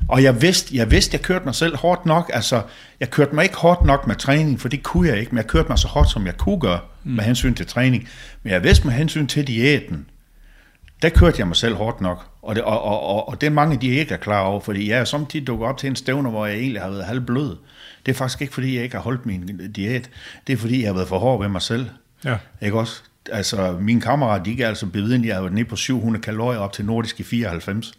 og 0.07 0.23
jeg 0.23 0.41
vidste, 0.41 0.75
jeg 0.75 0.91
vidste, 0.91 1.15
jeg 1.15 1.21
kørte 1.21 1.45
mig 1.45 1.55
selv 1.55 1.77
hårdt 1.77 2.05
nok. 2.05 2.31
Altså, 2.33 2.61
jeg 2.99 3.09
kørte 3.09 3.35
mig 3.35 3.43
ikke 3.43 3.55
hårdt 3.55 3.85
nok 3.85 4.07
med 4.07 4.15
træning, 4.15 4.59
for 4.59 4.69
det 4.69 4.83
kunne 4.83 5.07
jeg 5.07 5.19
ikke, 5.19 5.31
men 5.31 5.37
jeg 5.37 5.47
kørte 5.47 5.69
mig 5.69 5.79
så 5.79 5.87
hårdt, 5.87 6.09
som 6.09 6.25
jeg 6.25 6.37
kunne 6.37 6.59
gøre 6.59 6.79
mm. 7.03 7.11
med 7.11 7.23
hensyn 7.23 7.53
til 7.53 7.67
træning. 7.67 8.09
Men 8.43 8.53
jeg 8.53 8.63
vidste 8.63 8.87
med 8.87 8.93
hensyn 8.93 9.27
til 9.27 9.47
diæten, 9.47 10.05
der 11.01 11.09
kørte 11.09 11.35
jeg 11.39 11.47
mig 11.47 11.55
selv 11.55 11.75
hårdt 11.75 12.01
nok. 12.01 12.25
Og 12.41 12.55
det, 12.55 12.63
og, 12.63 12.81
og, 12.83 13.01
og, 13.01 13.29
og 13.29 13.41
det 13.41 13.47
er 13.47 13.51
mange, 13.51 13.77
de 13.77 13.87
ikke 13.87 14.13
er 14.13 14.17
klar 14.17 14.41
over, 14.41 14.59
fordi 14.59 14.89
jeg 14.89 14.99
er 14.99 15.03
samtidig 15.03 15.47
dukket 15.47 15.67
op 15.67 15.77
til 15.77 15.87
en 15.87 15.95
stævne, 15.95 16.29
hvor 16.29 16.45
jeg 16.45 16.57
egentlig 16.57 16.81
har 16.81 16.89
været 16.89 17.05
halvblød. 17.05 17.57
Det 18.05 18.11
er 18.11 18.15
faktisk 18.15 18.41
ikke, 18.41 18.53
fordi 18.53 18.75
jeg 18.75 18.83
ikke 18.83 18.95
har 18.95 19.03
holdt 19.03 19.25
min 19.25 19.71
diæt. 19.75 20.09
Det 20.47 20.53
er, 20.53 20.57
fordi 20.57 20.81
jeg 20.81 20.89
har 20.89 20.93
været 20.93 21.07
for 21.07 21.19
hård 21.19 21.41
ved 21.41 21.49
mig 21.49 21.61
selv. 21.61 21.89
Ja. 22.25 22.37
Ikke 22.61 22.79
også? 22.79 23.01
Altså, 23.31 23.77
mine 23.81 24.01
kammerater, 24.01 24.43
de 24.43 24.63
er 24.63 24.67
altså 24.67 24.85
bevidende, 24.85 25.27
jeg 25.27 25.35
har 25.35 25.41
været 25.41 25.53
nede 25.53 25.65
på 25.65 25.75
700 25.75 26.23
kalorier 26.23 26.59
op 26.59 26.73
til 26.73 26.85
nordisk 26.85 27.19
i 27.19 27.23
94. 27.23 27.93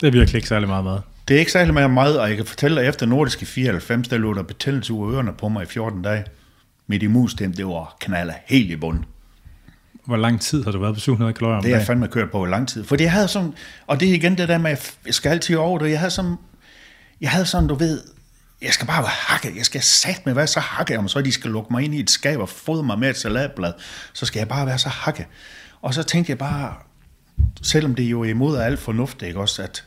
Det 0.00 0.06
er 0.06 0.12
virkelig 0.12 0.34
ikke 0.34 0.48
særlig 0.48 0.68
meget 0.68 0.84
mad. 0.84 0.98
Det 1.28 1.34
er 1.34 1.38
ikke 1.38 1.52
særlig 1.52 1.74
meget 1.74 1.90
mad, 1.90 2.16
og 2.16 2.28
jeg 2.28 2.36
kan 2.36 2.46
fortælle 2.46 2.80
dig, 2.80 2.88
efter 2.88 3.06
nordisk 3.06 3.42
i 3.42 3.44
94, 3.44 4.08
der 4.08 4.18
lå 4.18 4.34
der 4.34 4.42
betændelse 4.42 4.92
ud 4.92 5.08
af 5.08 5.16
ørerne 5.16 5.32
på 5.32 5.48
mig 5.48 5.62
i 5.62 5.66
14 5.66 6.02
dage. 6.02 6.24
Mit 6.86 7.02
immunsystem, 7.02 7.52
det 7.52 7.66
var 7.66 7.96
knaller 8.00 8.34
helt 8.46 8.70
i 8.70 8.76
bunden. 8.76 9.04
Hvor 10.06 10.16
lang 10.16 10.40
tid 10.40 10.64
har 10.64 10.70
du 10.70 10.78
været 10.78 10.94
på 10.94 11.00
700 11.00 11.32
kalorier 11.32 11.56
om 11.56 11.62
Det 11.62 11.72
har 11.72 11.78
jeg 11.78 11.86
fandme 11.86 12.08
kørt 12.08 12.30
på 12.30 12.46
i 12.46 12.48
lang 12.48 12.68
tid. 12.68 12.84
For 12.84 12.96
det 12.96 13.10
havde 13.10 13.28
sådan, 13.28 13.54
og 13.86 14.00
det 14.00 14.10
er 14.10 14.14
igen 14.14 14.38
det 14.38 14.48
der 14.48 14.58
med, 14.58 14.70
at 14.70 14.96
jeg 15.06 15.14
skal 15.14 15.30
altid 15.30 15.56
over 15.56 15.78
det. 15.78 15.90
Jeg 15.90 15.98
havde 15.98 16.10
sådan, 16.10 16.36
jeg 17.20 17.30
havde 17.30 17.46
sådan, 17.46 17.68
du 17.68 17.74
ved, 17.74 18.00
jeg 18.62 18.72
skal 18.72 18.86
bare 18.86 19.02
være 19.02 19.10
hakket. 19.10 19.56
Jeg 19.56 19.64
skal 19.64 19.82
sat 19.82 20.26
med 20.26 20.34
være 20.34 20.46
så 20.46 20.60
hakket, 20.60 20.98
om 20.98 21.08
så 21.08 21.20
de 21.20 21.32
skal 21.32 21.50
lukke 21.50 21.72
mig 21.72 21.84
ind 21.84 21.94
i 21.94 22.00
et 22.00 22.10
skab 22.10 22.38
og 22.38 22.48
fodre 22.48 22.82
mig 22.82 22.98
med 22.98 23.10
et 23.10 23.16
salatblad. 23.16 23.72
Så 24.12 24.26
skal 24.26 24.40
jeg 24.40 24.48
bare 24.48 24.66
være 24.66 24.78
så 24.78 24.88
hakket. 24.88 25.26
Og 25.82 25.94
så 25.94 26.02
tænkte 26.02 26.30
jeg 26.30 26.38
bare, 26.38 26.74
selvom 27.62 27.94
det 27.94 28.04
jo 28.04 28.20
er 28.20 28.28
imod 28.28 28.58
alt 28.58 28.80
fornuft, 28.80 29.22
ikke 29.22 29.40
også, 29.40 29.62
at 29.62 29.84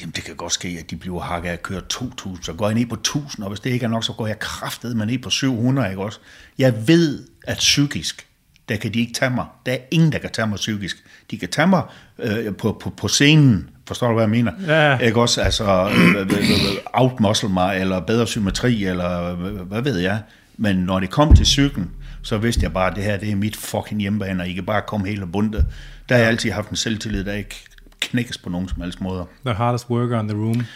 jamen 0.00 0.12
det 0.16 0.24
kan 0.24 0.36
godt 0.36 0.52
ske, 0.52 0.76
at 0.80 0.90
de 0.90 0.96
bliver 0.96 1.20
hakket 1.20 1.48
af 1.48 1.52
at 1.52 1.62
køre 1.62 1.82
2.000, 1.94 2.42
så 2.42 2.52
går 2.52 2.68
jeg 2.68 2.74
ned 2.74 2.86
på 2.86 2.96
1.000, 3.08 3.42
og 3.42 3.48
hvis 3.48 3.60
det 3.60 3.70
ikke 3.70 3.84
er 3.84 3.90
nok, 3.90 4.04
så 4.04 4.12
går 4.12 4.26
jeg 4.26 4.38
kraftet 4.38 4.96
med 4.96 5.06
ned 5.06 5.18
på 5.18 5.30
700, 5.30 5.90
ikke 5.90 6.02
også? 6.02 6.18
Jeg 6.58 6.88
ved, 6.88 7.24
at 7.42 7.56
psykisk, 7.56 8.26
der 8.68 8.76
kan 8.76 8.94
de 8.94 9.00
ikke 9.00 9.12
tage 9.12 9.30
mig. 9.30 9.46
Der 9.66 9.72
er 9.72 9.78
ingen, 9.90 10.12
der 10.12 10.18
kan 10.18 10.30
tage 10.30 10.46
mig 10.46 10.56
psykisk. 10.56 11.04
De 11.30 11.38
kan 11.38 11.48
tage 11.48 11.66
mig 11.66 11.82
øh, 12.18 12.56
på, 12.56 12.78
på, 12.80 12.90
på 12.90 13.08
scenen, 13.08 13.70
forstår 13.86 14.08
du, 14.08 14.14
hvad 14.14 14.22
jeg 14.22 14.30
mener? 14.30 14.52
Ja. 14.66 14.98
Ikke 14.98 15.20
også, 15.20 15.40
altså, 15.40 15.64
øh, 15.64 16.20
øh, 16.20 16.20
øh, 16.20 16.76
outmuscle 16.92 17.48
mig, 17.48 17.80
eller 17.80 18.00
bedre 18.00 18.26
symmetri, 18.26 18.84
eller 18.84 19.34
hvad 19.64 19.82
ved 19.82 19.98
jeg. 19.98 20.22
Men 20.56 20.76
når 20.76 21.00
det 21.00 21.10
kom 21.10 21.36
til 21.36 21.46
cyklen, 21.46 21.90
så 22.22 22.38
vidste 22.38 22.62
jeg 22.62 22.72
bare, 22.72 22.90
at 22.90 22.96
det 22.96 23.04
her, 23.04 23.16
det 23.16 23.30
er 23.30 23.36
mit 23.36 23.56
fucking 23.56 24.00
hjemmebane, 24.00 24.42
og 24.42 24.48
I 24.48 24.52
kan 24.52 24.64
bare 24.64 24.82
komme 24.86 25.08
helt 25.08 25.22
og 25.22 25.32
bunde. 25.32 25.66
Der 26.08 26.14
har 26.14 26.20
jeg 26.20 26.28
altid 26.28 26.50
haft 26.50 26.70
en 26.70 26.76
selvtillid, 26.76 27.24
der 27.24 27.32
ikke 27.32 27.64
knækkes 28.00 28.38
på 28.38 28.50
nogen 28.50 28.68
som 28.68 28.82
helst 28.82 29.00
måder. 29.00 29.24
The 29.44 29.54
hardest 29.54 29.90
worker 29.90 30.20
in 30.20 30.28
the 30.28 30.38
room. 30.38 30.66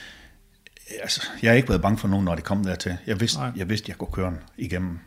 Altså, 1.03 1.23
jeg 1.43 1.51
har 1.51 1.57
ikke 1.57 1.69
været 1.69 1.83
bange 1.83 1.99
for 1.99 2.09
nogen, 2.09 2.25
når 2.25 2.35
det 2.35 2.45
kom 2.45 2.65
dertil. 2.65 2.97
Jeg 3.07 3.21
vidste, 3.21 3.39
Nej. 3.39 3.51
jeg 3.57 3.69
vidste, 3.69 3.91
jeg 3.91 3.99
kunne 3.99 4.13
køre 4.13 4.31
den 4.31 4.39
igennem. 4.59 4.99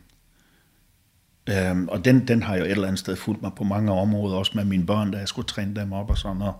Øhm, 1.48 1.88
og 1.88 2.04
den, 2.04 2.28
den 2.28 2.42
har 2.42 2.56
jo 2.56 2.64
et 2.64 2.70
eller 2.70 2.86
andet 2.86 2.98
sted 2.98 3.16
fulgt 3.16 3.42
mig 3.42 3.50
på 3.56 3.64
mange 3.64 3.92
områder, 3.92 4.36
også 4.36 4.52
med 4.54 4.64
mine 4.64 4.86
børn, 4.86 5.10
da 5.10 5.18
jeg 5.18 5.28
skulle 5.28 5.46
træne 5.46 5.74
dem 5.74 5.92
op 5.92 6.10
og 6.10 6.18
sådan 6.18 6.36
noget. 6.36 6.54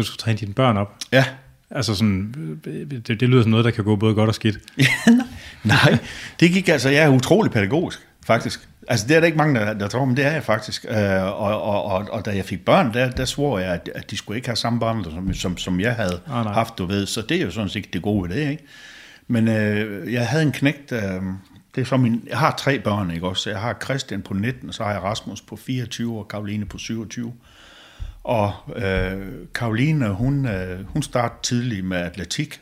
Du 0.00 0.06
skal 0.06 0.18
træne 0.18 0.38
dine 0.38 0.54
børn 0.54 0.76
op. 0.76 0.96
Ja, 1.12 1.24
Altså 1.70 1.94
sådan, 1.94 2.34
det, 2.64 3.08
det 3.08 3.22
lyder 3.22 3.42
som 3.42 3.50
noget, 3.50 3.64
der 3.64 3.70
kan 3.70 3.84
gå 3.84 3.96
både 3.96 4.14
godt 4.14 4.28
og 4.28 4.34
skidt. 4.34 4.58
nej, 5.64 5.98
det 6.40 6.50
gik 6.50 6.68
altså, 6.68 6.88
jeg 6.88 7.04
er 7.04 7.08
utrolig 7.08 7.52
pædagogisk, 7.52 8.08
faktisk. 8.26 8.68
Altså, 8.88 9.06
det 9.08 9.16
er 9.16 9.20
der 9.20 9.26
ikke 9.26 9.38
mange, 9.38 9.60
der, 9.60 9.74
der 9.74 9.88
tror, 9.88 10.04
men 10.04 10.16
det 10.16 10.24
er 10.24 10.32
jeg 10.32 10.42
faktisk. 10.42 10.86
Øh, 10.88 11.24
og, 11.24 11.62
og, 11.62 11.84
og, 11.84 12.08
og, 12.10 12.24
da 12.24 12.30
jeg 12.30 12.44
fik 12.44 12.64
børn, 12.64 12.94
der, 12.94 13.10
der 13.10 13.24
svor 13.24 13.58
jeg, 13.58 13.72
at, 13.72 13.90
at 13.94 14.10
de 14.10 14.16
skulle 14.16 14.36
ikke 14.36 14.48
have 14.48 14.56
samme 14.56 14.80
børn, 14.80 15.04
som, 15.04 15.34
som, 15.34 15.56
som 15.56 15.80
jeg 15.80 15.94
havde 15.94 16.20
nej. 16.28 16.52
haft, 16.52 16.78
du 16.78 16.86
ved. 16.86 17.06
Så 17.06 17.22
det 17.22 17.36
er 17.36 17.44
jo 17.44 17.50
sådan 17.50 17.68
set 17.68 17.92
det 17.92 18.02
gode 18.02 18.28
ved 18.28 18.36
det, 18.36 18.50
ikke? 18.50 18.64
Men 19.28 19.48
øh, 19.48 20.12
jeg 20.12 20.28
havde 20.28 20.42
en 20.42 20.52
knægt, 20.52 20.92
øh, 20.92 21.00
det 21.74 21.80
er 21.80 21.84
så 21.84 21.96
min, 21.96 22.22
jeg 22.28 22.38
har 22.38 22.54
tre 22.58 22.78
børn, 22.78 23.10
ikke 23.10 23.26
også? 23.26 23.50
Jeg 23.50 23.60
har 23.60 23.76
Christian 23.84 24.22
på 24.22 24.34
19, 24.34 24.68
og 24.68 24.74
så 24.74 24.84
har 24.84 24.92
jeg 24.92 25.02
Rasmus 25.02 25.40
på 25.40 25.56
24, 25.56 26.18
og 26.18 26.28
Karoline 26.28 26.64
på 26.64 26.78
27. 26.78 27.32
Og 28.26 28.52
øh, 28.76 29.26
Karoline, 29.54 30.08
hun, 30.08 30.46
øh, 30.46 30.86
hun 30.86 31.02
startede 31.02 31.38
tidligt 31.42 31.84
med 31.84 31.96
atletik, 31.96 32.60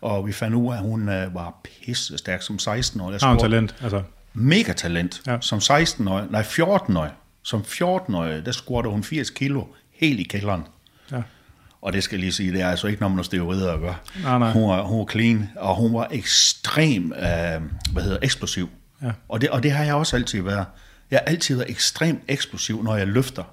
og 0.00 0.26
vi 0.26 0.32
fandt 0.32 0.56
ud 0.56 0.72
af, 0.72 0.76
at 0.76 0.82
hun 0.82 1.08
øh, 1.08 1.34
var 1.34 1.60
pisse 1.64 2.18
stærk 2.18 2.42
som 2.42 2.56
16-årig. 2.56 3.12
Jeg 3.12 3.20
Har 3.22 3.28
hun 3.28 3.38
talent? 3.38 3.74
Altså, 3.82 4.02
mega 4.32 4.72
talent. 4.72 5.22
Ja. 5.26 5.38
Som 5.40 5.58
16-årig, 5.58 6.26
nej 6.30 6.42
14-årig, 6.42 7.10
som 7.42 7.60
14-årig, 7.60 8.46
der 8.46 8.52
squatter 8.52 8.90
hun 8.90 9.04
80 9.04 9.30
kilo 9.30 9.64
helt 9.92 10.20
i 10.20 10.22
kælderen. 10.22 10.62
ja. 11.12 11.22
Og 11.82 11.92
det 11.92 12.02
skal 12.02 12.16
jeg 12.16 12.20
lige 12.20 12.32
sige, 12.32 12.52
det 12.52 12.60
er 12.60 12.68
altså 12.68 12.86
ikke 12.86 13.00
noget 13.00 13.16
med 13.16 13.24
steroider 13.24 13.72
at 13.72 13.80
gøre. 13.80 13.96
Nej, 14.22 14.38
nej. 14.38 14.52
Hun, 14.52 14.68
var, 14.68 14.82
hun 14.82 14.98
var 14.98 15.06
clean, 15.06 15.48
og 15.56 15.76
hun 15.76 15.94
var 15.94 16.08
ekstrem, 16.10 17.12
øh, 17.12 17.62
hvad 17.92 18.02
hedder, 18.02 18.18
eksplosiv. 18.22 18.68
Ja. 19.02 19.10
Og, 19.28 19.40
det, 19.40 19.50
og 19.50 19.62
det 19.62 19.72
har 19.72 19.84
jeg 19.84 19.94
også 19.94 20.16
altid 20.16 20.42
været. 20.42 20.66
Jeg 21.10 21.18
har 21.18 21.32
altid 21.32 21.56
været 21.56 21.70
ekstremt 21.70 22.20
eksplosiv, 22.28 22.82
når 22.82 22.96
jeg 22.96 23.06
løfter. 23.06 23.44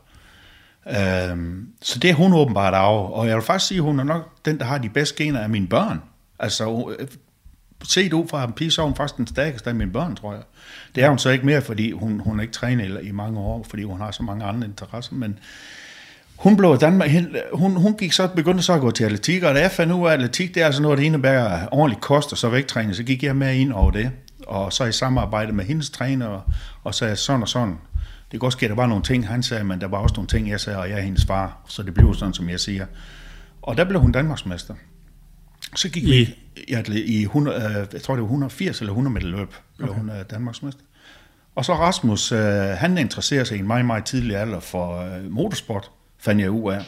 Øhm, 0.90 1.68
så 1.82 2.00
det 2.00 2.10
er 2.10 2.14
hun 2.14 2.34
åbenbart 2.34 2.74
af. 2.74 3.12
Og 3.12 3.28
jeg 3.28 3.36
vil 3.36 3.44
faktisk 3.44 3.68
sige, 3.68 3.78
at 3.78 3.84
hun 3.84 4.00
er 4.00 4.04
nok 4.04 4.46
den, 4.46 4.60
der 4.60 4.66
har 4.66 4.78
de 4.78 4.90
bedste 4.90 5.24
gener 5.24 5.40
af 5.40 5.50
mine 5.50 5.68
børn. 5.68 6.02
Altså, 6.40 6.96
øh, 7.00 7.08
set 7.84 8.14
ud 8.14 8.28
fra 8.28 8.44
en 8.44 8.54
pige, 8.54 8.72
så 8.72 8.82
er 8.82 8.86
hun 8.86 8.96
faktisk 8.96 9.18
den 9.18 9.28
stærkeste 9.28 9.70
af 9.70 9.76
mine 9.76 9.92
børn, 9.92 10.16
tror 10.16 10.34
jeg. 10.34 10.42
Det 10.96 11.04
er 11.04 11.10
hun 11.10 11.18
så 11.18 11.30
ikke 11.30 11.46
mere, 11.46 11.62
fordi 11.62 11.92
hun, 11.92 12.20
hun 12.20 12.40
er 12.40 12.42
ikke 12.42 12.54
trænet 12.54 13.00
i 13.04 13.12
mange 13.12 13.40
år, 13.40 13.66
fordi 13.70 13.84
hun 13.84 14.02
har 14.02 14.12
så 14.12 14.24
mange 14.24 14.46
andre 14.46 14.68
interesser, 14.68 15.16
men 15.16 15.40
hun 16.36 16.58
blev 16.58 16.78
Danmark, 16.78 17.10
hun, 17.54 17.76
hun 17.76 17.98
gik 17.98 18.12
så, 18.12 18.28
begyndte 18.28 18.64
så 18.64 18.74
at 18.74 18.82
gå 18.82 18.92
til 18.92 19.04
atletik, 19.04 19.44
og 19.44 19.56
da 19.56 19.62
jeg 19.62 19.72
fandt 19.72 19.94
ud 19.94 20.08
af, 20.08 20.12
at 20.12 20.14
atletik, 20.14 20.56
det 20.56 20.62
er 20.62 20.66
altså 20.66 20.82
noget, 20.82 20.98
der 20.98 21.04
indebærer 21.04 21.68
ordentligt 21.72 22.02
kost 22.02 22.32
og 22.32 22.38
så 22.38 22.50
vægttræning, 22.50 22.96
så 22.96 23.04
gik 23.04 23.24
jeg 23.24 23.36
med 23.36 23.56
ind 23.56 23.74
over 23.74 23.92
det, 23.92 24.12
og 24.48 24.74
så 24.74 24.86
i 24.86 24.92
samarbejde 24.92 25.54
med 25.54 25.66
hendes 25.66 25.90
træner, 25.90 26.28
og, 26.28 26.42
og 26.84 26.96
sagde 26.96 27.16
sådan 27.16 27.42
og 27.42 27.48
sådan. 27.48 27.78
Det 28.32 28.32
kan 28.32 28.40
godt 28.40 28.54
ske, 28.54 28.66
at 28.66 28.70
der 28.70 28.76
var 28.76 28.88
nogle 28.88 29.04
ting, 29.04 29.28
han 29.28 29.44
sagde, 29.44 29.64
men 29.64 29.82
der 29.82 29.88
var 29.88 29.98
også 29.98 30.16
nogle 30.16 30.28
ting, 30.28 30.50
jeg 30.50 30.60
sagde, 30.60 30.80
og 30.80 30.90
jeg 30.90 30.98
er 30.98 31.02
hendes 31.02 31.26
far, 31.26 31.62
så 31.68 31.84
det 31.84 31.94
blev 31.94 32.14
sådan, 32.14 32.34
som 32.34 32.50
jeg 32.50 32.60
siger. 32.60 32.86
Og 33.62 33.78
der 33.78 33.84
blev 33.84 34.02
hun 34.02 34.12
Danmarksmester. 34.12 34.74
Så 35.76 35.90
gik 35.90 36.04
I? 36.04 36.08
vi 36.08 36.36
i, 36.68 37.20
i 37.20 37.22
100, 37.22 37.58
øh, 37.58 37.88
jeg 37.94 38.02
tror 38.02 38.16
det 38.16 38.22
var 38.22 38.28
180 38.28 38.80
eller 38.80 38.92
100 38.92 39.14
meter 39.14 39.28
løb, 39.28 39.54
blev 39.78 39.90
Okay. 39.90 40.00
hun 40.00 40.10
øh, 40.10 40.26
Danmarksmester. 40.30 40.82
Og 41.56 41.66
så 41.66 41.74
Rasmus, 41.74 42.32
øh, 42.32 42.40
han 42.78 42.98
interesserer 42.98 43.44
sig 43.44 43.58
i 43.58 43.60
en 43.60 43.68
meget, 43.68 43.86
meget 43.86 44.06
tidlig 44.06 44.36
alder 44.38 44.60
for 44.60 45.18
motorsport, 45.30 45.92
fandt 46.20 46.42
jeg 46.42 46.52
ud 46.52 46.74
af. 46.74 46.84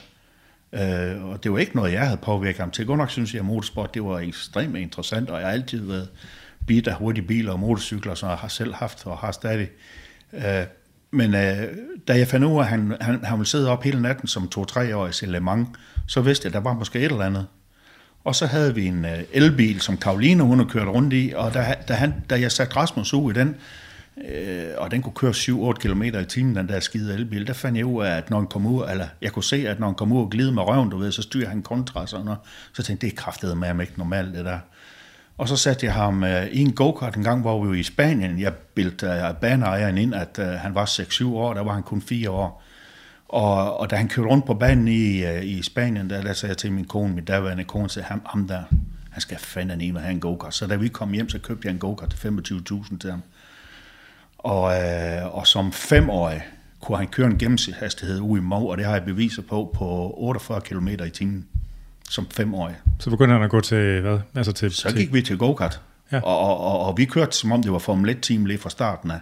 Øh, 0.74 1.26
og 1.26 1.44
det 1.44 1.52
var 1.52 1.58
ikke 1.58 1.76
noget, 1.76 1.92
jeg 1.94 2.06
havde 2.06 2.18
påvirket 2.18 2.60
ham 2.60 2.72
til. 2.72 2.86
Godt 2.86 2.98
nok 2.98 3.10
synes 3.10 3.34
jeg, 3.34 3.40
at 3.40 3.46
motorsport 3.46 3.94
det 3.94 4.04
var 4.04 4.20
ekstremt 4.20 4.78
interessant, 4.78 5.30
og 5.30 5.40
jeg 5.40 5.48
har 5.48 5.54
altid 5.54 5.86
været 5.86 6.10
bit 6.68 6.88
af 6.88 6.96
hurtige 6.96 7.28
biler 7.28 7.52
og 7.52 7.60
motorcykler, 7.60 8.16
som 8.16 8.30
jeg 8.30 8.38
har 8.38 8.48
selv 8.48 8.74
haft 8.74 9.06
og 9.06 9.18
har 9.18 9.32
stadig. 9.32 9.68
Øh, 10.34 10.66
men 11.12 11.36
øh, 11.36 11.78
da 12.08 12.18
jeg 12.18 12.28
fandt 12.28 12.46
ud 12.46 12.56
af, 12.56 12.60
at 12.60 12.68
han, 12.68 12.96
han, 13.02 13.24
han 13.24 13.38
ville 13.38 13.50
sidde 13.50 13.70
op 13.70 13.84
hele 13.84 14.02
natten 14.02 14.28
som 14.28 14.48
to-tre 14.48 14.96
år 14.96 15.08
i 15.24 15.26
Le 15.26 15.40
Mans, 15.40 15.68
så 16.08 16.22
vidste 16.22 16.46
jeg, 16.46 16.50
at 16.50 16.54
der 16.54 16.70
var 16.70 16.74
måske 16.74 17.00
et 17.00 17.06
eller 17.06 17.26
andet. 17.26 17.48
Og 18.24 18.36
så 18.36 18.46
havde 18.46 18.76
vi 18.76 18.86
en 18.86 19.06
øh, 19.06 19.20
elbil, 19.32 19.82
som 19.82 19.98
Karoline 19.98 20.44
hun 20.44 20.60
havde 20.60 20.70
kørt 20.70 20.88
rundt 20.88 21.14
i, 21.14 21.34
og 21.36 21.54
da, 21.54 21.76
da, 21.88 21.94
han, 21.94 22.14
da 22.30 22.40
jeg 22.40 22.52
satte 22.52 22.76
Rasmus 22.76 23.14
ud 23.14 23.32
i 23.32 23.40
den, 23.40 23.56
øh, 24.30 24.68
og 24.78 24.92
den 24.92 25.02
kunne 25.02 25.14
køre 25.14 25.32
7-8 25.32 25.74
km 25.74 26.04
i 26.04 26.26
timen, 26.26 26.56
den 26.56 26.68
der 26.68 26.80
skide 26.80 27.14
elbil, 27.14 27.48
der 27.48 27.54
fandt 27.54 27.78
jeg 27.78 27.86
ud 27.86 28.04
af, 28.04 28.18
at 28.18 28.30
når 28.30 28.38
han 28.38 28.48
kom 28.48 28.66
ud, 28.66 28.86
eller 28.92 29.08
jeg 29.22 29.32
kunne 29.32 29.44
se, 29.44 29.70
at 29.70 29.80
når 29.80 29.88
han 29.88 29.96
kom 29.96 30.12
ud 30.12 30.22
og 30.22 30.30
glide 30.30 30.52
med 30.52 30.64
røven, 30.64 30.90
du 30.90 30.98
ved, 30.98 31.12
så 31.12 31.22
styrer 31.22 31.50
han 31.50 31.62
kontra 31.62 32.02
og 32.02 32.10
sådan 32.10 32.26
noget. 32.26 32.40
Så 32.74 32.84
tænkte 32.84 33.06
jeg, 33.06 33.12
det 33.12 33.18
er 33.18 33.22
kraftedet 33.22 33.58
med 33.58 33.68
ham 33.68 33.82
ikke 33.82 33.94
normalt, 33.98 34.36
det 34.36 34.46
der. 34.46 34.60
Og 35.40 35.48
så 35.48 35.58
satte 35.58 35.86
jeg 35.86 35.94
ham 35.94 36.24
øh, 36.24 36.48
i 36.48 36.62
en 36.62 36.74
go-kart 36.74 37.16
en 37.16 37.24
gang, 37.24 37.42
hvor 37.42 37.64
vi 37.64 37.70
var 37.70 37.76
i 37.76 37.84
Spanien. 37.84 38.40
Jeg 38.40 38.54
bildte 38.54 39.06
øh, 39.06 39.36
baneejeren 39.42 39.98
ind, 39.98 40.16
at 40.16 40.40
øh, 40.40 40.48
han 40.48 40.76
var 40.76 40.86
6-7 40.86 41.28
år, 41.28 41.54
der 41.54 41.62
var 41.62 41.74
han 41.74 41.84
kun 41.84 42.02
4 42.02 42.30
år. 42.30 42.64
Og, 43.28 43.80
og 43.80 43.90
da 43.90 43.96
han 43.96 44.08
kørte 44.08 44.30
rundt 44.30 44.46
på 44.46 44.54
banen 44.54 44.88
i, 44.88 45.26
øh, 45.26 45.46
i 45.46 45.62
Spanien, 45.64 46.10
der, 46.10 46.22
der 46.22 46.34
sagde 46.34 46.52
jeg 46.52 46.58
til 46.58 46.72
min 46.72 46.86
kone, 46.86 47.14
min 47.14 47.26
daværende 47.26 47.64
kone, 47.64 47.90
så 47.90 48.02
ham, 48.02 48.22
ham 48.26 48.48
der, 48.48 48.62
han 49.12 49.22
skal 49.22 49.38
fandme 49.38 49.86
i 49.86 49.92
med 49.92 50.02
have 50.02 50.12
en 50.12 50.20
go-kart. 50.20 50.54
Så 50.54 50.68
da 50.68 50.76
vi 50.76 50.88
kom 50.88 51.12
hjem, 51.12 51.30
så 51.30 51.40
købte 51.40 51.68
jeg 51.68 51.74
en 51.74 51.80
go-kart 51.80 52.10
til 52.10 52.28
25.000 52.28 52.98
til 52.98 53.10
ham. 53.10 53.22
Og, 54.38 54.82
øh, 54.82 55.36
og 55.36 55.48
som 55.48 55.72
femårig 55.72 56.42
kunne 56.82 56.98
han 56.98 57.08
køre 57.08 57.28
en 57.28 57.38
gennemsnitshastighed 57.38 58.20
ude 58.20 58.42
i 58.42 58.44
Mov, 58.44 58.70
og 58.70 58.78
det 58.78 58.86
har 58.86 58.94
jeg 58.94 59.06
beviser 59.06 59.42
på, 59.42 59.72
på 59.76 60.14
48 60.18 60.62
km 60.62 60.88
i 60.88 61.10
timen 61.10 61.48
som 62.10 62.28
femårig. 62.32 62.76
Så 63.00 63.10
begynder 63.10 63.36
han 63.36 63.44
at 63.44 63.50
gå 63.50 63.62
til, 63.62 64.02
hvad? 64.02 64.20
Altså 64.36 64.52
til, 64.52 64.72
Så 64.72 64.90
til, 64.90 64.98
gik 64.98 65.14
vi 65.14 65.22
til 65.22 65.38
go-kart, 65.38 65.82
Ja. 66.12 66.20
og, 66.24 66.40
og, 66.40 66.58
og, 66.60 66.80
og 66.88 66.98
vi 66.98 67.06
kørte, 67.06 67.38
som 67.38 67.52
om 67.52 67.64
det 67.64 67.72
var 67.72 67.78
Formel 67.80 68.10
1-team 68.16 68.46
lige 68.46 68.58
fra 68.60 68.70
starten 68.70 69.12
af. 69.12 69.20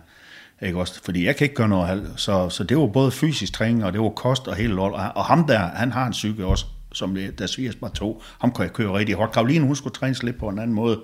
Ikke 0.61 0.79
også? 0.79 1.01
Fordi 1.05 1.25
jeg 1.25 1.35
kan 1.35 1.45
ikke 1.45 1.55
gøre 1.55 1.67
noget 1.69 1.87
halv. 1.87 2.07
Så, 2.15 2.49
så 2.49 2.63
det 2.63 2.77
var 2.77 2.87
både 2.87 3.11
fysisk 3.11 3.53
træning, 3.53 3.85
og 3.85 3.93
det 3.93 4.01
var 4.01 4.09
kost 4.09 4.47
og 4.47 4.55
hele 4.55 4.73
lort. 4.73 4.91
Og, 4.93 5.11
og 5.15 5.25
ham 5.25 5.47
der, 5.47 5.59
han 5.59 5.91
har 5.91 6.05
en 6.05 6.11
psyke 6.11 6.45
også, 6.45 6.65
som 6.93 7.15
det, 7.15 7.39
der 7.39 7.47
sviger 7.47 7.71
bare 7.81 7.91
to. 7.91 8.23
Ham 8.41 8.51
kan 8.53 8.63
jeg 8.63 8.73
køre 8.73 8.93
rigtig 8.97 9.15
hårdt. 9.15 9.31
Karoline, 9.31 9.65
hun 9.65 9.75
skulle 9.75 9.93
trænes 9.93 10.23
lidt 10.23 10.39
på 10.39 10.47
en 10.49 10.59
anden 10.59 10.75
måde 10.75 10.99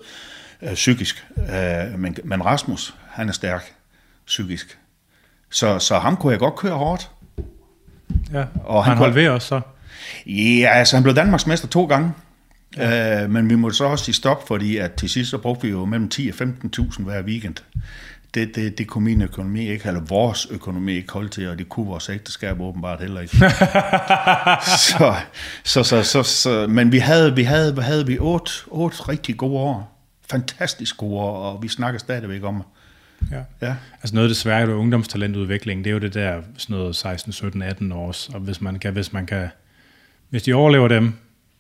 øh, 0.62 0.74
psykisk. 0.74 1.28
Øh, 1.38 2.00
men, 2.00 2.16
men 2.24 2.46
Rasmus, 2.46 2.96
han 3.10 3.30
er 3.30 3.34
stærk 3.34 3.74
psykisk. 4.26 4.78
Så, 5.52 5.80
så 5.80 6.00
ham 6.00 6.18
kunne 6.18 6.32
jeg 6.32 6.40
godt 6.40 6.56
køre 6.56 6.74
hårdt. 6.78 7.12
ja. 8.34 8.44
og 8.66 8.84
han 8.84 8.90
han 8.92 8.98
kunne- 8.98 8.98
holdt 8.98 9.16
ved 9.16 9.28
også 9.30 9.48
så. 9.48 9.62
Ja, 10.26 10.70
altså 10.74 10.96
han 10.96 11.04
blev 11.04 11.16
Danmarks 11.16 11.48
mester 11.48 11.68
to 11.68 11.86
gange. 11.86 12.12
Ja. 12.78 13.24
Øh, 13.24 13.30
men 13.30 13.50
vi 13.50 13.56
måtte 13.56 13.78
så 13.78 13.86
også 13.86 14.06
sige 14.06 14.16
stop, 14.16 14.48
fordi 14.48 14.78
at 14.78 14.94
til 14.94 15.10
sidst 15.10 15.30
så 15.30 15.38
brugte 15.38 15.62
vi 15.62 15.70
jo 15.70 15.86
mellem 15.86 16.10
10 16.10 16.32
og 16.40 16.48
15.000 16.48 17.04
hver 17.04 17.22
weekend. 17.22 17.56
Det, 18.34 18.56
det, 18.56 18.78
det 18.78 18.88
kunne 18.88 19.04
min 19.04 19.22
økonomi 19.22 19.70
ikke, 19.70 19.88
eller 19.88 20.02
vores 20.02 20.48
økonomi 20.52 20.94
ikke 20.94 21.14
holde 21.14 21.30
til, 21.30 21.50
og 21.50 21.58
det 21.58 21.70
kunne 21.70 21.86
vores 21.86 22.10
ægteskab 22.10 22.62
åbenbart 22.62 23.00
heller 23.00 23.22
ikke. 23.22 23.38
så, 24.88 25.16
så, 25.64 25.84
så, 25.84 26.04
så, 26.04 26.24
så, 26.24 26.68
men 26.68 26.92
vi 26.92 26.98
havde, 26.98 27.36
vi 27.36 27.44
havde, 27.44 27.74
hvad 27.74 27.84
havde 27.84 28.08
vi, 28.08 28.18
otte, 28.20 28.52
otte 28.68 29.10
rigtig 29.10 29.38
gode 29.38 29.60
år. 29.60 30.08
Fantastisk 30.32 30.98
gode 30.98 31.20
år, 31.20 31.38
og 31.38 31.64
vi 31.64 31.68
snakker 31.68 32.00
stadigvæk 32.00 32.44
om. 32.44 32.64
Ja. 33.32 33.68
Ja. 33.68 33.76
Altså 34.02 34.16
noget 34.16 34.28
af 34.28 34.30
det 34.30 34.38
svære 34.38 34.68
ved 34.68 34.74
ungdomstalentudvikling, 34.74 35.84
det 35.84 35.90
er 35.90 35.94
jo 35.94 36.00
det 36.00 36.14
der 36.14 36.42
sådan 36.58 36.76
noget 36.76 36.96
16, 36.96 37.32
17, 37.34 37.62
18 37.62 37.92
års, 37.92 38.30
og 38.30 38.40
hvis 38.40 38.62
man 38.62 38.80
kan, 38.80 38.94
hvis 38.94 39.14
man 39.14 39.26
kan, 39.26 39.48
hvis 40.34 40.44
de 40.44 40.54
overlever 40.54 40.88
dem, 40.88 41.14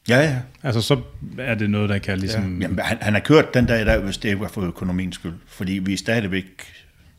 Ja, 0.09 0.19
ja. 0.19 0.39
altså 0.63 0.81
så 0.81 1.01
er 1.39 1.55
det 1.55 1.69
noget, 1.69 1.89
der 1.89 1.97
kan 1.97 2.19
ligesom... 2.19 2.61
Jamen, 2.61 2.79
han, 2.79 2.97
han 3.01 3.13
har 3.13 3.19
kørt 3.19 3.53
den 3.53 3.65
dag 3.65 3.81
i 3.81 3.85
dag, 3.85 3.99
hvis 3.99 4.17
det 4.17 4.39
var 4.39 4.47
for 4.47 4.61
økonomiens 4.61 5.15
skyld. 5.15 5.33
Fordi 5.47 5.71
vi 5.73 5.93
er 5.93 5.97
stadigvæk 5.97 6.45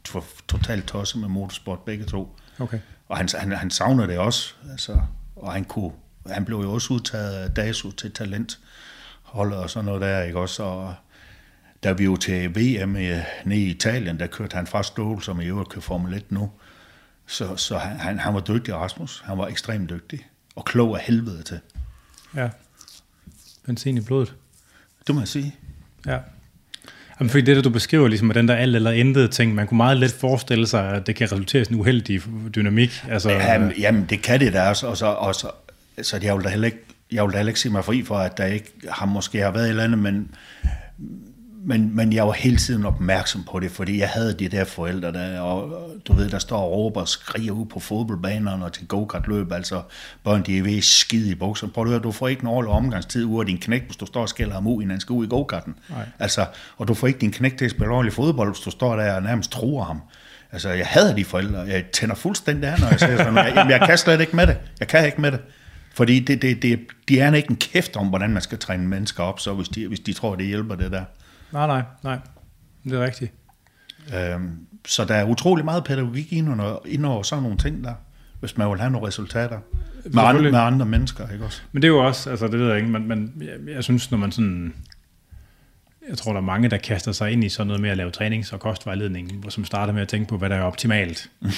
to- 0.04 0.24
totalt 0.48 0.86
tosset 0.86 1.20
med 1.20 1.28
motorsport, 1.28 1.78
begge 1.78 2.04
to. 2.04 2.36
Okay. 2.58 2.78
Og 3.08 3.16
han, 3.16 3.28
han, 3.38 3.52
han 3.52 3.70
savner 3.70 4.06
det 4.06 4.18
også. 4.18 4.54
Altså, 4.70 5.00
og 5.36 5.52
han, 5.52 5.64
kunne, 5.64 5.90
han 6.30 6.44
blev 6.44 6.56
jo 6.58 6.72
også 6.72 6.94
udtaget 6.94 7.34
af 7.34 7.50
DASU 7.50 7.90
til 7.90 8.12
talentholdet 8.12 9.58
og 9.58 9.70
sådan 9.70 9.84
noget 9.84 10.00
der, 10.00 10.22
ikke 10.22 10.38
også? 10.38 10.62
Og 10.62 10.94
da 11.84 11.92
vi 11.92 12.04
jo 12.04 12.16
til 12.16 12.50
VM 12.50 12.96
i, 12.96 13.08
nede 13.44 13.60
i 13.60 13.70
Italien, 13.70 14.18
der 14.20 14.26
kørte 14.26 14.54
han 14.56 14.66
fra 14.66 14.82
Stål, 14.82 15.22
som 15.22 15.40
i 15.40 15.44
øvrigt 15.46 15.68
kører 15.68 15.82
Formel 15.82 16.14
1 16.14 16.32
nu. 16.32 16.50
Så, 17.26 17.56
så 17.56 17.78
han, 17.78 17.96
han, 18.00 18.18
han 18.18 18.34
var 18.34 18.40
dygtig, 18.40 18.74
Rasmus. 18.74 19.22
Han 19.26 19.38
var 19.38 19.46
ekstremt 19.46 19.90
dygtig. 19.90 20.26
Og 20.56 20.64
klog 20.64 20.98
af 20.98 21.04
helvede 21.04 21.42
til. 21.42 21.60
Ja. 22.36 22.48
Benzin 23.66 23.96
i 23.96 24.00
blodet. 24.00 24.34
Det 25.06 25.14
må 25.14 25.20
jeg 25.20 25.28
sige. 25.28 25.54
Ja. 26.06 26.18
Jamen, 27.20 27.30
fordi 27.30 27.42
det, 27.42 27.56
der 27.56 27.62
du 27.62 27.70
beskriver, 27.70 28.08
ligesom 28.08 28.26
med 28.26 28.34
den 28.34 28.48
der 28.48 28.54
alt 28.54 28.76
eller 28.76 28.90
intet 28.90 29.30
ting, 29.30 29.54
man 29.54 29.66
kunne 29.66 29.76
meget 29.76 29.96
let 29.96 30.12
forestille 30.12 30.66
sig, 30.66 30.88
at 30.88 31.06
det 31.06 31.16
kan 31.16 31.32
resultere 31.32 31.62
i 31.62 31.64
sådan 31.64 31.76
en 31.76 31.80
uheldig 31.80 32.22
dynamik. 32.54 33.04
Altså, 33.08 33.30
Jamen, 33.30 33.72
jamen, 33.78 34.06
det 34.10 34.22
kan 34.22 34.40
det 34.40 34.52
da 34.52 34.68
også, 34.68 34.86
og 34.86 34.96
så, 34.96 35.06
og 35.06 35.34
så, 35.34 35.50
så 36.02 36.18
jeg 36.22 36.36
vil 36.36 36.44
da 36.44 36.48
heller 36.48 36.66
ikke, 36.66 36.84
jeg 37.12 37.24
vil 37.24 37.32
da 37.32 37.36
heller 37.36 37.50
ikke 37.50 37.60
se 37.60 37.70
mig 37.70 37.84
fri 37.84 38.02
for, 38.04 38.16
at 38.16 38.38
der 38.38 38.44
ikke 38.44 38.72
har 38.90 39.06
måske 39.06 39.38
har 39.40 39.50
været 39.50 39.64
et 39.64 39.70
eller 39.70 39.84
andet, 39.84 39.98
men, 39.98 40.30
men, 41.66 41.96
men 41.96 42.12
jeg 42.12 42.26
var 42.26 42.32
hele 42.32 42.56
tiden 42.56 42.86
opmærksom 42.86 43.44
på 43.50 43.60
det, 43.60 43.70
fordi 43.70 43.98
jeg 43.98 44.08
havde 44.08 44.34
de 44.38 44.48
der 44.48 44.64
forældre, 44.64 45.12
der, 45.12 45.40
og 45.40 45.90
du 46.08 46.12
ved, 46.12 46.30
der 46.30 46.38
står 46.38 46.58
og 46.58 46.70
råber 46.72 47.00
og 47.00 47.08
skriger 47.08 47.52
ud 47.52 47.66
på 47.66 47.80
fodboldbanerne 47.80 48.64
og 48.64 48.72
til 48.72 48.86
go-kart-løb, 48.86 49.52
altså 49.52 49.82
børn, 50.24 50.42
de 50.42 50.58
er 50.58 50.62
ved 50.62 50.82
skide 50.82 51.30
i 51.30 51.34
bukser. 51.34 51.68
Prøv 51.74 51.84
at 51.84 51.90
høre, 51.90 52.00
du 52.00 52.12
får 52.12 52.28
ikke 52.28 52.42
en 52.42 52.48
årlig 52.48 52.70
omgangstid 52.70 53.24
ud 53.24 53.40
af 53.40 53.46
din 53.46 53.58
knæk, 53.58 53.84
hvis 53.86 53.96
du 53.96 54.06
står 54.06 54.22
og 54.22 54.28
skælder 54.28 54.54
ham 54.54 54.66
ud, 54.66 54.74
inden 54.74 54.90
han 54.90 55.00
skal 55.00 55.12
ud 55.12 55.26
i 55.26 55.28
go-karten. 55.28 55.74
Altså, 56.18 56.46
og 56.76 56.88
du 56.88 56.94
får 56.94 57.06
ikke 57.06 57.18
din 57.18 57.32
knæk 57.32 57.56
til 57.58 57.64
at 57.64 57.70
spille 57.70 57.92
ordentlig 57.92 58.12
fodbold, 58.12 58.48
hvis 58.54 58.60
du 58.60 58.70
står 58.70 58.96
der 58.96 59.14
og 59.14 59.22
nærmest 59.22 59.50
truer 59.50 59.84
ham. 59.84 60.00
Altså, 60.52 60.68
jeg 60.68 60.86
hader 60.86 61.14
de 61.14 61.24
forældre. 61.24 61.60
Jeg 61.60 61.84
tænder 61.92 62.14
fuldstændig 62.14 62.70
af, 62.70 62.80
når 62.80 62.88
jeg 62.88 63.00
siger 63.00 63.16
sådan, 63.16 63.36
jeg, 63.36 63.52
jamen, 63.56 63.70
jeg 63.70 63.80
kan 63.86 63.98
slet 63.98 64.20
ikke 64.20 64.36
med 64.36 64.46
det. 64.46 64.56
Jeg 64.80 64.88
kan 64.88 65.06
ikke 65.06 65.20
med 65.20 65.32
det. 65.32 65.40
Fordi 65.94 66.20
det, 66.20 66.42
det, 66.42 66.62
det, 66.62 66.80
de 67.08 67.20
er 67.20 67.34
ikke 67.34 67.50
en 67.50 67.56
kæft 67.56 67.96
om, 67.96 68.06
hvordan 68.06 68.30
man 68.30 68.42
skal 68.42 68.58
træne 68.58 68.88
mennesker 68.88 69.22
op, 69.22 69.40
så 69.40 69.54
hvis 69.54 69.68
de, 69.68 69.88
hvis 69.88 70.00
de 70.00 70.12
tror, 70.12 70.34
det 70.34 70.46
hjælper 70.46 70.74
det 70.74 70.92
der. 70.92 71.04
Nej, 71.54 71.66
nej, 71.66 71.82
nej. 72.02 72.18
Det 72.84 72.92
er 72.92 73.04
rigtigt. 73.04 73.32
Øhm, 74.14 74.66
så 74.86 75.04
der 75.04 75.14
er 75.14 75.24
utrolig 75.24 75.64
meget 75.64 75.84
pædagogik 75.84 76.32
ind 76.32 76.50
under, 76.50 76.78
ind 76.86 77.06
over 77.06 77.22
sådan 77.22 77.42
nogle 77.42 77.58
ting 77.58 77.84
der, 77.84 77.94
hvis 78.40 78.56
man 78.56 78.70
vil 78.70 78.80
have 78.80 78.90
nogle 78.90 79.06
resultater 79.06 79.58
med, 80.04 80.22
andre, 80.22 80.42
med 80.42 80.58
andre 80.58 80.86
mennesker, 80.86 81.28
ikke 81.28 81.44
også? 81.44 81.62
Men 81.72 81.82
det 81.82 81.88
er 81.88 81.92
jo 81.92 82.06
også, 82.06 82.30
altså 82.30 82.48
det 82.48 82.58
ved 82.58 82.68
jeg 82.68 82.76
ikke, 82.76 82.88
men, 82.88 83.08
men 83.08 83.32
jeg, 83.40 83.74
jeg 83.74 83.84
synes, 83.84 84.10
når 84.10 84.18
man 84.18 84.32
sådan, 84.32 84.74
jeg 86.08 86.18
tror, 86.18 86.32
der 86.32 86.40
er 86.40 86.44
mange, 86.44 86.70
der 86.70 86.76
kaster 86.76 87.12
sig 87.12 87.30
ind 87.30 87.44
i 87.44 87.48
sådan 87.48 87.66
noget 87.66 87.80
med 87.80 87.90
at 87.90 87.96
lave 87.96 88.10
trænings- 88.10 88.52
og 88.52 88.60
kostvejledning, 88.60 89.44
som 89.48 89.64
starter 89.64 89.92
med 89.92 90.02
at 90.02 90.08
tænke 90.08 90.28
på, 90.28 90.38
hvad 90.38 90.50
der 90.50 90.56
er 90.56 90.62
optimalt. 90.62 91.30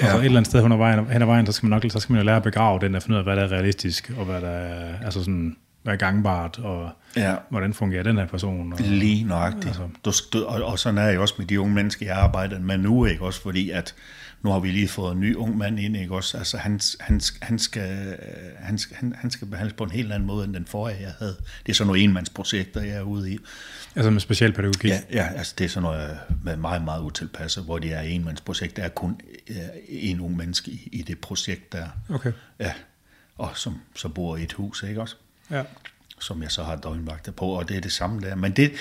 Ja. 0.00 0.04
Altså 0.04 0.18
et 0.18 0.24
eller 0.24 0.38
andet 0.38 0.50
sted 0.50 0.62
hen 0.62 0.72
ad 0.72 0.76
vejen, 0.76 1.06
hen 1.06 1.22
ad 1.22 1.26
vejen 1.26 1.46
så 1.46 1.52
skal 1.52 1.66
man 1.68 1.80
nok 1.82 1.92
så 1.92 2.00
skal 2.00 2.12
man 2.12 2.20
jo 2.20 2.26
lære 2.26 2.36
at 2.36 2.42
begrave 2.42 2.80
den 2.80 2.94
og 2.94 3.02
finde 3.02 3.14
ud 3.14 3.18
af, 3.18 3.24
hvad 3.24 3.36
der 3.36 3.42
er 3.42 3.52
realistisk, 3.52 4.12
og 4.18 4.24
hvad 4.24 4.40
der 4.40 4.48
er, 4.48 4.98
altså 5.04 5.20
sådan, 5.20 5.56
er 5.84 5.96
gangbart, 5.96 6.58
og 6.58 6.90
ja. 7.16 7.34
hvordan 7.48 7.74
fungerer 7.74 8.02
den 8.02 8.18
her 8.18 8.26
person. 8.26 8.72
Og, 8.72 8.78
Lige 8.80 9.24
nøjagtigt. 9.24 9.66
Altså. 9.66 9.88
Du, 10.04 10.38
du, 10.38 10.44
og, 10.44 10.64
og 10.64 10.78
sådan 10.78 10.98
er 10.98 11.06
jeg 11.06 11.18
også 11.18 11.34
med 11.38 11.46
de 11.46 11.60
unge 11.60 11.74
mennesker, 11.74 12.06
jeg 12.06 12.16
arbejder 12.16 12.58
med 12.58 12.78
nu, 12.78 13.04
ikke 13.04 13.24
også, 13.24 13.42
fordi 13.42 13.70
at 13.70 13.94
nu 14.42 14.50
har 14.50 14.58
vi 14.58 14.70
lige 14.70 14.88
fået 14.88 15.12
en 15.12 15.20
ny 15.20 15.34
ung 15.34 15.58
mand 15.58 15.80
ind, 15.80 15.96
ikke 15.96 16.14
også, 16.14 16.38
altså 16.38 16.56
han, 16.56 16.80
han, 17.00 17.20
han, 17.42 17.58
skal, 17.58 18.18
han, 18.58 18.78
han, 18.92 19.14
han 19.18 19.30
skal 19.30 19.46
behandles 19.46 19.72
på 19.72 19.84
en 19.84 19.90
helt 19.90 20.12
anden 20.12 20.26
måde, 20.26 20.44
end 20.44 20.54
den 20.54 20.66
forrige, 20.66 21.00
jeg 21.00 21.12
havde. 21.18 21.36
Det 21.66 21.72
er 21.72 21.74
sådan 21.74 21.86
nogle 21.86 22.00
enmandsprojekter, 22.00 22.82
jeg 22.82 22.96
er 22.96 23.02
ude 23.02 23.32
i. 23.32 23.38
Altså 23.96 24.10
med 24.10 24.20
specialpædagogik? 24.20 24.90
Ja, 24.90 25.00
ja, 25.12 25.28
altså 25.36 25.54
det 25.58 25.64
er 25.64 25.68
sådan 25.68 25.82
noget 25.82 26.18
med 26.44 26.56
meget, 26.56 26.84
meget 26.84 27.02
utilpasset, 27.02 27.64
hvor 27.64 27.78
det 27.78 27.92
er 27.92 28.00
enmandsprojekt. 28.00 28.76
Der 28.76 28.82
er 28.82 28.88
kun 28.88 29.20
en 29.88 30.20
ung 30.20 30.36
menneske 30.36 30.70
i, 30.70 30.88
i 30.92 31.02
det 31.02 31.18
projekt 31.18 31.72
der. 31.72 31.86
Okay. 32.10 32.32
Ja, 32.60 32.72
og 33.38 33.50
som 33.54 33.80
så 33.96 34.08
bor 34.08 34.36
i 34.36 34.42
et 34.42 34.52
hus, 34.52 34.82
ikke 34.82 35.00
også? 35.00 35.16
Ja. 35.52 35.62
Som 36.20 36.42
jeg 36.42 36.50
så 36.50 36.62
har 36.62 36.76
døgnvagter 36.76 37.32
på, 37.32 37.46
og 37.46 37.68
det 37.68 37.76
er 37.76 37.80
det 37.80 37.92
samme 37.92 38.20
der. 38.20 38.34
Men 38.34 38.52
det, 38.52 38.72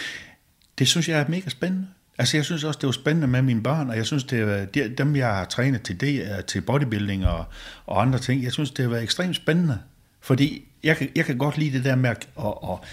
det 0.79 0.87
synes 0.87 1.09
jeg 1.09 1.19
er 1.19 1.25
mega 1.27 1.49
spændende. 1.49 1.87
Altså 2.17 2.37
jeg 2.37 2.45
synes 2.45 2.63
også, 2.63 2.77
det 2.77 2.87
var 2.87 2.91
spændende 2.91 3.27
med 3.27 3.41
mine 3.41 3.63
børn, 3.63 3.89
og 3.89 3.97
jeg 3.97 4.05
synes, 4.05 4.23
det 4.23 4.39
er 4.75 4.87
dem, 4.97 5.15
jeg 5.15 5.27
har 5.27 5.45
trænet 5.45 5.81
til, 5.81 6.01
det, 6.01 6.21
øh, 6.21 6.43
til 6.43 6.61
bodybuilding 6.61 7.25
og, 7.27 7.45
og 7.85 8.01
andre 8.01 8.19
ting, 8.19 8.43
jeg 8.43 8.51
synes, 8.51 8.71
det 8.71 8.83
har 8.85 8.89
været 8.89 9.03
ekstremt 9.03 9.35
spændende. 9.35 9.79
Fordi 10.21 10.67
jeg 10.83 10.97
kan, 10.97 11.09
jeg 11.15 11.25
kan 11.25 11.37
godt 11.37 11.57
lide 11.57 11.77
det 11.77 11.85
der 11.85 11.95
med 11.95 12.09
at, 12.09 12.27
og, 12.35 12.63
og, 12.63 12.83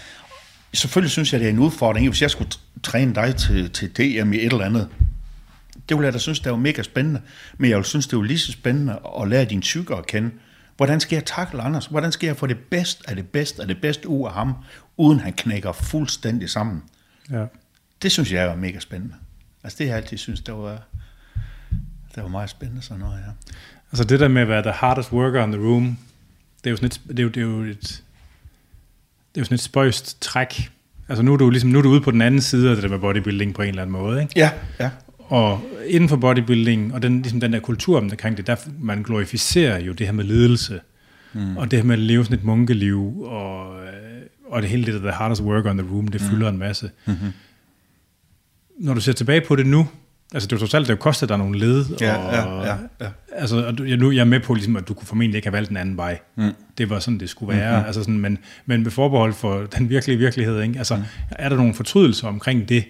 selvfølgelig 0.74 1.10
synes 1.10 1.32
jeg, 1.32 1.40
det 1.40 1.46
er 1.46 1.52
en 1.52 1.58
udfordring, 1.58 2.08
hvis 2.08 2.22
jeg 2.22 2.30
skulle 2.30 2.50
træne 2.82 3.14
dig 3.14 3.36
til, 3.36 3.70
til 3.70 3.96
DM 3.96 4.32
i 4.32 4.36
et 4.36 4.52
eller 4.52 4.64
andet. 4.64 4.88
Det 5.88 5.96
ville 5.96 6.04
jeg 6.04 6.12
da 6.12 6.18
synes, 6.18 6.40
det 6.40 6.52
var 6.52 6.58
mega 6.58 6.82
spændende. 6.82 7.20
Men 7.58 7.70
jeg 7.70 7.76
ville 7.76 7.88
synes, 7.88 8.06
det 8.06 8.18
var 8.18 8.24
lige 8.24 8.38
så 8.38 8.52
spændende 8.52 8.98
at 9.20 9.28
lære 9.28 9.44
din 9.44 9.60
psyke 9.60 9.94
at 9.94 10.06
kende. 10.06 10.30
Hvordan 10.78 11.00
skal 11.00 11.16
jeg 11.16 11.24
takle 11.24 11.62
Anders? 11.62 11.86
Hvordan 11.86 12.12
skal 12.12 12.26
jeg 12.26 12.36
få 12.36 12.46
det 12.46 12.58
bedste 12.58 13.10
af 13.10 13.16
det 13.16 13.28
bedste 13.28 13.62
af 13.62 13.68
det 13.68 13.80
bedste 13.80 14.08
ud 14.08 14.26
af 14.26 14.32
ham, 14.32 14.54
uden 14.96 15.20
han 15.20 15.32
knækker 15.32 15.72
fuldstændig 15.72 16.50
sammen? 16.50 16.82
Ja. 17.30 17.44
Det 18.02 18.12
synes 18.12 18.32
jeg 18.32 18.48
var 18.48 18.54
mega 18.54 18.78
spændende. 18.78 19.14
Altså 19.64 19.78
det 19.78 19.86
har 19.86 19.94
jeg 19.94 20.02
altid 20.02 20.18
synes, 20.18 20.40
det 20.40 20.54
var, 20.54 20.82
det 22.14 22.22
var 22.22 22.28
meget 22.28 22.50
spændende 22.50 22.82
sådan 22.82 23.00
noget, 23.00 23.18
ja. 23.18 23.54
Altså 23.92 24.04
det 24.04 24.20
der 24.20 24.28
med 24.28 24.42
at 24.42 24.48
være 24.48 24.62
the 24.62 24.72
hardest 24.72 25.12
worker 25.12 25.44
in 25.44 25.52
the 25.52 25.60
room, 25.60 25.98
det 26.64 26.66
er 26.66 26.70
jo 26.70 26.76
sådan 26.76 26.86
et, 26.86 27.00
det 27.08 27.18
er 27.18 27.22
jo, 27.22 27.28
det 27.28 27.40
er 27.40 27.46
jo 27.46 27.62
et, 27.62 28.02
det 29.34 29.36
er 29.36 29.40
jo 29.40 29.44
sådan 29.44 29.54
et 29.54 29.60
spøjst 29.60 30.20
træk. 30.20 30.70
Altså 31.08 31.22
nu 31.22 31.32
er 31.32 31.36
du 31.36 31.50
ligesom 31.50 31.70
nu 31.70 31.78
er 31.78 31.82
du 31.82 31.88
ude 31.88 32.00
på 32.00 32.10
den 32.10 32.22
anden 32.22 32.40
side 32.40 32.70
af 32.70 32.76
det 32.76 32.82
der 32.82 32.90
med 32.90 32.98
bodybuilding 32.98 33.54
på 33.54 33.62
en 33.62 33.68
eller 33.68 33.82
anden 33.82 33.92
måde, 33.92 34.22
ikke? 34.22 34.32
Ja, 34.36 34.50
ja. 34.80 34.90
Og 35.28 35.60
inden 35.86 36.08
for 36.08 36.16
bodybuilding, 36.16 36.94
og 36.94 37.02
den, 37.02 37.22
ligesom 37.22 37.40
den 37.40 37.52
der 37.52 37.60
kultur 37.60 37.98
omkring 37.98 38.36
det, 38.36 38.46
der 38.46 38.56
man 38.80 39.02
glorificerer 39.02 39.80
jo 39.80 39.92
det 39.92 40.06
her 40.06 40.12
med 40.12 40.24
ledelse, 40.24 40.80
mm. 41.32 41.56
og 41.56 41.70
det 41.70 41.78
her 41.78 41.86
med 41.86 41.94
at 41.94 41.98
leve 41.98 42.24
sådan 42.24 42.38
et 42.38 42.44
munkeliv, 42.44 43.22
og, 43.22 43.76
og 44.50 44.62
det 44.62 44.70
hele 44.70 44.86
det 44.86 44.94
der 44.94 45.00
the 45.00 45.10
hardest 45.10 45.42
worker 45.42 45.70
in 45.70 45.78
the 45.78 45.86
room, 45.90 46.08
det 46.08 46.20
mm. 46.20 46.28
fylder 46.28 46.48
en 46.48 46.58
masse. 46.58 46.90
Mm-hmm. 47.06 47.32
Når 48.78 48.94
du 48.94 49.00
ser 49.00 49.12
tilbage 49.12 49.40
på 49.40 49.56
det 49.56 49.66
nu, 49.66 49.88
altså 50.34 50.46
det 50.46 50.52
jo 50.52 50.58
totalt, 50.58 50.86
det 50.86 50.92
jo 50.92 50.96
kostet 50.96 51.28
dig 51.28 51.38
nogle 51.38 51.58
led, 51.58 51.84
ja, 52.00 52.16
og, 52.16 52.34
ja, 52.34 52.66
ja, 52.66 52.76
ja. 53.00 53.08
altså, 53.32 53.66
og 53.66 53.88
jeg, 53.88 53.96
nu 53.96 54.10
jeg 54.10 54.20
er 54.20 54.24
med 54.24 54.40
på, 54.40 54.54
ligesom, 54.54 54.76
at 54.76 54.88
du 54.88 54.94
kunne 54.94 55.06
formentlig 55.06 55.36
ikke 55.36 55.48
have 55.48 55.52
valgt 55.52 55.70
en 55.70 55.76
anden 55.76 55.96
vej. 55.96 56.18
Mm. 56.36 56.52
Det 56.78 56.90
var 56.90 56.98
sådan, 56.98 57.20
det 57.20 57.30
skulle 57.30 57.56
være. 57.56 57.72
Mm-hmm. 57.72 57.86
Altså 57.86 58.00
sådan, 58.00 58.18
men, 58.18 58.38
men 58.66 58.82
med 58.82 58.90
forbehold 58.90 59.32
for 59.32 59.66
den 59.78 59.88
virkelige 59.88 60.18
virkelighed, 60.18 60.62
ikke? 60.62 60.78
Altså, 60.78 60.96
mm. 60.96 61.02
er 61.30 61.48
der 61.48 61.56
nogle 61.56 61.74
fortrydelser 61.74 62.28
omkring 62.28 62.68
det? 62.68 62.84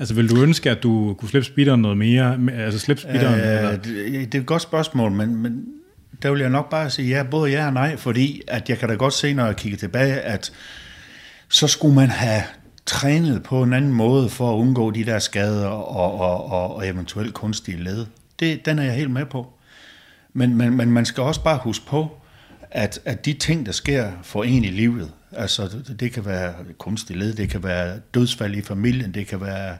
Altså 0.00 0.14
vil 0.14 0.30
du 0.30 0.42
ønske, 0.42 0.70
at 0.70 0.82
du 0.82 1.14
kunne 1.18 1.28
slippe 1.28 1.46
speederen 1.46 1.82
noget 1.82 1.98
mere? 1.98 2.38
Altså 2.54 2.78
slippe 2.78 3.02
speederen? 3.02 3.40
Øh, 3.40 3.72
det, 3.72 3.84
det 4.32 4.34
er 4.34 4.40
et 4.40 4.46
godt 4.46 4.62
spørgsmål, 4.62 5.12
men, 5.12 5.36
men 5.36 5.66
der 6.22 6.30
vil 6.30 6.40
jeg 6.40 6.50
nok 6.50 6.70
bare 6.70 6.90
sige 6.90 7.08
ja, 7.08 7.22
både 7.22 7.50
ja 7.50 7.66
og 7.66 7.72
nej, 7.72 7.96
fordi 7.96 8.42
at 8.48 8.68
jeg 8.68 8.78
kan 8.78 8.88
da 8.88 8.94
godt 8.94 9.14
se, 9.14 9.34
når 9.34 9.46
jeg 9.46 9.56
kigger 9.56 9.78
tilbage, 9.78 10.20
at 10.20 10.52
så 11.48 11.66
skulle 11.66 11.94
man 11.94 12.08
have 12.08 12.42
trænet 12.86 13.42
på 13.42 13.62
en 13.62 13.72
anden 13.72 13.92
måde 13.92 14.28
for 14.28 14.52
at 14.52 14.58
undgå 14.58 14.90
de 14.90 15.04
der 15.04 15.18
skader 15.18 15.66
og, 15.66 16.20
og, 16.20 16.50
og, 16.50 16.76
og 16.76 16.88
eventuelt 16.88 17.34
kunstige 17.34 17.82
led. 17.84 18.06
Det, 18.40 18.66
den 18.66 18.78
er 18.78 18.82
jeg 18.82 18.94
helt 18.94 19.10
med 19.10 19.26
på. 19.26 19.52
Men, 20.32 20.56
men, 20.56 20.76
men 20.76 20.90
man 20.90 21.06
skal 21.06 21.22
også 21.22 21.44
bare 21.44 21.58
huske 21.62 21.86
på, 21.86 22.20
at, 22.70 23.00
at 23.04 23.24
de 23.24 23.32
ting, 23.32 23.66
der 23.66 23.72
sker 23.72 24.12
for 24.22 24.44
en 24.44 24.64
i 24.64 24.70
livet, 24.70 25.12
altså 25.32 25.62
det, 25.62 26.00
det 26.00 26.12
kan 26.12 26.26
være 26.26 26.54
kunstig 26.78 27.16
led, 27.16 27.34
det 27.34 27.50
kan 27.50 27.62
være 27.62 27.98
dødsfald 28.14 28.54
i 28.54 28.62
familien, 28.62 29.14
det 29.14 29.26
kan 29.26 29.40
være 29.40 29.76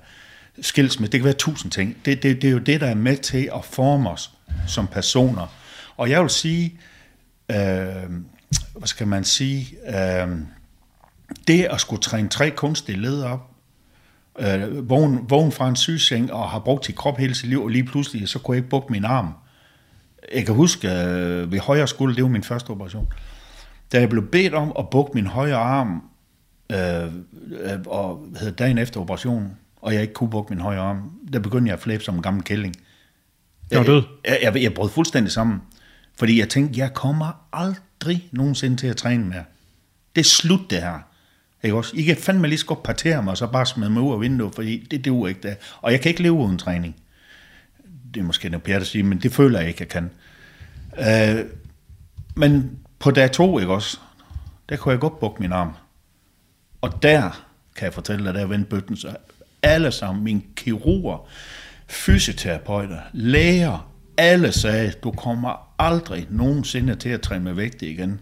skilsmisse, 0.61 1.12
det 1.12 1.20
kan 1.20 1.24
være 1.24 1.34
tusind 1.34 1.72
ting. 1.72 1.97
Det, 2.05 2.22
det, 2.22 2.43
det 2.43 2.49
er 2.49 2.53
jo 2.53 2.59
det, 2.59 2.80
der 2.80 2.86
er 2.86 2.95
med 2.95 3.16
til 3.16 3.51
at 3.55 3.64
forme 3.64 4.11
os 4.11 4.30
som 4.66 4.86
personer. 4.86 5.47
Og 5.97 6.11
jeg 6.11 6.22
vil 6.22 6.30
sige, 6.30 6.78
øh, 7.51 7.57
hvad 8.76 8.86
skal 8.86 9.07
man 9.07 9.24
sige, 9.24 9.76
øh, 9.86 10.28
det 11.49 11.64
at 11.64 11.80
skulle 11.80 12.03
træne 12.03 12.28
tre 12.28 12.51
kunstige 12.51 13.01
led 13.01 13.22
op, 13.22 13.51
øh, 14.38 14.88
vågen, 14.88 15.30
vågen 15.30 15.53
fra 15.53 15.68
en 15.68 15.76
sygeseng 15.76 16.32
og 16.32 16.51
har 16.51 16.59
brugt 16.59 16.86
sin 16.86 16.95
krop 16.95 17.18
hele 17.18 17.34
sit 17.34 17.49
liv, 17.49 17.62
og 17.62 17.68
lige 17.68 17.84
pludselig, 17.84 18.28
så 18.28 18.38
kunne 18.38 18.55
jeg 18.55 18.59
ikke 18.59 18.70
bukke 18.70 18.93
min 18.93 19.05
arm. 19.05 19.34
Jeg 20.35 20.47
kan 20.47 20.55
huske, 20.55 20.89
øh, 20.89 21.53
ved 21.53 21.59
højre 21.59 21.89
skulder, 21.89 22.14
det 22.14 22.25
var 22.25 22.31
min 22.31 22.43
første 22.43 22.71
operation, 22.71 23.09
da 23.93 24.01
jeg 24.01 24.09
blev 24.09 24.31
bedt 24.31 24.55
om 24.55 24.73
at 24.79 24.91
bukke 24.91 25.12
min 25.14 25.27
højre 25.27 25.57
arm, 25.57 26.03
øh, 26.73 27.12
og 27.87 28.27
hedder 28.41 28.55
dagen 28.55 28.79
efter 28.79 29.01
operationen, 29.01 29.57
og 29.77 29.95
jeg 29.95 30.03
ikke 30.03 30.14
kunne 30.14 30.31
bukke 30.31 30.55
min 30.55 30.61
højre 30.61 30.81
arm, 30.81 31.11
der 31.33 31.39
begyndte 31.39 31.68
jeg 31.68 31.75
at 31.75 31.81
flæbe 31.81 32.05
som 32.05 32.14
en 32.14 32.23
gammel 32.23 32.45
kælling. 32.45 32.77
Jeg 33.71 33.79
var 33.79 33.85
død? 33.85 34.03
Jeg, 34.25 34.39
jeg, 34.43 34.55
jeg, 34.55 34.62
jeg 34.62 34.75
brød 34.75 34.91
fuldstændig 34.91 35.33
sammen, 35.33 35.62
fordi 36.18 36.39
jeg 36.39 36.49
tænkte, 36.49 36.81
jeg 36.81 36.95
kommer 36.95 37.47
aldrig 37.53 38.29
nogensinde 38.33 38.77
til 38.77 38.87
at 38.87 38.97
træne 38.97 39.25
mere. 39.25 39.45
Det 40.16 40.21
er 40.21 40.25
slut, 40.25 40.71
det 40.71 40.79
her. 40.83 40.99
Ikke 41.62 41.77
også? 41.77 41.97
I 41.97 42.03
kan 42.03 42.16
fandme 42.16 42.49
lige 42.49 42.66
godt 42.66 42.83
partere 42.83 43.23
mig, 43.23 43.31
og 43.31 43.37
så 43.37 43.47
bare 43.47 43.66
smide 43.66 43.91
mig 43.91 44.03
ud 44.03 44.12
af 44.12 44.21
vinduet, 44.21 44.55
fordi 44.55 44.87
det 44.91 45.05
duer 45.05 45.29
ikke 45.29 45.41
der. 45.43 45.55
Og 45.83 45.93
jeg 45.93 46.01
kan 46.01 46.09
ikke 46.09 46.23
leve 46.23 46.33
uden 46.33 46.59
træning. 46.59 46.97
Det 48.15 48.21
er 48.21 48.25
måske 48.25 48.49
noget 48.49 48.63
pjat 48.63 48.81
at 48.81 48.87
sige, 48.87 49.03
men 49.03 49.19
det 49.19 49.33
føler 49.33 49.59
jeg 49.59 49.69
ikke, 49.69 49.81
jeg 49.81 49.89
kan. 49.89 50.11
Øh, 50.99 51.45
men 52.37 52.79
på 52.99 53.11
dag 53.11 53.33
to, 53.33 53.59
ikke 53.59 53.73
også, 53.73 53.99
der 54.69 54.77
kunne 54.77 54.93
jeg 54.93 55.01
godt 55.01 55.21
bukke 55.21 55.43
min 55.43 55.53
arm. 55.53 55.73
Og 56.81 57.03
der 57.03 57.47
kan 57.77 57.85
jeg 57.85 57.95
fortælle 57.95 58.25
dig, 58.25 58.35
der 58.35 58.47
vendte 58.47 58.71
bøtten 58.71 58.97
så 58.97 59.17
alle 59.63 59.93
sammen, 59.93 60.25
mine 60.25 60.43
kirurger, 60.57 61.29
fysioterapeuter, 61.89 63.01
læger, 63.13 63.93
alle 64.17 64.53
sagde, 64.53 64.93
du 65.03 65.11
kommer 65.11 65.75
aldrig 65.79 66.27
nogensinde 66.31 66.95
til 66.95 67.09
at 67.09 67.21
træne 67.21 67.45
med 67.45 67.53
vægt 67.53 67.83
igen 67.83 68.21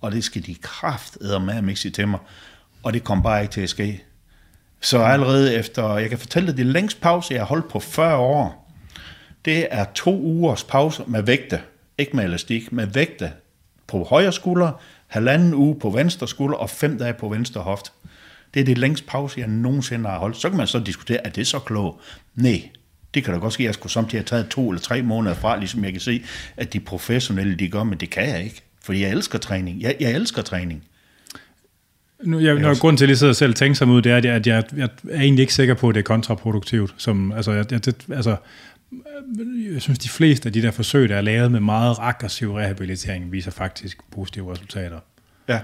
og 0.00 0.12
det 0.12 0.24
skal 0.24 0.46
de 0.46 0.54
kraft 0.54 1.18
med 1.20 1.54
at 1.54 1.64
mixe 1.64 1.90
til 1.90 2.08
mig, 2.08 2.20
og 2.82 2.92
det 2.92 3.04
kom 3.04 3.22
bare 3.22 3.42
ikke 3.42 3.52
til 3.52 3.60
at 3.60 3.70
ske. 3.70 4.04
Så 4.80 4.98
allerede 4.98 5.54
efter, 5.54 5.96
jeg 5.96 6.08
kan 6.08 6.18
fortælle 6.18 6.48
dig, 6.48 6.56
det 6.56 6.66
længste 6.66 7.00
pause, 7.00 7.34
jeg 7.34 7.40
har 7.40 7.46
holdt 7.46 7.68
på 7.68 7.80
40 7.80 8.16
år, 8.16 8.72
det 9.44 9.66
er 9.70 9.84
to 9.94 10.20
ugers 10.20 10.64
pause 10.64 11.02
med 11.06 11.22
vægte, 11.22 11.60
ikke 11.98 12.16
med 12.16 12.24
elastik, 12.24 12.72
med 12.72 12.86
vægte 12.86 13.32
på 13.86 14.04
højre 14.04 14.32
skulder, 14.32 14.72
halvanden 15.06 15.54
uge 15.54 15.78
på 15.80 15.90
venstre 15.90 16.28
skulder 16.28 16.56
og 16.56 16.70
fem 16.70 16.98
dage 16.98 17.14
på 17.14 17.28
venstre 17.28 17.60
hoft. 17.60 17.92
Det 18.54 18.60
er 18.60 18.64
det 18.64 18.78
længste 18.78 19.06
pause, 19.06 19.40
jeg 19.40 19.48
nogensinde 19.48 20.08
har 20.08 20.18
holdt. 20.18 20.36
Så 20.36 20.48
kan 20.48 20.58
man 20.58 20.66
så 20.66 20.78
diskutere, 20.78 21.26
er 21.26 21.30
det 21.30 21.46
så 21.46 21.58
klogt? 21.58 22.02
Nej, 22.34 22.68
det 23.14 23.24
kan 23.24 23.34
da 23.34 23.40
godt 23.40 23.52
ske, 23.52 23.62
at 23.62 23.66
jeg 23.66 23.74
skulle 23.74 23.92
samtidig 23.92 24.20
have 24.20 24.26
taget 24.26 24.48
to 24.48 24.70
eller 24.70 24.80
tre 24.80 25.02
måneder 25.02 25.34
fra, 25.34 25.56
ligesom 25.56 25.84
jeg 25.84 25.92
kan 25.92 26.00
se, 26.00 26.24
at 26.56 26.72
de 26.72 26.80
professionelle, 26.80 27.56
de 27.56 27.68
gør, 27.68 27.82
men 27.82 27.98
det 27.98 28.10
kan 28.10 28.28
jeg 28.28 28.44
ikke. 28.44 28.62
Fordi 28.82 29.02
jeg 29.02 29.10
elsker 29.10 29.38
træning. 29.38 29.80
Jeg, 29.80 29.96
jeg 30.00 30.12
elsker 30.12 30.42
træning. 30.42 30.84
Nu, 32.24 32.38
jeg, 32.38 32.54
når 32.54 32.78
grund 32.78 32.98
til, 32.98 33.04
at 33.04 33.08
jeg 33.08 33.18
sidder 33.18 33.32
selv 33.32 33.54
tænker 33.54 33.74
sig 33.74 33.86
ud, 33.86 34.02
det 34.02 34.12
er, 34.12 34.16
at 34.16 34.24
jeg, 34.24 34.64
jeg 34.76 34.88
er 35.10 35.20
egentlig 35.20 35.42
ikke 35.42 35.54
sikker 35.54 35.74
på, 35.74 35.88
at 35.88 35.94
det 35.94 36.00
er 36.00 36.04
kontraproduktivt. 36.04 36.94
Som, 36.96 37.32
altså, 37.32 37.52
jeg, 37.52 37.72
jeg, 37.72 37.80
altså, 38.12 38.36
jeg 39.72 39.82
synes, 39.82 39.98
de 39.98 40.08
fleste 40.08 40.46
af 40.46 40.52
de 40.52 40.62
der 40.62 40.70
forsøg, 40.70 41.08
der 41.08 41.16
er 41.16 41.20
lavet 41.20 41.52
med 41.52 41.60
meget 41.60 41.96
aggressiv 42.00 42.52
rehabilitering, 42.52 43.32
viser 43.32 43.50
faktisk 43.50 43.98
positive 44.10 44.52
resultater. 44.52 44.98
Ja. 45.48 45.60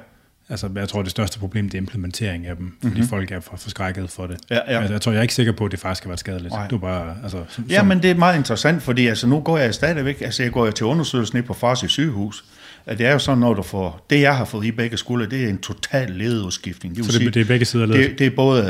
Altså, 0.49 0.71
jeg 0.77 0.89
tror, 0.89 1.03
det 1.03 1.11
største 1.11 1.39
problem, 1.39 1.65
det 1.69 1.75
er 1.75 1.83
implementering 1.83 2.47
af 2.47 2.57
dem, 2.57 2.77
fordi 2.81 2.95
mm-hmm. 2.95 3.09
folk 3.09 3.31
er 3.31 3.41
for 3.41 3.57
forskrækket 3.57 4.11
for 4.11 4.27
det. 4.27 4.39
Ja, 4.51 4.55
ja. 4.55 4.79
Altså, 4.79 4.95
jeg 4.95 5.01
tror, 5.01 5.13
jeg 5.13 5.19
er 5.19 5.23
ikke 5.23 5.35
sikker 5.35 5.53
på, 5.53 5.65
at 5.65 5.71
det 5.71 5.81
faktisk 5.81 5.99
skal 5.99 6.09
være 6.09 6.19
skadeligt. 6.19 6.55
Du 6.71 6.79
bare, 6.79 7.17
altså, 7.23 7.45
som, 7.49 7.65
Ja, 7.69 7.83
men 7.83 8.03
det 8.03 8.11
er 8.11 8.15
meget 8.15 8.37
interessant, 8.37 8.83
fordi 8.83 9.07
altså, 9.07 9.27
nu 9.27 9.41
går 9.41 9.59
jeg 9.59 9.75
stadigvæk, 9.75 10.21
altså 10.21 10.43
jeg 10.43 10.53
går 10.53 10.71
til 10.71 10.87
undersøgelse 10.87 11.35
ned 11.35 11.43
på 11.43 11.55
Farsi 11.55 11.89
sygehus, 11.89 12.45
at 12.87 12.99
det 12.99 13.07
er 13.07 13.13
jo 13.13 13.19
sådan, 13.19 13.39
når 13.39 13.55
du 13.55 13.63
får, 13.63 14.07
det 14.11 14.21
jeg 14.21 14.37
har 14.37 14.45
fået 14.45 14.65
i 14.67 14.71
begge 14.71 14.97
skuldre, 14.97 15.27
det 15.27 15.45
er 15.45 15.49
en 15.49 15.59
total 15.59 16.11
ledudskiftning. 16.11 17.05
så 17.05 17.19
det, 17.19 17.35
det 17.35 17.41
er 17.41 17.45
begge 17.45 17.65
sider 17.65 17.83
af 17.85 17.89
ledet? 17.91 18.11
Det, 18.11 18.19
det 18.19 18.27
er 18.27 18.31
både 18.37 18.63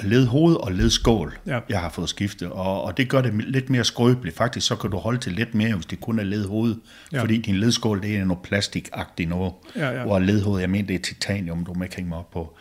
uh, 0.00 0.04
ledhoved 0.10 0.54
og 0.56 0.72
ledskål, 0.72 1.38
Ja. 1.46 1.58
jeg 1.68 1.80
har 1.80 1.88
fået 1.90 2.08
skiftet, 2.08 2.48
og, 2.50 2.82
og 2.84 2.96
det 2.96 3.08
gør 3.08 3.20
det 3.20 3.32
lidt 3.34 3.70
mere 3.70 3.84
skrøbeligt. 3.84 4.36
Faktisk 4.36 4.66
så 4.66 4.76
kan 4.76 4.90
du 4.90 4.96
holde 4.96 5.18
til 5.18 5.32
lidt 5.32 5.54
mere, 5.54 5.74
hvis 5.74 5.86
det 5.86 6.00
kun 6.00 6.18
er 6.18 6.24
ledhoved, 6.24 6.74
Ja. 7.12 7.20
fordi 7.22 7.38
din 7.38 7.54
ledskål, 7.56 8.02
det 8.02 8.16
er 8.16 8.24
noget 8.24 8.42
plastikagtigt 8.42 9.28
noget, 9.28 9.52
Ja, 9.76 9.90
ja. 9.90 10.02
hvor 10.04 10.18
ledhoved, 10.18 10.60
jeg 10.60 10.70
mener, 10.70 10.86
det 10.86 10.94
er 10.94 11.02
titanium, 11.02 11.64
du 11.64 11.74
må 11.74 11.82
ikke 11.84 11.96
hænge 11.96 12.08
mig 12.08 12.18
op 12.18 12.30
på. 12.30 12.56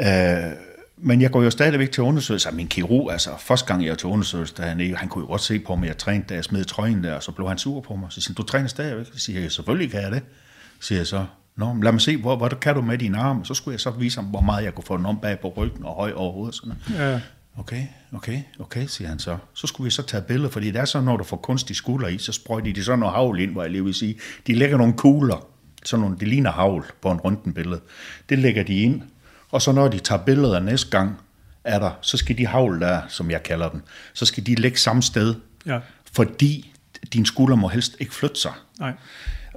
Uh, 0.00 0.04
men 0.96 1.20
jeg 1.20 1.30
går 1.30 1.42
jo 1.42 1.50
stadigvæk 1.50 1.90
til 1.90 2.02
undersøgelse. 2.02 2.48
Altså, 2.48 2.56
min 2.56 2.68
kirurg, 2.68 3.12
altså 3.12 3.30
første 3.38 3.66
gang 3.66 3.84
jeg 3.84 3.90
var 3.90 3.96
til 3.96 4.08
undersøgelse, 4.08 4.54
der 4.56 4.62
han, 4.62 4.96
han 4.96 5.08
kunne 5.08 5.22
jo 5.22 5.28
godt 5.28 5.40
se 5.40 5.58
på 5.58 5.76
mig, 5.76 5.86
jeg 5.86 5.98
trænede, 5.98 6.24
da 6.28 6.34
jeg 6.34 6.44
smed 6.44 6.64
trøjen 6.64 7.04
der, 7.04 7.14
og 7.14 7.22
så 7.22 7.32
blev 7.32 7.48
han 7.48 7.58
sur 7.58 7.80
på 7.80 7.96
mig. 7.96 8.12
Så 8.12 8.20
siger 8.20 8.34
du 8.34 8.42
træner 8.42 8.68
stadigvæk? 8.68 9.06
Så 9.12 9.18
siger 9.18 9.40
jeg, 9.40 9.52
selvfølgelig 9.52 9.90
kan 9.90 10.02
jeg 10.02 10.12
det. 10.12 10.22
Så 10.80 10.86
siger 10.86 10.98
jeg 10.98 11.06
så, 11.06 11.24
Nå, 11.56 11.74
lad 11.82 11.92
mig 11.92 12.00
se, 12.00 12.16
hvor, 12.16 12.36
hvor 12.36 12.48
kan 12.48 12.74
du 12.74 12.82
med 12.82 12.98
dine 12.98 13.18
arme? 13.18 13.44
Så 13.44 13.54
skulle 13.54 13.72
jeg 13.72 13.80
så 13.80 13.90
vise 13.90 14.20
ham, 14.20 14.24
hvor 14.24 14.40
meget 14.40 14.64
jeg 14.64 14.74
kunne 14.74 14.84
få 14.84 14.96
den 14.96 15.06
om 15.06 15.20
bag 15.20 15.40
på 15.40 15.48
ryggen 15.56 15.84
og 15.84 15.94
høj 15.94 16.12
over 16.12 16.32
hovedet. 16.32 16.54
Sådan. 16.54 16.72
Ja. 16.94 17.20
Okay, 17.58 17.82
okay, 18.12 18.40
okay, 18.58 18.86
siger 18.86 19.08
han 19.08 19.18
så. 19.18 19.36
Så 19.52 19.66
skulle 19.66 19.84
vi 19.84 19.90
så 19.90 20.02
tage 20.02 20.22
billeder, 20.22 20.50
fordi 20.50 20.70
det 20.70 20.80
er 20.80 20.84
så, 20.84 21.00
når 21.00 21.16
du 21.16 21.24
får 21.24 21.36
kunstig 21.36 21.76
skulder 21.76 22.08
i, 22.08 22.18
så 22.18 22.32
sprøjter 22.32 22.72
de 22.72 22.84
sådan 22.84 22.98
noget 22.98 23.14
havl 23.14 23.40
ind, 23.40 23.52
hvor 23.52 23.62
jeg 23.62 23.70
lige 23.70 23.84
vil 23.84 23.94
sige. 23.94 24.18
De 24.46 24.54
lægger 24.54 24.76
nogle 24.76 24.92
kugler, 24.92 25.46
sådan 25.84 26.00
nogle, 26.00 26.18
det 26.18 26.28
ligner 26.28 26.52
havl 26.52 26.84
på 27.02 27.10
en 27.10 27.20
røntgenbillede. 27.20 27.80
Det 28.28 28.38
lægger 28.38 28.62
de 28.62 28.74
ind, 28.74 29.02
og 29.54 29.62
så 29.62 29.72
når 29.72 29.88
de 29.88 29.98
tager 29.98 30.22
billeder 30.24 30.60
næste 30.60 30.90
gang, 30.90 31.18
er 31.64 31.78
der, 31.78 31.90
så 32.00 32.16
skal 32.16 32.38
de 32.38 32.46
havl 32.46 32.80
der, 32.80 33.00
som 33.08 33.30
jeg 33.30 33.42
kalder 33.42 33.68
den, 33.68 33.82
så 34.12 34.26
skal 34.26 34.46
de 34.46 34.54
ligge 34.54 34.78
samme 34.78 35.02
sted, 35.02 35.34
Ja. 35.66 35.78
fordi 36.12 36.72
din 37.12 37.26
skulder 37.26 37.56
må 37.56 37.68
helst 37.68 37.96
ikke 37.98 38.14
flytte 38.14 38.40
sig. 38.40 38.52
Nej. 38.80 38.92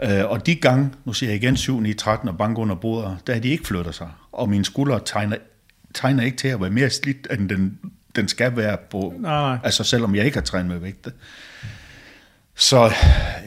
Øh, 0.03 0.25
og 0.29 0.45
de 0.45 0.55
gange, 0.55 0.89
nu 1.05 1.13
siger 1.13 1.29
jeg 1.31 1.43
igen 1.43 1.57
7, 1.57 1.79
9, 1.79 1.93
13 1.93 2.29
og 2.29 2.37
bank 2.37 2.57
under 2.57 2.75
bordet, 2.75 3.17
der 3.27 3.35
er 3.35 3.39
de 3.39 3.49
ikke 3.49 3.67
flytter 3.67 3.91
sig. 3.91 4.09
Og 4.31 4.49
mine 4.49 4.65
skuldre 4.65 4.99
tegner, 5.05 5.37
tegner 5.93 6.23
ikke 6.23 6.37
til 6.37 6.47
at 6.47 6.61
være 6.61 6.69
mere 6.69 6.89
slidt, 6.89 7.27
end 7.31 7.49
den, 7.49 7.79
den 8.15 8.27
skal 8.27 8.57
være 8.57 8.77
på. 8.91 9.13
Nej. 9.19 9.57
Altså 9.63 9.83
selvom 9.83 10.15
jeg 10.15 10.25
ikke 10.25 10.37
har 10.37 10.43
trænet 10.43 10.67
med 10.67 10.77
vægte. 10.79 11.11
Så 12.55 12.91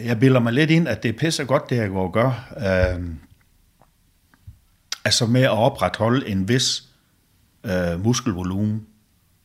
jeg 0.05 0.21
bilder 0.21 0.41
mig 0.41 0.53
lidt 0.53 0.71
ind, 0.71 0.89
at 0.89 1.03
det 1.03 1.09
er 1.09 1.13
pisse 1.19 1.45
godt, 1.45 1.71
det 1.71 1.77
jeg 1.77 1.89
går 1.89 2.03
og 2.07 2.13
gør. 2.13 2.53
Øh, 2.97 3.01
altså 5.05 5.27
med 5.27 5.43
at 5.43 5.51
opretholde 5.51 6.29
en 6.29 6.49
vis 6.49 6.85
øh, 7.65 8.05
muskelvolumen, 8.05 8.87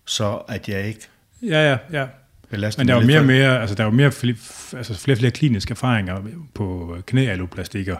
så 0.05 0.41
at 0.47 0.69
jeg 0.69 0.87
ikke 0.87 1.07
Ja, 1.41 1.69
ja, 1.69 1.77
ja. 1.91 2.07
Men 2.51 2.87
der 2.87 2.95
er 2.95 3.01
jo 3.01 3.07
mere 3.07 3.23
mere, 3.23 3.61
altså 3.61 3.75
der 3.75 3.83
er 3.83 3.87
jo 3.87 3.91
mere, 3.91 4.11
altså 4.77 4.93
flere 4.93 5.17
flere 5.17 5.31
kliniske 5.31 5.71
erfaringer 5.71 6.21
på 6.53 6.97
knæalloplastikker. 7.05 7.97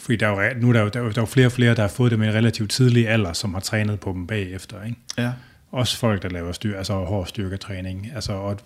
Fordi 0.00 0.16
der 0.16 0.28
er 0.28 0.30
jo, 0.30 0.60
nu 0.60 0.68
er 0.68 0.72
der, 0.72 0.80
jo, 0.80 0.88
der, 0.88 1.00
er 1.00 1.04
jo, 1.04 1.10
der 1.10 1.18
er 1.18 1.22
jo 1.22 1.26
flere 1.26 1.46
og 1.46 1.52
flere, 1.52 1.74
der 1.74 1.82
har 1.82 1.88
fået 1.88 2.10
det 2.10 2.18
med 2.18 2.28
en 2.28 2.34
relativt 2.34 2.70
tidlig 2.70 3.08
alder, 3.08 3.32
som 3.32 3.54
har 3.54 3.60
trænet 3.60 4.00
på 4.00 4.12
dem 4.12 4.26
bagefter. 4.26 4.84
Ikke? 4.84 4.96
Ja. 5.18 5.32
Også 5.72 5.98
folk, 5.98 6.22
der 6.22 6.28
laver 6.28 6.52
styr, 6.52 6.78
altså 6.78 6.94
hård 6.94 7.26
styrketræning. 7.26 8.10
Altså, 8.14 8.32
og 8.32 8.58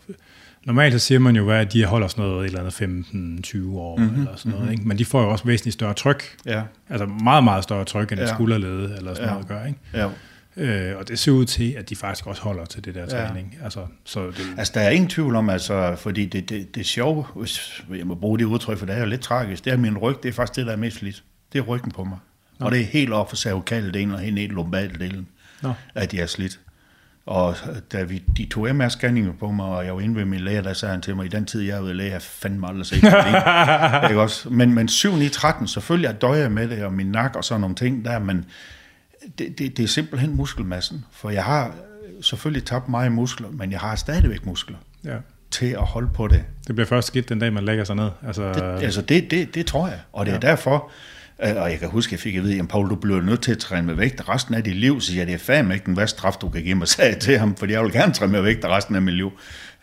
normalt 0.65 0.93
så 0.93 0.99
siger 0.99 1.19
man 1.19 1.37
jo, 1.37 1.51
at 1.51 1.73
de 1.73 1.85
holder 1.85 2.09
sådan 2.09 2.25
noget 2.25 2.41
et 2.41 2.47
eller 2.47 2.61
andet 2.61 3.45
15-20 3.55 3.77
år, 3.77 3.97
mm-hmm, 3.97 4.21
eller 4.21 4.37
sådan 4.37 4.53
noget, 4.59 4.73
ikke? 4.73 4.89
men 4.89 4.99
de 4.99 5.05
får 5.05 5.23
jo 5.23 5.31
også 5.31 5.45
væsentligt 5.45 5.75
større 5.75 5.95
tryk. 5.95 6.37
Ja. 6.47 6.63
Altså 6.89 7.07
meget, 7.07 7.45
meget 7.45 7.65
større 7.65 7.85
tryk, 7.85 8.13
end 8.13 8.21
et 8.21 8.25
Ja. 8.27 8.35
skulderlede 8.35 8.97
eller 8.97 9.15
sådan 9.15 9.29
Ja. 9.29 9.33
noget 9.33 9.49
gør. 9.49 9.65
Ikke? 9.65 9.79
Ja. 9.95 10.09
Øh, 10.57 10.99
og 10.99 11.09
det 11.09 11.19
ser 11.19 11.33
ud 11.33 11.45
til, 11.45 11.73
at 11.79 11.91
de 11.91 11.97
faktisk 11.97 12.27
også 12.27 12.43
holder 12.43 12.65
til 12.65 12.85
det 12.85 12.95
der 12.95 13.01
Ja. 13.01 13.07
træning. 13.27 13.57
Altså, 13.65 13.81
så 14.05 14.27
det, 14.27 14.37
Altså, 14.59 14.73
der 14.77 14.81
er 14.81 14.91
ingen 14.91 15.09
tvivl 15.11 15.37
om, 15.37 15.51
altså, 15.51 15.97
fordi 15.99 16.27
det, 16.27 16.49
det, 16.49 16.75
det 16.75 16.81
er 16.81 16.85
sjovt, 16.85 17.27
hvis 17.37 17.83
jeg 17.97 18.07
må 18.07 18.15
bruge 18.15 18.39
det 18.39 18.45
udtryk, 18.45 18.79
for 18.79 18.87
det 18.87 18.95
er 18.95 19.01
jo 19.01 19.07
lidt 19.07 19.21
tragisk, 19.21 19.65
det 19.65 19.73
er 19.73 19.77
min 19.77 19.99
ryg, 19.99 20.17
det 20.23 20.29
er 20.29 20.33
faktisk 20.33 20.57
det, 20.57 20.67
der 20.67 20.73
er 20.73 20.77
mest 20.77 20.97
slidt. 20.97 21.23
Det 21.53 21.59
er 21.59 21.63
ryggen 21.63 21.91
på 21.93 22.05
mig. 22.05 22.19
Og 22.61 22.73
det 22.73 22.81
er 22.81 22.85
helt 22.85 23.13
op 23.13 23.29
for 23.29 23.37
cervikaldelen 23.37 24.11
og 24.15 24.19
helt 24.21 24.35
ned 24.35 24.43
i 24.43 24.47
lumbaldelen, 24.47 25.27
Nå. 25.63 25.73
at 25.95 26.15
jeg 26.15 26.23
er 26.23 26.27
slidt. 26.27 26.61
Og 27.27 27.57
da 27.93 28.03
vi, 28.03 28.23
de 28.37 28.47
tog 28.47 28.71
MR-scanninger 28.71 29.33
på 29.39 29.51
mig, 29.51 29.67
og 29.67 29.85
jeg 29.85 29.95
var 29.95 30.01
inde 30.01 30.17
ved 30.17 30.25
min 30.25 30.41
læge, 30.41 30.63
der 30.63 30.73
sagde 30.73 30.93
han 30.93 31.03
til 31.03 31.17
mig, 31.17 31.27
i 31.27 31.29
den 31.29 31.45
tid, 31.45 31.61
jeg 31.61 31.77
er 31.77 31.81
ude 31.81 31.95
læge, 31.95 32.13
jeg 32.13 32.23
fandme 32.23 32.69
aldrig 32.69 32.87
set 32.87 33.03
det. 33.03 33.09
ikke? 34.11 34.21
Også? 34.21 34.51
Men, 34.51 34.75
men 34.75 34.89
7 34.89 35.17
9 35.17 35.29
13 35.29 35.69
selvfølgelig 35.69 36.09
er 36.09 36.13
døjer 36.13 36.49
med 36.49 36.69
det, 36.69 36.85
og 36.85 36.93
min 36.93 37.07
nak 37.07 37.37
og 37.37 37.45
sådan 37.45 37.61
nogle 37.61 37.77
ting 37.77 38.05
der, 38.05 38.19
men 38.19 38.45
det, 39.39 39.59
det, 39.59 39.77
det 39.77 39.83
er 39.83 39.89
simpelthen 39.89 40.37
muskelmassen. 40.37 41.05
For 41.13 41.31
jeg 41.31 41.45
har 41.45 41.75
selvfølgelig 42.21 42.65
tabt 42.65 42.89
meget 42.89 43.13
muskler, 43.13 43.49
men 43.51 43.73
jeg 43.73 43.81
har 43.81 43.97
stadigvæk 43.97 44.47
muskler 44.47 44.77
ja. 45.05 45.17
til 45.51 45.67
at 45.67 45.87
holde 45.87 46.09
på 46.15 46.29
det. 46.29 46.45
det 46.67 46.75
bliver 46.75 46.87
først 46.87 47.09
skidt 47.09 47.29
den 47.29 47.39
dag, 47.39 47.53
man 47.53 47.65
lægger 47.65 47.85
sig 47.85 47.97
ned. 47.97 48.11
Altså, 48.27 48.53
det 48.53 48.85
altså 48.85 49.03
det, 49.03 49.31
det, 49.31 49.55
det 49.55 49.67
tror 49.67 49.89
jeg, 49.89 49.99
og 50.13 50.27
det 50.27 50.33
er 50.33 50.39
ja. 50.43 50.51
derfor, 50.51 50.75
øh, 50.75 50.91
og 51.41 51.71
jeg 51.71 51.79
kan 51.79 51.89
huske, 51.89 52.13
jeg 52.13 52.21
fik 52.21 52.37
at 52.37 52.43
vide, 52.43 52.59
at 52.59 52.69
Paul, 52.69 52.91
du 52.91 52.95
bliver 52.95 53.21
nødt 53.21 53.43
til 53.43 53.53
at 53.53 53.59
træne 53.59 53.87
med 53.87 53.95
vægt 53.95 54.29
resten 54.29 54.55
af 54.55 54.65
dit 54.65 54.77
liv, 54.77 55.01
så 55.01 55.15
jeg, 55.15 55.27
det 55.27 55.35
er 55.35 55.39
fandme 55.39 55.75
ikke 55.75 55.87
den 55.87 55.97
værste 55.97 56.19
straf, 56.19 56.37
du 56.41 56.49
kan 56.49 56.63
give 56.63 56.75
mig, 56.75 56.89
sagde 56.89 57.11
jeg 57.11 57.21
til 57.21 57.39
ham, 57.39 57.57
fordi 57.57 57.73
jeg 57.73 57.83
vil 57.83 57.93
gerne 57.93 58.13
træne 58.13 58.33
med 58.33 58.43
vægt 58.43 58.65
resten 58.65 58.97
af 58.97 59.03
mit 59.03 59.15
liv. 59.15 59.33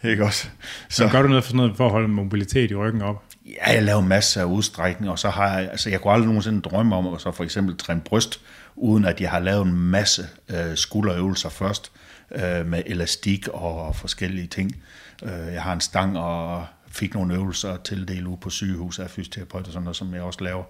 Ikke 0.04 0.24
også? 0.24 0.48
så 0.90 1.08
gør 1.08 1.22
du 1.22 1.28
noget 1.28 1.44
for 1.44 1.50
sådan 1.50 1.58
noget 1.58 1.78
for 1.78 1.86
at 1.86 1.92
holde 1.92 2.08
mobilitet 2.08 2.72
i 2.72 2.76
ryggen 2.76 3.02
op? 3.02 3.24
Ja, 3.46 3.74
jeg 3.74 3.84
laver 3.84 4.02
masser 4.02 4.42
af 4.42 4.46
udstrækning, 4.46 5.12
og 5.12 5.20
så 5.20 5.30
har 5.30 5.60
jeg, 5.60 5.70
altså 5.72 5.90
jeg 5.90 6.02
kunne 6.02 6.14
aldrig 6.14 6.28
nogensinde 6.28 6.62
drømme 6.62 6.96
om 6.96 7.14
at 7.14 7.22
så 7.22 7.32
for 7.32 7.44
eksempel 7.44 7.78
træne 7.78 8.02
bryst, 8.02 8.42
uden 8.76 9.06
at 9.06 9.22
jeg 9.22 9.30
har 9.30 9.40
lavet 9.40 9.66
en 9.66 9.74
masse 9.74 10.28
øh, 10.50 10.76
skulderøvelser 10.76 11.50
først, 11.50 11.92
øh, 12.36 12.66
med 12.66 12.84
elastik 12.86 13.48
og 13.48 13.96
forskellige 13.96 14.48
ting. 14.48 14.76
Øh, 15.24 15.54
jeg 15.54 15.62
har 15.62 15.74
en 15.74 15.82
stang 15.82 16.18
og 16.18 16.66
fik 16.98 17.14
nogle 17.14 17.34
øvelser 17.34 17.78
tildelt 17.78 18.28
ude 18.28 18.38
på 18.38 18.50
sygehus 18.50 19.00
af 19.00 19.10
fysioterapeut 19.10 19.68
og 19.68 19.74
sådan 19.74 19.84
noget, 19.84 19.96
som 19.96 20.14
jeg 20.14 20.22
også 20.22 20.44
laver. 20.44 20.64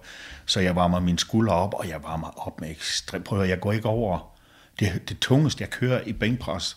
Så 0.46 0.60
jeg 0.60 0.76
varmer 0.76 1.00
mine 1.00 1.18
skuldre 1.18 1.54
op, 1.54 1.74
og 1.74 1.88
jeg 1.88 2.02
varmer 2.02 2.46
op 2.46 2.60
med 2.60 2.70
ekstremt. 2.70 3.24
Prøv 3.24 3.42
at 3.42 3.48
jeg 3.48 3.60
går 3.60 3.72
ikke 3.72 3.88
over. 3.88 4.38
Det, 4.80 5.08
det 5.08 5.18
tungeste, 5.18 5.62
jeg 5.62 5.70
kører 5.70 6.00
i 6.06 6.12
bænkpres 6.12 6.76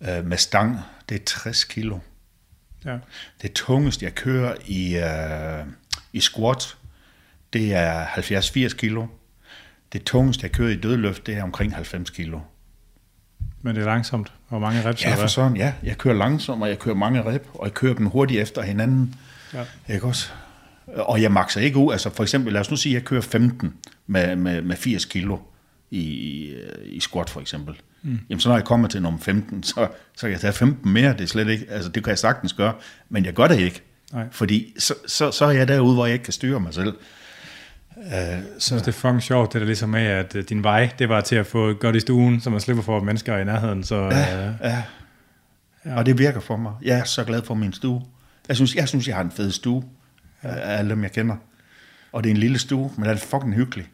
øh, 0.00 0.26
med 0.26 0.36
stang, 0.36 0.78
det 1.08 1.20
er 1.20 1.24
60 1.26 1.64
kilo. 1.64 1.98
Ja. 2.84 2.98
Det 3.42 3.52
tungeste, 3.52 4.04
jeg 4.04 4.14
kører 4.14 4.54
i, 4.66 4.96
øh, 4.96 5.66
i 6.12 6.20
squat, 6.20 6.76
det 7.52 7.74
er 7.74 8.06
70-80 8.06 8.76
kilo. 8.76 9.06
Det 9.92 10.04
tungeste, 10.04 10.44
jeg 10.44 10.52
kører 10.52 10.70
i 10.70 10.76
dødløft, 10.76 11.26
det 11.26 11.34
er 11.34 11.42
omkring 11.42 11.74
90 11.74 12.10
kilo. 12.10 12.40
Men 13.64 13.76
det 13.76 13.82
er 13.82 13.86
langsomt. 13.86 14.32
Hvor 14.48 14.58
mange 14.58 14.84
reps 14.84 15.04
Ja, 15.04 15.14
for 15.14 15.26
sådan, 15.26 15.56
ja. 15.56 15.72
Jeg 15.82 15.98
kører 15.98 16.14
langsomt, 16.14 16.62
og 16.62 16.68
jeg 16.68 16.78
kører 16.78 16.94
mange 16.94 17.22
rep, 17.34 17.48
og 17.54 17.66
jeg 17.66 17.74
kører 17.74 17.94
dem 17.94 18.06
hurtigt 18.06 18.40
efter 18.40 18.62
hinanden. 18.62 19.14
Ja. 19.54 19.94
Ikke 19.94 20.06
også? 20.06 20.28
Og 20.86 21.22
jeg 21.22 21.32
makser 21.32 21.60
ikke 21.60 21.76
ud. 21.78 21.92
Altså 21.92 22.10
for 22.10 22.22
eksempel, 22.22 22.52
lad 22.52 22.60
os 22.60 22.70
nu 22.70 22.76
sige, 22.76 22.96
at 22.96 23.00
jeg 23.00 23.04
kører 23.04 23.20
15 23.20 23.74
med, 24.06 24.36
med, 24.36 24.62
med 24.62 24.76
80 24.76 25.04
kilo 25.04 25.38
i, 25.90 25.98
i, 26.00 26.54
i 26.84 27.00
squat 27.00 27.30
for 27.30 27.40
eksempel. 27.40 27.74
Mm. 28.02 28.18
Jamen 28.30 28.40
så 28.40 28.48
når 28.48 28.56
jeg 28.56 28.64
kommer 28.64 28.88
til 28.88 29.02
nummer 29.02 29.20
15, 29.20 29.62
så, 29.62 29.88
så 30.16 30.20
kan 30.20 30.30
jeg 30.30 30.40
tage 30.40 30.52
15 30.52 30.92
mere. 30.92 31.12
Det 31.12 31.20
er 31.20 31.26
slet 31.26 31.48
ikke, 31.48 31.66
altså 31.70 31.90
det 31.90 32.04
kan 32.04 32.10
jeg 32.10 32.18
sagtens 32.18 32.52
gøre, 32.52 32.72
men 33.08 33.24
jeg 33.24 33.32
gør 33.32 33.46
det 33.46 33.58
ikke. 33.58 33.82
Nej. 34.12 34.24
Fordi 34.30 34.74
så, 34.78 34.94
så, 35.06 35.30
så 35.30 35.44
er 35.44 35.50
jeg 35.50 35.68
derude, 35.68 35.94
hvor 35.94 36.06
jeg 36.06 36.12
ikke 36.12 36.24
kan 36.24 36.32
styre 36.32 36.60
mig 36.60 36.74
selv. 36.74 36.94
Uh, 37.96 38.04
så, 38.58 38.74
Det 38.74 38.88
er 38.88 38.92
fucking 38.92 39.22
sjovt, 39.22 39.52
det 39.52 39.60
der 39.60 39.66
ligesom 39.66 39.88
med, 39.88 40.00
at 40.06 40.36
øh, 40.36 40.44
din 40.48 40.62
vej, 40.64 40.90
det 40.98 41.08
var 41.08 41.20
til 41.20 41.36
at 41.36 41.46
få 41.46 41.72
godt 41.72 41.96
i 41.96 42.00
stuen, 42.00 42.40
så 42.40 42.50
man 42.50 42.60
slipper 42.60 42.82
for 42.82 43.00
mennesker 43.00 43.38
i 43.38 43.44
nærheden. 43.44 43.84
Så, 43.84 43.96
Ja, 43.96 44.48
øh, 44.48 44.54
ja. 44.62 44.82
ja. 45.86 45.96
Og 45.96 46.06
det 46.06 46.18
virker 46.18 46.40
for 46.40 46.56
mig. 46.56 46.72
Jeg 46.82 46.98
er 46.98 47.04
så 47.04 47.24
glad 47.24 47.42
for 47.42 47.54
min 47.54 47.72
stue. 47.72 48.02
Jeg 48.48 48.56
synes, 48.56 48.74
jeg, 48.74 48.88
synes, 48.88 49.08
jeg 49.08 49.16
har 49.16 49.22
en 49.22 49.30
fed 49.30 49.50
stue 49.50 49.84
af 50.42 50.78
alle 50.78 50.90
dem, 50.90 51.02
jeg 51.02 51.12
kender. 51.12 51.36
Og 52.12 52.24
det 52.24 52.30
er 52.30 52.34
en 52.34 52.40
lille 52.40 52.58
stue, 52.58 52.90
men 52.96 53.04
det 53.04 53.12
er 53.12 53.16
fucking 53.16 53.54
hyggeligt. 53.54 53.88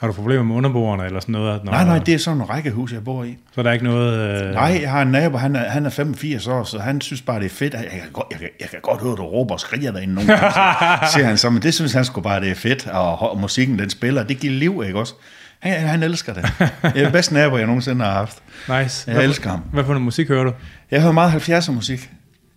Har 0.00 0.06
du 0.06 0.12
problemer 0.12 0.42
med 0.44 0.56
underboerne 0.56 1.04
eller 1.04 1.20
sådan 1.20 1.32
noget? 1.32 1.64
Når, 1.64 1.72
Nej, 1.72 1.84
nej, 1.84 1.98
det 1.98 2.14
er 2.14 2.18
sådan 2.18 2.40
en 2.40 2.50
rækkehus, 2.50 2.92
jeg 2.92 3.04
bor 3.04 3.24
i. 3.24 3.36
Så 3.54 3.60
er 3.60 3.62
der 3.62 3.72
ikke 3.72 3.84
noget... 3.84 4.42
Øh, 4.46 4.54
Nej, 4.54 4.78
jeg 4.82 4.90
har 4.90 5.02
en 5.02 5.08
nabo, 5.08 5.36
han 5.38 5.56
er, 5.56 5.68
han 5.70 5.86
er 5.86 5.90
85 5.90 6.46
år, 6.46 6.64
så 6.64 6.78
han 6.78 7.00
synes 7.00 7.22
bare, 7.22 7.38
det 7.38 7.46
er 7.46 7.50
fedt. 7.50 7.74
Jeg 7.74 7.84
kan 7.90 8.00
godt, 8.12 8.26
jeg 8.30 8.38
kan, 8.38 8.48
jeg 8.60 8.68
kan 8.68 8.78
godt 8.82 9.00
høre, 9.02 9.10
du 9.16 9.22
råber 9.22 9.54
og 9.54 9.60
skriger 9.60 9.92
derinde 9.92 10.14
nogle 10.14 10.36
gange, 10.36 10.52
siger 11.14 11.26
han 11.26 11.38
så. 11.38 11.50
Men 11.50 11.62
det 11.62 11.74
synes 11.74 11.92
han 11.92 12.04
sgu 12.04 12.20
bare, 12.20 12.40
det 12.40 12.50
er 12.50 12.54
fedt, 12.54 12.86
og, 12.86 13.30
og 13.30 13.38
musikken, 13.40 13.78
den 13.78 13.90
spiller, 13.90 14.22
det 14.22 14.38
giver 14.40 14.52
liv, 14.52 14.82
ikke 14.86 14.98
også? 14.98 15.14
Han, 15.58 15.80
han 15.88 16.02
elsker 16.02 16.34
det. 16.34 16.44
Det 16.58 16.70
er 16.82 16.92
det 17.04 17.12
bedste 17.12 17.34
nabo, 17.34 17.56
jeg 17.56 17.66
nogensinde 17.66 18.04
har 18.04 18.12
haft. 18.12 18.38
Nice. 18.68 19.04
Jeg 19.06 19.14
Hvad- 19.14 19.24
elsker 19.24 19.50
ham. 19.50 19.60
Hvad 19.72 19.84
for 19.84 19.92
noget 19.92 20.02
musik 20.04 20.28
hører 20.28 20.44
du? 20.44 20.52
Jeg 20.90 21.00
hører 21.00 21.12
meget 21.12 21.48
70'er 21.48 21.70
musik. 21.72 22.10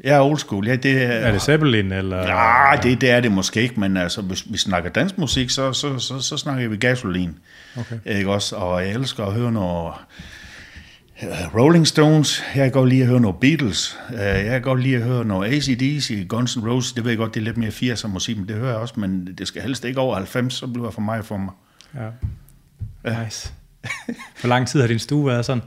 Jeg 0.03 0.15
er 0.15 0.21
old 0.21 0.37
school. 0.37 0.67
Ja, 0.67 0.75
det 0.75 1.01
er, 1.03 1.07
Er 1.07 1.31
det 1.31 1.41
Zeppelin, 1.41 1.91
eller? 1.91 2.17
Ja, 2.17 2.75
det, 2.83 3.01
det 3.01 3.09
er 3.11 3.19
det 3.19 3.31
måske 3.31 3.61
ikke, 3.61 3.79
men 3.79 3.97
altså, 3.97 4.21
hvis 4.21 4.51
vi 4.51 4.57
snakker 4.57 4.89
dansk 4.89 5.17
musik, 5.17 5.49
så, 5.49 5.73
så, 5.73 5.99
så, 5.99 6.19
så 6.19 6.37
snakker 6.37 6.67
vi 6.69 6.77
gasolin. 6.77 7.37
Okay. 7.77 7.99
Ikke 8.05 8.31
også? 8.31 8.55
Og 8.55 8.81
jeg 8.85 8.93
elsker 8.93 9.25
at 9.25 9.33
høre 9.33 9.51
noget 9.51 9.93
øh, 11.23 11.55
Rolling 11.55 11.87
Stones. 11.87 12.43
Jeg 12.55 12.63
kan 12.63 12.71
godt 12.71 12.89
lide 12.89 13.01
at 13.01 13.07
høre 13.07 13.19
noget 13.19 13.37
Beatles. 13.41 13.99
Øh, 14.13 14.19
Jeg 14.19 14.43
kan 14.45 14.61
godt 14.61 14.81
lide 14.81 14.95
at 14.95 15.01
høre 15.01 15.25
noget 15.25 15.53
ACDC, 15.53 16.25
Guns 16.27 16.57
N' 16.57 16.67
Roses. 16.69 16.93
Det 16.93 17.03
ved 17.03 17.11
jeg 17.11 17.17
godt, 17.17 17.33
det 17.33 17.39
er 17.39 17.43
lidt 17.43 17.57
mere 17.57 17.69
80'er 17.69 18.07
musik, 18.07 18.37
men 18.37 18.47
det 18.47 18.55
hører 18.55 18.69
jeg 18.69 18.77
også, 18.77 18.93
men 18.97 19.25
det 19.37 19.47
skal 19.47 19.61
helst 19.61 19.85
ikke 19.85 19.99
over 19.99 20.15
90, 20.15 20.53
så 20.53 20.67
bliver 20.67 20.85
det 20.85 20.93
for 20.93 21.01
mig 21.01 21.25
for 21.25 21.37
mig. 21.37 21.53
Ja. 21.95 23.23
Nice. 23.23 23.51
Hvor 24.41 24.47
lang 24.47 24.67
tid 24.67 24.81
har 24.81 24.87
din 24.87 24.99
stue 24.99 25.25
været 25.27 25.45
sådan? 25.45 25.63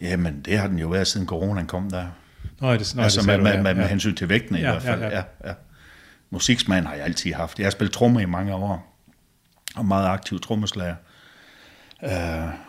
Jamen, 0.00 0.40
det 0.44 0.58
har 0.58 0.66
den 0.66 0.78
jo 0.78 0.88
været 0.88 1.06
siden 1.06 1.26
coronaen 1.26 1.66
kom 1.66 1.90
der. 1.90 2.04
Nå, 2.62 2.68
er 2.72 2.76
det, 2.76 2.92
nå, 2.96 3.02
altså 3.02 3.20
det 3.20 3.26
med, 3.26 3.36
du, 3.38 3.42
med, 3.42 3.52
ja. 3.52 3.62
med, 3.62 3.74
med 3.74 3.82
ja. 3.82 3.88
hensyn 3.88 4.14
til 4.14 4.28
vægten 4.28 4.56
i 4.56 4.60
Ja, 4.60 4.70
hvert 4.70 4.82
fald. 4.82 5.00
ja, 5.00 5.08
Ja, 5.08 5.16
ja. 5.16 5.48
ja. 5.48 5.54
Musiksmand 6.30 6.86
har 6.86 6.94
jeg 6.94 7.04
altid 7.04 7.32
haft. 7.32 7.58
Jeg 7.58 7.66
har 7.66 7.70
spillet 7.70 7.92
trommer 7.92 8.20
i 8.20 8.24
mange 8.26 8.54
år, 8.54 8.98
og 9.76 9.86
meget 9.86 10.08
aktiv 10.08 10.40
trommeslager. 10.40 10.94
Uh, 12.02 12.10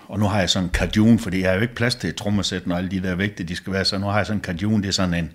og 0.07 0.19
nu 0.19 0.25
har 0.25 0.39
jeg 0.39 0.49
sådan 0.49 0.63
en 0.63 0.69
kajun, 0.69 1.19
fordi 1.19 1.41
jeg 1.41 1.49
har 1.49 1.55
jo 1.55 1.61
ikke 1.61 1.75
plads 1.75 1.95
til 1.95 2.09
et 2.09 2.15
trommesæt, 2.15 2.67
når 2.67 2.77
alle 2.77 2.91
de 2.91 3.03
der 3.03 3.15
vægte, 3.15 3.43
de 3.43 3.55
skal 3.55 3.73
være. 3.73 3.85
Så 3.85 3.97
nu 3.97 4.07
har 4.07 4.17
jeg 4.17 4.25
sådan 4.25 4.37
en 4.37 4.41
kajun, 4.41 4.81
det 4.81 4.87
er 4.87 4.91
sådan 4.91 5.13
en, 5.13 5.31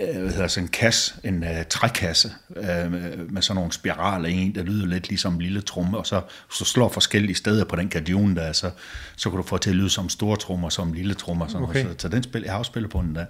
uh, 0.00 0.20
hvad 0.20 0.32
hedder, 0.32 0.46
sådan 0.48 0.64
en 0.64 0.68
kasse, 0.68 1.14
en 1.24 1.42
uh, 1.42 1.48
trækasse, 1.70 2.30
uh, 2.48 2.64
med, 2.64 3.16
med 3.16 3.42
sådan 3.42 3.56
nogle 3.56 3.72
spiraler 3.72 4.28
i 4.28 4.32
en, 4.32 4.54
der 4.54 4.62
lyder 4.62 4.86
lidt 4.86 5.08
ligesom 5.08 5.34
en 5.34 5.42
lille 5.42 5.60
tromme, 5.60 5.98
og 5.98 6.06
så, 6.06 6.22
så 6.52 6.64
slår 6.64 6.88
forskellige 6.88 7.36
steder 7.36 7.64
på 7.64 7.76
den 7.76 7.88
kajun 7.88 8.36
der, 8.36 8.52
så, 8.52 8.70
så 9.16 9.30
kan 9.30 9.36
du 9.36 9.42
få 9.42 9.58
til 9.58 9.70
at 9.70 9.76
lyde 9.76 9.90
som 9.90 10.08
store 10.08 10.36
trommer, 10.36 10.68
som 10.68 10.92
lille 10.92 11.14
trommer. 11.14 11.46
Sådan 11.46 11.62
okay. 11.62 11.82
så, 11.82 11.94
så 11.98 12.08
den 12.08 12.22
spil, 12.22 12.42
jeg 12.42 12.52
har 12.52 12.58
også 12.58 12.70
spillet 12.70 12.90
på 12.90 13.02
den 13.02 13.14
der. 13.14 13.26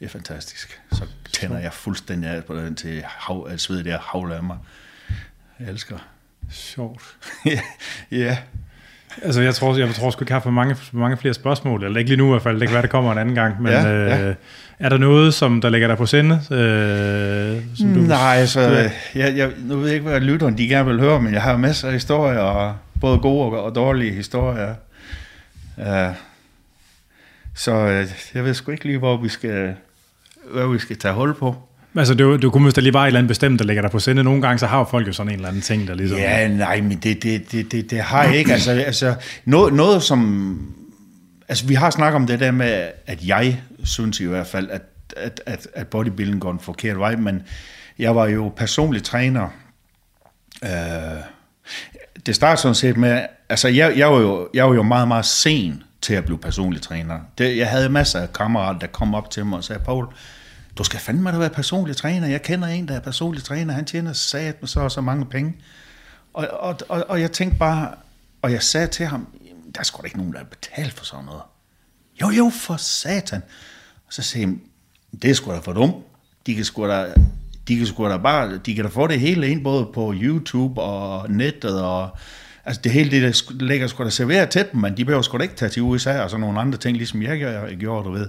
Det 0.00 0.04
er 0.04 0.08
fantastisk. 0.08 0.80
Så 0.92 1.02
tænder 1.32 1.58
jeg 1.58 1.72
fuldstændig 1.72 2.30
af 2.30 2.44
på 2.44 2.56
den 2.56 2.74
til 2.74 3.02
hav, 3.06 3.46
at 3.50 3.60
sved 3.60 3.84
der 3.84 3.98
havler 4.02 4.36
af 4.36 4.42
mig. 4.42 4.56
Jeg 5.60 5.68
elsker. 5.68 5.98
Sjovt. 6.50 7.02
ja, 7.46 7.60
ja. 8.10 8.38
Altså, 9.22 9.40
jeg 9.40 9.54
tror, 9.54 9.76
jeg 9.76 9.94
tror 9.94 10.10
sgu 10.10 10.22
ikke, 10.24 10.32
jeg 10.32 10.36
har 10.36 10.40
for 10.42 10.50
mange, 10.50 10.74
for 10.74 10.96
mange 10.96 11.16
flere 11.16 11.34
spørgsmål. 11.34 11.84
Eller 11.84 11.98
ikke 11.98 12.10
lige 12.10 12.18
nu 12.18 12.26
i 12.26 12.30
hvert 12.30 12.42
fald. 12.42 12.60
Det 12.60 12.68
kan 12.68 12.72
være, 12.74 12.82
det 12.82 12.90
kommer 12.90 13.12
en 13.12 13.18
anden 13.18 13.34
gang. 13.34 13.62
Men 13.62 13.72
Ja, 13.72 13.92
øh, 13.92 14.26
ja. 14.26 14.34
er 14.78 14.88
der 14.88 14.98
noget, 14.98 15.34
som 15.34 15.60
der 15.60 15.68
ligger 15.68 15.88
dig 15.88 15.96
på 15.96 16.06
sinde? 16.06 16.34
Øh, 16.34 17.62
som 17.76 17.94
du, 17.94 18.00
Nej, 18.00 18.36
altså, 18.36 18.60
Ja. 18.60 18.90
jeg, 19.14 19.36
jeg, 19.36 19.50
nu 19.58 19.76
ved 19.76 19.86
jeg 19.86 19.94
ikke, 19.94 20.08
hvad 20.08 20.20
lytteren 20.20 20.58
de 20.58 20.68
gerne 20.68 20.90
vil 20.90 21.00
høre, 21.00 21.20
men 21.22 21.34
jeg 21.34 21.42
har 21.42 21.56
masser 21.56 21.86
af 21.88 21.92
historier, 21.94 22.38
og 22.38 22.76
både 23.00 23.18
gode 23.18 23.44
og, 23.44 23.64
og 23.64 23.74
dårlige 23.74 24.12
historier. 24.12 24.74
Uh, 25.76 26.14
så 27.54 27.72
øh, 27.72 28.06
jeg 28.34 28.44
ved 28.44 28.54
sgu 28.54 28.70
ikke 28.70 28.84
lige, 28.84 28.98
hvor 28.98 29.16
vi 29.16 29.28
skal, 29.28 29.74
hvad 30.52 30.72
vi 30.72 30.78
skal 30.78 30.98
tage 30.98 31.14
hul 31.14 31.34
på. 31.34 31.56
Altså, 31.96 32.14
du, 32.14 32.36
du 32.36 32.50
kunne 32.50 32.64
måske 32.64 32.80
lige 32.80 32.92
bare 32.92 33.04
et 33.04 33.06
eller 33.06 33.18
andet 33.18 33.28
bestemt, 33.28 33.58
der 33.58 33.64
ligger 33.64 33.82
dig 33.82 33.90
på 33.90 33.98
sinde. 33.98 34.24
Nogle 34.24 34.42
gange, 34.42 34.58
så 34.58 34.66
har 34.66 34.84
folk 34.84 35.06
jo 35.06 35.12
sådan 35.12 35.32
en 35.32 35.34
eller 35.34 35.48
anden 35.48 35.62
ting, 35.62 35.88
der 35.88 35.94
ligesom... 35.94 36.18
Ja, 36.18 36.48
nej, 36.48 36.80
men 36.80 36.98
det, 36.98 37.22
det, 37.22 37.52
det, 37.52 37.72
det, 37.72 37.90
det 37.90 38.00
har 38.00 38.24
jeg 38.24 38.36
ikke. 38.36 38.52
Altså, 38.52 38.70
altså 38.70 39.14
noget, 39.44 39.74
noget 39.74 40.02
som... 40.02 40.74
Altså, 41.48 41.66
vi 41.66 41.74
har 41.74 41.90
snakket 41.90 42.16
om 42.16 42.26
det 42.26 42.40
der 42.40 42.50
med, 42.50 42.88
at 43.06 43.26
jeg 43.26 43.60
synes 43.84 44.20
i 44.20 44.24
hvert 44.24 44.46
fald, 44.46 44.70
at, 44.70 44.82
at, 45.16 45.40
at, 45.46 45.68
at 45.74 45.86
bodybuilding 45.86 46.40
går 46.40 46.50
en 46.50 46.60
forkert 46.60 46.98
vej, 46.98 47.16
men 47.16 47.42
jeg 47.98 48.16
var 48.16 48.26
jo 48.26 48.52
personlig 48.56 49.02
træner. 49.02 49.48
Øh, 50.64 50.70
det 52.26 52.34
startede 52.34 52.62
sådan 52.62 52.74
set 52.74 52.96
med... 52.96 53.22
Altså, 53.48 53.68
jeg, 53.68 53.92
jeg, 53.96 54.12
var 54.12 54.20
jo, 54.20 54.48
jeg 54.54 54.68
var 54.68 54.74
jo 54.74 54.82
meget, 54.82 55.08
meget 55.08 55.24
sen 55.24 55.82
til 56.02 56.14
at 56.14 56.24
blive 56.24 56.38
personlig 56.38 56.82
træner. 56.82 57.18
Det, 57.38 57.56
jeg 57.56 57.68
havde 57.68 57.88
masser 57.88 58.20
af 58.20 58.32
kammerater, 58.32 58.78
der 58.78 58.86
kom 58.86 59.14
op 59.14 59.30
til 59.30 59.46
mig 59.46 59.56
og 59.58 59.64
sagde, 59.64 59.82
Paul, 59.84 60.06
du 60.78 60.84
skal 60.84 61.00
fandme 61.00 61.32
da 61.32 61.38
være 61.38 61.50
personlig 61.50 61.96
træner. 61.96 62.26
Jeg 62.26 62.42
kender 62.42 62.68
en, 62.68 62.88
der 62.88 62.94
er 62.94 63.00
personlig 63.00 63.44
træner. 63.44 63.74
Han 63.74 63.84
tjener 63.84 64.12
sat 64.12 64.62
med 64.62 64.68
så 64.68 64.80
og 64.80 64.92
så 64.92 65.00
mange 65.00 65.26
penge. 65.26 65.56
Og, 66.34 66.48
og, 66.50 66.78
og, 66.88 67.04
og 67.08 67.20
jeg 67.20 67.32
tænkte 67.32 67.58
bare, 67.58 67.94
og 68.42 68.52
jeg 68.52 68.62
sagde 68.62 68.86
til 68.86 69.06
ham, 69.06 69.26
der 69.74 69.80
er 69.80 69.84
sgu 69.84 70.00
da 70.00 70.04
ikke 70.04 70.16
nogen, 70.16 70.32
der 70.32 70.40
er 70.40 70.44
betalt 70.44 70.92
for 70.92 71.04
sådan 71.04 71.24
noget. 71.24 71.42
Jo, 72.20 72.30
jo, 72.30 72.50
for 72.54 72.76
satan. 72.76 73.42
Og 74.06 74.12
så 74.12 74.22
sagde 74.22 74.46
han, 74.46 74.60
det 75.22 75.30
er 75.30 75.34
sgu 75.34 75.50
da 75.50 75.58
for 75.58 75.72
dumt. 75.72 75.94
De 76.46 76.54
kan 76.54 76.64
sgu 76.64 76.86
da, 76.86 77.14
de 77.68 77.76
kan 77.76 77.86
sgu 77.86 78.08
da 78.08 78.16
bare, 78.16 78.58
de 78.58 78.74
kan 78.74 78.84
da 78.84 78.90
få 78.90 79.06
det 79.06 79.20
hele 79.20 79.48
ind, 79.48 79.64
både 79.64 79.86
på 79.94 80.14
YouTube 80.16 80.80
og 80.80 81.30
nettet, 81.30 81.82
og 81.82 82.10
altså 82.64 82.80
det 82.84 82.92
hele 82.92 83.10
det 83.10 83.22
der 83.22 83.52
ligger 83.64 83.86
sgu 83.86 84.04
da 84.04 84.10
serveret 84.10 84.50
til 84.50 84.66
dem, 84.72 84.80
men 84.80 84.96
de 84.96 85.04
behøver 85.04 85.22
sgu 85.22 85.38
da 85.38 85.42
ikke 85.42 85.56
tage 85.56 85.68
til 85.68 85.82
USA 85.82 86.22
og 86.22 86.30
sådan 86.30 86.40
nogle 86.40 86.60
andre 86.60 86.78
ting, 86.78 86.96
ligesom 86.96 87.22
jeg 87.22 87.76
gjorde, 87.78 88.04
du 88.04 88.12
ved. 88.12 88.28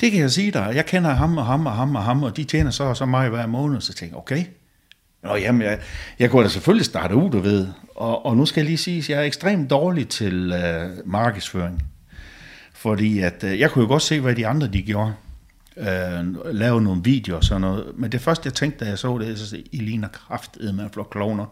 Det 0.00 0.12
kan 0.12 0.20
jeg 0.20 0.30
sige 0.30 0.50
dig. 0.50 0.72
Jeg 0.74 0.86
kender 0.86 1.10
ham 1.10 1.38
og 1.38 1.46
ham 1.46 1.66
og 1.66 1.72
ham 1.72 1.96
og 1.96 2.02
ham, 2.02 2.22
og 2.22 2.36
de 2.36 2.44
tjener 2.44 2.70
så 2.70 2.84
og 2.84 2.96
så 2.96 3.06
meget 3.06 3.30
hver 3.30 3.46
måned. 3.46 3.80
Så 3.80 3.92
tænker 3.92 4.16
jeg, 4.16 4.18
okay. 4.18 4.44
Nå, 5.22 5.36
jamen, 5.36 5.62
jeg, 5.62 5.78
jeg 6.18 6.30
kunne 6.30 6.44
da 6.44 6.48
selvfølgelig 6.48 6.86
starte 6.86 7.14
ud, 7.14 7.30
du 7.30 7.38
ved. 7.38 7.68
Og, 7.94 8.26
og 8.26 8.36
nu 8.36 8.46
skal 8.46 8.60
jeg 8.60 8.66
lige 8.66 8.78
sige, 8.78 8.98
at 8.98 9.10
jeg 9.10 9.18
er 9.18 9.22
ekstremt 9.22 9.70
dårlig 9.70 10.08
til 10.08 10.52
øh, 10.52 10.90
markedsføring. 11.04 11.82
Fordi 12.72 13.18
at, 13.18 13.44
øh, 13.44 13.58
jeg 13.58 13.70
kunne 13.70 13.82
jo 13.82 13.88
godt 13.88 14.02
se, 14.02 14.20
hvad 14.20 14.34
de 14.34 14.46
andre 14.46 14.66
de 14.66 14.82
gjorde. 14.82 15.14
Øh, 15.76 16.54
lave 16.54 16.82
nogle 16.82 17.04
videoer 17.04 17.36
og 17.36 17.44
sådan 17.44 17.60
noget. 17.60 17.86
Men 17.94 18.12
det 18.12 18.20
første, 18.20 18.46
jeg 18.46 18.54
tænkte, 18.54 18.84
da 18.84 18.90
jeg 18.90 18.98
så 18.98 19.18
det, 19.18 19.38
så 19.38 19.46
sagde 19.46 19.64
jeg, 19.72 19.80
I 19.80 19.84
ligner 19.84 20.08
kraftedme 20.08 20.88
flok 20.92 21.10
kloner 21.10 21.46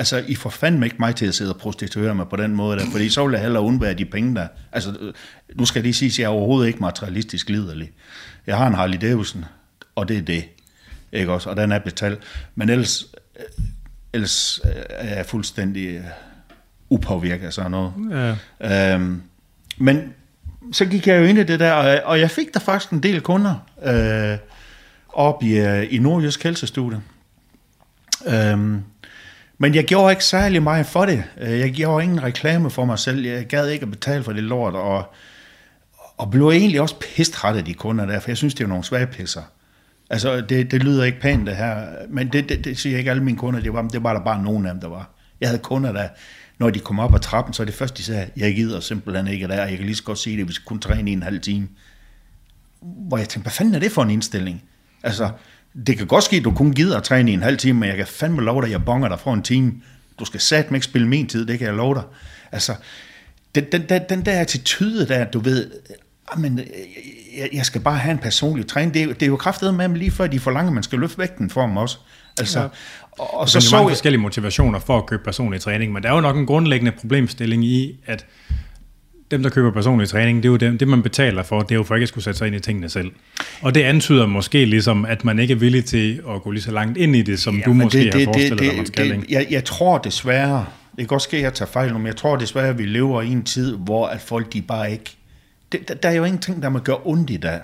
Altså, 0.00 0.24
I 0.28 0.34
får 0.34 0.50
fandme 0.50 0.86
ikke 0.86 0.96
mig 0.98 1.16
til 1.16 1.26
at 1.26 1.34
sidde 1.34 1.54
og 1.54 1.56
prostituere 1.56 2.14
mig 2.14 2.28
på 2.28 2.36
den 2.36 2.54
måde 2.54 2.78
der, 2.78 2.84
fordi 2.92 3.10
så 3.10 3.24
vil 3.24 3.32
jeg 3.32 3.42
hellere 3.42 3.62
undvære 3.62 3.94
de 3.94 4.04
penge 4.04 4.34
der. 4.34 4.48
Altså, 4.72 5.12
nu 5.54 5.64
skal 5.64 5.80
jeg 5.80 5.82
lige 5.82 5.94
sige, 5.94 6.08
at 6.08 6.18
jeg 6.18 6.24
er 6.24 6.28
overhovedet 6.28 6.68
ikke 6.68 6.80
materialistisk 6.80 7.48
liderlig. 7.48 7.90
Jeg 8.46 8.56
har 8.56 8.66
en 8.66 8.74
Harley 8.74 8.98
Davidson, 9.00 9.44
og 9.94 10.08
det 10.08 10.16
er 10.16 10.22
det. 10.22 10.44
Ikke 11.12 11.32
også? 11.32 11.50
Og 11.50 11.56
den 11.56 11.72
er 11.72 11.78
betalt. 11.78 12.20
Men 12.54 12.68
ellers, 12.68 13.06
øh, 13.38 13.44
ellers 14.12 14.60
øh, 14.64 14.82
er 14.88 15.16
jeg 15.16 15.26
fuldstændig 15.26 15.88
øh, 15.88 16.04
upåvirket 16.90 17.46
af 17.46 17.52
sådan 17.52 17.70
noget. 17.70 17.92
Ja. 18.60 18.94
Øhm, 18.94 19.22
men 19.78 20.14
så 20.72 20.84
gik 20.84 21.06
jeg 21.06 21.20
jo 21.20 21.24
ind 21.24 21.38
i 21.38 21.44
det 21.44 21.60
der, 21.60 21.72
og, 21.72 22.00
og 22.04 22.20
jeg 22.20 22.30
fik 22.30 22.54
der 22.54 22.60
faktisk 22.60 22.90
en 22.90 23.02
del 23.02 23.20
kunder 23.20 23.54
øh, 23.84 24.38
op 25.08 25.42
i, 25.42 25.84
i 25.84 25.98
Nordjysk 25.98 26.42
Helsestudie. 26.42 27.00
Øhm, 28.26 28.82
men 29.62 29.74
jeg 29.74 29.84
gjorde 29.84 30.12
ikke 30.12 30.24
særlig 30.24 30.62
meget 30.62 30.86
for 30.86 31.06
det. 31.06 31.24
Øh, 31.40 31.58
jeg 31.58 31.72
gjorde 31.72 32.04
ingen 32.04 32.22
reklame 32.22 32.70
for 32.70 32.84
mig 32.84 32.98
selv. 32.98 33.26
Jeg 33.26 33.46
gad 33.46 33.68
ikke 33.68 33.82
at 33.82 33.90
betale 33.90 34.24
for 34.24 34.32
det 34.32 34.42
lort, 34.42 34.74
og, 34.74 35.14
og 36.16 36.30
blev 36.30 36.48
egentlig 36.48 36.80
også 36.80 36.94
pisstræt 37.00 37.56
af 37.56 37.64
de 37.64 37.74
kunder 37.74 38.06
der, 38.06 38.20
for 38.20 38.30
jeg 38.30 38.36
synes, 38.36 38.54
det 38.54 38.64
er 38.64 38.68
nogle 38.68 38.84
svage 38.84 39.06
pisser. 39.06 39.42
Altså, 40.10 40.40
det, 40.40 40.70
det 40.70 40.82
lyder 40.82 41.04
ikke 41.04 41.20
pænt 41.20 41.46
det 41.46 41.56
her, 41.56 41.86
men 42.08 42.28
det, 42.28 42.48
det, 42.48 42.64
det 42.64 42.78
siger 42.78 42.98
ikke 42.98 43.10
alle 43.10 43.22
mine 43.22 43.38
kunder, 43.38 43.60
det 43.60 43.72
var, 43.72 43.82
det 43.82 44.02
var 44.02 44.12
der 44.12 44.24
bare 44.24 44.42
nogen 44.42 44.66
af 44.66 44.72
dem, 44.72 44.80
der 44.80 44.88
var. 44.88 45.10
Jeg 45.40 45.48
havde 45.48 45.62
kunder, 45.62 45.92
der, 45.92 46.08
når 46.58 46.70
de 46.70 46.78
kom 46.78 46.98
op 46.98 47.14
ad 47.14 47.20
trappen, 47.20 47.54
så 47.54 47.62
er 47.62 47.64
det 47.64 47.74
først, 47.74 47.98
de 47.98 48.02
sagde, 48.02 48.30
jeg 48.36 48.54
gider 48.54 48.80
simpelthen 48.80 49.26
ikke 49.26 49.48
der, 49.48 49.64
jeg 49.64 49.76
kan 49.76 49.86
lige 49.86 49.96
så 49.96 50.04
godt 50.04 50.18
sige 50.18 50.36
det, 50.36 50.48
vi 50.48 50.52
skal 50.52 50.64
kun 50.64 50.80
træne 50.80 51.10
i 51.10 51.12
en 51.12 51.22
halv 51.22 51.40
time. 51.40 51.68
Hvor 52.82 53.18
jeg 53.18 53.28
tænkte, 53.28 53.44
hvad 53.44 53.52
fanden 53.52 53.74
er 53.74 53.78
det 53.78 53.92
for 53.92 54.02
en 54.02 54.10
indstilling? 54.10 54.62
Altså, 55.02 55.30
det 55.86 55.98
kan 55.98 56.06
godt 56.06 56.24
ske, 56.24 56.36
at 56.36 56.44
du 56.44 56.50
kun 56.50 56.72
gider 56.72 56.96
at 56.96 57.02
træne 57.02 57.30
i 57.30 57.34
en 57.34 57.42
halv 57.42 57.58
time, 57.58 57.80
men 57.80 57.88
jeg 57.88 57.96
kan 57.96 58.06
fandme 58.06 58.42
love 58.42 58.60
dig, 58.60 58.66
at 58.66 58.72
jeg 58.72 58.84
bonger 58.84 59.08
dig 59.08 59.20
for 59.20 59.34
en 59.34 59.42
time. 59.42 59.72
Du 60.18 60.24
skal 60.24 60.40
satme 60.40 60.76
ikke 60.76 60.84
spille 60.84 61.08
min 61.08 61.26
tid, 61.26 61.46
det 61.46 61.58
kan 61.58 61.66
jeg 61.66 61.74
love 61.76 61.94
dig. 61.94 62.02
Altså, 62.52 62.74
den, 63.54 63.64
den, 63.72 63.82
den, 63.88 64.02
den 64.08 64.24
der 64.24 64.40
attitude 64.40 65.08
der, 65.08 65.24
du 65.24 65.38
ved, 65.40 65.70
men 66.38 66.58
jeg, 67.38 67.48
jeg 67.52 67.66
skal 67.66 67.80
bare 67.80 67.96
have 67.98 68.12
en 68.12 68.18
personlig 68.18 68.66
træning. 68.66 68.94
Det 68.94 69.02
er, 69.02 69.06
jo- 69.06 69.12
det 69.12 69.22
er 69.22 69.26
jo 69.26 69.36
kraftedet 69.36 69.74
med 69.74 69.84
dem 69.84 69.94
lige 69.94 70.10
før, 70.10 70.26
de 70.26 70.40
forlanger, 70.40 70.70
at 70.70 70.74
man 70.74 70.82
skal 70.82 70.98
løfte 70.98 71.18
vægten 71.18 71.50
for 71.50 71.62
dem 71.66 71.76
også. 71.76 71.98
Altså, 72.38 72.60
Ja. 72.60 72.66
og, 73.18 73.34
og 73.40 73.48
Så 73.48 73.52
så 73.52 73.60
så 73.60 73.68
så 73.70 73.76
mange 73.76 73.88
jeg, 73.88 73.92
forskellige 73.96 74.20
motivationer 74.20 74.78
for 74.78 74.98
at 74.98 75.06
købe 75.06 75.22
personlig 75.24 75.60
træning, 75.60 75.92
men 75.92 76.02
der 76.02 76.08
er 76.10 76.14
jo 76.14 76.20
nok 76.20 76.36
en 76.36 76.46
grundlæggende 76.46 76.92
problemstilling 76.92 77.64
i, 77.64 77.98
at 78.06 78.26
dem, 79.30 79.42
der 79.42 79.50
køber 79.50 79.70
personlig 79.70 80.08
træning, 80.08 80.42
det 80.42 80.48
er 80.48 80.50
jo 80.50 80.56
dem, 80.56 80.78
det, 80.78 80.88
man 80.88 81.02
betaler 81.02 81.42
for, 81.42 81.60
det 81.60 81.70
er 81.70 81.76
jo 81.76 81.82
for 81.82 81.94
ikke 81.94 82.02
at 82.02 82.08
skulle 82.08 82.24
sætte 82.24 82.38
sig 82.38 82.46
ind 82.46 82.56
i 82.56 82.60
tingene 82.60 82.88
selv. 82.88 83.10
Og 83.62 83.74
det 83.74 83.82
antyder 83.82 84.26
måske 84.26 84.64
ligesom, 84.64 85.04
at 85.04 85.24
man 85.24 85.38
ikke 85.38 85.52
er 85.52 85.58
villig 85.58 85.84
til 85.84 86.22
at 86.30 86.42
gå 86.42 86.50
lige 86.50 86.62
så 86.62 86.70
langt 86.70 86.98
ind 86.98 87.16
i 87.16 87.22
det, 87.22 87.40
som 87.40 87.56
ja, 87.56 87.62
du 87.64 87.72
måske 87.72 87.98
det, 87.98 88.14
har 88.14 88.24
forestillet 88.24 88.58
dig, 88.58 88.76
man 88.76 88.86
skal. 88.86 89.08
det, 89.08 89.14
ikke? 89.14 89.26
jeg, 89.34 89.46
jeg 89.50 89.64
tror 89.64 89.98
desværre, 89.98 90.66
det 90.90 90.98
kan 90.98 91.06
godt 91.06 91.22
ske, 91.22 91.36
at 91.36 91.42
jeg 91.42 91.54
tager 91.54 91.70
fejl 91.70 91.94
men 91.94 92.06
jeg 92.06 92.16
tror 92.16 92.36
desværre, 92.36 92.68
at 92.68 92.78
vi 92.78 92.86
lever 92.86 93.22
i 93.22 93.28
en 93.28 93.44
tid, 93.44 93.76
hvor 93.76 94.06
at 94.06 94.20
folk 94.20 94.52
de 94.52 94.62
bare 94.62 94.92
ikke... 94.92 95.16
Det, 95.72 95.88
der, 95.88 95.94
der 95.94 96.08
er 96.08 96.14
jo 96.14 96.24
ingenting, 96.24 96.62
der 96.62 96.68
må 96.68 96.78
gøre 96.78 96.98
ondt 97.04 97.30
i 97.30 97.36
dag. 97.36 97.60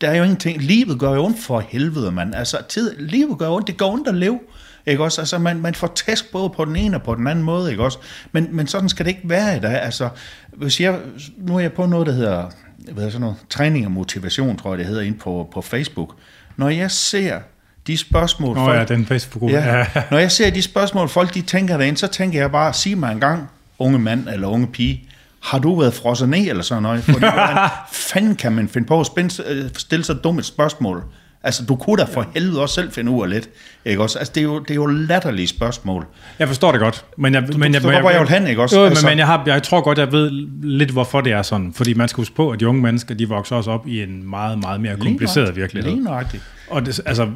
Der 0.00 0.08
er 0.08 0.16
jo 0.16 0.22
ingenting... 0.22 0.62
Livet 0.62 0.98
gør 0.98 1.14
jo 1.14 1.24
ondt 1.24 1.38
for 1.40 1.60
helvede, 1.68 2.12
mand. 2.12 2.34
Altså, 2.34 2.56
tid, 2.68 2.96
livet 2.98 3.38
gør 3.38 3.48
ondt. 3.48 3.66
Det 3.66 3.76
gør 3.76 3.86
ondt 3.86 4.08
at 4.08 4.14
leve. 4.14 4.40
Ikke 4.86 5.04
også? 5.04 5.20
Altså, 5.20 5.38
man, 5.38 5.60
man 5.60 5.74
får 5.74 5.86
tæsk 5.86 6.32
både 6.32 6.50
på 6.50 6.64
den 6.64 6.76
ene 6.76 6.96
og 6.96 7.02
på 7.02 7.14
den 7.14 7.26
anden 7.26 7.44
måde, 7.44 7.70
ikke 7.70 7.82
også? 7.82 7.98
Men, 8.32 8.48
men 8.52 8.66
sådan 8.66 8.88
skal 8.88 9.06
det 9.06 9.10
ikke 9.10 9.28
være 9.28 9.56
i 9.56 9.60
dag. 9.60 9.82
Altså, 9.82 10.08
hvis 10.52 10.80
jeg, 10.80 10.98
nu 11.38 11.56
er 11.56 11.60
jeg 11.60 11.72
på 11.72 11.86
noget, 11.86 12.06
der 12.06 12.12
hedder, 12.12 12.50
jeg 12.86 12.96
ved, 12.96 13.10
sådan 13.10 13.20
noget, 13.20 13.36
træning 13.50 13.86
og 13.86 13.92
motivation, 13.92 14.56
tror 14.56 14.70
jeg, 14.70 14.78
det 14.78 14.86
hedder, 14.86 15.02
inde 15.02 15.18
på, 15.18 15.48
på 15.52 15.60
Facebook. 15.60 16.14
Når 16.56 16.68
jeg 16.68 16.90
ser 16.90 17.38
de 17.86 17.96
spørgsmål... 17.96 18.56
Nå 18.56 18.64
folk- 18.64 18.78
ja, 18.78 18.84
den 18.84 19.06
Facebook-gruppe. 19.06 19.56
Ja. 19.56 19.86
Når 20.10 20.18
jeg 20.18 20.32
ser 20.32 20.50
de 20.50 20.62
spørgsmål, 20.62 21.08
folk 21.08 21.34
de 21.34 21.42
tænker 21.42 21.76
derinde, 21.76 21.98
så 21.98 22.06
tænker 22.06 22.40
jeg 22.40 22.52
bare, 22.52 22.72
sig 22.72 22.98
mig 22.98 23.12
en 23.12 23.20
gang, 23.20 23.50
unge 23.78 23.98
mand 23.98 24.28
eller 24.28 24.48
unge 24.48 24.66
pige, 24.66 25.08
har 25.42 25.58
du 25.58 25.80
været 25.80 25.94
frosset 25.94 26.28
ned 26.28 26.48
eller 26.48 26.62
sådan 26.62 26.82
noget? 26.82 27.04
Fordi, 27.04 27.18
hvordan 27.34 27.68
fanden 27.92 28.36
kan 28.36 28.52
man 28.52 28.68
finde 28.68 28.86
på 28.86 29.00
at 29.00 29.40
øh, 29.46 29.70
stille 29.76 30.04
så 30.04 30.14
dumt 30.14 30.38
et 30.38 30.44
spørgsmål? 30.44 31.04
Altså, 31.42 31.64
du 31.64 31.76
kunne 31.76 31.96
da 31.96 32.04
for 32.14 32.26
helvede 32.34 32.62
også 32.62 32.74
selv 32.74 32.92
finde 32.92 33.10
ud 33.10 33.22
af 33.22 33.30
lidt. 33.30 33.48
Ikke 33.84 34.02
også? 34.02 34.18
Altså, 34.18 34.32
det 34.34 34.40
er 34.40 34.44
jo, 34.44 34.58
det 34.58 34.70
er 34.70 34.74
jo 34.74 34.86
latterlige 34.86 35.46
spørgsmål. 35.46 36.06
Jeg 36.38 36.48
forstår 36.48 36.72
det 36.72 36.80
godt. 36.80 37.04
Men 37.18 37.34
jeg, 37.34 37.52
Du, 37.52 37.58
men 37.58 37.74
jeg, 37.74 37.82
forstår 37.82 37.92
godt, 37.92 38.02
hvor 38.02 38.10
jeg 38.10 38.20
vil 38.20 38.28
hen, 38.28 38.46
ikke 38.46 38.62
også? 38.62 38.78
Jo, 38.80 38.84
Altså- 38.86 39.06
men, 39.06 39.10
men 39.12 39.18
jeg, 39.18 39.26
har, 39.26 39.42
jeg 39.46 39.62
tror 39.62 39.80
godt, 39.80 39.98
jeg 39.98 40.12
ved 40.12 40.30
lidt, 40.62 40.90
hvorfor 40.90 41.20
det 41.20 41.32
er 41.32 41.42
sådan. 41.42 41.72
Fordi 41.72 41.94
man 41.94 42.08
skal 42.08 42.16
huske 42.20 42.34
på, 42.34 42.50
at 42.50 42.60
de 42.60 42.68
unge 42.68 42.82
mennesker, 42.82 43.14
de 43.14 43.28
vokser 43.28 43.56
også 43.56 43.70
op 43.70 43.86
i 43.88 44.02
en 44.02 44.30
meget, 44.30 44.58
meget 44.58 44.80
mere 44.80 44.96
kompliceret 44.96 45.56
virkelighed. 45.56 45.90
Lige 45.92 46.04
nøjagtigt. 46.04 46.42
Og 46.70 46.86
det, 46.86 47.00
altså, 47.06 47.28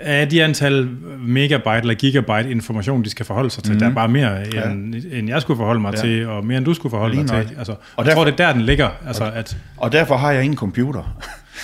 af 0.00 0.28
de 0.28 0.44
antal 0.44 0.88
megabyte 1.26 1.70
eller 1.80 1.94
gigabyte 1.94 2.50
information, 2.50 3.04
de 3.04 3.10
skal 3.10 3.26
forholde 3.26 3.50
sig 3.50 3.62
til, 3.64 3.72
mm. 3.72 3.78
der 3.78 3.88
er 3.88 3.94
bare 3.94 4.08
mere, 4.08 4.46
end, 4.70 4.94
end 5.12 5.28
jeg 5.28 5.42
skulle 5.42 5.56
forholde 5.58 5.80
mig 5.80 5.94
Ja. 5.94 6.06
ja. 6.08 6.14
til, 6.14 6.28
og 6.28 6.46
mere 6.46 6.58
end 6.58 6.64
du 6.64 6.74
skulle 6.74 6.90
forholde 6.90 7.14
Lige 7.14 7.20
dig 7.22 7.28
til. 7.28 7.32
nøjagtigt. 7.34 7.58
Altså, 7.58 7.72
Og 7.72 7.78
og 7.96 8.04
jeg 8.04 8.06
derfor- 8.10 8.24
tror, 8.24 8.30
det 8.30 8.40
er 8.40 8.46
der, 8.46 8.52
den 8.52 8.62
ligger. 8.62 8.88
Altså, 9.06 9.30
at, 9.34 9.56
Og 9.76 9.92
derfor 9.92 10.16
har 10.16 10.32
jeg 10.32 10.42
ingen 10.42 10.56
computer. 10.56 11.16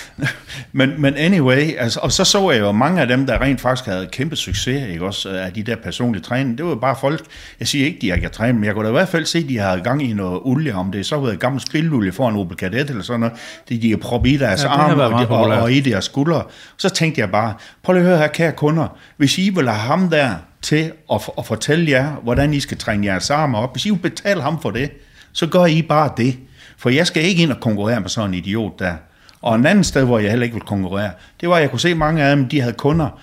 men, 0.71 1.01
men 1.01 1.15
anyway, 1.15 1.77
altså, 1.77 1.99
og 1.99 2.11
så 2.11 2.23
så 2.23 2.51
jeg 2.51 2.59
jo 2.59 2.71
mange 2.71 3.01
af 3.01 3.07
dem, 3.07 3.25
der 3.25 3.41
rent 3.41 3.61
faktisk 3.61 3.85
havde 3.85 4.07
kæmpe 4.11 4.35
succes, 4.35 4.87
ikke 4.89 5.05
også, 5.05 5.29
af 5.29 5.53
de 5.53 5.63
der 5.63 5.75
personlige 5.75 6.23
træning. 6.23 6.57
Det 6.57 6.65
var 6.65 6.71
jo 6.71 6.77
bare 6.77 6.95
folk, 7.01 7.25
jeg 7.59 7.67
siger 7.67 7.85
ikke, 7.85 7.97
de 8.01 8.09
har 8.09 8.15
ikke 8.15 8.29
trænet, 8.29 8.55
men 8.55 8.63
jeg 8.63 8.73
kunne 8.73 8.85
da 8.85 8.89
i 8.89 8.91
hvert 8.91 9.09
fald 9.09 9.25
se, 9.25 9.39
at 9.39 9.49
de 9.49 9.57
havde 9.57 9.81
gang 9.81 10.09
i 10.09 10.13
noget 10.13 10.39
olie, 10.43 10.75
om 10.75 10.91
det 10.91 11.05
så 11.05 11.15
var 11.15 11.29
et 11.29 11.39
gammelt 11.39 11.67
spilolie 11.67 12.11
for 12.11 12.29
en 12.29 12.35
Opel 12.35 12.57
Kadett 12.57 12.89
eller 12.89 13.03
sådan 13.03 13.19
noget, 13.19 13.35
det 13.69 13.81
de 13.81 13.89
har 13.89 13.97
proppet 13.97 14.29
i 14.29 14.37
deres 14.37 14.63
Ja, 14.63 14.67
har 14.69 14.75
arme 14.75 14.97
været 14.97 15.13
og, 15.13 15.37
og, 15.37 15.57
og, 15.57 15.71
i 15.71 15.79
deres 15.79 16.05
skuldre. 16.05 16.43
Så 16.77 16.89
tænkte 16.89 17.21
jeg 17.21 17.31
bare, 17.31 17.53
prøv 17.83 17.93
lige 17.93 18.03
at 18.03 18.07
høre 18.09 18.17
her, 18.17 18.27
kære 18.27 18.51
kunder, 18.51 18.97
hvis 19.17 19.37
I 19.37 19.49
vil 19.49 19.69
have 19.69 19.79
ham 19.79 20.09
der 20.09 20.35
til 20.61 20.91
at, 21.13 21.29
at 21.37 21.45
fortælle 21.45 21.91
jer, 21.91 22.11
hvordan 22.23 22.53
I 22.53 22.59
skal 22.59 22.77
træne 22.77 23.05
jeres 23.05 23.29
arme 23.29 23.57
op, 23.57 23.73
hvis 23.73 23.85
I 23.85 23.89
vil 23.89 23.99
betale 23.99 24.41
ham 24.41 24.61
for 24.61 24.71
det, 24.71 24.91
så 25.33 25.47
gør 25.47 25.65
I 25.65 25.81
bare 25.81 26.11
det. 26.17 26.37
For 26.77 26.89
jeg 26.89 27.07
skal 27.07 27.23
ikke 27.23 27.43
ind 27.43 27.51
og 27.51 27.59
konkurrere 27.59 27.99
med 27.99 28.09
sådan 28.09 28.29
en 28.29 28.33
idiot 28.33 28.79
der. 28.79 28.93
Og 29.41 29.55
en 29.55 29.65
anden 29.65 29.83
sted, 29.83 30.03
hvor 30.05 30.19
jeg 30.19 30.29
heller 30.29 30.43
ikke 30.43 30.55
vil 30.55 30.63
konkurrere, 30.63 31.11
det 31.41 31.49
var, 31.49 31.55
at 31.55 31.61
jeg 31.61 31.69
kunne 31.69 31.79
se 31.79 31.95
mange 31.95 32.23
af 32.23 32.35
dem, 32.35 32.49
de 32.49 32.61
havde 32.61 32.73
kunder, 32.73 33.19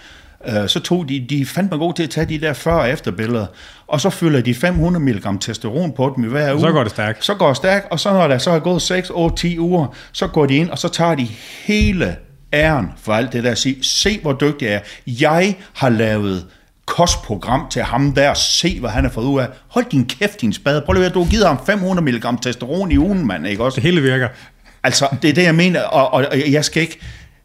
øh, 0.48 0.68
så 0.68 0.80
tog 0.80 1.08
de, 1.08 1.26
de 1.30 1.46
fandt 1.46 1.70
mig 1.70 1.78
god 1.78 1.94
til 1.94 2.02
at 2.02 2.10
tage 2.10 2.26
de 2.26 2.40
der 2.40 2.52
før- 2.52 2.72
og 2.72 2.90
efterbilleder, 2.90 3.46
og 3.86 4.00
så 4.00 4.10
fylder 4.10 4.40
de 4.40 4.54
500 4.54 5.04
mg 5.04 5.40
testosteron 5.40 5.92
på 5.92 6.12
dem 6.16 6.24
i 6.24 6.28
hver 6.28 6.52
uge. 6.52 6.60
så 6.60 6.72
går 6.72 6.82
det 6.82 6.92
stærkt. 6.92 7.24
Så 7.24 7.34
går 7.34 7.48
det 7.48 7.56
stærkt, 7.56 7.86
og 7.90 8.00
så 8.00 8.12
når 8.12 8.28
der 8.28 8.38
så 8.38 8.50
er 8.50 8.58
gået 8.58 8.82
6, 8.82 9.10
8, 9.10 9.36
10 9.36 9.58
uger, 9.58 9.86
så 10.12 10.26
går 10.26 10.46
de 10.46 10.56
ind, 10.56 10.70
og 10.70 10.78
så 10.78 10.88
tager 10.88 11.14
de 11.14 11.28
hele 11.66 12.16
æren 12.52 12.92
for 12.96 13.12
alt 13.12 13.32
det 13.32 13.44
der. 13.44 13.54
Se, 13.54 13.78
se 13.82 14.18
hvor 14.22 14.32
dygtig 14.32 14.66
jeg 14.66 14.74
er. 14.74 14.80
Jeg 15.06 15.56
har 15.74 15.88
lavet 15.88 16.46
kostprogram 16.86 17.66
til 17.70 17.82
ham 17.82 18.12
der. 18.12 18.34
Se, 18.34 18.80
hvad 18.80 18.90
han 18.90 19.04
har 19.04 19.10
fået 19.10 19.24
ud 19.24 19.40
af. 19.40 19.48
Hold 19.68 19.84
din 19.90 20.06
kæft, 20.06 20.40
din 20.40 20.52
spade. 20.52 20.82
Prøv 20.86 20.92
lige 20.92 21.06
at 21.06 21.14
du 21.14 21.22
har 21.22 21.30
givet 21.30 21.46
ham 21.46 21.58
500 21.66 22.12
mg 22.12 22.42
testosteron 22.42 22.92
i 22.92 22.98
ugen, 22.98 23.26
mand, 23.26 23.46
ikke 23.46 23.64
også? 23.64 23.76
det 23.76 23.82
hele 23.82 24.00
virker. 24.02 24.28
Altså, 24.86 25.16
det 25.22 25.30
er 25.30 25.34
det, 25.34 25.42
jeg 25.42 25.54
mener, 25.54 25.82
og, 25.82 26.12
og, 26.12 26.26
og 26.30 26.52
jeg 26.52 26.64
skal 26.64 26.82
ikke... 26.82 26.98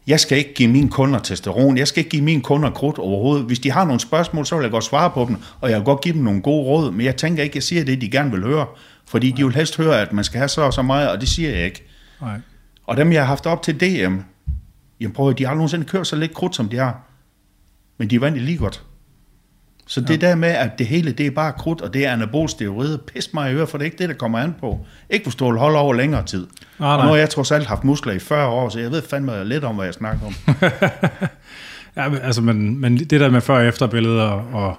Jeg 0.06 0.20
skal 0.20 0.38
ikke 0.38 0.54
give 0.54 0.68
mine 0.68 0.90
kunder 0.90 1.18
testosteron. 1.18 1.78
Jeg 1.78 1.88
skal 1.88 2.00
ikke 2.00 2.10
give 2.10 2.22
mine 2.22 2.42
kunder 2.42 2.70
krudt 2.70 2.98
overhovedet. 2.98 3.46
Hvis 3.46 3.58
de 3.58 3.70
har 3.70 3.84
nogle 3.84 4.00
spørgsmål, 4.00 4.46
så 4.46 4.56
vil 4.56 4.62
jeg 4.62 4.70
godt 4.70 4.84
svare 4.84 5.10
på 5.10 5.24
dem, 5.28 5.36
og 5.60 5.70
jeg 5.70 5.78
vil 5.78 5.84
godt 5.84 6.00
give 6.00 6.14
dem 6.14 6.22
nogle 6.22 6.42
gode 6.42 6.64
råd. 6.64 6.90
Men 6.90 7.06
jeg 7.06 7.16
tænker 7.16 7.42
ikke, 7.42 7.56
jeg 7.56 7.62
siger 7.62 7.84
det, 7.84 8.00
de 8.00 8.10
gerne 8.10 8.30
vil 8.30 8.42
høre. 8.42 8.66
Fordi 9.06 9.30
de 9.30 9.44
vil 9.44 9.54
helst 9.54 9.76
høre, 9.76 10.00
at 10.00 10.12
man 10.12 10.24
skal 10.24 10.38
have 10.38 10.48
så 10.48 10.60
og 10.62 10.72
så 10.72 10.82
meget, 10.82 11.10
og 11.10 11.20
det 11.20 11.28
siger 11.28 11.50
jeg 11.50 11.64
ikke. 11.64 11.84
Nej. 12.20 12.40
Og 12.86 12.96
dem, 12.96 13.12
jeg 13.12 13.20
har 13.20 13.26
haft 13.26 13.46
op 13.46 13.62
til 13.62 13.80
DM, 13.80 14.16
jamen 15.00 15.14
prøv 15.14 15.30
at 15.30 15.38
de 15.38 15.44
har 15.44 15.50
aldrig 15.50 15.58
nogensinde 15.58 15.84
kørt 15.84 16.06
så 16.06 16.16
lidt 16.16 16.34
krudt, 16.34 16.56
som 16.56 16.68
de 16.68 16.76
har. 16.76 17.00
Men 17.98 18.10
de 18.10 18.14
er 18.14 18.20
vandt 18.20 18.42
lige 18.42 18.58
godt. 18.58 18.82
Så 19.86 20.00
det 20.00 20.20
der 20.20 20.34
med, 20.34 20.48
at 20.48 20.78
det 20.78 20.86
hele, 20.86 21.12
det 21.12 21.26
er 21.26 21.30
bare 21.30 21.52
krudt, 21.52 21.80
og 21.80 21.94
det 21.94 22.06
er 22.06 22.12
anabol 22.12 22.48
steroider, 22.48 22.96
pis 22.96 23.34
mig 23.34 23.52
i 23.52 23.54
øre, 23.54 23.66
for 23.66 23.78
det 23.78 23.82
er 23.82 23.86
ikke 23.86 23.98
det, 23.98 24.08
der 24.08 24.14
kommer 24.14 24.38
an 24.38 24.54
på. 24.60 24.86
Ikke 25.10 25.30
du 25.30 25.50
vil 25.50 25.58
holde 25.58 25.78
over 25.78 25.94
længere 25.94 26.24
tid. 26.24 26.46
Nej, 26.78 26.96
og 26.96 27.04
nu 27.04 27.08
har 27.10 27.16
jeg 27.16 27.30
trods 27.30 27.50
alt 27.50 27.66
haft 27.66 27.84
muskler 27.84 28.12
i 28.12 28.18
40 28.18 28.48
år, 28.48 28.68
så 28.68 28.78
jeg 28.78 28.90
ved 28.90 29.02
fandme 29.10 29.44
lidt 29.44 29.64
om, 29.64 29.74
hvad 29.74 29.84
jeg 29.84 29.94
snakker 29.94 30.26
om. 30.26 30.34
Ja, 31.96 32.08
men, 32.08 32.18
altså, 32.22 32.42
men, 32.42 32.80
men 32.80 32.96
det 32.98 33.10
der 33.20 33.30
med 33.30 33.40
før- 33.40 33.54
og 33.54 33.66
efterbilleder, 33.66 34.24
og 34.52 34.76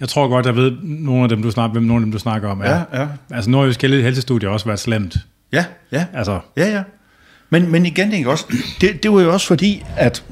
jeg 0.00 0.08
tror 0.08 0.28
godt, 0.28 0.46
jeg 0.46 0.56
ved, 0.56 0.72
nogle 0.82 1.22
af 1.22 1.28
dem, 1.28 1.42
du 1.42 1.50
snakker, 1.50 1.72
hvem 1.72 1.82
nogle 1.82 2.02
af 2.02 2.04
dem, 2.06 2.12
du 2.12 2.18
snakker 2.18 2.48
om 2.48 2.60
er. 2.60 2.70
Ja, 2.92 3.00
ja. 3.00 3.06
Altså, 3.30 3.86
Helsestudie 4.02 4.48
har 4.48 4.52
også 4.52 4.66
været 4.66 4.78
slemt. 4.78 5.16
Ja, 5.52 5.64
ja. 5.92 6.06
Altså, 6.14 6.40
Ja, 6.56 6.70
ja. 6.70 6.82
Men, 7.50 7.72
men 7.72 7.86
igen, 7.86 8.12
ikke 8.12 8.30
også, 8.30 8.44
det, 8.80 9.02
det 9.02 9.12
var 9.12 9.20
jo 9.20 9.32
også 9.32 9.46
fordi, 9.46 9.84
at, 9.96 10.24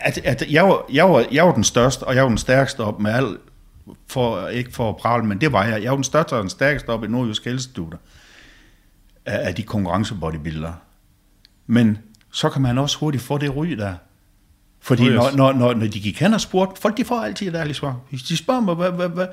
at, 0.00 0.18
at 0.24 0.44
jeg, 0.50 0.64
var, 0.68 0.84
jeg, 0.92 1.10
var, 1.10 1.24
jeg 1.32 1.46
var 1.46 1.54
den 1.54 1.64
største, 1.64 2.02
og 2.04 2.14
jeg 2.14 2.22
var 2.22 2.28
den 2.28 2.38
stærkeste 2.38 2.80
op 2.80 3.00
med 3.00 3.12
al, 3.12 3.36
for, 4.08 4.48
ikke 4.48 4.72
for 4.72 4.88
at 4.88 4.96
prale, 4.96 5.24
men 5.24 5.40
det 5.40 5.52
var 5.52 5.64
jeg. 5.64 5.82
Jeg 5.82 5.90
var 5.90 5.96
den 5.96 6.04
største 6.04 6.32
og 6.32 6.40
den 6.42 6.50
stærkeste 6.50 6.88
op 6.88 7.04
i 7.04 7.06
Nordjysk 7.06 7.44
Helsestudier 7.44 7.98
af, 9.26 9.48
af 9.48 9.54
de 9.54 9.62
konkurrencebodybuildere. 9.62 10.74
Men 11.66 11.98
så 12.32 12.48
kan 12.50 12.62
man 12.62 12.78
også 12.78 12.98
hurtigt 12.98 13.22
få 13.24 13.38
det 13.38 13.56
ry 13.56 13.66
der. 13.66 13.94
Fordi 14.80 15.02
Oh, 15.02 15.08
yes. 15.08 15.16
når, 15.16 15.30
når, 15.36 15.52
når, 15.52 15.74
når 15.74 15.86
de 15.86 16.00
gik 16.00 16.20
hen 16.20 16.34
og 16.34 16.40
spurgte, 16.40 16.80
folk 16.80 16.96
de 16.96 17.04
får 17.04 17.20
altid 17.22 17.48
et 17.48 17.54
ærligt 17.54 17.76
svar. 17.76 17.96
De 18.28 18.36
spørger 18.36 18.60
mig, 18.60 18.74
hvad, 18.74 18.90
hvad, 18.90 19.08
hvad, 19.08 19.26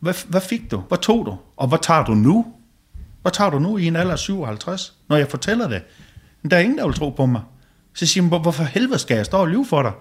hvad, 0.00 0.14
hvad 0.28 0.40
fik 0.40 0.70
du? 0.70 0.82
Hvad 0.88 0.98
tog 0.98 1.26
du? 1.26 1.36
Og 1.56 1.68
hvad 1.68 1.78
tager 1.82 2.04
du 2.04 2.14
nu? 2.14 2.46
Hvad 3.22 3.32
tager 3.32 3.50
du 3.50 3.58
nu 3.58 3.76
i 3.76 3.86
en 3.86 3.96
alder 3.96 4.12
af 4.12 4.18
57? 4.18 4.94
Når 5.08 5.16
jeg 5.16 5.28
fortæller 5.28 5.68
det. 5.68 5.82
Men 6.42 6.50
der 6.50 6.56
er 6.56 6.60
ingen, 6.60 6.78
der 6.78 6.86
vil 6.86 6.94
tro 6.94 7.10
på 7.10 7.26
mig. 7.26 7.42
Så 7.94 8.06
siger 8.06 8.22
man, 8.22 8.28
"Hvor- 8.28 8.38
hvorfor 8.38 8.64
helvede 8.64 8.98
skal 8.98 9.16
jeg 9.16 9.26
stå 9.26 9.36
og 9.36 9.48
lyve 9.48 9.66
for 9.66 9.82
dig? 9.82 9.92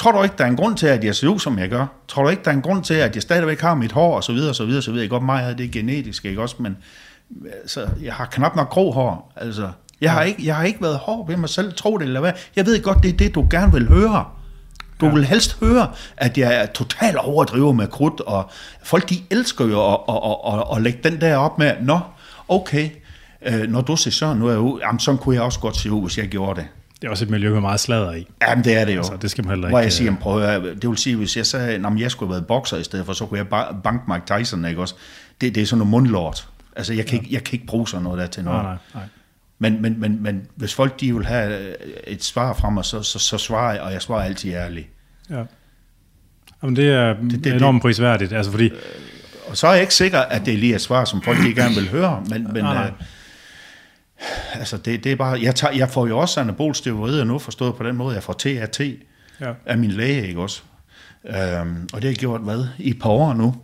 Tror 0.00 0.12
du 0.12 0.22
ikke, 0.22 0.34
der 0.38 0.44
er 0.44 0.48
en 0.48 0.56
grund 0.56 0.76
til, 0.76 0.86
at 0.86 1.04
jeg 1.04 1.14
ser 1.14 1.28
ud, 1.28 1.38
som 1.38 1.58
jeg 1.58 1.68
gør? 1.68 1.86
Tror 2.08 2.22
du 2.22 2.28
ikke, 2.28 2.42
der 2.44 2.50
er 2.50 2.54
en 2.54 2.62
grund 2.62 2.84
til, 2.84 2.94
at 2.94 3.14
jeg 3.14 3.22
stadigvæk 3.22 3.60
har 3.60 3.74
mit 3.74 3.92
hår, 3.92 4.16
og 4.16 4.24
så 4.24 4.32
videre, 4.32 4.50
og 4.50 4.54
så 4.54 4.64
videre, 4.64 4.78
og 4.78 4.82
så 4.82 4.90
videre? 4.90 5.02
Jeg 5.02 5.10
godt 5.10 5.22
mig 5.22 5.44
af 5.44 5.56
det 5.56 5.66
er 5.66 5.70
genetisk, 5.70 6.24
ikke 6.24 6.42
også? 6.42 6.56
Men 6.58 6.76
altså, 7.62 7.88
jeg 8.02 8.14
har 8.14 8.24
knap 8.24 8.56
nok 8.56 8.68
grå 8.68 8.92
hår. 8.92 9.32
Altså, 9.36 9.70
jeg 10.00 10.12
har, 10.12 10.22
ikke, 10.22 10.46
jeg 10.46 10.56
har 10.56 10.64
ikke 10.64 10.82
været 10.82 10.98
hård 10.98 11.26
ved 11.26 11.36
mig 11.36 11.48
selv, 11.48 11.72
tro 11.72 11.98
det 11.98 12.04
eller 12.04 12.20
hvad. 12.20 12.32
Jeg 12.56 12.66
ved 12.66 12.82
godt, 12.82 13.02
det 13.02 13.08
er 13.08 13.16
det, 13.16 13.34
du 13.34 13.46
gerne 13.50 13.72
vil 13.72 13.88
høre. 13.88 14.24
Du 15.00 15.06
ja. 15.06 15.12
vil 15.12 15.24
helst 15.24 15.60
høre, 15.60 15.90
at 16.16 16.38
jeg 16.38 16.54
er 16.62 16.66
totalt 16.66 17.16
overdriver 17.16 17.72
med 17.72 17.86
krudt, 17.86 18.20
og 18.20 18.50
folk 18.82 19.10
de 19.10 19.16
elsker 19.30 19.64
jo 19.66 19.92
at, 19.92 20.00
at, 20.08 20.14
at, 20.24 20.58
at, 20.58 20.76
at 20.76 20.82
lægge 20.82 20.98
den 21.04 21.20
der 21.20 21.36
op 21.36 21.58
med, 21.58 21.72
nå, 21.80 22.00
okay, 22.48 22.90
øh, 23.46 23.62
når 23.62 23.80
du 23.80 23.96
ser 23.96 24.10
sådan 24.10 24.42
ud, 24.42 24.80
jamen 24.80 24.98
sådan 24.98 25.18
kunne 25.18 25.34
jeg 25.34 25.42
også 25.42 25.60
godt 25.60 25.76
se 25.76 25.92
ud, 25.92 26.02
hvis 26.02 26.18
jeg 26.18 26.28
gjorde 26.28 26.60
det. 26.60 26.68
Det 27.02 27.06
er 27.06 27.10
også 27.10 27.24
et 27.24 27.30
miljø 27.30 27.52
med 27.52 27.60
meget 27.60 27.80
sladder 27.80 28.12
i. 28.12 28.26
Jamen 28.48 28.64
det 28.64 28.76
er 28.76 28.84
det 28.84 28.92
jo. 28.92 28.98
Altså, 28.98 29.16
det 29.22 29.30
skal 29.30 29.44
man 29.44 29.50
heller 29.50 29.68
Hvor 29.68 29.78
ikke, 29.78 29.84
jeg 29.84 29.92
siger, 29.92 30.12
øh, 30.12 30.18
prøv 30.18 30.42
at, 30.42 30.60
høre, 30.60 30.74
det 30.74 30.88
vil 30.88 30.98
sige, 30.98 31.16
hvis 31.16 31.36
jeg 31.36 31.46
sagde, 31.46 31.68
at 31.68 32.00
jeg 32.00 32.10
skulle 32.10 32.28
have 32.28 32.34
været 32.34 32.46
bokser 32.46 32.76
i 32.76 32.84
stedet 32.84 33.06
for, 33.06 33.12
så 33.12 33.26
kunne 33.26 33.38
jeg 33.38 33.48
bare 33.48 33.76
banke 33.84 34.12
Mike 34.12 34.38
Tyson, 34.38 34.64
ikke 34.64 34.80
også? 34.80 34.94
Det, 35.40 35.54
det 35.54 35.60
er 35.60 35.66
sådan 35.66 35.78
noget 35.78 35.90
mundlort. 35.90 36.48
Altså, 36.76 36.94
jeg 36.94 37.06
kan, 37.06 37.18
ikke, 37.18 37.34
jeg 37.34 37.44
kan 37.44 37.54
ikke 37.54 37.66
bruge 37.66 37.88
sådan 37.88 38.04
noget 38.04 38.18
der 38.18 38.26
til 38.26 38.44
noget. 38.44 38.62
Nej, 38.62 38.72
nej, 38.72 38.78
nej. 38.94 39.04
Men, 39.58 39.82
men, 39.82 40.00
men, 40.00 40.22
men 40.22 40.42
hvis 40.56 40.74
folk 40.74 41.00
de 41.00 41.14
vil 41.14 41.26
have 41.26 41.68
øh, 41.68 41.74
et 42.06 42.24
svar 42.24 42.52
fra 42.52 42.70
mig, 42.70 42.84
så, 42.84 43.02
så, 43.02 43.18
så 43.18 43.38
svarer 43.38 43.72
jeg, 43.72 43.82
og 43.82 43.92
jeg 43.92 44.02
svarer 44.02 44.22
altid 44.22 44.52
ærligt. 44.52 44.88
Ja. 45.30 45.42
Jamen, 46.62 46.76
det 46.76 46.90
er 46.90 47.14
det, 47.14 47.44
det, 47.44 47.52
enormt 47.54 47.82
prisværdigt, 47.82 48.32
altså 48.32 48.50
fordi, 48.50 48.70
Og 49.46 49.56
så 49.56 49.66
er 49.66 49.72
jeg 49.72 49.80
ikke 49.80 49.94
sikker, 49.94 50.18
at 50.18 50.46
det 50.46 50.54
er 50.54 50.58
lige 50.58 50.74
et 50.74 50.80
svar, 50.80 51.04
som 51.04 51.22
folk 51.22 51.38
ikke 51.38 51.62
gerne 51.62 51.74
vil 51.74 51.88
høre, 51.88 52.22
men, 52.28 52.52
men 52.52 52.64
Nej, 52.64 52.74
nej. 52.74 52.86
øh, 52.86 52.92
altså 54.54 54.76
det, 54.76 55.04
det 55.04 55.12
er 55.12 55.16
bare, 55.16 55.38
jeg, 55.42 55.54
tager, 55.54 55.74
jeg 55.74 55.88
får 55.88 56.06
jo 56.06 56.18
også 56.18 56.40
anabol 56.40 56.74
steroider 56.74 57.24
nu, 57.24 57.38
forstået 57.38 57.74
på 57.74 57.84
den 57.84 57.96
måde, 57.96 58.14
jeg 58.14 58.22
får 58.22 58.32
TAT 58.32 58.80
ja. 59.40 59.52
af 59.66 59.78
min 59.78 59.90
læge, 59.90 60.28
ikke 60.28 60.40
også? 60.40 60.62
Øhm, 61.28 61.34
og 61.92 61.94
det 61.94 62.04
har 62.04 62.08
jeg 62.10 62.16
gjort, 62.16 62.40
hvad, 62.40 62.64
i 62.78 62.90
et 62.90 62.98
par 62.98 63.10
år 63.10 63.34
nu. 63.34 63.54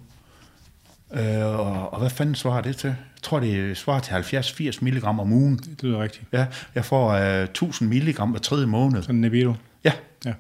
Øh, 1.14 1.46
og, 1.46 1.92
og 1.92 1.98
hvad 2.00 2.10
fanden 2.10 2.34
svarer 2.34 2.60
det 2.62 2.76
til? 2.76 2.86
Jeg 2.88 3.22
tror, 3.22 3.40
det 3.40 3.76
svarer 3.76 4.00
til 4.00 4.36
70-80 4.36 4.78
milligram 4.80 5.20
om 5.20 5.32
ugen. 5.32 5.56
det 5.56 5.82
lyder 5.82 6.02
rigtigt. 6.02 6.24
Ja, 6.32 6.46
jeg 6.74 6.84
får 6.84 7.10
øh, 7.10 7.42
1000 7.44 7.88
milligram 7.88 8.30
hver 8.30 8.40
tredje 8.40 8.66
måned. 8.66 9.02
Sådan 9.02 9.14
en 9.14 9.20
Nebido. 9.20 9.54
Ja. 9.84 9.92
Ja. 10.24 10.30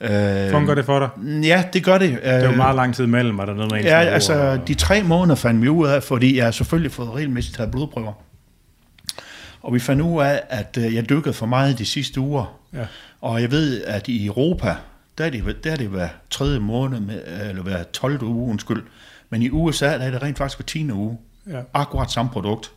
Øh, 0.00 0.50
Fungerer 0.50 0.74
det 0.74 0.84
for 0.84 0.98
dig? 0.98 1.08
Ja, 1.44 1.64
det 1.72 1.84
gør 1.84 1.98
det. 1.98 2.10
Det 2.10 2.18
er 2.22 2.44
jo 2.50 2.56
meget 2.56 2.76
lang 2.76 2.94
tid 2.94 3.06
mellem, 3.06 3.38
var 3.38 3.44
der 3.44 3.54
noget 3.54 3.72
med 3.72 3.82
Ja, 3.82 3.98
altså 3.98 4.34
og- 4.34 4.68
de 4.68 4.74
tre 4.74 5.02
måneder 5.02 5.34
fandt 5.34 5.62
vi 5.62 5.68
ud 5.68 5.86
af, 5.86 6.02
fordi 6.02 6.36
jeg 6.36 6.44
har 6.44 6.50
selvfølgelig 6.50 6.92
fået 6.92 7.10
regelmæssigt 7.14 7.56
taget 7.56 7.70
blodprøver. 7.70 8.12
Og 9.66 9.74
vi 9.74 9.78
fandt 9.78 10.02
ud 10.02 10.22
af, 10.22 10.42
at 10.48 10.78
øh, 10.80 10.94
jeg 10.94 11.08
dykkede 11.08 11.34
for 11.34 11.46
meget 11.46 11.78
de 11.78 11.86
sidste 11.86 12.20
uger. 12.20 12.60
Ja. 12.72 12.86
Og 13.20 13.42
jeg 13.42 13.50
ved, 13.50 13.84
at 13.84 14.08
i 14.08 14.26
Europa, 14.26 14.76
der 15.18 15.24
er 15.24 15.30
det, 15.30 15.64
der 15.64 15.72
er 15.72 15.76
det 15.76 15.88
hver 15.88 16.08
tredje 16.30 16.58
måned, 16.58 17.00
med, 17.00 17.22
eller 17.48 17.62
hver 17.62 17.82
12. 17.82 18.22
uge, 18.22 18.50
undskyld. 18.50 18.82
Men 19.30 19.42
i 19.42 19.50
USA, 19.50 19.86
der 19.98 20.04
er 20.04 20.10
det 20.10 20.22
rent 20.22 20.38
faktisk 20.38 20.58
hver 20.58 20.66
10. 20.66 20.90
uge. 20.90 21.18
Ja. 21.46 21.62
Akkurat 21.74 22.10
samme 22.10 22.30
produkt. 22.30 22.72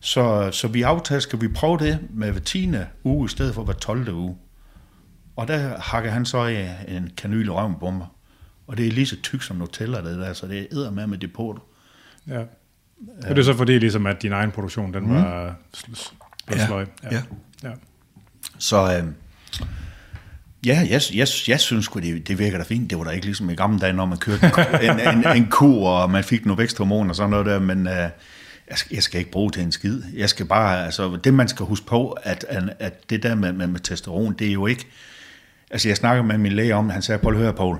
Så, 0.00 0.50
så 0.52 0.68
vi 0.68 0.82
aftalte, 0.82 1.20
skal 1.20 1.40
vi 1.40 1.48
prøve 1.48 1.78
det 1.78 1.98
med 2.10 2.30
hver 2.32 2.40
10. 2.40 2.72
uge, 3.04 3.24
i 3.24 3.28
stedet 3.28 3.54
for 3.54 3.64
hver 3.64 3.74
12. 3.74 4.14
uge. 4.14 4.36
Og 5.36 5.48
der 5.48 5.78
hakker 5.78 6.10
han 6.10 6.26
så 6.26 6.46
i 6.46 6.66
en 6.88 7.10
kanyl 7.16 7.46
i 7.46 7.48
røven 7.48 7.74
på 7.80 7.90
mig. 7.90 8.06
Og 8.66 8.76
det 8.76 8.86
er 8.86 8.92
lige 8.92 9.06
så 9.06 9.16
tyk 9.22 9.42
som 9.42 9.56
Nutella, 9.56 9.98
det 9.98 10.18
der, 10.18 10.32
så 10.32 10.46
det 10.46 10.68
er 10.72 10.90
med 10.90 11.06
med 11.06 11.18
depot. 11.18 11.56
Ja. 12.28 12.42
Og 13.22 13.28
det 13.28 13.38
er 13.38 13.42
så 13.42 13.54
fordi, 13.56 13.78
ligesom, 13.78 14.06
at 14.06 14.22
din 14.22 14.32
egen 14.32 14.50
produktion, 14.50 14.94
den 14.94 15.14
var 15.14 15.54
sl- 15.76 16.14
blev 16.46 16.58
Ja, 16.58 16.66
sløj. 16.66 16.86
ja. 17.12 17.22
ja. 17.62 17.70
Så, 18.58 18.96
øh, 18.96 19.04
Ja, 20.66 20.86
jeg, 20.90 21.00
jeg, 21.14 21.26
jeg 21.48 21.60
synes 21.60 21.84
sgu, 21.84 22.00
det, 22.00 22.28
det 22.28 22.38
virker 22.38 22.58
da 22.58 22.64
fint. 22.64 22.90
Det 22.90 22.98
var 22.98 23.04
da 23.04 23.10
ikke 23.10 23.26
ligesom 23.26 23.50
i 23.50 23.54
gamle 23.54 23.78
dage, 23.78 23.92
når 23.92 24.06
man 24.06 24.18
kørte 24.18 24.46
en, 24.82 25.00
en, 25.00 25.18
en, 25.26 25.36
en 25.36 25.46
kur, 25.50 25.88
og 25.90 26.10
man 26.10 26.24
fik 26.24 26.46
nogle 26.46 26.58
væksthormoner 26.58 27.10
og 27.10 27.16
sådan 27.16 27.30
noget 27.30 27.46
der, 27.46 27.58
men 27.58 27.78
uh, 27.86 27.92
jeg, 27.92 28.10
skal, 28.74 28.94
jeg 28.94 29.02
skal 29.02 29.18
ikke 29.18 29.30
bruge 29.30 29.50
til 29.50 29.62
en 29.62 29.72
skid. 29.72 30.02
Jeg 30.16 30.28
skal 30.28 30.46
bare, 30.46 30.84
altså 30.84 31.18
det 31.24 31.34
man 31.34 31.48
skal 31.48 31.66
huske 31.66 31.86
på, 31.86 32.10
at, 32.10 32.44
at 32.78 33.10
det 33.10 33.22
der 33.22 33.34
med, 33.34 33.52
med, 33.52 33.66
med 33.66 33.80
testosteron, 33.80 34.32
det 34.38 34.48
er 34.48 34.52
jo 34.52 34.66
ikke, 34.66 34.86
altså 35.70 35.88
jeg 35.88 35.96
snakker 35.96 36.22
med 36.22 36.38
min 36.38 36.52
læge 36.52 36.74
om, 36.74 36.90
han 36.90 37.02
sagde, 37.02 37.18
prøv 37.18 37.32
at 37.32 37.38
høre, 37.38 37.52
Paul, 37.52 37.78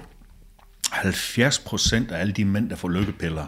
70 0.90 1.58
procent 1.58 2.10
af 2.10 2.20
alle 2.20 2.32
de 2.32 2.44
mænd, 2.44 2.70
der 2.70 2.76
får 2.76 2.88
lykkepiller, 2.88 3.46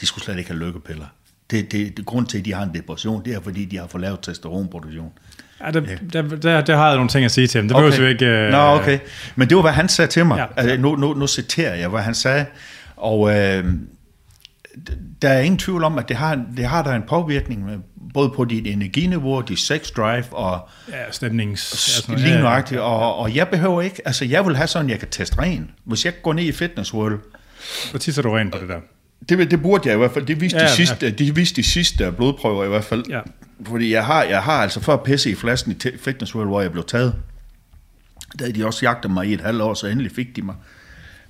de 0.00 0.06
skulle 0.06 0.24
slet 0.24 0.38
ikke 0.38 0.50
have 0.50 0.60
lykkepiller. 0.60 1.06
Det, 1.50 1.72
det, 1.72 1.96
det 1.96 2.06
grund 2.06 2.26
til, 2.26 2.38
at 2.38 2.44
de 2.44 2.54
har 2.54 2.62
en 2.62 2.74
depression, 2.74 3.24
det 3.24 3.34
er, 3.34 3.40
fordi 3.40 3.64
de 3.64 3.78
har 3.78 3.86
fået 3.86 4.00
lavet 4.00 4.20
testosteronproduktion. 4.20 5.12
Ja, 5.60 5.70
der, 5.70 5.80
der, 6.12 6.22
der, 6.22 6.60
der 6.60 6.76
har 6.76 6.86
jeg 6.86 6.96
nogle 6.96 7.08
ting 7.08 7.24
at 7.24 7.30
sige 7.30 7.46
til 7.46 7.60
ham. 7.60 7.68
Det 7.68 7.76
okay. 7.76 8.08
ikke... 8.08 8.46
Uh... 8.46 8.50
Nå, 8.52 8.58
okay. 8.58 8.98
Men 9.36 9.48
det 9.48 9.56
var, 9.56 9.62
hvad 9.62 9.72
han 9.72 9.88
sagde 9.88 10.10
til 10.10 10.26
mig. 10.26 10.38
Ja. 10.38 10.46
Altså, 10.56 10.76
nu, 10.76 10.96
nu, 10.96 11.14
nu 11.14 11.26
citerer 11.26 11.74
jeg, 11.74 11.88
hvad 11.88 12.00
han 12.00 12.14
sagde. 12.14 12.46
Og 12.96 13.30
øh, 13.30 13.64
der 15.22 15.28
er 15.28 15.40
ingen 15.40 15.58
tvivl 15.58 15.84
om, 15.84 15.98
at 15.98 16.08
det 16.08 16.16
har, 16.16 16.44
det 16.56 16.64
har 16.64 16.82
der 16.82 16.92
en 16.92 17.02
påvirkning 17.08 17.64
med, 17.66 17.78
både 18.14 18.30
på 18.36 18.44
dit 18.44 18.66
energiniveau, 18.66 19.40
dit 19.40 19.58
sex 19.58 19.90
drive 19.90 20.24
og... 20.32 20.68
Ja, 20.88 21.10
stemnings... 21.10 22.04
Ja, 22.08 22.14
lige 22.14 22.38
nøjagtigt. 22.38 22.78
Ja, 22.80 22.84
ja. 22.84 22.92
Og, 22.92 23.16
og 23.16 23.36
jeg 23.36 23.48
behøver 23.48 23.82
ikke... 23.82 24.02
Altså, 24.04 24.24
jeg 24.24 24.46
vil 24.46 24.56
have 24.56 24.66
sådan, 24.66 24.90
jeg 24.90 24.98
kan 24.98 25.08
teste 25.08 25.38
ren. 25.38 25.70
Hvis 25.84 26.04
jeg 26.04 26.12
går 26.22 26.32
ned 26.32 26.44
i 26.44 26.52
Fitness 26.52 26.94
World... 26.94 27.18
Hvor 27.90 27.98
tisser 27.98 28.22
du 28.22 28.30
ren 28.30 28.50
på 28.50 28.58
det 28.58 28.68
der? 28.68 28.80
Det, 29.28 29.50
det 29.50 29.62
burde 29.62 29.88
jeg 29.88 29.94
i 29.94 29.98
hvert 29.98 30.10
fald. 30.10 30.26
Det 30.26 30.40
viste, 30.40 30.58
ja, 30.58 30.64
de, 30.64 30.70
sidste, 30.70 31.06
ja. 31.06 31.10
de 31.10 31.34
viste 31.34 31.56
de 31.56 31.62
sidste 31.62 32.12
blodprøver 32.12 32.64
i 32.64 32.68
hvert 32.68 32.84
fald. 32.84 33.04
Ja. 33.08 33.20
Fordi 33.66 33.92
jeg 33.92 34.06
har, 34.06 34.22
jeg 34.22 34.42
har 34.42 34.52
altså 34.52 34.80
før 34.80 34.96
pisse 34.96 35.30
i 35.30 35.34
flasken 35.34 35.72
i 35.72 35.90
Fitness 35.98 36.34
World, 36.34 36.48
hvor 36.48 36.60
jeg 36.60 36.72
blev 36.72 36.84
taget. 36.84 37.14
Der 38.38 38.44
havde 38.44 38.58
de 38.58 38.66
også 38.66 38.86
jagtet 38.86 39.10
mig 39.10 39.26
i 39.26 39.34
et 39.34 39.40
halvt 39.40 39.62
år, 39.62 39.74
så 39.74 39.86
endelig 39.86 40.12
fik 40.12 40.36
de 40.36 40.42
mig. 40.42 40.54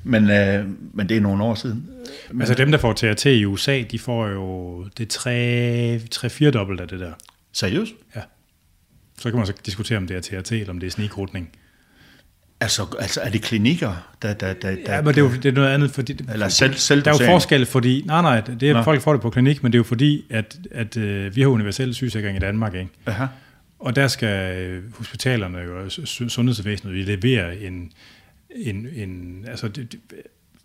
Men, 0.04 0.30
øh, 0.30 0.66
men 0.94 1.08
det 1.08 1.16
er 1.16 1.20
nogle 1.20 1.44
år 1.44 1.54
siden. 1.54 1.88
Men, 2.30 2.40
altså 2.40 2.54
dem, 2.54 2.70
der 2.70 2.78
får 2.78 2.92
TRT 2.92 3.26
i 3.26 3.44
USA, 3.44 3.82
de 3.90 3.98
får 3.98 4.28
jo 4.28 4.84
det 4.98 5.16
3-4 5.16 6.50
dobbelt 6.50 6.80
af 6.80 6.88
det 6.88 7.00
der. 7.00 7.12
Seriøst? 7.52 7.92
Ja. 8.16 8.20
Så 9.18 9.30
kan 9.30 9.38
man 9.38 9.46
så 9.46 9.52
diskutere, 9.66 9.98
om 9.98 10.06
det 10.06 10.16
er 10.16 10.40
TRT, 10.40 10.52
eller 10.52 10.70
om 10.70 10.80
det 10.80 10.86
er 10.86 10.90
snikrutning. 10.90 11.50
Altså, 12.60 12.86
altså 12.98 13.20
er 13.20 13.30
det 13.30 13.42
klinikker, 13.42 14.10
der... 14.22 14.34
der, 14.34 14.52
der, 14.52 14.76
der 14.86 14.94
ja, 14.94 15.02
men 15.02 15.14
det 15.14 15.20
er 15.20 15.24
jo 15.24 15.32
det 15.32 15.46
er 15.46 15.52
noget 15.52 15.68
andet, 15.68 15.90
fordi... 15.90 16.18
Eller 16.32 16.48
selv, 16.48 16.74
selv 16.74 17.02
Der 17.02 17.10
er 17.10 17.24
jo 17.24 17.26
forskel, 17.26 17.66
fordi... 17.66 18.02
Nej, 18.06 18.22
nej, 18.22 18.40
det 18.40 18.70
er, 18.70 18.74
Nå. 18.74 18.82
folk 18.82 19.02
får 19.02 19.12
det 19.12 19.22
på 19.22 19.30
klinik, 19.30 19.62
men 19.62 19.72
det 19.72 19.76
er 19.76 19.80
jo 19.80 19.84
fordi, 19.84 20.24
at, 20.30 20.58
at 20.70 20.96
uh, 20.96 21.36
vi 21.36 21.40
har 21.40 21.48
universel 21.48 21.94
sygesikring 21.94 22.36
i 22.36 22.40
Danmark, 22.40 22.74
ikke? 22.74 22.90
Aha. 23.06 23.26
Og 23.78 23.96
der 23.96 24.08
skal 24.08 24.56
øh, 24.56 24.82
hospitalerne 24.98 25.58
jo, 25.58 25.90
sundhedsvæsenet, 26.28 26.94
vi 26.94 27.02
levere 27.02 27.60
en... 27.60 27.92
en, 28.56 28.88
en 28.94 29.44
altså, 29.48 29.68
de, 29.68 29.86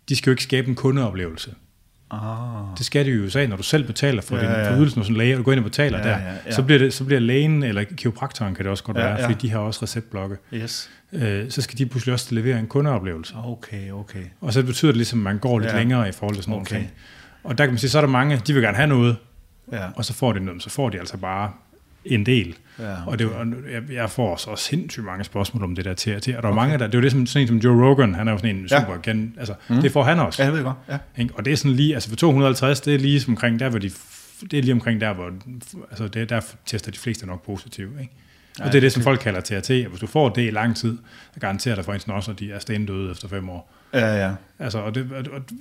de 0.08 0.16
skal 0.16 0.30
jo 0.30 0.32
ikke 0.32 0.42
skabe 0.42 0.68
en 0.68 0.74
kundeoplevelse. 0.74 1.50
Ah. 2.10 2.78
Det 2.78 2.86
skal 2.86 3.06
jo 3.06 3.22
i 3.22 3.26
USA, 3.26 3.46
når 3.46 3.56
du 3.56 3.62
selv 3.62 3.86
betaler 3.86 4.22
for, 4.22 4.36
ja, 4.36 4.42
din, 4.42 4.66
for 4.66 4.76
ydelsen 4.76 5.00
hos 5.00 5.08
en 5.08 5.16
læge, 5.16 5.34
og 5.34 5.38
du 5.38 5.42
går 5.42 5.52
ind 5.52 5.60
og 5.60 5.64
betaler 5.64 5.98
ja, 5.98 6.04
der, 6.04 6.18
ja, 6.18 6.34
ja. 6.46 6.52
Så, 6.52 6.62
bliver 6.62 6.78
det, 6.78 6.94
så 6.94 7.04
bliver 7.04 7.20
lægen, 7.20 7.62
eller 7.62 7.84
kiropraktoren 7.96 8.54
kan 8.54 8.64
det 8.64 8.70
også 8.70 8.84
godt 8.84 8.96
ja, 8.96 9.02
være, 9.02 9.20
ja. 9.20 9.24
fordi 9.24 9.34
de 9.34 9.50
har 9.50 9.58
også 9.58 9.82
receptblokke. 9.82 10.36
Yes. 10.54 10.90
Øh, 11.12 11.50
så 11.50 11.62
skal 11.62 11.78
de 11.78 11.86
pludselig 11.86 12.12
også 12.12 12.34
levere 12.34 12.58
en 12.58 12.66
kundeoplevelse. 12.66 13.34
Okay, 13.44 13.90
okay. 13.90 14.24
Og 14.40 14.52
så 14.52 14.62
betyder 14.62 14.92
det 14.92 14.96
ligesom, 14.96 15.18
at 15.18 15.24
man 15.24 15.38
går 15.38 15.58
lidt 15.58 15.72
ja. 15.72 15.78
længere 15.78 16.08
i 16.08 16.12
forhold 16.12 16.34
til 16.34 16.44
sådan 16.44 16.60
okay. 16.60 16.74
noget. 16.74 16.90
Og 17.44 17.58
der 17.58 17.64
kan 17.64 17.72
man 17.72 17.78
sige, 17.78 17.90
så 17.90 17.98
er 17.98 18.02
der 18.02 18.08
mange, 18.08 18.40
de 18.46 18.52
vil 18.52 18.62
gerne 18.62 18.76
have 18.76 18.88
noget, 18.88 19.16
ja. 19.72 19.84
og 19.96 20.04
så 20.04 20.12
får 20.12 20.32
de 20.32 20.40
noget, 20.40 20.62
så 20.62 20.70
får 20.70 20.90
de 20.90 20.98
altså 20.98 21.16
bare 21.16 21.52
en 22.06 22.26
del. 22.26 22.56
Ja, 22.78 22.92
okay. 22.92 23.06
Og 23.06 23.18
det, 23.18 23.30
jeg, 23.72 23.82
jeg 23.92 24.10
får 24.10 24.36
så 24.36 24.56
sindssygt 24.56 25.04
mange 25.04 25.24
spørgsmål 25.24 25.64
om 25.64 25.74
det 25.74 25.84
der 25.84 25.94
til 25.94 26.16
og 26.16 26.22
der 26.26 26.32
er 26.34 26.38
okay. 26.38 26.54
mange, 26.54 26.78
der, 26.78 26.86
det 26.86 26.94
er 26.94 26.98
jo 26.98 27.02
det 27.02 27.12
som, 27.12 27.26
sådan 27.26 27.42
en 27.42 27.48
som 27.48 27.56
Joe 27.56 27.88
Rogan, 27.88 28.14
han 28.14 28.28
er 28.28 28.32
jo 28.32 28.38
sådan 28.38 28.56
en 28.56 28.68
super 28.68 28.92
ja. 28.92 29.10
gen, 29.10 29.34
altså 29.38 29.54
mm. 29.68 29.80
det 29.80 29.92
får 29.92 30.02
han 30.02 30.18
også. 30.18 30.42
Ja, 30.42 30.46
jeg 30.48 30.56
ved 30.56 30.64
godt. 30.64 30.76
Ja. 30.88 30.98
Ikke? 31.18 31.34
Og 31.34 31.44
det 31.44 31.52
er 31.52 31.56
sådan 31.56 31.76
lige, 31.76 31.94
altså 31.94 32.08
for 32.08 32.16
250, 32.16 32.80
det 32.80 32.94
er 32.94 32.98
lige 32.98 33.24
omkring 33.28 33.60
der, 33.60 33.68
hvor 33.68 33.78
de, 33.78 33.90
det 34.50 34.58
er 34.58 34.62
lige 34.62 34.72
omkring 34.72 35.00
der, 35.00 35.12
hvor, 35.12 35.30
altså 35.90 36.08
det, 36.08 36.28
der 36.28 36.40
tester 36.66 36.92
de 36.92 36.98
fleste 36.98 37.26
nok 37.26 37.46
positivt. 37.46 38.00
Ikke? 38.00 38.12
Og 38.58 38.64
ja, 38.64 38.70
det 38.70 38.74
er 38.76 38.80
det, 38.80 38.92
som 38.92 39.02
folk 39.02 39.20
kalder 39.20 39.40
TRT. 39.40 39.70
Og 39.70 39.90
hvis 39.90 40.00
du 40.00 40.06
får 40.06 40.28
det 40.28 40.46
i 40.46 40.50
lang 40.50 40.76
tid, 40.76 40.98
så 41.34 41.40
garanterer 41.40 41.74
dig 41.74 41.84
for 41.84 41.92
instance 41.92 42.16
også, 42.16 42.30
at 42.30 42.38
de 42.38 42.52
er 42.52 42.58
stendøde 42.58 43.10
efter 43.10 43.28
fem 43.28 43.48
år. 43.48 43.72
Ja, 43.92 44.26
ja. 44.26 44.34
Altså, 44.58 44.78
og 44.78 44.94
det, 44.94 45.12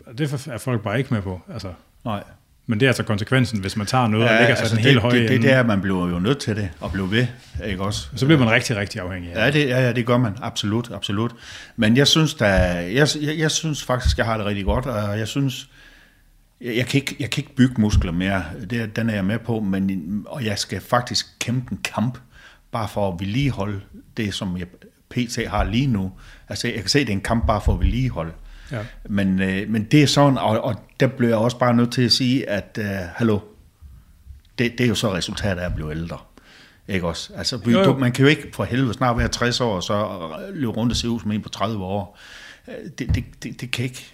og 0.06 0.18
det 0.18 0.48
er 0.48 0.58
folk 0.58 0.82
bare 0.82 0.98
ikke 0.98 1.14
med 1.14 1.22
på. 1.22 1.42
Altså. 1.54 1.74
Nej. 2.06 2.24
Men 2.68 2.80
det 2.80 2.86
er 2.86 2.90
altså 2.90 3.04
konsekvensen, 3.04 3.60
hvis 3.60 3.78
man 3.78 3.88
tager 3.88 4.08
noget 4.08 4.26
ja, 4.26 4.34
og 4.34 4.40
lægger 4.40 4.56
sig 4.56 4.64
altså 4.64 4.76
den 4.76 4.84
helt 4.84 5.00
høje 5.00 5.20
det, 5.20 5.30
det, 5.30 5.42
det 5.42 5.52
er, 5.52 5.60
at 5.60 5.66
man 5.66 5.82
bliver 5.82 6.10
jo 6.10 6.20
nødt 6.20 6.38
til 6.38 6.56
det, 6.56 6.70
og 6.80 6.92
blive 6.92 7.12
ved, 7.12 7.28
ikke 7.66 7.84
også? 7.84 8.08
Så 8.16 8.26
bliver 8.26 8.40
man 8.40 8.52
rigtig, 8.52 8.76
rigtig 8.76 9.02
afhængig 9.02 9.34
af 9.34 9.52
det. 9.52 9.60
Ja, 9.60 9.66
det, 9.66 9.70
ja, 9.70 9.82
ja, 9.82 9.94
det 9.94 10.06
gør 10.06 10.18
man, 10.18 10.34
absolut, 10.42 10.92
absolut. 10.92 11.36
Men 11.76 11.98
jeg 11.98 12.08
synes, 12.08 12.34
da, 12.34 12.46
jeg, 12.46 13.08
jeg, 13.22 13.38
jeg 13.38 13.52
synes 13.52 13.84
faktisk, 13.84 14.18
jeg 14.18 14.26
har 14.26 14.38
det 14.38 14.46
rigtig 14.46 14.66
godt, 14.66 14.86
og 14.86 15.20
jeg 15.20 15.28
synes, 15.28 15.70
jeg, 16.62 16.76
jeg, 16.76 16.86
kan, 16.86 16.98
ikke, 16.98 17.16
jeg 17.20 17.30
kan 17.30 17.42
ikke 17.42 17.56
bygge 17.56 17.82
muskler 17.82 18.12
mere, 18.12 18.44
det, 18.70 18.96
den 18.96 19.10
er 19.10 19.14
jeg 19.14 19.26
med 19.26 19.40
på, 19.40 19.60
men, 19.60 20.24
og 20.28 20.46
jeg 20.46 20.60
skal 20.60 20.82
faktisk 20.82 21.26
kæmpe 21.40 21.72
en 21.72 21.80
kamp, 21.84 22.18
bare 22.72 22.88
for 22.88 23.12
at 23.12 23.20
vedligeholde 23.20 23.82
det, 24.18 24.34
som 24.34 24.58
jeg 24.58 24.68
PT 25.10 25.48
har 25.48 25.64
lige 25.64 25.88
nu. 25.88 26.12
Altså, 26.50 26.68
jeg 26.68 26.76
kan 26.80 26.88
se, 26.88 27.00
det 27.00 27.10
er 27.10 27.14
en 27.14 27.22
kamp 27.22 27.48
bare 27.48 27.62
for 27.62 27.74
at 27.74 27.80
vedligeholde. 27.80 28.32
Ja. 28.72 28.80
Men, 29.10 29.42
øh, 29.42 29.70
men 29.70 29.84
det 29.84 30.04
er 30.04 30.08
sådan, 30.08 30.38
og, 30.38 30.62
og 30.62 30.76
der 31.00 31.08
bliver 31.08 31.30
jeg 31.30 31.38
også 31.38 31.58
bare 31.60 31.74
nødt 31.74 31.92
til 31.92 32.02
at 32.02 32.12
sige, 32.12 32.50
at 32.50 32.78
øh, 32.82 32.86
hallo, 33.16 33.40
det, 34.60 34.72
det 34.78 34.84
er 34.84 34.88
jo 34.88 34.96
så 34.96 35.14
resultatet 35.14 35.62
af 35.62 35.66
at 35.66 35.76
blive 35.76 35.92
ældre. 35.92 36.18
Ikke 36.88 37.08
også? 37.08 37.34
Altså, 37.36 37.60
jo, 37.66 37.82
jo. 37.82 37.98
man 37.98 38.12
kan 38.12 38.24
jo 38.24 38.30
ikke 38.30 38.50
for 38.54 38.64
helvede 38.64 38.94
snart 38.94 39.18
være 39.18 39.28
60 39.28 39.62
år, 39.62 39.76
og 39.76 39.84
så 39.84 40.28
løbe 40.54 40.72
rundt 40.72 40.92
og 40.92 40.96
se 40.96 41.10
ud 41.10 41.20
som 41.20 41.32
en 41.32 41.42
på 41.42 41.50
30 41.50 41.84
år. 41.84 42.20
Øh, 42.68 42.74
det, 43.00 43.16
det, 43.16 43.24
det, 43.44 43.62
det 43.62 43.72
kan 43.72 43.86
ikke. 43.86 44.12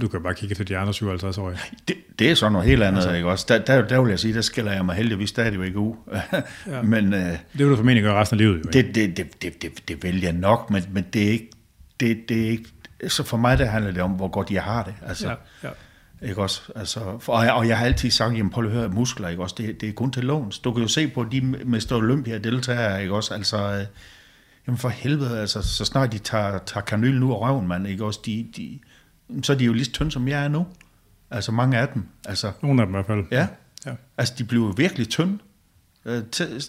Du 0.00 0.08
kan 0.08 0.22
bare 0.22 0.34
kigge 0.34 0.54
til 0.54 0.68
de 0.68 0.76
andre 0.76 0.94
57 0.94 1.38
år. 1.38 1.52
Det, 1.88 1.96
det 2.18 2.30
er 2.30 2.34
så 2.34 2.48
noget 2.48 2.68
helt 2.68 2.82
andet, 2.82 3.00
altså. 3.00 3.12
ikke 3.12 3.28
også? 3.28 3.46
Der, 3.48 3.58
der, 3.58 3.88
der 3.88 4.00
vil 4.00 4.10
jeg 4.10 4.18
sige, 4.18 4.34
der 4.34 4.40
skiller 4.40 4.72
jeg 4.72 4.84
mig 4.84 4.94
heldigvis 4.96 5.28
stadigvæk 5.28 5.76
ud. 5.76 5.94
ja. 6.66 6.82
men, 6.82 7.14
øh, 7.14 7.20
det 7.20 7.38
vil 7.52 7.66
du 7.66 7.76
formentlig 7.76 8.04
gøre 8.04 8.20
resten 8.20 8.34
af 8.34 8.38
livet. 8.38 8.56
Jo, 8.56 8.70
det, 8.72 8.94
det, 8.94 9.16
det, 9.16 9.42
det, 9.42 9.62
det, 9.62 9.88
det 9.88 10.02
vil 10.02 10.20
jeg 10.20 10.32
nok, 10.32 10.70
men, 10.70 10.84
men 10.92 11.04
det 11.12 11.26
er 11.26 11.30
ikke, 11.30 11.50
det, 12.00 12.28
det 12.28 12.46
er 12.46 12.50
ikke 12.50 12.71
så 13.08 13.22
for 13.22 13.36
mig 13.36 13.58
der 13.58 13.64
handler 13.64 13.92
det 13.92 14.02
om, 14.02 14.10
hvor 14.10 14.28
godt 14.28 14.50
jeg 14.50 14.62
har 14.62 14.82
det. 14.82 14.94
Altså, 15.06 15.28
ja, 15.28 15.34
ja. 15.62 15.68
Ikke 16.28 16.42
også? 16.42 16.62
Altså, 16.76 17.18
for, 17.20 17.32
og, 17.32 17.44
jeg, 17.44 17.52
og 17.52 17.68
jeg 17.68 17.78
har 17.78 17.86
altid 17.86 18.10
sagt, 18.10 18.36
jamen 18.36 18.50
prøv 18.50 18.64
at 18.64 18.70
høre, 18.70 18.88
muskler, 18.88 19.28
ikke 19.28 19.42
også? 19.42 19.54
Det, 19.58 19.80
det 19.80 19.88
er 19.88 19.92
kun 19.92 20.10
til 20.10 20.24
låns. 20.24 20.58
Du 20.58 20.72
kan 20.72 20.82
jo 20.82 20.88
se 20.88 21.08
på 21.08 21.24
de 21.24 21.40
Mr. 21.40 21.92
Olympia 21.92 22.38
deltagere, 22.38 23.02
ikke 23.02 23.14
også? 23.14 23.34
Altså, 23.34 23.56
øh, 23.56 23.86
jamen 24.66 24.78
for 24.78 24.88
helvede, 24.88 25.40
altså, 25.40 25.62
så 25.62 25.84
snart 25.84 26.12
de 26.12 26.18
tager, 26.18 26.58
tager 26.58 26.84
kanyl 26.84 27.20
nu 27.20 27.32
og 27.32 27.40
røven, 27.40 27.68
man, 27.68 27.86
ikke 27.86 28.04
også? 28.04 28.20
De, 28.26 28.46
de, 28.56 28.78
så 29.42 29.52
er 29.52 29.56
de 29.56 29.64
jo 29.64 29.72
lige 29.72 29.84
så 29.84 29.92
tynde, 29.92 30.10
som 30.10 30.28
jeg 30.28 30.44
er 30.44 30.48
nu. 30.48 30.66
Altså 31.30 31.52
mange 31.52 31.78
af 31.78 31.88
dem. 31.88 32.06
Altså, 32.24 32.52
Nogle 32.62 32.82
af 32.82 32.86
dem 32.86 32.94
i 32.94 32.96
hvert 32.96 33.06
fald. 33.06 33.24
Ja. 33.30 33.46
ja. 33.86 33.92
Altså, 34.18 34.34
de 34.38 34.44
bliver 34.44 34.72
virkelig 34.72 35.08
tynde. 35.08 35.38
Øh, 36.04 36.22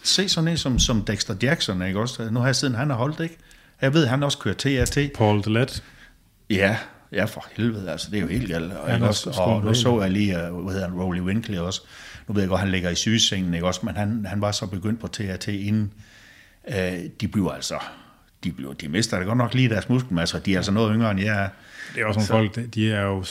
se 0.03 0.29
sådan 0.29 0.47
en 0.47 0.57
som, 0.57 0.79
som 0.79 1.05
Dexter 1.05 1.35
Jackson, 1.41 1.81
ikke 1.81 1.99
også? 1.99 2.29
Nu 2.31 2.39
har 2.39 2.47
jeg 2.47 2.55
siden 2.55 2.75
han 2.75 2.89
har 2.89 2.97
holdt, 2.97 3.19
ikke? 3.19 3.37
Jeg 3.81 3.93
ved, 3.93 4.07
han 4.07 4.23
også 4.23 4.37
kører 4.37 4.55
TRT. 4.55 4.97
Paul 5.15 5.43
Delet. 5.43 5.83
Ja, 6.55 6.77
ja 7.11 7.25
for 7.25 7.45
helvede, 7.51 7.91
altså 7.91 8.11
det 8.11 8.17
er 8.17 8.21
jo 8.21 8.27
helt 8.27 8.47
galt. 8.47 8.73
Og, 8.73 8.89
ja, 8.89 9.07
også, 9.07 9.29
og 9.29 9.63
nu 9.63 9.73
så 9.73 10.01
jeg 10.01 10.11
lige, 10.11 10.51
uh, 10.51 10.63
hvad 10.63 10.73
hedder 10.73 10.89
han, 10.89 10.99
Rolly 10.99 11.19
Winkley 11.19 11.57
også. 11.57 11.81
Nu 12.27 12.33
ved 12.33 12.41
jeg 12.41 12.49
godt, 12.49 12.59
han 12.59 12.71
ligger 12.71 12.89
i 12.89 12.95
sygesengen, 12.95 13.53
ikke 13.53 13.67
også, 13.67 13.79
men 13.83 13.95
han, 13.95 14.25
han 14.25 14.41
var 14.41 14.51
så 14.51 14.65
begyndt 14.65 14.99
på 14.99 15.07
TRT 15.07 15.47
inden. 15.47 15.93
Uh, 16.67 16.75
de 17.21 17.27
bliver 17.27 17.51
altså, 17.51 17.79
de, 18.43 18.51
bliver, 18.51 18.73
de 18.73 18.87
mister 18.89 19.17
det 19.17 19.27
godt 19.27 19.37
nok 19.37 19.53
lige 19.53 19.69
deres 19.69 19.89
muskelmasse, 19.89 20.39
de 20.39 20.53
er 20.53 20.57
altså 20.57 20.71
noget 20.71 20.91
yngre 20.95 21.11
end 21.11 21.19
jeg 21.19 21.43
er. 21.43 21.49
Det 21.95 22.01
er 22.01 22.05
også 22.05 22.19
nogle 22.19 22.27
folk, 22.27 22.73
de 22.73 22.91
er 22.91 23.01
jo, 23.01 23.25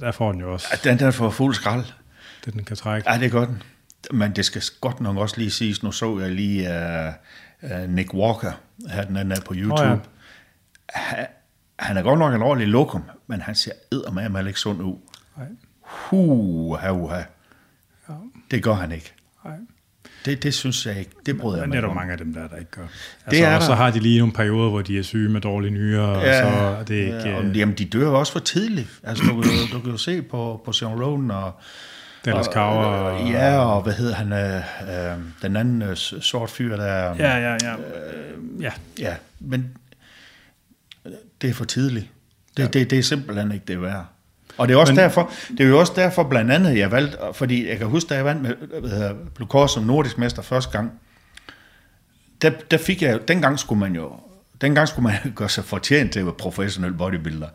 der 0.00 0.12
får 0.12 0.32
den 0.32 0.40
jo 0.40 0.52
også. 0.52 0.80
Den 0.84 0.98
der 0.98 1.10
får 1.10 1.30
fuld 1.30 1.54
skrald. 1.54 1.84
Det 2.44 2.54
den 2.54 2.64
kan 2.64 2.76
trække. 2.76 3.12
Ja, 3.12 3.18
det 3.18 3.32
gør 3.32 3.44
den. 3.44 3.62
Men 4.10 4.36
det 4.36 4.44
skal 4.44 4.62
godt 4.80 5.00
nok 5.00 5.16
også 5.16 5.38
lige 5.38 5.50
siges, 5.50 5.82
nu 5.82 5.92
så 5.92 6.18
jeg 6.18 6.30
lige 6.30 6.68
uh, 7.62 7.70
uh, 7.70 7.90
Nick 7.90 8.14
Walker, 8.14 8.52
her 8.88 9.04
den 9.04 9.16
anden 9.16 9.42
på 9.46 9.54
YouTube. 9.56 9.82
Oh, 9.82 9.98
ja 11.12 11.26
han 11.78 11.96
er 11.96 12.02
godt 12.02 12.18
nok 12.18 12.34
en 12.34 12.42
ordentlig 12.42 12.68
lokum, 12.68 13.02
men 13.26 13.40
han 13.40 13.54
ser 13.54 13.72
eddermame 13.92 14.48
ikke 14.48 14.60
sund 14.60 14.82
ud. 14.82 14.96
Nej. 15.36 15.46
Huha, 15.80 16.90
huha. 16.90 17.22
Ja. 18.08 18.14
Det 18.50 18.62
gør 18.62 18.74
han 18.74 18.92
ikke. 18.92 19.12
Nej. 19.44 19.56
Det, 20.24 20.42
det 20.42 20.54
synes 20.54 20.86
jeg 20.86 20.98
ikke. 20.98 21.10
Det 21.26 21.38
bryder 21.38 21.56
jeg 21.56 21.60
mig 21.60 21.68
Men 21.68 21.76
det 21.76 21.84
er 21.84 21.88
der 21.88 21.94
mange 21.94 22.12
af 22.12 22.18
dem, 22.18 22.34
der, 22.34 22.48
der 22.48 22.56
ikke 22.56 22.70
gør. 22.70 22.82
Altså, 22.82 23.30
det 23.30 23.42
er 23.42 23.54
og 23.54 23.60
der. 23.60 23.66
så 23.66 23.74
har 23.74 23.90
de 23.90 23.98
lige 23.98 24.18
nogle 24.18 24.34
perioder, 24.34 24.70
hvor 24.70 24.82
de 24.82 24.98
er 24.98 25.02
syge 25.02 25.28
med 25.28 25.40
dårlige 25.40 25.70
nyere, 25.70 26.18
ja, 26.18 26.44
og 26.46 26.52
så 26.52 26.58
er 26.58 26.82
det 26.84 26.94
ikke... 26.94 27.28
Ja, 27.28 27.36
og, 27.36 27.44
jamen, 27.44 27.74
de 27.74 27.84
dør 27.84 28.08
også 28.08 28.32
for 28.32 28.40
tidligt. 28.40 28.88
Altså, 29.02 29.24
du, 29.24 29.42
du, 29.42 29.48
du 29.72 29.80
kan 29.80 29.90
jo 29.90 29.96
se 29.96 30.22
på, 30.22 30.62
på 30.64 30.72
Sean 30.72 31.02
Roden 31.02 31.30
og... 31.30 31.52
Dallas 32.24 32.46
Cower. 32.46 32.84
Og, 32.84 33.30
ja, 33.30 33.58
og 33.58 33.82
hvad 33.82 33.92
hedder 33.92 34.14
han? 34.14 34.32
Øh, 34.32 34.56
øh, 34.56 35.18
den 35.42 35.56
anden 35.56 35.82
øh, 35.82 35.96
sort 35.96 36.50
fyr, 36.50 36.76
der... 36.76 37.14
Ja, 37.18 37.36
ja, 37.36 37.56
ja. 37.62 37.72
Øh, 37.72 38.62
ja. 38.62 38.70
Ja, 38.98 39.14
men 39.40 39.76
det 41.42 41.50
er 41.50 41.54
for 41.54 41.64
tidligt. 41.64 42.06
Det, 42.56 42.62
ja. 42.62 42.68
det, 42.68 42.90
det 42.90 42.98
er 42.98 43.02
simpelthen 43.02 43.52
ikke 43.52 43.64
det 43.68 43.82
værd. 43.82 44.06
Og 44.58 44.68
det 44.68 44.74
er, 44.74 44.78
også 44.78 44.92
Men, 44.92 44.98
derfor, 44.98 45.30
det 45.48 45.60
er 45.60 45.68
jo 45.68 45.78
også 45.78 45.92
derfor 45.96 46.22
blandt 46.22 46.52
andet, 46.52 46.78
jeg 46.78 46.90
valgte, 46.90 47.18
fordi 47.32 47.68
jeg 47.68 47.78
kan 47.78 47.86
huske, 47.86 48.08
da 48.08 48.14
jeg 48.14 48.24
vandt 48.24 48.42
med 48.42 48.54
hvad 48.80 48.90
hedder, 48.90 49.14
Blue 49.34 49.68
som 49.68 49.82
nordisk 49.82 50.18
mester 50.18 50.42
første 50.42 50.70
gang, 50.70 50.92
der, 52.42 52.50
der 52.70 52.78
fik 52.78 53.02
jeg, 53.02 53.28
dengang 53.28 53.58
skulle 53.58 53.80
man 53.80 53.94
jo 53.94 54.12
dengang 54.60 54.88
skulle 54.88 55.02
man 55.02 55.32
gøre 55.36 55.48
sig 55.48 55.64
fortjent 55.64 56.12
til 56.12 56.20
at 56.20 56.26
være 56.26 56.34
professionel 56.34 56.92
bodybuilder. 56.92 57.48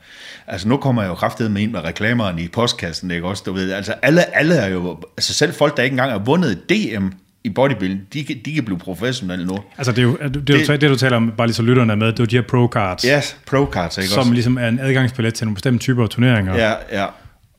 Altså 0.48 0.68
nu 0.68 0.78
kommer 0.78 1.02
jeg 1.02 1.10
jo 1.40 1.50
med 1.50 1.62
ind 1.62 1.72
med 1.72 1.84
reklamerne 1.84 2.42
i 2.42 2.48
postkassen, 2.48 3.12
ikke 3.12 3.28
også? 3.28 3.44
Du 3.46 3.54
ved, 3.54 3.72
altså 3.72 3.94
alle, 4.02 4.36
alle 4.36 4.56
er 4.56 4.68
jo, 4.68 5.02
altså 5.18 5.34
selv 5.34 5.54
folk, 5.54 5.78
der 5.78 5.84
ikke 5.84 5.94
engang 5.94 6.12
har 6.12 6.20
vundet 6.20 6.70
DM 6.70 7.08
i 7.44 7.50
bodybuilding, 7.50 8.02
de, 8.14 8.24
kan- 8.24 8.36
de 8.46 8.54
kan 8.54 8.64
blive 8.66 8.78
professionelle 8.80 9.46
nu. 9.46 9.58
Altså 9.78 9.92
det, 9.92 10.00
er 10.00 10.04
jo, 10.04 10.18
det, 10.24 10.34
det, 10.34 10.48
det, 10.48 10.82
det, 10.82 10.90
du 10.90 10.96
taler 10.96 11.18
om, 11.18 11.32
bare 11.38 11.48
lige 11.48 11.56
så 11.56 11.62
lytterne 11.64 11.92
er 11.94 11.98
med, 11.98 12.08
det 12.08 12.20
er 12.20 12.24
jo 12.24 12.26
de 12.26 12.36
her 12.36 12.42
pro-cards, 12.44 13.18
Yes, 13.18 13.38
pro 13.48 13.66
cards, 13.72 13.98
ikke 13.98 14.10
som 14.10 14.20
også? 14.20 14.34
ligesom 14.34 14.58
er 14.58 14.68
en 14.68 14.80
adgangsbillet 14.80 15.34
til 15.34 15.46
nogle 15.48 15.56
bestemte 15.56 15.80
typer 15.80 16.04
af 16.04 16.10
turneringer. 16.10 16.56
Ja, 16.56 16.74
ja. 16.92 17.06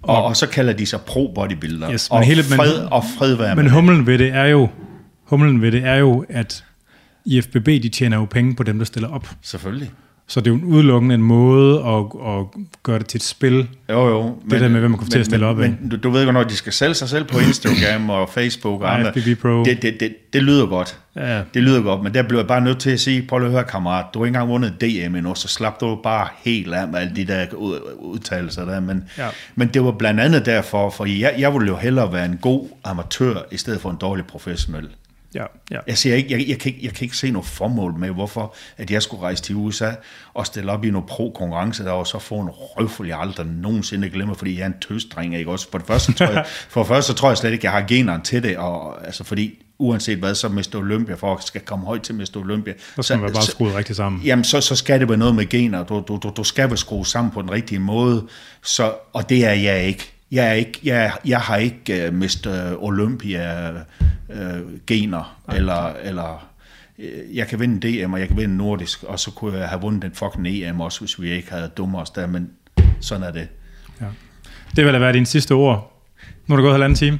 Og, 0.03 0.25
og 0.25 0.37
så 0.37 0.47
kalder 0.47 0.73
de 0.73 0.87
sig 0.87 1.01
pro 1.01 1.33
bodybuilder. 1.35 1.93
Yes, 1.93 2.11
men 2.11 2.17
og, 2.19 2.23
hele- 2.25 2.43
men- 2.51 2.57
fred, 2.57 2.75
og 2.91 3.05
fred 3.19 3.35
være 3.35 3.57
Men 3.57 3.71
humlen 3.71 4.07
ved 4.07 4.19
det 4.19 4.35
er 4.35 4.45
jo, 4.45 4.69
humlen 5.27 5.63
ved 5.63 5.73
det 5.73 5.85
er 5.85 5.95
jo, 5.95 6.25
at 6.29 6.65
IFBB, 7.27 7.67
de 7.67 7.89
tjener 7.89 8.17
jo 8.17 8.25
penge 8.25 8.57
på 8.57 8.63
dem, 8.63 8.79
der 8.79 8.85
stiller 8.85 9.09
op. 9.09 9.29
Selvfølgelig. 9.43 9.91
Så 10.33 10.41
det 10.41 10.47
er 10.47 10.51
jo 10.51 10.57
en 10.57 10.65
udelukkende 10.65 11.15
en 11.15 11.23
måde 11.23 11.79
at, 11.85 12.05
at 12.39 12.47
gøre 12.83 12.99
det 12.99 13.07
til 13.07 13.19
et 13.19 13.23
spil. 13.23 13.69
Jo, 13.91 14.09
jo. 14.09 14.39
Det 14.51 14.61
der 14.61 14.69
med, 14.69 14.81
hvem 14.81 14.91
man 14.91 14.99
kommer 14.99 15.11
til 15.11 15.19
at 15.19 15.27
stille 15.27 15.47
op 15.47 15.61
af. 15.61 15.71
Men 15.81 15.89
du, 15.89 15.97
du 15.97 16.11
ved 16.11 16.25
godt, 16.25 16.35
når 16.35 16.45
de 16.45 16.57
skal 16.57 16.73
sælge 16.73 16.95
sig 16.95 17.09
selv 17.09 17.25
på 17.25 17.39
Instagram 17.39 18.11
og 18.11 18.29
Facebook 18.29 18.83
og 18.83 18.95
andre, 18.95 19.13
Pro. 19.43 19.65
Det, 19.65 19.83
det, 19.83 20.01
det, 20.01 20.15
det 20.33 20.43
lyder 20.43 20.67
godt. 20.67 20.99
Ja. 21.17 21.43
Det 21.55 21.63
lyder 21.63 21.83
godt, 21.83 22.03
men 22.03 22.15
der 22.15 22.23
bliver 22.23 22.41
jeg 22.41 22.49
bare 22.49 22.61
nødt 22.61 22.79
til 22.79 22.91
at 22.91 23.01
sige, 23.01 23.23
prøv 23.23 23.39
lige 23.39 23.47
at 23.47 23.53
høre, 23.53 23.65
kammerat, 23.65 24.05
du 24.15 24.19
har 24.19 24.27
ikke 24.27 24.37
engang 24.37 24.51
vundet 24.51 24.81
DM 24.81 25.15
endnu, 25.17 25.35
så 25.35 25.49
slap 25.49 25.81
du 25.81 25.99
bare 26.03 26.29
helt 26.45 26.75
af 26.75 26.89
med 26.89 26.99
alle 26.99 27.17
de 27.17 27.25
der 27.27 27.47
ud- 27.57 27.81
udtalelser 27.99 28.65
der. 28.65 28.81
Men, 28.81 29.05
Ja. 29.19 29.29
men 29.55 29.69
det 29.69 29.85
var 29.85 29.91
blandt 29.93 30.21
andet 30.21 30.47
derfor, 30.47 30.91
for 30.91 31.05
jeg, 31.05 31.35
jeg 31.39 31.53
ville 31.55 31.69
jo 31.69 31.77
hellere 31.77 32.13
være 32.13 32.25
en 32.27 32.39
god 32.43 32.69
amatør, 32.85 33.35
i 33.51 33.57
stedet 33.57 33.81
for 33.81 33.91
en 33.91 33.97
dårlig 34.01 34.25
professionel. 34.27 34.89
Ja, 35.35 35.45
ja. 35.71 35.79
Jeg, 35.87 35.99
siger 35.99 36.15
ikke, 36.15 36.39
jeg, 36.39 36.49
jeg, 36.49 36.59
kan 36.59 36.73
ikke, 36.73 36.87
jeg 36.87 36.93
kan 36.95 37.05
ikke 37.05 37.17
se 37.17 37.31
noget 37.31 37.47
formål 37.47 37.99
med, 37.99 38.11
hvorfor 38.11 38.55
at 38.77 38.91
jeg 38.91 39.03
skulle 39.03 39.23
rejse 39.23 39.43
til 39.43 39.57
USA 39.57 39.91
og 40.35 40.47
stille 40.47 40.73
op 40.73 40.85
i 40.85 40.91
nogle 40.91 41.07
pro-konkurrence, 41.07 41.85
der 41.85 41.91
og 41.91 42.07
så 42.07 42.19
få 42.19 42.41
en 42.41 42.49
røvfuld, 42.51 43.09
jeg 43.09 43.19
aldrig 43.19 43.47
nogensinde 43.47 44.11
glemmer, 44.11 44.35
fordi 44.35 44.59
jeg 44.59 44.63
er 44.63 44.67
en 44.67 44.75
tøsdreng, 44.89 45.37
ikke 45.37 45.51
også? 45.51 45.69
For 45.71 45.79
det 45.79 45.87
første, 45.87 46.13
tror 46.13 46.27
jeg, 46.27 46.45
for 46.69 46.81
det 46.81 46.89
første 46.89 47.13
tror 47.13 47.29
jeg 47.29 47.39
slet 47.39 47.53
ikke, 47.53 47.65
jeg 47.65 47.73
har 47.73 47.85
generen 47.89 48.23
til 48.23 48.43
det, 48.43 48.57
og, 48.57 49.07
altså 49.07 49.25
fordi 49.25 49.59
uanset 49.79 50.19
hvad, 50.19 50.35
så 50.35 50.49
Mr. 50.49 50.77
Olympia, 50.77 51.15
for 51.15 51.35
at 51.35 51.45
skal 51.45 51.61
komme 51.61 51.87
højt 51.87 52.03
til 52.03 52.15
Mr. 52.15 52.37
Olympia, 52.37 52.73
Så 52.97 53.03
skal 53.03 53.17
man 53.17 53.23
være 53.23 53.33
bare 53.33 53.43
skruet 53.43 53.75
rigtigt 53.75 53.97
sammen. 53.97 54.23
Jamen, 54.23 54.45
så, 54.45 54.61
så 54.61 54.77
skal 54.77 55.01
det 55.01 55.09
være 55.09 55.19
noget 55.19 55.35
med 55.35 55.49
gener. 55.49 55.85
Du, 55.85 56.05
du, 56.09 56.19
du, 56.23 56.33
du 56.37 56.45
skal 56.45 56.69
være 56.69 56.77
skruet 56.77 57.07
sammen 57.07 57.33
på 57.33 57.43
den 57.43 57.51
rigtige 57.51 57.79
måde. 57.79 58.27
Så, 58.63 58.95
og 59.13 59.29
det 59.29 59.45
er 59.45 59.53
jeg 59.53 59.85
ikke. 59.85 60.12
Jeg, 60.33 60.49
er 60.49 60.53
ikke, 60.53 60.81
jeg, 60.85 61.13
jeg 61.25 61.41
har 61.41 61.57
ikke 61.57 62.09
uh, 62.09 62.15
Mr. 62.15 62.77
Olympia 62.79 63.71
uh, 63.71 64.87
gener, 64.87 65.43
eller, 65.55 65.93
eller 66.03 66.49
øh, 66.99 67.37
jeg 67.37 67.49
kan 67.49 67.61
vinde 67.61 67.89
DM, 67.89 68.13
og 68.13 68.21
jeg 68.21 68.29
kan 68.29 68.37
vinde 68.37 68.57
nordisk, 68.57 69.03
og 69.03 69.21
så 69.21 69.31
kunne 69.31 69.59
jeg 69.59 69.69
have 69.69 69.81
vundet 69.81 70.03
den 70.03 70.13
fucking 70.15 70.47
EM 70.49 70.81
også, 70.81 71.01
hvis 71.01 71.21
vi 71.21 71.31
ikke 71.31 71.51
havde 71.51 71.69
dummet 71.69 72.01
os 72.01 72.11
der, 72.11 72.27
men 72.27 72.51
sådan 73.01 73.23
er 73.23 73.31
det. 73.31 73.49
Ja. 74.01 74.07
Det 74.77 74.85
vil 74.85 74.93
da 74.93 74.99
være 74.99 75.13
dine 75.13 75.27
sidste 75.27 75.53
ord. 75.53 76.03
Nu 76.47 76.55
er 76.55 76.57
det 76.57 76.63
gået 76.63 76.75
halvanden 76.75 76.97
time. 76.97 77.19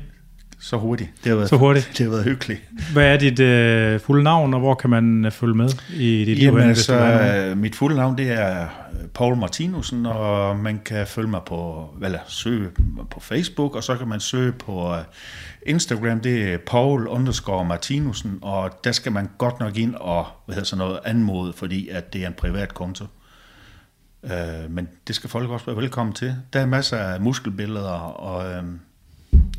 Så 0.63 0.77
hurtigt. 0.77 1.11
Det 1.25 1.31
har 1.31 1.37
været, 1.37 1.49
Så 1.49 1.57
hurtigt. 1.57 1.91
Det 1.99 2.07
har 2.07 2.11
været 2.11 2.25
hyggeligt. 2.25 2.61
Hvad 2.93 3.07
er 3.07 3.17
dit 3.17 3.41
øh, 3.41 4.01
fulde 4.01 4.23
navn, 4.23 4.55
og 4.55 4.61
hvor 4.61 4.75
kan 4.75 4.91
man 4.91 5.25
øh, 5.25 5.31
følge 5.31 5.55
med 5.55 5.69
i 5.95 6.25
dit 6.25 6.27
liv? 6.27 6.45
Jamen, 6.45 6.55
nogen? 6.55 6.69
altså, 6.69 7.55
mit 7.57 7.75
fulde 7.77 7.97
navn, 7.97 8.19
det 8.19 8.31
er 8.31 8.67
Paul 9.15 9.37
Martinussen, 9.37 10.07
og 10.07 10.57
man 10.57 10.81
kan 10.85 11.07
følge 11.07 11.29
mig 11.29 11.41
på, 11.47 11.91
eller 12.03 12.19
søge 12.27 12.69
på 13.11 13.21
Facebook, 13.21 13.77
og 13.77 13.85
så 13.85 13.97
kan 13.97 14.09
man 14.09 14.21
søge 14.21 14.53
på 14.53 14.93
øh, 14.95 14.99
Instagram, 15.67 16.21
det 16.21 16.53
er 16.53 16.59
Paul 16.67 17.07
underscore 17.09 17.65
Martinussen, 17.65 18.39
og 18.43 18.71
der 18.85 18.93
skal 18.93 19.13
man 19.13 19.29
godt 19.39 19.61
nok 19.61 19.77
ind 19.77 19.95
og, 19.95 20.27
hvad 20.47 20.55
hedder 20.55 20.67
sådan 20.67 20.87
noget, 20.87 21.01
anmode, 21.05 21.53
fordi 21.53 21.89
at 21.89 22.13
det 22.13 22.23
er 22.23 22.27
en 22.27 22.35
privat 22.35 22.75
konto. 22.75 23.05
Øh, 24.25 24.71
men 24.71 24.89
det 25.07 25.15
skal 25.17 25.31
folk 25.31 25.51
også 25.51 25.67
være 25.67 25.77
velkommen 25.77 26.13
til. 26.15 26.35
Der 26.53 26.61
er 26.61 26.67
masser 26.67 26.97
af 26.97 27.21
muskelbilleder, 27.21 27.99
og 27.99 28.53
øh, 28.53 28.63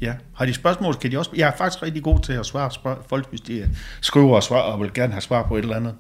ja, 0.02 0.14
har 0.36 0.46
de 0.46 0.54
spørgsmål, 0.54 0.94
kan 0.96 1.12
de 1.12 1.18
også... 1.18 1.32
Jeg 1.36 1.48
er 1.48 1.56
faktisk 1.58 1.84
rigtig 1.84 2.04
god 2.04 2.20
til 2.20 2.34
at 2.34 2.46
svare 2.46 2.72
spørg- 2.72 3.06
folk, 3.10 3.30
hvis 3.30 3.42
de 3.42 3.70
skriver 4.02 4.36
og 4.36 4.44
svarer, 4.44 4.62
og 4.62 4.80
vil 4.80 4.94
gerne 4.94 5.14
have 5.14 5.22
svar 5.22 5.48
på 5.48 5.58
et 5.58 5.62
eller 5.62 5.76
andet. 5.76 5.96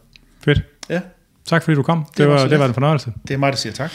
Fedt. 0.45 0.61
Ja, 0.89 1.01
Tak 1.45 1.63
fordi 1.63 1.75
du 1.75 1.83
kom. 1.83 2.05
Det, 2.05 2.17
Det 2.17 2.27
var 2.27 2.47
det 2.47 2.59
var 2.59 2.65
en 2.65 2.73
fornøjelse. 2.73 3.13
det 3.27 3.33
er 3.33 3.37
mig, 3.37 3.51
der 3.51 3.57
siger 3.57 3.73
tak. 3.73 3.91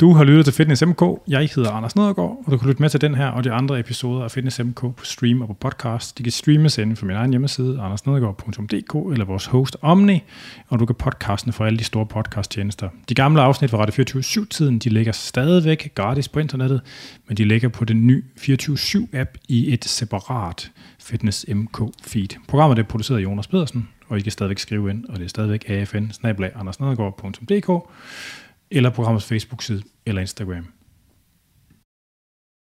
Du 0.00 0.14
har 0.14 0.24
lyttet 0.24 0.44
til 0.44 0.54
Fitness 0.54 0.82
MK. 0.86 1.02
Jeg 1.28 1.48
hedder 1.56 1.70
Anders 1.70 1.96
Nedergaard, 1.96 2.42
og 2.46 2.52
du 2.52 2.56
kan 2.58 2.68
lytte 2.68 2.82
med 2.82 2.90
til 2.90 3.00
den 3.00 3.14
her 3.14 3.26
og 3.26 3.44
de 3.44 3.52
andre 3.52 3.78
episoder 3.80 4.24
af 4.24 4.30
Fitness 4.30 4.60
MK 4.64 4.80
på 4.80 5.04
stream 5.04 5.40
og 5.42 5.48
på 5.48 5.54
podcast. 5.54 6.18
De 6.18 6.22
kan 6.22 6.32
streames 6.32 6.78
inde 6.78 6.96
fra 6.96 7.06
min 7.06 7.16
egen 7.16 7.30
hjemmeside, 7.30 7.80
andersnedergaard.dk, 7.80 9.12
eller 9.12 9.24
vores 9.24 9.46
host 9.46 9.76
Omni, 9.82 10.22
og 10.68 10.78
du 10.78 10.86
kan 10.86 10.94
podcastene 10.94 11.52
fra 11.52 11.66
alle 11.66 11.78
de 11.78 11.84
store 11.84 12.06
podcasttjenester. 12.06 12.88
De 13.08 13.14
gamle 13.14 13.42
afsnit 13.42 13.70
fra 13.70 13.78
Radio 13.78 14.04
24-7-tiden, 14.20 14.78
de 14.78 14.88
ligger 14.88 15.12
stadigvæk 15.12 15.92
gratis 15.94 16.28
på 16.28 16.40
internettet, 16.40 16.80
men 17.28 17.36
de 17.36 17.44
ligger 17.44 17.68
på 17.68 17.84
den 17.84 18.06
nye 18.06 18.22
24-7-app 18.40 19.34
i 19.48 19.72
et 19.72 19.84
separat 19.84 20.70
Fitness 21.02 21.46
MK 21.54 21.80
feed. 22.06 22.28
Programmet 22.48 22.78
er 22.78 22.82
produceret 22.82 23.18
af 23.18 23.22
Jonas 23.22 23.46
Pedersen, 23.46 23.88
og 24.10 24.18
I 24.18 24.20
kan 24.20 24.32
stadigvæk 24.32 24.58
skrive 24.58 24.90
ind, 24.90 25.04
og 25.04 25.18
det 25.18 25.24
er 25.24 25.28
stadigvæk 25.28 25.64
afn 25.70 26.10
andersnedergaard.dk 26.54 27.90
eller 28.70 28.90
programmets 28.90 29.26
Facebook-side 29.26 29.82
eller 30.06 30.20
Instagram. 30.20 30.66